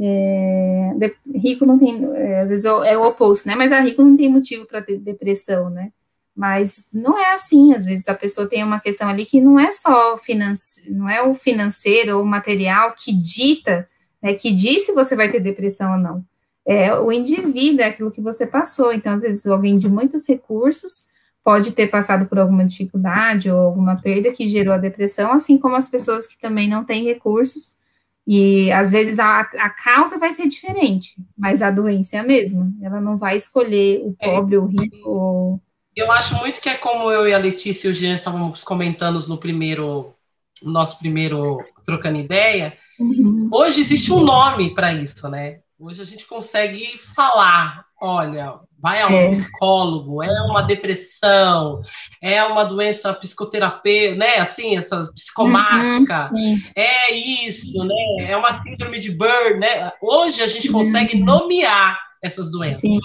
é, 0.00 0.92
rico 1.34 1.64
não 1.66 1.78
tem, 1.78 2.04
é, 2.14 2.40
às 2.40 2.50
vezes 2.50 2.64
é 2.64 2.96
o 2.96 3.04
oposto, 3.04 3.46
né, 3.46 3.54
mas 3.54 3.72
a 3.72 3.80
rico 3.80 4.02
não 4.02 4.16
tem 4.16 4.28
motivo 4.28 4.66
para 4.66 4.82
ter 4.82 4.98
depressão, 4.98 5.70
né, 5.70 5.92
mas 6.38 6.86
não 6.92 7.18
é 7.18 7.32
assim, 7.32 7.74
às 7.74 7.84
vezes 7.84 8.06
a 8.06 8.14
pessoa 8.14 8.48
tem 8.48 8.62
uma 8.62 8.78
questão 8.78 9.08
ali 9.08 9.26
que 9.26 9.40
não 9.40 9.58
é 9.58 9.72
só 9.72 10.16
finance, 10.16 10.88
não 10.88 11.10
é 11.10 11.20
o 11.20 11.34
financeiro 11.34 12.16
ou 12.16 12.22
o 12.22 12.26
material 12.26 12.94
que 12.96 13.12
dita, 13.12 13.88
né, 14.22 14.34
que 14.34 14.52
diz 14.52 14.86
se 14.86 14.92
você 14.92 15.16
vai 15.16 15.28
ter 15.28 15.40
depressão 15.40 15.94
ou 15.94 15.98
não. 15.98 16.24
É 16.64 16.96
o 16.96 17.10
indivíduo, 17.10 17.80
é 17.80 17.86
aquilo 17.88 18.12
que 18.12 18.20
você 18.20 18.46
passou. 18.46 18.92
Então, 18.92 19.14
às 19.14 19.22
vezes, 19.22 19.46
alguém 19.46 19.76
de 19.78 19.88
muitos 19.88 20.28
recursos 20.28 21.06
pode 21.42 21.72
ter 21.72 21.88
passado 21.88 22.26
por 22.26 22.38
alguma 22.38 22.64
dificuldade 22.64 23.50
ou 23.50 23.58
alguma 23.58 24.00
perda 24.00 24.30
que 24.30 24.46
gerou 24.46 24.72
a 24.72 24.78
depressão, 24.78 25.32
assim 25.32 25.58
como 25.58 25.74
as 25.74 25.88
pessoas 25.88 26.24
que 26.24 26.38
também 26.38 26.68
não 26.68 26.84
têm 26.84 27.02
recursos. 27.02 27.76
E 28.24 28.70
às 28.70 28.92
vezes 28.92 29.18
a, 29.18 29.40
a 29.40 29.70
causa 29.70 30.18
vai 30.18 30.30
ser 30.30 30.46
diferente, 30.46 31.16
mas 31.36 31.62
a 31.62 31.70
doença 31.72 32.14
é 32.14 32.20
a 32.20 32.24
mesma. 32.24 32.72
Ela 32.80 33.00
não 33.00 33.16
vai 33.16 33.34
escolher 33.34 34.02
o 34.04 34.14
é. 34.20 34.34
pobre, 34.34 34.56
o 34.56 34.66
rico, 34.66 35.60
eu 35.94 36.12
acho 36.12 36.34
muito 36.36 36.60
que 36.60 36.68
é 36.68 36.76
como 36.76 37.10
eu 37.10 37.28
e 37.28 37.34
a 37.34 37.38
Letícia 37.38 37.88
e 37.88 37.90
o 37.90 37.94
Jean 37.94 38.14
estávamos 38.14 38.62
comentando 38.62 39.18
no 39.26 39.38
primeiro, 39.38 40.14
no 40.62 40.70
nosso 40.72 40.98
primeiro 40.98 41.42
trocando 41.84 42.18
ideia. 42.18 42.76
Uhum. 42.98 43.48
Hoje 43.52 43.80
existe 43.80 44.12
um 44.12 44.20
nome 44.20 44.74
para 44.74 44.92
isso, 44.92 45.28
né? 45.28 45.60
Hoje 45.78 46.02
a 46.02 46.04
gente 46.04 46.26
consegue 46.26 46.98
falar, 47.14 47.84
olha, 48.00 48.54
vai 48.80 49.00
ao 49.00 49.10
é. 49.10 49.30
psicólogo, 49.30 50.22
é 50.22 50.42
uma 50.42 50.62
depressão, 50.62 51.80
é 52.20 52.42
uma 52.42 52.64
doença 52.64 53.14
psicoterapêutica, 53.14 54.18
né? 54.18 54.36
Assim, 54.38 54.76
essa 54.76 55.08
psicomática, 55.12 56.30
uhum. 56.34 56.60
é 56.74 57.12
isso, 57.12 57.84
né? 57.84 58.30
É 58.30 58.36
uma 58.36 58.52
síndrome 58.52 58.98
de 58.98 59.12
Burn, 59.12 59.60
né? 59.60 59.92
Hoje 60.02 60.42
a 60.42 60.48
gente 60.48 60.68
consegue 60.68 61.16
uhum. 61.16 61.24
nomear 61.24 62.00
essas 62.22 62.50
doenças. 62.50 62.80
Sim 62.80 62.98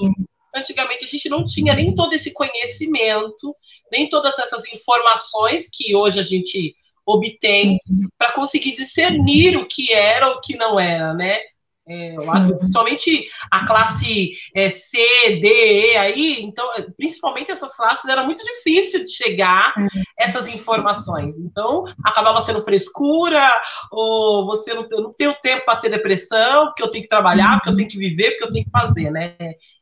antigamente 0.56 1.06
a 1.06 1.08
gente 1.08 1.30
não 1.30 1.46
tinha 1.46 1.74
nem 1.74 1.94
todo 1.94 2.14
esse 2.14 2.32
conhecimento, 2.34 3.56
nem 3.92 4.08
todas 4.08 4.38
essas 4.40 4.66
informações 4.72 5.70
que 5.72 5.96
hoje 5.96 6.20
a 6.20 6.24
gente 6.24 6.76
obtém 7.06 7.78
para 8.18 8.32
conseguir 8.32 8.74
discernir 8.74 9.58
o 9.58 9.68
que 9.68 9.92
era 9.92 10.30
ou 10.30 10.36
o 10.36 10.42
que 10.42 10.56
não 10.56 10.80
era, 10.80 11.14
né? 11.14 11.40
É, 11.86 12.16
eu 12.16 12.32
acho, 12.32 12.58
principalmente 12.60 13.28
a 13.52 13.66
classe 13.66 14.32
é, 14.56 14.70
C, 14.70 14.98
D, 15.42 15.92
E 15.92 15.98
aí, 15.98 16.42
então, 16.42 16.66
principalmente 16.96 17.52
essas 17.52 17.76
classes 17.76 18.10
era 18.10 18.24
muito 18.24 18.42
difícil 18.44 19.04
de 19.04 19.12
chegar 19.12 19.74
uhum. 19.78 19.88
essas 20.18 20.48
informações. 20.48 21.38
Então, 21.38 21.84
acabava 22.04 22.40
sendo 22.40 22.62
frescura, 22.62 23.46
ou 23.92 24.46
você 24.46 24.74
não, 24.74 24.88
não 24.90 25.14
tem 25.14 25.28
o 25.28 25.36
tempo 25.36 25.66
para 25.66 25.80
ter 25.80 25.90
depressão, 25.90 26.68
porque 26.68 26.84
eu 26.84 26.90
tenho 26.90 27.04
que 27.04 27.10
trabalhar, 27.10 27.58
porque 27.58 27.70
eu 27.70 27.76
tenho 27.76 27.90
que 27.90 27.98
viver, 27.98 28.32
porque 28.32 28.46
eu 28.46 28.52
tenho 28.52 28.66
que 28.66 28.72
fazer, 28.72 29.12
né? 29.12 29.36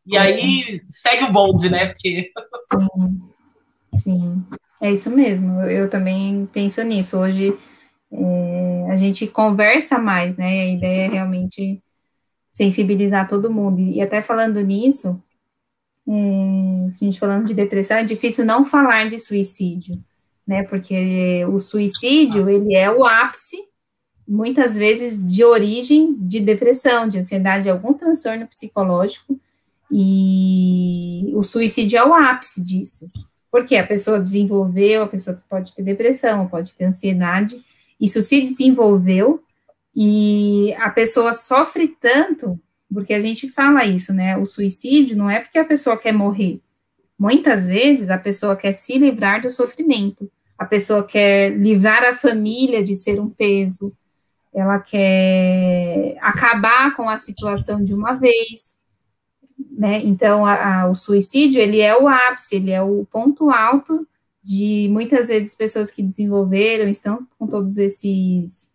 E 0.05 0.17
aí 0.17 0.81
segue 0.89 1.25
o 1.25 1.31
bonde, 1.31 1.69
né? 1.69 1.87
Porque... 1.87 2.31
Sim, 2.73 3.21
sim. 3.95 4.45
É 4.81 4.91
isso 4.91 5.11
mesmo. 5.11 5.61
Eu 5.61 5.87
também 5.87 6.49
penso 6.51 6.81
nisso. 6.81 7.15
Hoje 7.19 7.55
é, 8.11 8.87
a 8.89 8.95
gente 8.95 9.27
conversa 9.27 9.99
mais, 9.99 10.35
né? 10.35 10.47
A 10.47 10.67
ideia 10.69 11.05
é 11.05 11.07
realmente 11.07 11.79
sensibilizar 12.51 13.27
todo 13.27 13.51
mundo. 13.51 13.79
E 13.79 14.01
até 14.01 14.21
falando 14.21 14.59
nisso, 14.61 15.21
é, 16.07 16.89
a 16.91 16.93
gente 16.93 17.19
falando 17.19 17.47
de 17.47 17.53
depressão, 17.53 17.97
é 17.97 18.03
difícil 18.03 18.45
não 18.45 18.65
falar 18.65 19.07
de 19.07 19.17
suicídio, 19.17 19.93
né? 20.45 20.63
Porque 20.63 21.45
o 21.45 21.59
suicídio, 21.59 22.49
ele 22.49 22.75
é 22.75 22.91
o 22.91 23.05
ápice, 23.05 23.57
muitas 24.27 24.75
vezes, 24.75 25.25
de 25.25 25.43
origem 25.43 26.15
de 26.19 26.39
depressão, 26.39 27.07
de 27.07 27.19
ansiedade, 27.19 27.63
de 27.63 27.69
algum 27.69 27.93
transtorno 27.93 28.47
psicológico, 28.47 29.39
e 29.89 31.31
o 31.35 31.43
suicídio 31.43 31.99
é 31.99 32.05
o 32.05 32.13
ápice 32.13 32.63
disso. 32.63 33.09
Porque 33.51 33.75
a 33.75 33.85
pessoa 33.85 34.19
desenvolveu, 34.19 35.03
a 35.03 35.07
pessoa 35.07 35.41
pode 35.49 35.75
ter 35.75 35.83
depressão, 35.83 36.47
pode 36.47 36.73
ter 36.73 36.85
ansiedade, 36.85 37.61
isso 37.99 38.21
se 38.21 38.41
desenvolveu 38.41 39.43
e 39.95 40.73
a 40.79 40.89
pessoa 40.89 41.33
sofre 41.33 41.87
tanto, 41.87 42.59
porque 42.93 43.13
a 43.13 43.19
gente 43.19 43.49
fala 43.49 43.85
isso, 43.85 44.13
né? 44.13 44.37
O 44.37 44.45
suicídio 44.45 45.17
não 45.17 45.29
é 45.29 45.39
porque 45.39 45.59
a 45.59 45.65
pessoa 45.65 45.97
quer 45.97 46.13
morrer. 46.13 46.59
Muitas 47.17 47.67
vezes 47.67 48.09
a 48.09 48.17
pessoa 48.17 48.55
quer 48.55 48.71
se 48.71 48.97
livrar 48.97 49.41
do 49.41 49.51
sofrimento, 49.51 50.31
a 50.57 50.65
pessoa 50.65 51.03
quer 51.03 51.55
livrar 51.57 52.03
a 52.03 52.13
família 52.13 52.83
de 52.83 52.95
ser 52.95 53.19
um 53.19 53.29
peso, 53.29 53.93
ela 54.53 54.79
quer 54.79 56.17
acabar 56.21 56.95
com 56.95 57.09
a 57.09 57.17
situação 57.17 57.83
de 57.83 57.93
uma 57.93 58.13
vez, 58.13 58.75
né? 59.71 60.01
Então, 60.03 60.45
a, 60.45 60.81
a, 60.81 60.89
o 60.89 60.95
suicídio, 60.95 61.61
ele 61.61 61.79
é 61.79 61.95
o 61.97 62.07
ápice, 62.07 62.55
ele 62.55 62.71
é 62.71 62.81
o 62.81 63.05
ponto 63.05 63.49
alto 63.49 64.07
de 64.43 64.87
muitas 64.89 65.27
vezes 65.27 65.55
pessoas 65.55 65.91
que 65.91 66.01
desenvolveram, 66.01 66.89
estão 66.89 67.27
com 67.37 67.45
todos 67.47 67.77
esses 67.77 68.70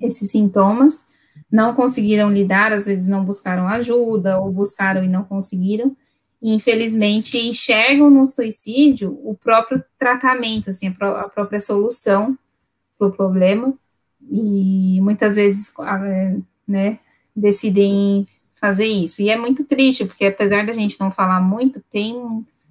esses 0.00 0.30
sintomas, 0.30 1.06
não 1.50 1.74
conseguiram 1.74 2.30
lidar, 2.30 2.72
às 2.72 2.86
vezes 2.86 3.06
não 3.06 3.24
buscaram 3.24 3.66
ajuda, 3.66 4.38
ou 4.38 4.52
buscaram 4.52 5.02
e 5.02 5.08
não 5.08 5.24
conseguiram, 5.24 5.96
e 6.42 6.54
infelizmente 6.54 7.38
enxergam 7.38 8.10
no 8.10 8.26
suicídio 8.26 9.18
o 9.24 9.34
próprio 9.34 9.82
tratamento, 9.98 10.70
assim, 10.70 10.88
a, 10.88 10.92
pró 10.92 11.16
a 11.16 11.28
própria 11.28 11.60
solução 11.60 12.38
para 12.98 13.08
o 13.08 13.12
problema, 13.12 13.74
e 14.30 15.00
muitas 15.00 15.36
vezes, 15.36 15.72
né, 16.66 16.98
decidem 17.34 18.26
fazer 18.60 18.86
isso. 18.86 19.22
E 19.22 19.30
é 19.30 19.36
muito 19.36 19.64
triste, 19.64 20.04
porque 20.04 20.26
apesar 20.26 20.66
da 20.66 20.72
gente 20.72 21.00
não 21.00 21.10
falar 21.10 21.40
muito, 21.40 21.82
tem. 21.90 22.14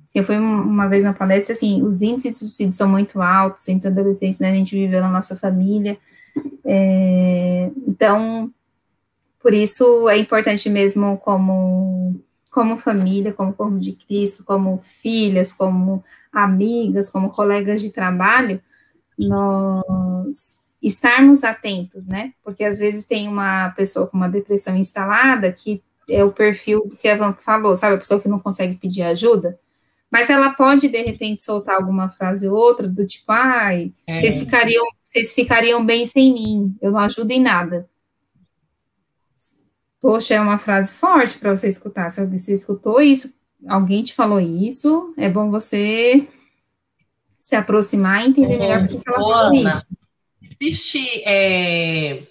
Assim, 0.08 0.20
eu 0.20 0.24
fui 0.24 0.38
uma 0.38 0.88
vez 0.88 1.04
na 1.04 1.14
palestra, 1.14 1.54
assim, 1.54 1.84
os 1.84 2.02
índices 2.02 2.32
de 2.32 2.38
suicídio 2.38 2.74
são 2.74 2.88
muito 2.88 3.22
altos 3.22 3.68
entre 3.68 3.90
adolescentes, 3.90 4.40
né? 4.40 4.52
A 4.52 4.56
gente 4.56 4.76
viveu 4.76 5.02
na 5.02 5.10
nossa 5.10 5.36
família. 5.36 5.98
É, 6.66 7.72
então, 7.88 8.52
por 9.42 9.54
isso 9.54 10.08
é 10.10 10.18
importante 10.18 10.70
mesmo 10.70 11.18
como 11.18 12.22
como 12.52 12.78
família, 12.78 13.32
como 13.32 13.54
corpo 13.54 13.78
de 13.80 13.94
Cristo, 13.94 14.44
como 14.44 14.80
filhas, 14.80 15.54
como 15.54 16.04
amigas, 16.34 17.08
como 17.08 17.30
colegas 17.30 17.80
de 17.80 17.92
trabalho, 17.92 18.60
nós 19.18 20.58
estarmos 20.82 21.44
atentos, 21.44 22.08
né? 22.08 22.34
Porque 22.44 22.64
às 22.64 22.80
vezes 22.80 23.06
tem 23.06 23.28
uma 23.28 23.70
pessoa 23.72 24.08
com 24.08 24.18
uma 24.18 24.30
depressão 24.30 24.76
instalada 24.76 25.52
que 25.52 25.84
é 26.10 26.24
o 26.24 26.32
perfil 26.32 26.82
que 27.00 27.08
a 27.08 27.16
Van 27.16 27.34
falou, 27.34 27.76
sabe? 27.76 27.96
A 27.96 28.00
pessoa 28.00 28.20
que 28.20 28.28
não 28.28 28.40
consegue 28.40 28.76
pedir 28.76 29.04
ajuda. 29.04 29.60
Mas 30.11 30.30
ela 30.30 30.53
pode, 30.53 30.88
de 30.88 31.02
repente, 31.02 31.44
soltar 31.44 31.76
alguma 31.76 32.10
frase 32.10 32.48
ou 32.48 32.56
outra, 32.56 32.88
do 32.88 33.06
tipo, 33.06 33.31
ai, 33.31 33.94
é. 34.07 34.18
vocês, 34.18 34.40
ficariam, 34.40 34.86
vocês 35.03 35.34
ficariam 35.34 35.86
bem 35.86 36.06
sem 36.06 36.34
mim, 36.34 36.76
eu 36.81 36.91
não 36.91 36.99
ajudo 36.99 37.31
em 37.31 37.41
nada. 37.41 37.88
Poxa, 40.02 40.34
é 40.34 40.41
uma 40.41 40.57
frase 40.57 40.95
forte 40.95 41.38
para 41.38 41.56
você 41.56 41.68
escutar. 41.68 42.10
Se 42.10 42.26
você 42.26 42.53
escutou 42.53 43.02
isso, 43.02 43.34
alguém 43.68 44.03
te 44.03 44.14
falou 44.14 44.40
isso, 44.40 45.14
é 45.18 45.30
bom 45.30 45.52
você 45.52 46.27
se 47.40 47.56
aproximar 47.56 48.26
e 48.26 48.30
entender 48.30 48.57
melhor 48.57 48.88
por 48.88 49.02
que 49.02 49.10
ela 49.10 49.18
falou 49.18 49.53
isso 49.53 49.86
existe 50.61 51.23
é, 51.26 52.23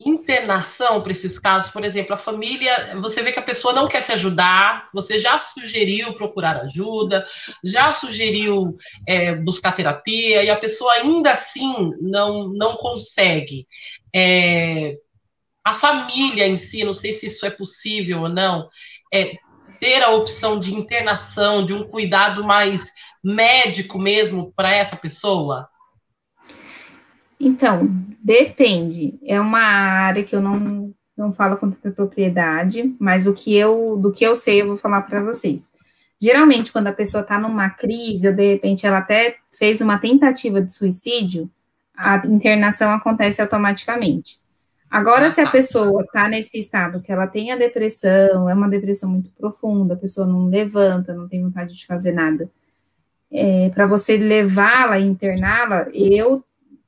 internação 0.00 1.02
para 1.02 1.12
esses 1.12 1.38
casos? 1.38 1.70
Por 1.70 1.84
exemplo, 1.84 2.14
a 2.14 2.18
família, 2.18 2.98
você 3.00 3.22
vê 3.22 3.30
que 3.30 3.38
a 3.38 3.42
pessoa 3.42 3.74
não 3.74 3.86
quer 3.86 4.02
se 4.02 4.12
ajudar, 4.12 4.88
você 4.94 5.18
já 5.18 5.38
sugeriu 5.38 6.14
procurar 6.14 6.56
ajuda, 6.62 7.26
já 7.62 7.92
sugeriu 7.92 8.76
é, 9.06 9.34
buscar 9.34 9.72
terapia, 9.72 10.42
e 10.42 10.50
a 10.50 10.56
pessoa 10.56 10.92
ainda 10.94 11.32
assim 11.32 11.92
não, 12.00 12.48
não 12.48 12.76
consegue. 12.76 13.66
É, 14.14 14.96
a 15.62 15.74
família 15.74 16.46
em 16.46 16.56
si, 16.56 16.82
não 16.82 16.94
sei 16.94 17.12
se 17.12 17.26
isso 17.26 17.44
é 17.44 17.50
possível 17.50 18.22
ou 18.22 18.28
não, 18.28 18.68
é, 19.12 19.36
ter 19.78 20.02
a 20.02 20.10
opção 20.10 20.58
de 20.58 20.74
internação, 20.74 21.64
de 21.64 21.74
um 21.74 21.82
cuidado 21.82 22.42
mais 22.42 22.90
médico 23.22 23.98
mesmo 23.98 24.52
para 24.56 24.74
essa 24.74 24.96
pessoa? 24.96 25.68
Então, 27.38 27.88
depende. 28.22 29.18
É 29.24 29.40
uma 29.40 29.60
área 29.60 30.22
que 30.22 30.34
eu 30.34 30.40
não, 30.40 30.94
não 31.16 31.32
falo 31.32 31.56
com 31.56 31.70
tanta 31.70 31.90
propriedade, 31.90 32.94
mas 32.98 33.26
o 33.26 33.32
que 33.32 33.56
eu, 33.56 33.96
do 33.96 34.12
que 34.12 34.24
eu 34.24 34.34
sei, 34.34 34.62
eu 34.62 34.68
vou 34.68 34.76
falar 34.76 35.02
para 35.02 35.22
vocês. 35.22 35.70
Geralmente, 36.20 36.70
quando 36.70 36.88
a 36.88 36.92
pessoa 36.92 37.22
está 37.22 37.38
numa 37.38 37.70
crise, 37.70 38.28
ou 38.28 38.34
de 38.34 38.52
repente 38.52 38.86
ela 38.86 38.98
até 38.98 39.36
fez 39.50 39.80
uma 39.80 39.98
tentativa 39.98 40.60
de 40.60 40.72
suicídio, 40.72 41.50
a 41.96 42.16
internação 42.26 42.92
acontece 42.92 43.40
automaticamente. 43.40 44.38
Agora, 44.90 45.30
se 45.30 45.40
a 45.40 45.48
pessoa 45.48 46.02
está 46.02 46.28
nesse 46.28 46.58
estado 46.58 47.00
que 47.00 47.12
ela 47.12 47.26
tem 47.26 47.52
a 47.52 47.56
depressão, 47.56 48.48
é 48.48 48.54
uma 48.54 48.68
depressão 48.68 49.08
muito 49.08 49.30
profunda, 49.30 49.94
a 49.94 49.96
pessoa 49.96 50.26
não 50.26 50.46
levanta, 50.46 51.14
não 51.14 51.28
tem 51.28 51.42
vontade 51.42 51.74
de 51.74 51.86
fazer 51.86 52.12
nada, 52.12 52.50
é, 53.32 53.70
para 53.70 53.86
você 53.86 54.16
levá-la 54.16 54.98
interná-la, 54.98 55.86
eu 55.94 56.44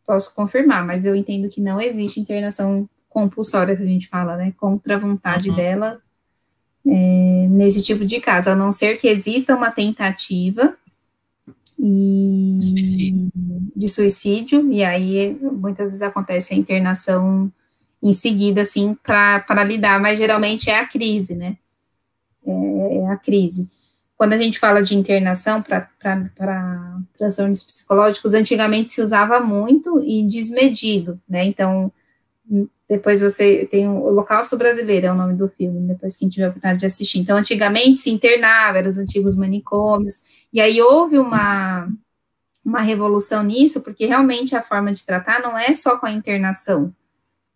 posso 0.07 0.35
confirmar, 0.35 0.85
mas 0.85 1.05
eu 1.05 1.15
entendo 1.15 1.49
que 1.49 1.61
não 1.61 1.81
existe 1.81 2.21
internação 2.21 2.89
compulsória 3.09 3.77
que 3.77 3.83
a 3.83 3.87
gente 3.87 4.09
fala, 4.09 4.37
né, 4.37 4.53
contra 4.59 4.95
a 4.95 4.99
vontade 4.99 5.51
uhum. 5.51 5.57
dela 5.57 6.01
é, 6.87 7.47
nesse 7.49 7.83
tipo 7.83 8.05
de 8.05 8.21
caso, 8.21 8.51
a 8.51 8.57
não 8.57 8.73
ser 8.73 8.99
que 8.99 9.09
exista 9.09 9.55
uma 9.55 9.71
tentativa 9.71 10.77
e, 11.79 12.59
suicídio. 12.61 13.31
de 13.75 13.89
suicídio, 13.89 14.73
e 14.73 14.83
aí 14.83 15.39
muitas 15.41 15.87
vezes 15.87 16.03
acontece 16.03 16.55
a 16.55 16.57
internação 16.57 17.53
em 18.03 18.13
seguida, 18.13 18.63
assim, 18.63 18.97
para 19.03 19.65
lidar, 19.65 20.01
mas 20.01 20.19
geralmente 20.19 20.69
é 20.69 20.79
a 20.79 20.87
crise, 20.87 21.37
né? 21.37 21.57
É, 22.45 22.97
é 22.99 23.07
a 23.07 23.17
crise. 23.17 23.69
Quando 24.23 24.35
a 24.35 24.39
gente 24.39 24.61
fala 24.61 24.81
de 24.81 24.97
internação 24.97 25.61
para 25.61 25.91
transtornos 27.19 27.65
psicológicos, 27.65 28.35
antigamente 28.35 28.93
se 28.93 29.03
usava 29.03 29.41
muito 29.41 29.99
e 29.99 30.25
desmedido, 30.25 31.21
né? 31.29 31.45
Então, 31.45 31.91
depois 32.89 33.21
você 33.21 33.67
tem 33.69 33.89
o 33.89 34.01
Holocausto 34.01 34.57
Brasileiro, 34.57 35.07
é 35.09 35.13
o 35.13 35.17
nome 35.17 35.35
do 35.35 35.49
filme, 35.49 35.89
depois 35.89 36.15
quem 36.15 36.29
tiver 36.29 36.45
a 36.45 36.51
oportunidade 36.51 36.79
de 36.79 36.87
assistir. 36.87 37.19
Então, 37.19 37.37
antigamente 37.37 37.99
se 37.99 38.11
internava, 38.11 38.79
eram 38.79 38.91
os 38.91 38.97
antigos 38.97 39.35
manicômios, 39.35 40.23
e 40.53 40.61
aí 40.61 40.81
houve 40.81 41.19
uma, 41.19 41.89
uma 42.65 42.81
revolução 42.81 43.43
nisso, 43.43 43.81
porque 43.81 44.07
realmente 44.07 44.55
a 44.55 44.63
forma 44.63 44.93
de 44.93 45.05
tratar 45.05 45.43
não 45.43 45.59
é 45.59 45.73
só 45.73 45.99
com 45.99 46.07
a 46.07 46.13
internação. 46.13 46.95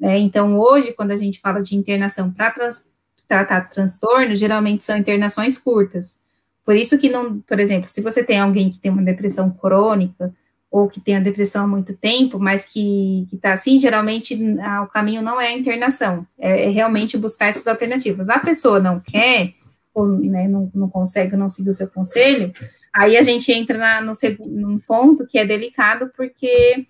Né? 0.01 0.19
Então, 0.19 0.59
hoje, 0.59 0.93
quando 0.95 1.13
a 1.13 1.17
gente 1.17 1.39
fala 1.39 1.63
de 1.63 1.77
internação 1.77 2.29
para 2.29 2.51
trans, 2.51 2.85
tratar 3.29 3.71
transtorno, 3.71 4.35
geralmente 4.35 4.83
são 4.83 4.97
internações 4.97 5.57
curtas. 5.57 6.26
Por 6.67 6.75
isso 6.75 6.99
que 6.99 7.09
não, 7.09 7.39
por 7.43 7.61
exemplo, 7.61 7.89
se 7.89 8.03
você 8.03 8.25
tem 8.25 8.41
alguém 8.41 8.69
que 8.69 8.81
tem 8.81 8.91
uma 8.91 9.01
depressão 9.03 9.49
crônica 9.49 10.35
ou 10.69 10.89
que 10.89 11.01
tem 11.01 11.15
a 11.15 11.21
depressão 11.21 11.63
há 11.63 11.69
muito 11.69 11.97
tempo, 11.97 12.41
mas 12.41 12.67
que 12.67 13.25
está 13.33 13.53
assim, 13.53 13.79
geralmente 13.79 14.37
ah, 14.61 14.83
o 14.83 14.89
caminho 14.89 15.23
não 15.23 15.41
é 15.41 15.47
a 15.47 15.57
internação, 15.57 16.27
é, 16.37 16.67
é, 16.67 16.71
realmente 16.71 17.17
buscar 17.17 17.47
essas 17.47 17.69
alternativas. 17.69 18.29
A 18.29 18.41
pessoa 18.41 18.81
não 18.81 18.99
quer, 18.99 19.55
ou 19.95 20.09
né, 20.09 20.49
não, 20.49 20.69
não 20.75 20.91
consegue, 20.91 21.37
não 21.37 21.49
seguir 21.49 21.71
o 21.71 21.73
seu 21.73 21.87
conselho, 21.87 22.53
aí 22.93 23.17
a 23.17 23.23
gente 23.23 23.53
entra 23.53 23.79
na, 23.79 24.01
no 24.01 24.13
num 24.41 24.81
ponto 24.81 25.25
que 25.25 25.39
é 25.39 25.47
delicado, 25.47 26.11
porque 26.17 26.85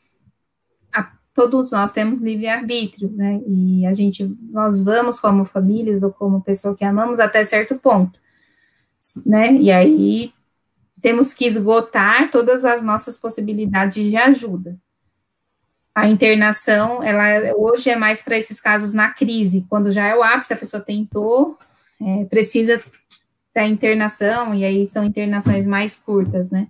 a, 0.90 1.12
todos 1.34 1.70
nós 1.70 1.92
temos 1.92 2.18
livre-arbítrio, 2.18 3.12
né, 3.14 3.42
e 3.46 3.84
a 3.84 3.92
gente, 3.92 4.26
nós 4.50 4.82
vamos 4.82 5.20
como 5.20 5.44
famílias 5.44 6.02
ou 6.02 6.10
como 6.10 6.40
pessoa 6.40 6.74
que 6.74 6.84
amamos 6.84 7.20
até 7.20 7.44
certo 7.44 7.74
ponto 7.74 8.24
né? 9.24 9.52
E 9.54 9.70
aí 9.70 10.32
temos 11.00 11.32
que 11.32 11.46
esgotar 11.46 12.30
todas 12.30 12.64
as 12.64 12.82
nossas 12.82 13.16
possibilidades 13.16 14.10
de 14.10 14.16
ajuda. 14.16 14.74
A 15.94 16.08
internação, 16.08 17.02
ela 17.02 17.54
hoje 17.56 17.88
é 17.88 17.96
mais 17.96 18.20
para 18.20 18.36
esses 18.36 18.60
casos 18.60 18.92
na 18.92 19.10
crise, 19.10 19.64
quando 19.68 19.90
já 19.90 20.06
é 20.06 20.14
o 20.14 20.22
ápice, 20.22 20.52
a 20.52 20.56
pessoa 20.56 20.82
tentou, 20.82 21.58
é, 22.00 22.24
precisa 22.26 22.82
da 23.54 23.66
internação, 23.66 24.54
e 24.54 24.64
aí 24.64 24.84
são 24.84 25.02
internações 25.04 25.66
mais 25.66 25.96
curtas, 25.96 26.50
né? 26.50 26.68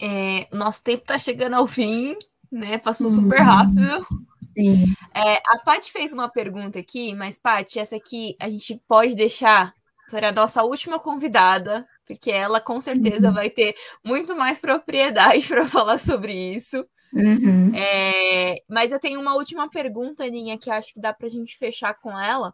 É, 0.00 0.46
nosso 0.52 0.84
tempo 0.84 1.02
está 1.02 1.18
chegando 1.18 1.54
ao 1.54 1.66
fim, 1.66 2.14
né? 2.50 2.78
Passou 2.78 3.10
super 3.10 3.40
uhum. 3.40 3.46
rápido. 3.46 4.06
Sim. 4.46 4.94
É, 5.12 5.36
a 5.46 5.58
Paty 5.64 5.90
fez 5.90 6.12
uma 6.12 6.28
pergunta 6.28 6.78
aqui, 6.78 7.14
mas, 7.14 7.38
Paty, 7.38 7.80
essa 7.80 7.96
aqui 7.96 8.36
a 8.38 8.48
gente 8.48 8.80
pode 8.86 9.16
deixar 9.16 9.74
para 10.10 10.28
a 10.28 10.32
nossa 10.32 10.62
última 10.62 10.98
convidada, 10.98 11.86
porque 12.06 12.30
ela 12.30 12.60
com 12.60 12.80
certeza 12.80 13.28
uhum. 13.28 13.34
vai 13.34 13.50
ter 13.50 13.74
muito 14.04 14.34
mais 14.34 14.58
propriedade 14.58 15.46
para 15.48 15.66
falar 15.66 15.98
sobre 15.98 16.32
isso. 16.32 16.84
Uhum. 17.12 17.72
É, 17.74 18.56
mas 18.68 18.92
eu 18.92 18.98
tenho 18.98 19.20
uma 19.20 19.34
última 19.34 19.68
pergunta, 19.70 20.24
Aninha, 20.24 20.58
que 20.58 20.70
acho 20.70 20.92
que 20.92 21.00
dá 21.00 21.12
para 21.12 21.26
a 21.26 21.30
gente 21.30 21.56
fechar 21.56 21.94
com 21.94 22.18
ela, 22.18 22.52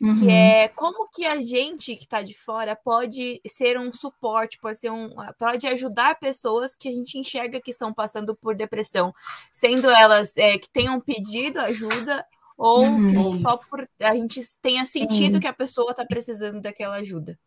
uhum. 0.00 0.16
que 0.16 0.30
é 0.30 0.68
como 0.68 1.08
que 1.08 1.24
a 1.24 1.40
gente 1.40 1.96
que 1.96 2.04
está 2.04 2.20
de 2.20 2.34
fora 2.34 2.76
pode 2.76 3.40
ser 3.46 3.78
um 3.78 3.90
suporte, 3.92 4.58
pode 4.58 4.78
ser 4.78 4.90
um, 4.90 5.14
pode 5.38 5.66
ajudar 5.66 6.18
pessoas 6.18 6.74
que 6.74 6.88
a 6.88 6.92
gente 6.92 7.18
enxerga 7.18 7.60
que 7.60 7.70
estão 7.70 7.92
passando 7.92 8.36
por 8.36 8.54
depressão, 8.54 9.14
sendo 9.52 9.88
elas 9.90 10.36
é, 10.36 10.58
que 10.58 10.68
tenham 10.68 11.00
pedido 11.00 11.58
ajuda 11.60 12.24
ou 12.56 12.84
uhum. 12.84 13.32
só 13.32 13.56
por 13.56 13.86
a 14.00 14.14
gente 14.14 14.40
tenha 14.62 14.84
sentido 14.84 15.34
uhum. 15.34 15.40
que 15.40 15.46
a 15.46 15.52
pessoa 15.52 15.90
está 15.90 16.04
precisando 16.04 16.60
daquela 16.60 16.96
ajuda? 16.96 17.38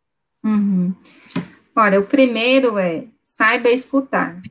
Uhum. 0.44 0.94
Olha, 1.76 2.00
o 2.00 2.06
primeiro 2.06 2.78
é 2.78 3.06
saiba 3.24 3.70
escutar. 3.70 4.42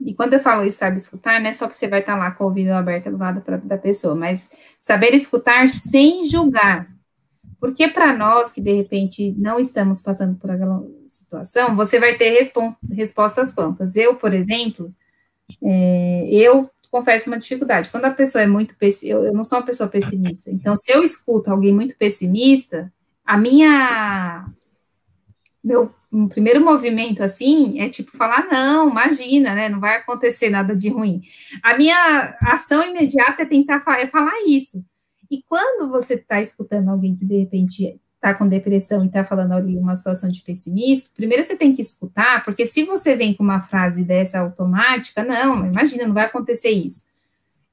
E 0.00 0.14
quando 0.14 0.34
eu 0.34 0.40
falo 0.40 0.64
isso, 0.64 0.78
sabe 0.78 0.98
escutar, 0.98 1.40
não 1.40 1.48
é 1.48 1.52
só 1.52 1.66
que 1.66 1.76
você 1.76 1.88
vai 1.88 2.00
estar 2.00 2.12
tá 2.12 2.18
lá 2.18 2.30
com 2.30 2.44
o 2.44 2.46
ouvido 2.48 2.70
aberto 2.70 3.10
do 3.10 3.16
lado 3.16 3.40
pra, 3.40 3.56
da 3.56 3.78
pessoa, 3.78 4.14
mas 4.14 4.50
saber 4.80 5.14
escutar 5.14 5.68
sem 5.68 6.24
julgar. 6.24 6.88
Porque 7.58 7.88
para 7.88 8.14
nós 8.14 8.52
que 8.52 8.60
de 8.60 8.72
repente 8.72 9.34
não 9.38 9.58
estamos 9.58 10.02
passando 10.02 10.36
por 10.36 10.50
aquela 10.50 10.82
situação, 11.08 11.74
você 11.74 11.98
vai 11.98 12.16
ter 12.18 12.38
respostas 12.92 13.52
prontas. 13.52 13.96
Eu, 13.96 14.16
por 14.16 14.34
exemplo, 14.34 14.94
é, 15.62 16.26
eu 16.30 16.70
confesso 16.94 17.28
uma 17.28 17.40
dificuldade. 17.40 17.90
Quando 17.90 18.04
a 18.04 18.10
pessoa 18.12 18.42
é 18.42 18.46
muito 18.46 18.76
eu 19.02 19.32
não 19.32 19.42
sou 19.42 19.58
uma 19.58 19.64
pessoa 19.64 19.88
pessimista. 19.88 20.48
Então, 20.48 20.76
se 20.76 20.92
eu 20.92 21.02
escuto 21.02 21.50
alguém 21.50 21.74
muito 21.74 21.96
pessimista, 21.96 22.92
a 23.24 23.36
minha 23.36 24.44
meu 25.62 25.92
um 26.12 26.28
primeiro 26.28 26.64
movimento 26.64 27.24
assim 27.24 27.80
é 27.80 27.88
tipo 27.88 28.16
falar 28.16 28.46
não, 28.46 28.88
imagina, 28.88 29.56
né? 29.56 29.68
Não 29.68 29.80
vai 29.80 29.96
acontecer 29.96 30.48
nada 30.50 30.76
de 30.76 30.88
ruim. 30.88 31.20
A 31.64 31.76
minha 31.76 32.38
ação 32.44 32.88
imediata 32.88 33.42
é 33.42 33.46
tentar 33.46 33.80
falar, 33.80 33.98
é 33.98 34.06
falar 34.06 34.46
isso. 34.46 34.84
E 35.28 35.42
quando 35.42 35.90
você 35.90 36.14
está 36.14 36.40
escutando 36.40 36.90
alguém 36.90 37.16
que 37.16 37.24
de 37.24 37.38
repente 37.38 38.00
está 38.24 38.32
com 38.32 38.48
depressão 38.48 39.04
e 39.04 39.06
está 39.06 39.22
falando 39.22 39.52
ali 39.52 39.76
uma 39.76 39.94
situação 39.94 40.30
de 40.30 40.40
pessimista, 40.40 41.10
primeiro 41.14 41.42
você 41.42 41.54
tem 41.54 41.74
que 41.74 41.82
escutar, 41.82 42.42
porque 42.42 42.64
se 42.64 42.82
você 42.84 43.14
vem 43.14 43.34
com 43.34 43.44
uma 43.44 43.60
frase 43.60 44.02
dessa 44.02 44.38
automática, 44.38 45.22
não, 45.22 45.66
imagina, 45.66 46.06
não 46.06 46.14
vai 46.14 46.24
acontecer 46.24 46.70
isso. 46.70 47.04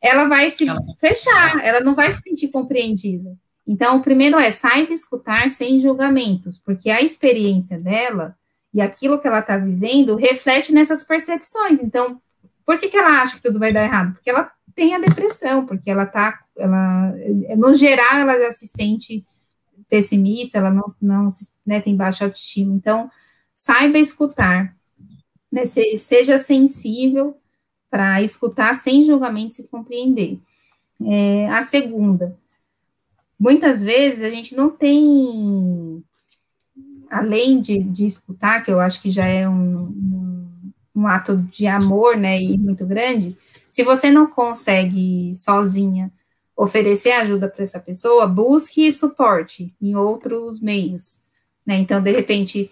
Ela 0.01 0.25
vai 0.25 0.49
se 0.49 0.65
fechar, 0.99 1.63
ela 1.63 1.79
não 1.79 1.95
vai 1.95 2.11
se 2.11 2.21
sentir 2.21 2.49
compreendida. 2.49 3.33
Então, 3.65 3.97
o 3.97 4.01
primeiro 4.01 4.37
é 4.37 4.51
saiba 4.51 4.91
escutar 4.91 5.47
sem 5.47 5.79
julgamentos, 5.79 6.59
porque 6.59 6.89
a 6.89 7.01
experiência 7.01 7.79
dela 7.79 8.35
e 8.73 8.81
aquilo 8.81 9.19
que 9.19 9.27
ela 9.27 9.39
está 9.39 9.57
vivendo 9.57 10.15
reflete 10.15 10.73
nessas 10.73 11.03
percepções. 11.03 11.79
Então, 11.81 12.19
por 12.65 12.77
que, 12.77 12.89
que 12.89 12.97
ela 12.97 13.21
acha 13.21 13.35
que 13.35 13.43
tudo 13.43 13.59
vai 13.59 13.71
dar 13.71 13.83
errado? 13.83 14.13
Porque 14.13 14.29
ela 14.29 14.51
tem 14.73 14.95
a 14.95 14.99
depressão, 14.99 15.65
porque 15.65 15.89
ela 15.89 16.05
tá, 16.05 16.39
ela, 16.57 17.13
no 17.57 17.73
geral, 17.73 18.17
ela 18.17 18.39
já 18.39 18.51
se 18.51 18.67
sente 18.67 19.23
pessimista, 19.91 20.57
ela 20.57 20.71
não, 20.71 20.85
não 21.01 21.27
né, 21.65 21.81
tem 21.81 21.93
baixa 21.93 22.23
autoestima. 22.23 22.73
Então, 22.73 23.11
saiba 23.53 23.99
escutar, 23.99 24.73
né, 25.51 25.65
seja 25.65 26.37
sensível 26.37 27.35
para 27.89 28.21
escutar 28.23 28.73
sem 28.73 29.03
julgamento 29.03 29.61
e 29.61 29.67
compreender. 29.67 30.39
É, 31.05 31.49
a 31.49 31.61
segunda, 31.61 32.37
muitas 33.37 33.83
vezes 33.83 34.23
a 34.23 34.29
gente 34.29 34.55
não 34.55 34.69
tem, 34.69 36.01
além 37.09 37.59
de, 37.59 37.79
de 37.79 38.05
escutar, 38.05 38.63
que 38.63 38.71
eu 38.71 38.79
acho 38.79 39.01
que 39.01 39.11
já 39.11 39.27
é 39.27 39.49
um, 39.49 39.81
um, 39.81 40.71
um 40.95 41.07
ato 41.07 41.35
de 41.51 41.67
amor, 41.67 42.15
né, 42.15 42.41
e 42.41 42.57
muito 42.57 42.85
grande, 42.85 43.37
se 43.69 43.83
você 43.83 44.09
não 44.09 44.25
consegue 44.25 45.35
sozinha 45.35 46.09
oferecer 46.55 47.11
ajuda 47.11 47.47
para 47.47 47.63
essa 47.63 47.79
pessoa, 47.79 48.27
busque 48.27 48.91
suporte 48.91 49.73
em 49.81 49.95
outros 49.95 50.59
meios, 50.59 51.19
né, 51.65 51.77
então, 51.77 52.01
de 52.01 52.11
repente, 52.11 52.71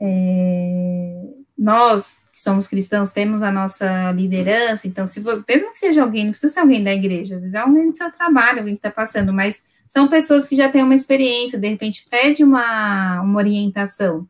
é, 0.00 1.24
nós 1.56 2.16
que 2.32 2.42
somos 2.42 2.68
cristãos 2.68 3.10
temos 3.10 3.42
a 3.42 3.50
nossa 3.50 4.12
liderança, 4.12 4.86
então, 4.86 5.04
se 5.06 5.20
mesmo 5.20 5.72
que 5.72 5.78
seja 5.78 6.02
alguém, 6.02 6.24
não 6.24 6.30
precisa 6.30 6.52
ser 6.52 6.60
alguém 6.60 6.84
da 6.84 6.94
igreja, 6.94 7.34
às 7.34 7.42
vezes 7.42 7.54
é 7.54 7.58
alguém 7.58 7.90
do 7.90 7.96
seu 7.96 8.12
trabalho, 8.12 8.60
alguém 8.60 8.74
que 8.74 8.78
está 8.78 8.92
passando, 8.92 9.32
mas 9.32 9.64
são 9.88 10.06
pessoas 10.06 10.46
que 10.46 10.54
já 10.54 10.70
têm 10.70 10.84
uma 10.84 10.94
experiência, 10.94 11.58
de 11.58 11.66
repente 11.66 12.06
pede 12.08 12.44
uma, 12.44 13.20
uma 13.22 13.38
orientação, 13.38 14.28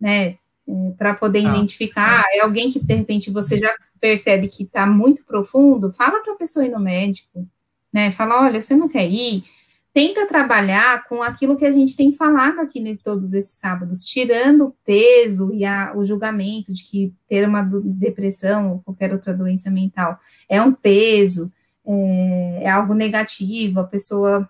né, 0.00 0.36
é, 0.68 0.90
para 0.96 1.14
poder 1.14 1.44
ah, 1.44 1.50
identificar, 1.50 2.22
é. 2.32 2.38
é 2.38 2.40
alguém 2.42 2.70
que 2.70 2.78
de 2.78 2.94
repente 2.94 3.28
você 3.28 3.58
já 3.58 3.74
percebe 4.00 4.46
que 4.46 4.62
está 4.62 4.86
muito 4.86 5.24
profundo, 5.24 5.92
fala 5.92 6.20
para 6.20 6.34
a 6.34 6.36
pessoa 6.36 6.64
ir 6.64 6.70
no 6.70 6.78
médico, 6.78 7.44
né, 7.92 8.10
fala, 8.10 8.42
olha, 8.42 8.60
você 8.60 8.74
não 8.74 8.88
quer 8.88 9.08
ir, 9.08 9.44
tenta 9.92 10.26
trabalhar 10.26 11.04
com 11.06 11.22
aquilo 11.22 11.56
que 11.56 11.66
a 11.66 11.72
gente 11.72 11.94
tem 11.94 12.10
falado 12.10 12.60
aqui 12.60 12.80
né, 12.80 12.96
todos 13.02 13.32
esses 13.34 13.58
sábados, 13.58 14.04
tirando 14.06 14.66
o 14.66 14.74
peso 14.84 15.52
e 15.52 15.64
a, 15.64 15.92
o 15.94 16.04
julgamento 16.04 16.72
de 16.72 16.84
que 16.84 17.12
ter 17.28 17.46
uma 17.46 17.62
depressão 17.62 18.72
ou 18.72 18.78
qualquer 18.80 19.12
outra 19.12 19.34
doença 19.34 19.70
mental 19.70 20.18
é 20.48 20.62
um 20.62 20.72
peso, 20.72 21.52
é, 21.86 22.60
é 22.62 22.70
algo 22.70 22.94
negativo, 22.94 23.80
a 23.80 23.84
pessoa 23.84 24.48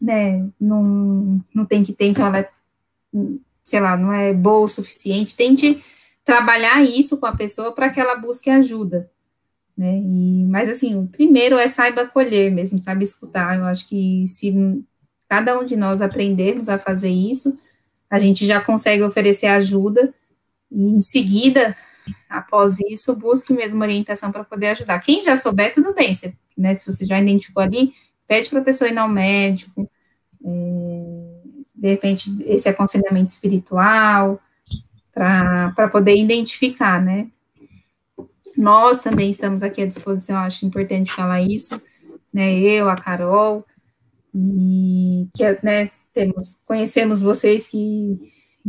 né, 0.00 0.44
não, 0.60 1.40
não 1.54 1.64
tem 1.64 1.82
que 1.82 1.92
ter, 1.92 2.06
então 2.06 2.26
ela, 2.26 2.38
é, 2.38 2.48
sei 3.62 3.80
lá, 3.80 3.96
não 3.96 4.12
é 4.12 4.34
boa 4.34 4.64
o 4.64 4.68
suficiente, 4.68 5.36
tente 5.36 5.82
trabalhar 6.24 6.82
isso 6.82 7.18
com 7.18 7.26
a 7.26 7.36
pessoa 7.36 7.72
para 7.72 7.90
que 7.90 8.00
ela 8.00 8.16
busque 8.16 8.50
ajuda, 8.50 9.10
né, 9.76 9.98
e, 9.98 10.44
mas 10.46 10.68
assim, 10.68 10.96
o 10.96 11.06
primeiro 11.08 11.58
é 11.58 11.66
saiba 11.66 12.02
acolher 12.02 12.50
mesmo, 12.50 12.78
saiba 12.78 13.02
escutar, 13.02 13.58
eu 13.58 13.64
acho 13.64 13.88
que 13.88 14.24
se 14.28 14.84
cada 15.28 15.58
um 15.58 15.64
de 15.64 15.76
nós 15.76 16.00
aprendermos 16.00 16.68
a 16.68 16.78
fazer 16.78 17.10
isso, 17.10 17.58
a 18.08 18.18
gente 18.18 18.46
já 18.46 18.60
consegue 18.60 19.02
oferecer 19.02 19.46
ajuda, 19.46 20.14
e 20.70 20.82
em 20.82 21.00
seguida, 21.00 21.76
após 22.28 22.78
isso, 22.80 23.16
busque 23.16 23.52
mesmo 23.52 23.82
orientação 23.82 24.30
para 24.30 24.44
poder 24.44 24.68
ajudar. 24.68 25.00
Quem 25.00 25.22
já 25.22 25.34
souber, 25.34 25.74
tudo 25.74 25.92
bem, 25.92 26.14
se, 26.14 26.36
né, 26.56 26.74
se 26.74 26.90
você 26.90 27.04
já 27.04 27.20
identificou 27.20 27.62
ali, 27.62 27.92
pede 28.28 28.48
para 28.50 28.60
a 28.60 28.64
pessoa 28.64 28.88
ir 28.88 28.96
ao 28.96 29.12
médico, 29.12 29.90
é, 30.44 31.14
de 31.74 31.88
repente, 31.88 32.30
esse 32.46 32.68
aconselhamento 32.68 33.32
espiritual, 33.32 34.40
para 35.12 35.88
poder 35.92 36.16
identificar, 36.16 37.02
né? 37.02 37.28
Nós 38.56 39.00
também 39.00 39.30
estamos 39.30 39.62
aqui 39.62 39.82
à 39.82 39.86
disposição, 39.86 40.38
acho 40.38 40.64
importante 40.66 41.12
falar 41.12 41.42
isso, 41.42 41.80
né? 42.32 42.58
Eu, 42.58 42.88
a 42.88 42.96
Carol, 42.96 43.64
e 44.34 45.28
que, 45.34 45.58
né, 45.62 45.90
temos, 46.12 46.60
conhecemos 46.64 47.22
vocês 47.22 47.68
que, 47.68 48.18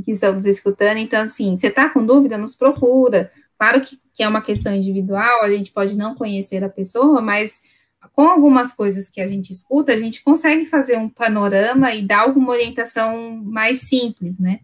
que 0.03 0.12
estamos 0.12 0.45
escutando, 0.45 0.98
então, 0.98 1.22
assim, 1.22 1.56
você 1.56 1.68
está 1.68 1.90
com 1.90 2.06
dúvida, 2.06 2.38
nos 2.38 2.56
procura. 2.56 3.32
Claro 3.57 3.82
que, 3.82 3.99
que 4.14 4.24
é 4.24 4.28
uma 4.28 4.41
questão 4.41 4.76
individual, 4.76 5.44
a 5.44 5.49
gente 5.49 5.72
pode 5.72 5.98
não 5.98 6.16
conhecer 6.16 6.64
a 6.64 6.70
pessoa, 6.70 7.22
mas 7.22 7.62
com 8.14 8.24
algumas 8.30 8.74
coisas 8.74 9.10
que 9.10 9.20
a 9.20 9.28
gente 9.28 9.52
escuta, 9.52 9.94
a 9.94 9.98
gente 9.98 10.24
consegue 10.24 10.66
fazer 10.66 10.98
um 10.98 11.10
panorama 11.10 11.94
e 11.94 12.06
dar 12.06 12.22
alguma 12.22 12.52
orientação 12.52 13.41
mais 13.44 13.88
simples, 13.88 14.40
né? 14.40 14.60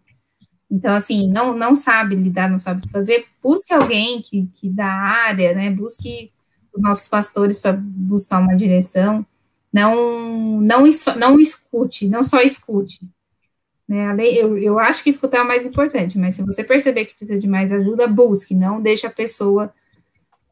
Então, 0.72 0.96
assim, 0.96 1.30
não, 1.30 1.54
não 1.54 1.76
sabe 1.76 2.16
lidar, 2.16 2.50
não 2.50 2.58
sabe 2.58 2.80
o 2.80 2.84
que 2.84 2.90
fazer, 2.90 3.26
busque 3.44 3.74
alguém 3.74 4.22
que, 4.22 4.48
que 4.54 4.70
da 4.70 4.88
área, 4.88 5.54
né? 5.54 5.70
Busque 5.70 6.32
os 6.74 6.82
nossos 6.82 7.10
pastores 7.10 7.60
para 7.60 7.74
buscar 7.74 8.40
uma 8.40 8.56
direção. 8.56 9.26
Não, 9.72 10.62
não, 10.62 10.88
não 11.18 11.40
escute, 11.40 12.08
não 12.08 12.24
só 12.24 12.40
escute. 12.40 13.02
Né? 13.86 14.16
Eu, 14.20 14.58
eu 14.58 14.80
acho 14.80 15.04
que 15.04 15.10
escutar 15.10 15.40
é 15.40 15.42
o 15.42 15.48
mais 15.48 15.66
importante, 15.66 16.18
mas 16.18 16.36
se 16.36 16.44
você 16.44 16.64
perceber 16.64 17.06
que 17.06 17.16
precisa 17.16 17.38
de 17.38 17.48
mais 17.48 17.74
ajuda, 17.74 18.08
busque, 18.08 18.56
não 18.56 18.82
deixe 18.82 19.06
a 19.06 19.12
pessoa. 19.12 19.74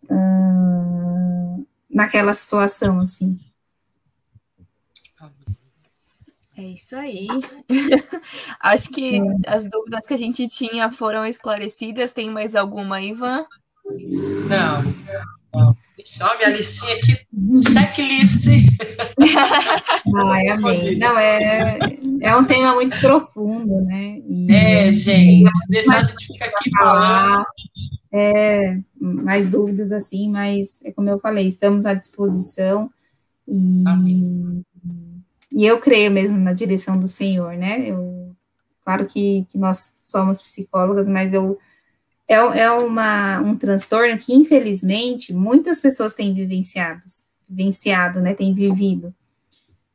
Hum, 0.09 1.65
naquela 1.89 2.33
situação, 2.33 2.99
assim. 2.99 3.39
É 6.59 6.63
isso 6.73 6.93
aí. 6.97 7.25
Acho 8.59 8.89
que 8.89 9.15
é. 9.15 9.21
as 9.47 9.69
dúvidas 9.69 10.05
que 10.05 10.13
a 10.13 10.17
gente 10.17 10.45
tinha 10.49 10.91
foram 10.91 11.25
esclarecidas. 11.25 12.11
Tem 12.11 12.29
mais 12.29 12.53
alguma, 12.53 13.01
Ivan? 13.01 13.45
Não. 13.85 14.83
não. 15.53 15.77
Só 16.03 16.37
minha 16.37 16.49
listinha 16.49 16.95
aqui, 16.95 17.17
checklist. 17.71 18.47
Ai, 20.27 20.49
amei. 20.49 20.97
Não, 20.97 21.17
é, 21.17 21.79
é 22.21 22.35
um 22.35 22.43
tema 22.43 22.73
muito 22.73 22.99
profundo, 22.99 23.81
né? 23.81 24.19
E, 24.27 24.51
é, 24.51 24.91
gente, 24.91 25.49
deixar 25.69 25.97
a 25.97 26.03
gente 26.03 26.27
ficar 26.27 26.47
aqui 26.47 26.69
falando 26.77 27.45
é, 28.11 28.79
mais 28.99 29.47
dúvidas 29.47 29.91
assim, 29.91 30.29
mas 30.29 30.81
é 30.83 30.91
como 30.91 31.09
eu 31.09 31.19
falei, 31.19 31.47
estamos 31.47 31.85
à 31.85 31.93
disposição 31.93 32.89
e, 33.47 34.63
e 35.51 35.65
eu 35.65 35.79
creio 35.79 36.11
mesmo 36.11 36.37
na 36.37 36.53
direção 36.53 36.99
do 36.99 37.07
Senhor, 37.07 37.55
né? 37.55 37.89
Eu, 37.89 38.35
claro 38.83 39.05
que, 39.05 39.45
que 39.49 39.57
nós 39.57 39.95
somos 40.07 40.41
psicólogas, 40.41 41.07
mas 41.07 41.33
eu 41.33 41.57
é, 42.27 42.35
é 42.35 42.71
uma, 42.71 43.39
um 43.39 43.55
transtorno 43.55 44.17
que, 44.17 44.33
infelizmente, 44.33 45.33
muitas 45.33 45.79
pessoas 45.79 46.13
têm 46.13 46.33
vivenciado, 46.33 47.01
vivenciado, 47.47 48.21
né? 48.21 48.33
Têm 48.33 48.53
vivido. 48.53 49.13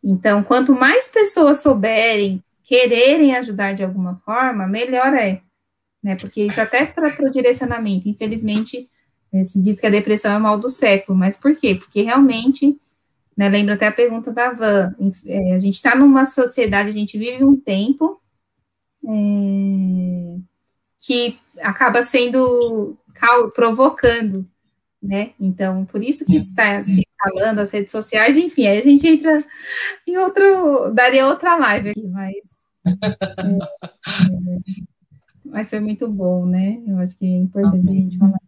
Então, 0.03 0.43
quanto 0.43 0.75
mais 0.75 1.09
pessoas 1.09 1.63
souberem, 1.63 2.43
quererem 2.63 3.37
ajudar 3.37 3.75
de 3.75 3.85
alguma 3.85 4.17
forma, 4.25 4.67
melhor 4.67 5.15
é 5.15 5.41
né? 6.05 6.15
Porque 6.17 6.43
isso 6.43 6.61
até 6.61 6.85
para 6.85 7.27
o 7.27 7.31
direcionamento, 7.31 8.07
infelizmente, 8.07 8.87
eh, 9.33 9.45
se 9.45 9.61
diz 9.61 9.81
que 9.81 9.87
a 9.87 9.91
depressão 9.91 10.33
é 10.33 10.37
o 10.37 10.41
mal 10.41 10.59
do 10.59 10.69
século, 10.69 11.17
mas 11.17 11.35
por 11.35 11.57
quê? 11.57 11.77
Porque 11.77 12.03
realmente, 12.03 12.77
né, 13.37 13.49
lembra 13.49 13.75
até 13.75 13.87
a 13.87 13.93
pergunta 13.93 14.33
da 14.33 14.53
Van, 14.53 14.95
é, 15.27 15.55
a 15.55 15.59
gente 15.59 15.75
está 15.75 15.97
numa 15.97 16.25
sociedade, 16.25 16.89
a 16.89 16.93
gente 16.93 17.19
vive 17.19 17.45
um 17.45 17.57
tempo 17.57 18.21
é, 19.05 20.39
que 21.01 21.39
acaba 21.61 22.03
sendo 22.03 22.97
provocando, 23.55 24.47
né? 25.03 25.33
Então, 25.41 25.85
por 25.87 26.03
isso 26.03 26.27
que 26.27 26.37
está 26.37 26.83
se 26.83 27.03
instalando 27.03 27.61
as 27.61 27.71
redes 27.71 27.91
sociais, 27.91 28.37
enfim, 28.37 28.67
aí 28.67 28.79
a 28.79 28.83
gente 28.83 29.07
entra 29.07 29.39
em 30.07 30.17
outro, 30.19 30.91
daria 30.93 31.27
outra 31.27 31.57
live 31.57 31.91
aqui, 31.91 32.07
mas 32.07 32.35
é, 32.85 32.93
mas 35.45 35.71
foi 35.71 35.81
muito 35.81 36.09
bom, 36.09 36.47
né? 36.47 36.83
Eu 36.87 36.99
acho 36.99 37.17
que 37.17 37.25
é 37.25 37.39
importante 37.39 37.89
a 37.89 37.93
gente 37.93 38.19
falar. 38.19 38.44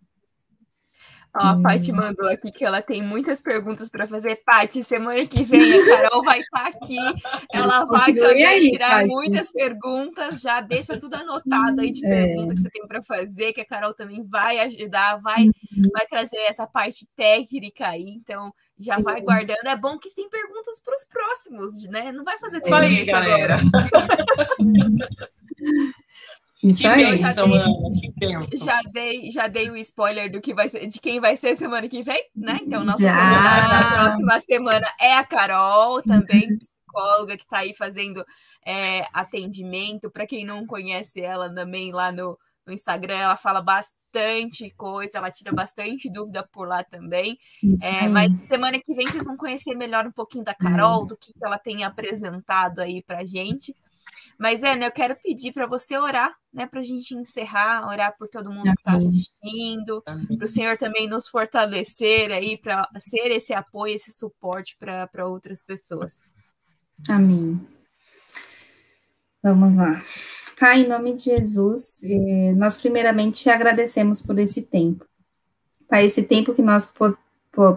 Ó, 1.39 1.49
a 1.49 1.61
Paty 1.61 1.93
hum. 1.93 1.97
mandou 1.97 2.29
aqui 2.29 2.51
que 2.51 2.65
ela 2.65 2.81
tem 2.81 3.03
muitas 3.03 3.43
perguntas 3.43 3.91
para 3.91 4.07
fazer. 4.07 4.37
Paty, 4.37 4.83
semana 4.83 5.27
que 5.27 5.43
vem 5.43 5.61
a 5.61 5.85
Carol 5.85 6.25
vai 6.25 6.41
estar 6.41 6.63
tá 6.63 6.69
aqui. 6.69 6.97
Ela 7.53 7.85
vai 7.85 8.15
também 8.15 8.45
aí, 8.45 8.71
tirar 8.71 9.03
Paty. 9.03 9.09
muitas 9.09 9.53
perguntas. 9.53 10.41
Já 10.41 10.61
deixa 10.61 10.99
tudo 10.99 11.15
anotado 11.15 11.81
aí 11.81 11.93
de 11.93 12.07
é. 12.07 12.09
perguntas 12.09 12.55
que 12.55 12.63
você 12.63 12.71
tem 12.71 12.87
para 12.87 13.03
fazer, 13.03 13.53
que 13.53 13.61
a 13.61 13.67
Carol 13.67 13.93
também 13.93 14.25
vai 14.25 14.59
ajudar, 14.61 15.17
vai, 15.17 15.45
uhum. 15.45 15.91
vai 15.93 16.07
trazer 16.07 16.39
essa 16.49 16.67
parte 16.67 17.07
técnica 17.15 17.89
aí. 17.89 18.09
Então, 18.09 18.53
já 18.79 18.97
Sim. 18.97 19.03
vai 19.03 19.21
guardando. 19.21 19.67
É 19.67 19.77
bom 19.77 19.99
que 19.99 20.15
tem 20.15 20.31
perguntas 20.31 20.81
para 20.81 20.95
os 20.95 21.05
próximos, 21.05 21.87
né? 21.89 22.13
Não 22.13 22.25
vai 22.25 22.39
fazer 22.39 22.63
tudo 22.63 22.77
é 22.77 22.89
isso 22.89 23.11
galera. 23.11 23.57
Isso 26.63 26.81
que 26.81 26.87
aí. 26.87 27.19
Já 27.19 27.33
dei, 28.15 28.59
já 28.59 28.83
dei, 28.93 29.31
já 29.31 29.47
dei 29.47 29.71
o 29.71 29.77
spoiler 29.77 30.31
do 30.31 30.41
que 30.41 30.55
vai 30.55 30.69
ser, 30.69 30.87
de 30.87 30.99
quem 31.01 31.21
vai 31.21 31.37
ser 31.37 31.55
semana 31.55 31.87
que 31.89 32.03
vem, 32.03 32.25
né? 32.35 32.59
Então, 32.63 32.85
nossa 32.85 33.03
na 33.03 33.93
próxima 33.93 34.41
semana 34.41 34.87
é 35.01 35.17
a 35.17 35.25
Carol, 35.25 36.03
também 36.03 36.57
psicóloga 36.57 37.37
que 37.37 37.43
está 37.45 37.59
aí 37.59 37.75
fazendo 37.75 38.25
é, 38.65 39.07
atendimento. 39.13 40.11
Para 40.11 40.27
quem 40.27 40.45
não 40.45 40.67
conhece 40.67 41.21
ela 41.21 41.53
também 41.55 41.93
lá 41.93 42.11
no, 42.11 42.39
no 42.67 42.73
Instagram, 42.73 43.19
ela 43.19 43.37
fala 43.37 43.61
bastante 43.61 44.71
coisa, 44.71 45.19
ela 45.19 45.31
tira 45.31 45.53
bastante 45.53 46.11
dúvida 46.11 46.43
por 46.51 46.67
lá 46.67 46.83
também. 46.83 47.39
É, 47.83 48.09
mas 48.09 48.33
semana 48.47 48.81
que 48.81 48.95
vem 48.95 49.07
vocês 49.07 49.27
vão 49.27 49.37
conhecer 49.37 49.75
melhor 49.75 50.07
um 50.07 50.13
pouquinho 50.13 50.45
da 50.45 50.55
Carol, 50.55 51.03
hum. 51.03 51.07
do 51.07 51.17
que 51.17 51.33
ela 51.43 51.59
tem 51.59 51.85
apresentado 51.85 52.81
aí 52.81 53.03
pra 53.03 53.27
gente. 53.27 53.75
Mas, 54.39 54.63
Ana, 54.63 54.87
eu 54.87 54.93
quero 54.93 55.17
pedir 55.23 55.53
para 55.53 55.67
você 55.67 55.97
orar, 55.97 56.35
né, 56.53 56.67
para 56.67 56.81
a 56.81 56.85
gente 56.85 57.15
encerrar, 57.15 57.89
orar 57.89 58.15
por 58.19 58.29
todo 58.29 58.51
mundo 58.51 58.65
que 58.65 58.71
está 58.71 58.97
assistindo, 58.97 60.03
para 60.03 60.45
o 60.45 60.49
Senhor 60.49 60.77
também 60.77 61.09
nos 61.09 61.29
fortalecer 61.29 62.31
aí, 62.31 62.59
para 62.59 62.87
ser 63.01 63.31
esse 63.31 63.55
apoio, 63.55 63.95
esse 63.95 64.13
suporte 64.13 64.77
para 64.79 65.27
outras 65.27 65.63
pessoas. 65.63 66.21
Amém. 67.09 67.61
Vamos 69.43 69.75
lá. 69.75 70.03
Pai, 70.59 70.83
em 70.83 70.89
nome 70.89 71.15
de 71.15 71.25
Jesus, 71.25 72.03
eh, 72.03 72.53
nós 72.57 72.77
primeiramente 72.77 73.43
te 73.43 73.51
agradecemos 73.51 74.21
por 74.21 74.39
esse 74.39 74.63
tempo. 74.63 75.07
Pai, 75.89 76.07
esse 76.07 76.23
tempo 76.23 76.55
que 76.55 76.63
nós 76.63 76.93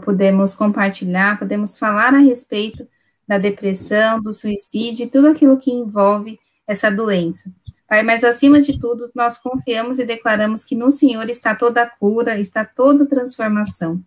podemos 0.04 0.54
compartilhar, 0.54 1.38
podemos 1.38 1.78
falar 1.78 2.14
a 2.14 2.20
respeito 2.20 2.88
da 3.28 3.38
depressão, 3.38 4.22
do 4.22 4.34
suicídio 4.34 5.06
e 5.06 5.10
tudo 5.10 5.28
aquilo 5.28 5.60
que 5.60 5.72
envolve 5.72 6.40
essa 6.70 6.92
doença. 6.92 7.52
Pai, 7.88 8.04
mas 8.04 8.24
acima 8.24 8.62
de 8.62 8.80
tudo, 8.80 9.10
nós 9.16 9.40
confiamos 9.40 9.98
e 9.98 10.06
declaramos 10.06 10.64
que 10.64 10.76
no 10.76 10.92
Senhor 10.92 11.28
está 11.28 11.56
toda 11.56 11.82
a 11.82 11.90
cura, 11.90 12.40
está 12.40 12.64
toda 12.64 13.04
a 13.04 13.08
transformação. 13.08 14.00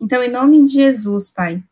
Então, 0.00 0.22
em 0.22 0.30
nome 0.30 0.64
de 0.64 0.72
Jesus, 0.72 1.28
Pai, 1.28 1.62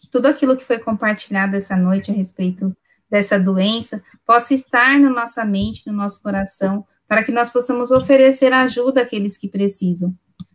que 0.00 0.08
tudo 0.08 0.26
aquilo 0.26 0.56
que 0.56 0.64
foi 0.64 0.78
compartilhado 0.78 1.56
essa 1.56 1.76
noite 1.76 2.12
a 2.12 2.14
respeito 2.14 2.74
dessa 3.10 3.36
doença 3.36 4.00
possa 4.24 4.54
estar 4.54 4.96
na 5.00 5.10
nossa 5.10 5.44
mente, 5.44 5.88
no 5.88 5.92
nosso 5.92 6.22
coração, 6.22 6.86
para 7.08 7.24
que 7.24 7.32
nós 7.32 7.50
possamos 7.50 7.90
oferecer 7.90 8.52
ajuda 8.52 9.02
àqueles 9.02 9.36
que 9.36 9.48
precisam. 9.48 10.14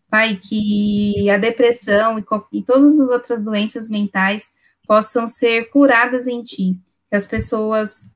Pai, 0.10 0.40
que 0.42 1.30
a 1.30 1.38
depressão 1.38 2.18
e, 2.18 2.24
e 2.54 2.64
todas 2.64 2.98
as 2.98 3.10
outras 3.10 3.42
doenças 3.42 3.90
mentais 3.90 4.50
possam 4.88 5.28
ser 5.28 5.66
curadas 5.66 6.26
em 6.26 6.42
Ti, 6.42 6.80
que 7.10 7.16
as 7.16 7.28
pessoas 7.28 8.08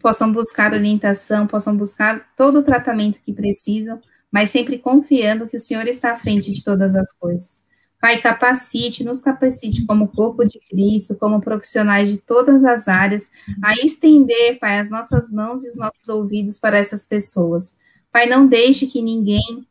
possam 0.00 0.32
buscar 0.32 0.72
orientação, 0.72 1.46
possam 1.46 1.76
buscar 1.76 2.34
todo 2.36 2.58
o 2.60 2.62
tratamento 2.62 3.20
que 3.20 3.32
precisam, 3.32 4.00
mas 4.30 4.50
sempre 4.50 4.78
confiando 4.78 5.46
que 5.46 5.56
o 5.56 5.60
Senhor 5.60 5.86
está 5.86 6.12
à 6.12 6.16
frente 6.16 6.52
de 6.52 6.62
todas 6.62 6.94
as 6.94 7.12
coisas. 7.12 7.64
Pai, 8.00 8.20
capacite, 8.20 9.02
nos 9.02 9.20
capacite 9.20 9.84
como 9.84 10.06
corpo 10.08 10.44
de 10.44 10.60
Cristo, 10.60 11.16
como 11.16 11.40
profissionais 11.40 12.08
de 12.08 12.18
todas 12.18 12.64
as 12.64 12.86
áreas, 12.86 13.28
a 13.62 13.74
estender, 13.84 14.58
Pai, 14.60 14.78
as 14.78 14.88
nossas 14.88 15.30
mãos 15.32 15.64
e 15.64 15.68
os 15.68 15.76
nossos 15.76 16.08
ouvidos 16.08 16.58
para 16.58 16.78
essas 16.78 17.04
pessoas. 17.04 17.76
Pai, 18.12 18.26
não 18.26 18.46
deixe 18.46 18.86
que 18.86 19.02
ninguém 19.02 19.66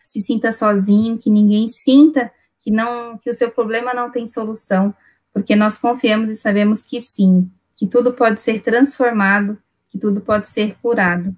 se 0.00 0.22
sinta 0.22 0.52
sozinho, 0.52 1.18
que 1.18 1.30
ninguém 1.30 1.66
sinta 1.66 2.30
que 2.60 2.70
não 2.70 3.18
que 3.18 3.28
o 3.28 3.34
seu 3.34 3.50
problema 3.50 3.92
não 3.92 4.10
tem 4.10 4.26
solução, 4.26 4.94
porque 5.32 5.56
nós 5.56 5.76
confiamos 5.76 6.30
e 6.30 6.36
sabemos 6.36 6.84
que 6.84 7.00
sim, 7.00 7.50
que 7.74 7.86
tudo 7.86 8.14
pode 8.14 8.40
ser 8.40 8.62
transformado 8.62 9.58
que 9.94 9.98
tudo 10.00 10.20
pode 10.20 10.48
ser 10.48 10.76
curado. 10.82 11.34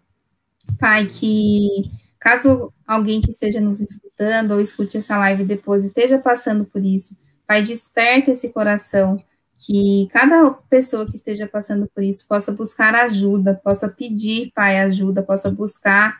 Pai, 0.80 1.04
que 1.06 1.68
caso 2.18 2.72
alguém 2.86 3.20
que 3.20 3.28
esteja 3.28 3.60
nos 3.60 3.80
escutando 3.80 4.52
ou 4.52 4.60
escute 4.60 4.96
essa 4.96 5.18
live 5.18 5.44
depois 5.44 5.84
esteja 5.84 6.18
passando 6.18 6.64
por 6.64 6.82
isso, 6.82 7.16
Pai, 7.46 7.62
desperta 7.62 8.30
esse 8.30 8.48
coração, 8.48 9.22
que 9.58 10.08
cada 10.10 10.50
pessoa 10.70 11.06
que 11.06 11.14
esteja 11.14 11.46
passando 11.46 11.86
por 11.94 12.02
isso 12.02 12.26
possa 12.26 12.50
buscar 12.50 12.94
ajuda, 12.94 13.60
possa 13.62 13.88
pedir, 13.88 14.50
Pai, 14.54 14.80
ajuda, 14.80 15.22
possa 15.22 15.50
buscar 15.50 16.18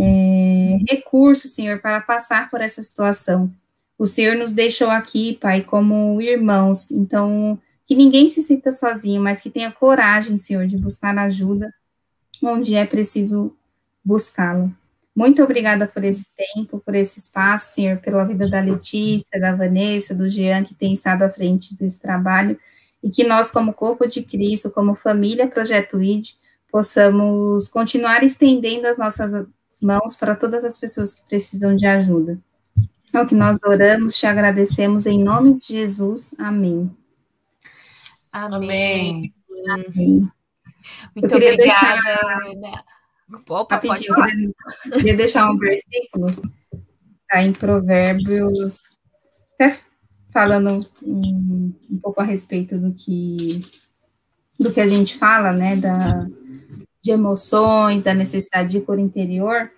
é, 0.00 0.78
recursos, 0.88 1.54
Senhor, 1.54 1.80
para 1.80 2.00
passar 2.00 2.50
por 2.50 2.62
essa 2.62 2.82
situação. 2.82 3.52
O 3.98 4.06
Senhor 4.06 4.36
nos 4.36 4.52
deixou 4.52 4.88
aqui, 4.90 5.38
Pai, 5.40 5.60
como 5.62 6.20
irmãos, 6.20 6.90
então 6.90 7.60
que 7.86 7.94
ninguém 7.94 8.28
se 8.28 8.42
sinta 8.42 8.72
sozinho, 8.72 9.22
mas 9.22 9.40
que 9.40 9.50
tenha 9.50 9.72
coragem, 9.72 10.36
Senhor, 10.36 10.66
de 10.66 10.76
buscar 10.76 11.16
ajuda 11.18 11.72
onde 12.42 12.74
é 12.74 12.84
preciso 12.84 13.56
buscá-lo. 14.04 14.74
Muito 15.14 15.42
obrigada 15.42 15.86
por 15.86 16.02
esse 16.02 16.26
tempo, 16.34 16.80
por 16.80 16.94
esse 16.94 17.18
espaço, 17.18 17.74
Senhor, 17.74 17.98
pela 17.98 18.24
vida 18.24 18.48
da 18.48 18.60
Letícia, 18.60 19.40
da 19.40 19.54
Vanessa, 19.54 20.14
do 20.14 20.28
Jean, 20.28 20.64
que 20.64 20.74
tem 20.74 20.92
estado 20.92 21.22
à 21.22 21.30
frente 21.30 21.74
desse 21.76 22.00
trabalho, 22.00 22.58
e 23.02 23.10
que 23.10 23.22
nós, 23.22 23.50
como 23.50 23.72
corpo 23.72 24.06
de 24.08 24.22
Cristo, 24.22 24.70
como 24.70 24.94
família 24.94 25.46
Projeto 25.46 26.02
ID, 26.02 26.30
possamos 26.70 27.68
continuar 27.68 28.24
estendendo 28.24 28.88
as 28.88 28.98
nossas 28.98 29.46
mãos 29.80 30.16
para 30.16 30.34
todas 30.34 30.64
as 30.64 30.78
pessoas 30.78 31.12
que 31.12 31.22
precisam 31.28 31.76
de 31.76 31.86
ajuda. 31.86 32.38
É 33.12 33.20
o 33.20 33.26
que 33.26 33.34
nós 33.34 33.58
oramos, 33.64 34.16
te 34.16 34.26
agradecemos 34.26 35.06
em 35.06 35.22
nome 35.22 35.54
de 35.60 35.68
Jesus. 35.68 36.34
Amém. 36.36 36.90
Amém. 38.34 39.32
Amém. 39.68 40.28
Muito 41.14 41.24
eu 41.24 41.28
queria 41.28 41.54
obrigada, 41.54 41.56
deixar, 41.56 41.98
Ana. 42.50 42.84
Opa, 43.48 43.76
rapidinho, 43.76 44.14
queria, 44.14 44.52
queria 44.98 45.16
deixar 45.16 45.50
um 45.50 45.56
versículo 45.56 46.26
tá, 47.28 47.42
em 47.42 47.52
Provérbios, 47.52 48.82
até 49.54 49.78
falando 50.32 50.84
um, 51.00 51.72
um, 51.90 51.98
pouco 52.02 52.20
a 52.20 52.24
respeito 52.24 52.76
do 52.76 52.92
que 52.92 53.62
do 54.58 54.72
que 54.72 54.80
a 54.80 54.86
gente 54.86 55.16
fala, 55.16 55.52
né, 55.52 55.76
da, 55.76 56.26
de 57.00 57.12
emoções, 57.12 58.02
da 58.02 58.14
necessidade 58.14 58.70
de 58.70 58.80
cor 58.80 58.98
interior, 58.98 59.70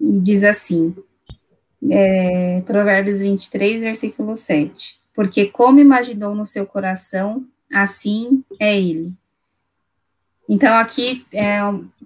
e 0.00 0.18
diz 0.20 0.42
assim, 0.42 0.94
é, 1.90 2.62
Provérbios 2.62 3.20
23, 3.20 3.82
versículo 3.82 4.36
7, 4.36 5.00
porque 5.14 5.46
como 5.46 5.80
imaginou 5.80 6.34
no 6.34 6.46
seu 6.46 6.66
coração, 6.66 7.46
assim 7.74 8.44
é 8.60 8.78
ele. 8.78 9.12
Então, 10.48 10.74
aqui, 10.76 11.26
é, 11.32 11.58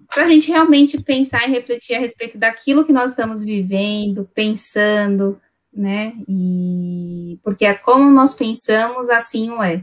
para 0.08 0.24
a 0.24 0.26
gente 0.26 0.48
realmente 0.48 1.02
pensar 1.02 1.46
e 1.46 1.50
refletir 1.50 1.94
a 1.94 2.00
respeito 2.00 2.38
daquilo 2.38 2.84
que 2.84 2.92
nós 2.92 3.10
estamos 3.10 3.42
vivendo, 3.42 4.28
pensando, 4.34 5.40
né? 5.72 6.14
E 6.28 7.38
porque 7.42 7.64
é 7.64 7.74
como 7.74 8.10
nós 8.10 8.32
pensamos, 8.32 9.08
assim 9.10 9.50
o 9.50 9.62
é. 9.62 9.82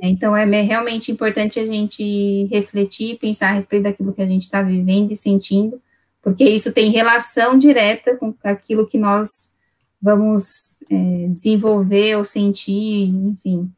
Então, 0.00 0.36
é 0.36 0.44
realmente 0.44 1.12
importante 1.12 1.60
a 1.60 1.66
gente 1.66 2.44
refletir, 2.50 3.18
pensar 3.18 3.50
a 3.50 3.52
respeito 3.52 3.84
daquilo 3.84 4.12
que 4.12 4.22
a 4.22 4.26
gente 4.26 4.42
está 4.42 4.60
vivendo 4.60 5.12
e 5.12 5.16
sentindo, 5.16 5.80
porque 6.20 6.44
isso 6.44 6.72
tem 6.72 6.90
relação 6.90 7.56
direta 7.56 8.16
com 8.16 8.34
aquilo 8.42 8.86
que 8.86 8.98
nós 8.98 9.52
vamos 10.00 10.76
é, 10.90 11.28
desenvolver 11.28 12.16
ou 12.16 12.24
sentir, 12.24 13.08
enfim. 13.08 13.70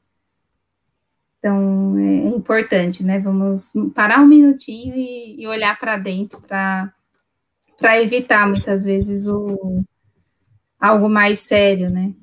Então, 1.45 1.99
é 1.99 2.29
importante, 2.29 3.05
né? 3.05 3.19
Vamos 3.19 3.71
parar 3.95 4.21
um 4.21 4.27
minutinho 4.27 4.97
e, 4.97 5.43
e 5.43 5.47
olhar 5.47 5.79
para 5.79 5.99
dentro 5.99 6.41
para 6.41 6.91
evitar, 8.01 8.49
muitas 8.49 8.87
vezes, 8.87 9.27
o, 9.27 9.85
algo 10.81 11.07
mais 11.07 11.41
sério, 11.41 11.91
né? 11.91 12.15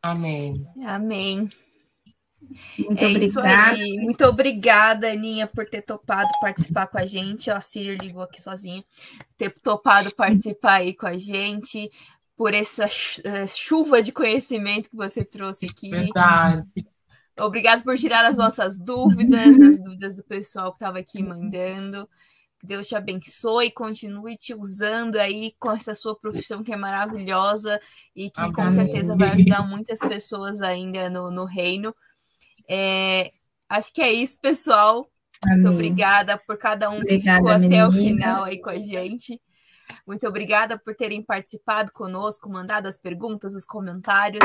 Amém. 0.00 0.62
Amém. 0.82 1.50
Muito 2.78 3.04
é 3.04 3.08
obrigada. 3.08 3.78
Muito 4.00 4.24
obrigada, 4.24 5.12
Aninha, 5.12 5.46
por 5.46 5.68
ter 5.68 5.82
topado 5.82 6.30
participar 6.40 6.86
com 6.86 6.96
a 6.96 7.04
gente. 7.04 7.50
Ó, 7.50 7.56
a 7.56 7.60
Siri 7.60 7.98
ligou 7.98 8.22
aqui 8.22 8.40
sozinha. 8.40 8.82
Ter 9.36 9.54
topado 9.60 10.14
participar 10.14 10.76
aí 10.76 10.94
com 10.94 11.06
a 11.06 11.18
gente, 11.18 11.90
por 12.34 12.54
essa 12.54 12.86
eh, 13.24 13.46
chuva 13.46 14.00
de 14.00 14.10
conhecimento 14.10 14.88
que 14.88 14.96
você 14.96 15.22
trouxe 15.22 15.66
aqui. 15.66 15.90
Verdade. 15.90 16.64
Obrigado 17.40 17.82
por 17.82 17.96
tirar 17.96 18.24
as 18.24 18.36
nossas 18.36 18.78
dúvidas, 18.78 19.60
as 19.60 19.80
dúvidas 19.80 20.14
do 20.14 20.24
pessoal 20.24 20.72
que 20.72 20.76
estava 20.76 20.98
aqui 20.98 21.22
mandando. 21.22 22.08
Deus 22.62 22.88
te 22.88 22.96
abençoe, 22.96 23.70
continue 23.70 24.36
te 24.36 24.52
usando 24.52 25.16
aí 25.16 25.54
com 25.60 25.70
essa 25.70 25.94
sua 25.94 26.18
profissão 26.18 26.62
que 26.64 26.72
é 26.72 26.76
maravilhosa 26.76 27.80
e 28.14 28.30
que 28.30 28.40
Amém. 28.40 28.52
com 28.52 28.70
certeza 28.70 29.16
vai 29.16 29.30
ajudar 29.30 29.62
muitas 29.62 30.00
pessoas 30.00 30.60
ainda 30.60 31.08
no, 31.08 31.30
no 31.30 31.44
reino. 31.44 31.94
É, 32.68 33.30
acho 33.68 33.92
que 33.92 34.02
é 34.02 34.12
isso, 34.12 34.40
pessoal. 34.40 35.08
Amém. 35.42 35.58
Muito 35.58 35.72
obrigada 35.72 36.36
por 36.36 36.58
cada 36.58 36.90
um 36.90 36.96
obrigada, 36.98 37.18
que 37.18 37.36
ficou 37.36 37.48
até 37.48 37.58
menina. 37.58 37.88
o 37.88 37.92
final 37.92 38.44
aí 38.44 38.60
com 38.60 38.70
a 38.70 38.78
gente. 38.78 39.40
Muito 40.06 40.26
obrigada 40.26 40.78
por 40.78 40.94
terem 40.94 41.22
participado 41.22 41.92
conosco, 41.92 42.48
mandado 42.48 42.86
as 42.86 42.96
perguntas, 42.96 43.54
os 43.54 43.64
comentários. 43.64 44.44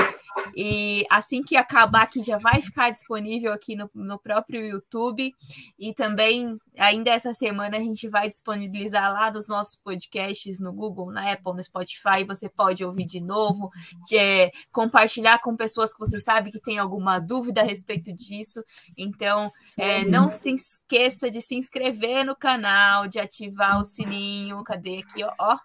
E 0.56 1.06
assim 1.10 1.41
que 1.41 1.56
acabar 1.56 2.03
aqui, 2.03 2.22
já 2.24 2.38
vai 2.38 2.61
ficar 2.61 2.90
disponível 2.90 3.53
aqui 3.53 3.76
no, 3.76 3.90
no 3.94 4.20
próprio 4.20 4.61
YouTube. 4.65 5.34
E 5.78 5.94
também, 5.94 6.57
ainda 6.78 7.11
essa 7.11 7.34
semana, 7.34 7.78
a 7.78 7.80
gente 7.80 8.07
vai 8.07 8.28
disponibilizar 8.28 9.11
lá 9.11 9.32
nos 9.32 9.48
nossos 9.48 9.76
podcasts 9.76 10.60
no 10.60 10.72
Google, 10.72 11.11
na 11.11 11.32
Apple, 11.32 11.53
no 11.53 11.64
Spotify. 11.64 12.24
Você 12.28 12.49
pode 12.49 12.84
ouvir 12.84 13.06
de 13.06 13.20
novo, 13.20 13.72
de, 14.07 14.18
é, 14.18 14.52
compartilhar 14.72 15.40
com 15.40 15.56
pessoas 15.56 15.94
que 15.94 15.99
você 15.99 16.20
sabe 16.20 16.52
que 16.52 16.60
tem 16.60 16.78
alguma 16.78 17.20
dúvida 17.20 17.61
a 17.61 17.65
respeito 17.65 18.14
disso. 18.14 18.64
Então, 18.98 19.52
é, 19.78 20.06
não 20.06 20.30
se 20.30 20.52
esqueça 20.52 21.30
de 21.30 21.41
se 21.41 21.56
inscrever 21.56 22.24
no 22.26 22.36
canal, 22.36 23.07
de 23.07 23.20
ativar 23.20 23.80
o 23.80 23.86
sininho. 23.86 24.64
Cadê 24.64 24.98
aqui, 24.98 25.24
ó? 25.24 25.32
Ó 25.39 25.57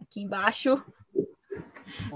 aqui 0.00 0.22
embaixo. 0.22 0.82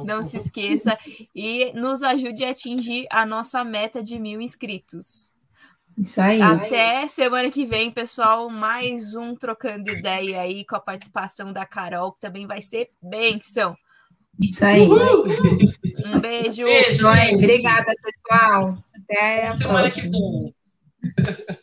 Não 0.04 0.22
se 0.22 0.36
esqueça 0.36 0.98
e 1.34 1.72
nos 1.72 2.02
ajude 2.02 2.44
a 2.44 2.50
atingir 2.50 3.06
a 3.10 3.24
nossa 3.24 3.64
meta 3.64 4.02
de 4.02 4.18
mil 4.18 4.40
inscritos. 4.40 5.32
Isso 5.98 6.20
aí. 6.20 6.40
Até 6.40 7.06
semana 7.08 7.50
que 7.50 7.64
vem, 7.64 7.90
pessoal. 7.90 8.48
Mais 8.50 9.14
um 9.14 9.34
trocando 9.34 9.90
ideia 9.90 10.40
aí 10.40 10.64
com 10.64 10.76
a 10.76 10.80
participação 10.80 11.52
da 11.52 11.66
Carol, 11.66 12.12
que 12.12 12.20
também 12.20 12.46
vai 12.46 12.62
ser 12.62 12.90
benção. 13.02 13.76
Isso 14.40 14.64
aí. 14.64 14.82
Uhul. 14.82 15.26
Um 16.06 16.20
beijo. 16.20 16.64
Beijo, 16.64 17.06
Obrigada, 17.34 17.92
pessoal. 18.02 18.74
Até 18.94 19.48
a 19.48 19.56
semana 19.56 19.90
próxima. 19.90 20.02
que 20.02 20.10
vem. 20.10 21.62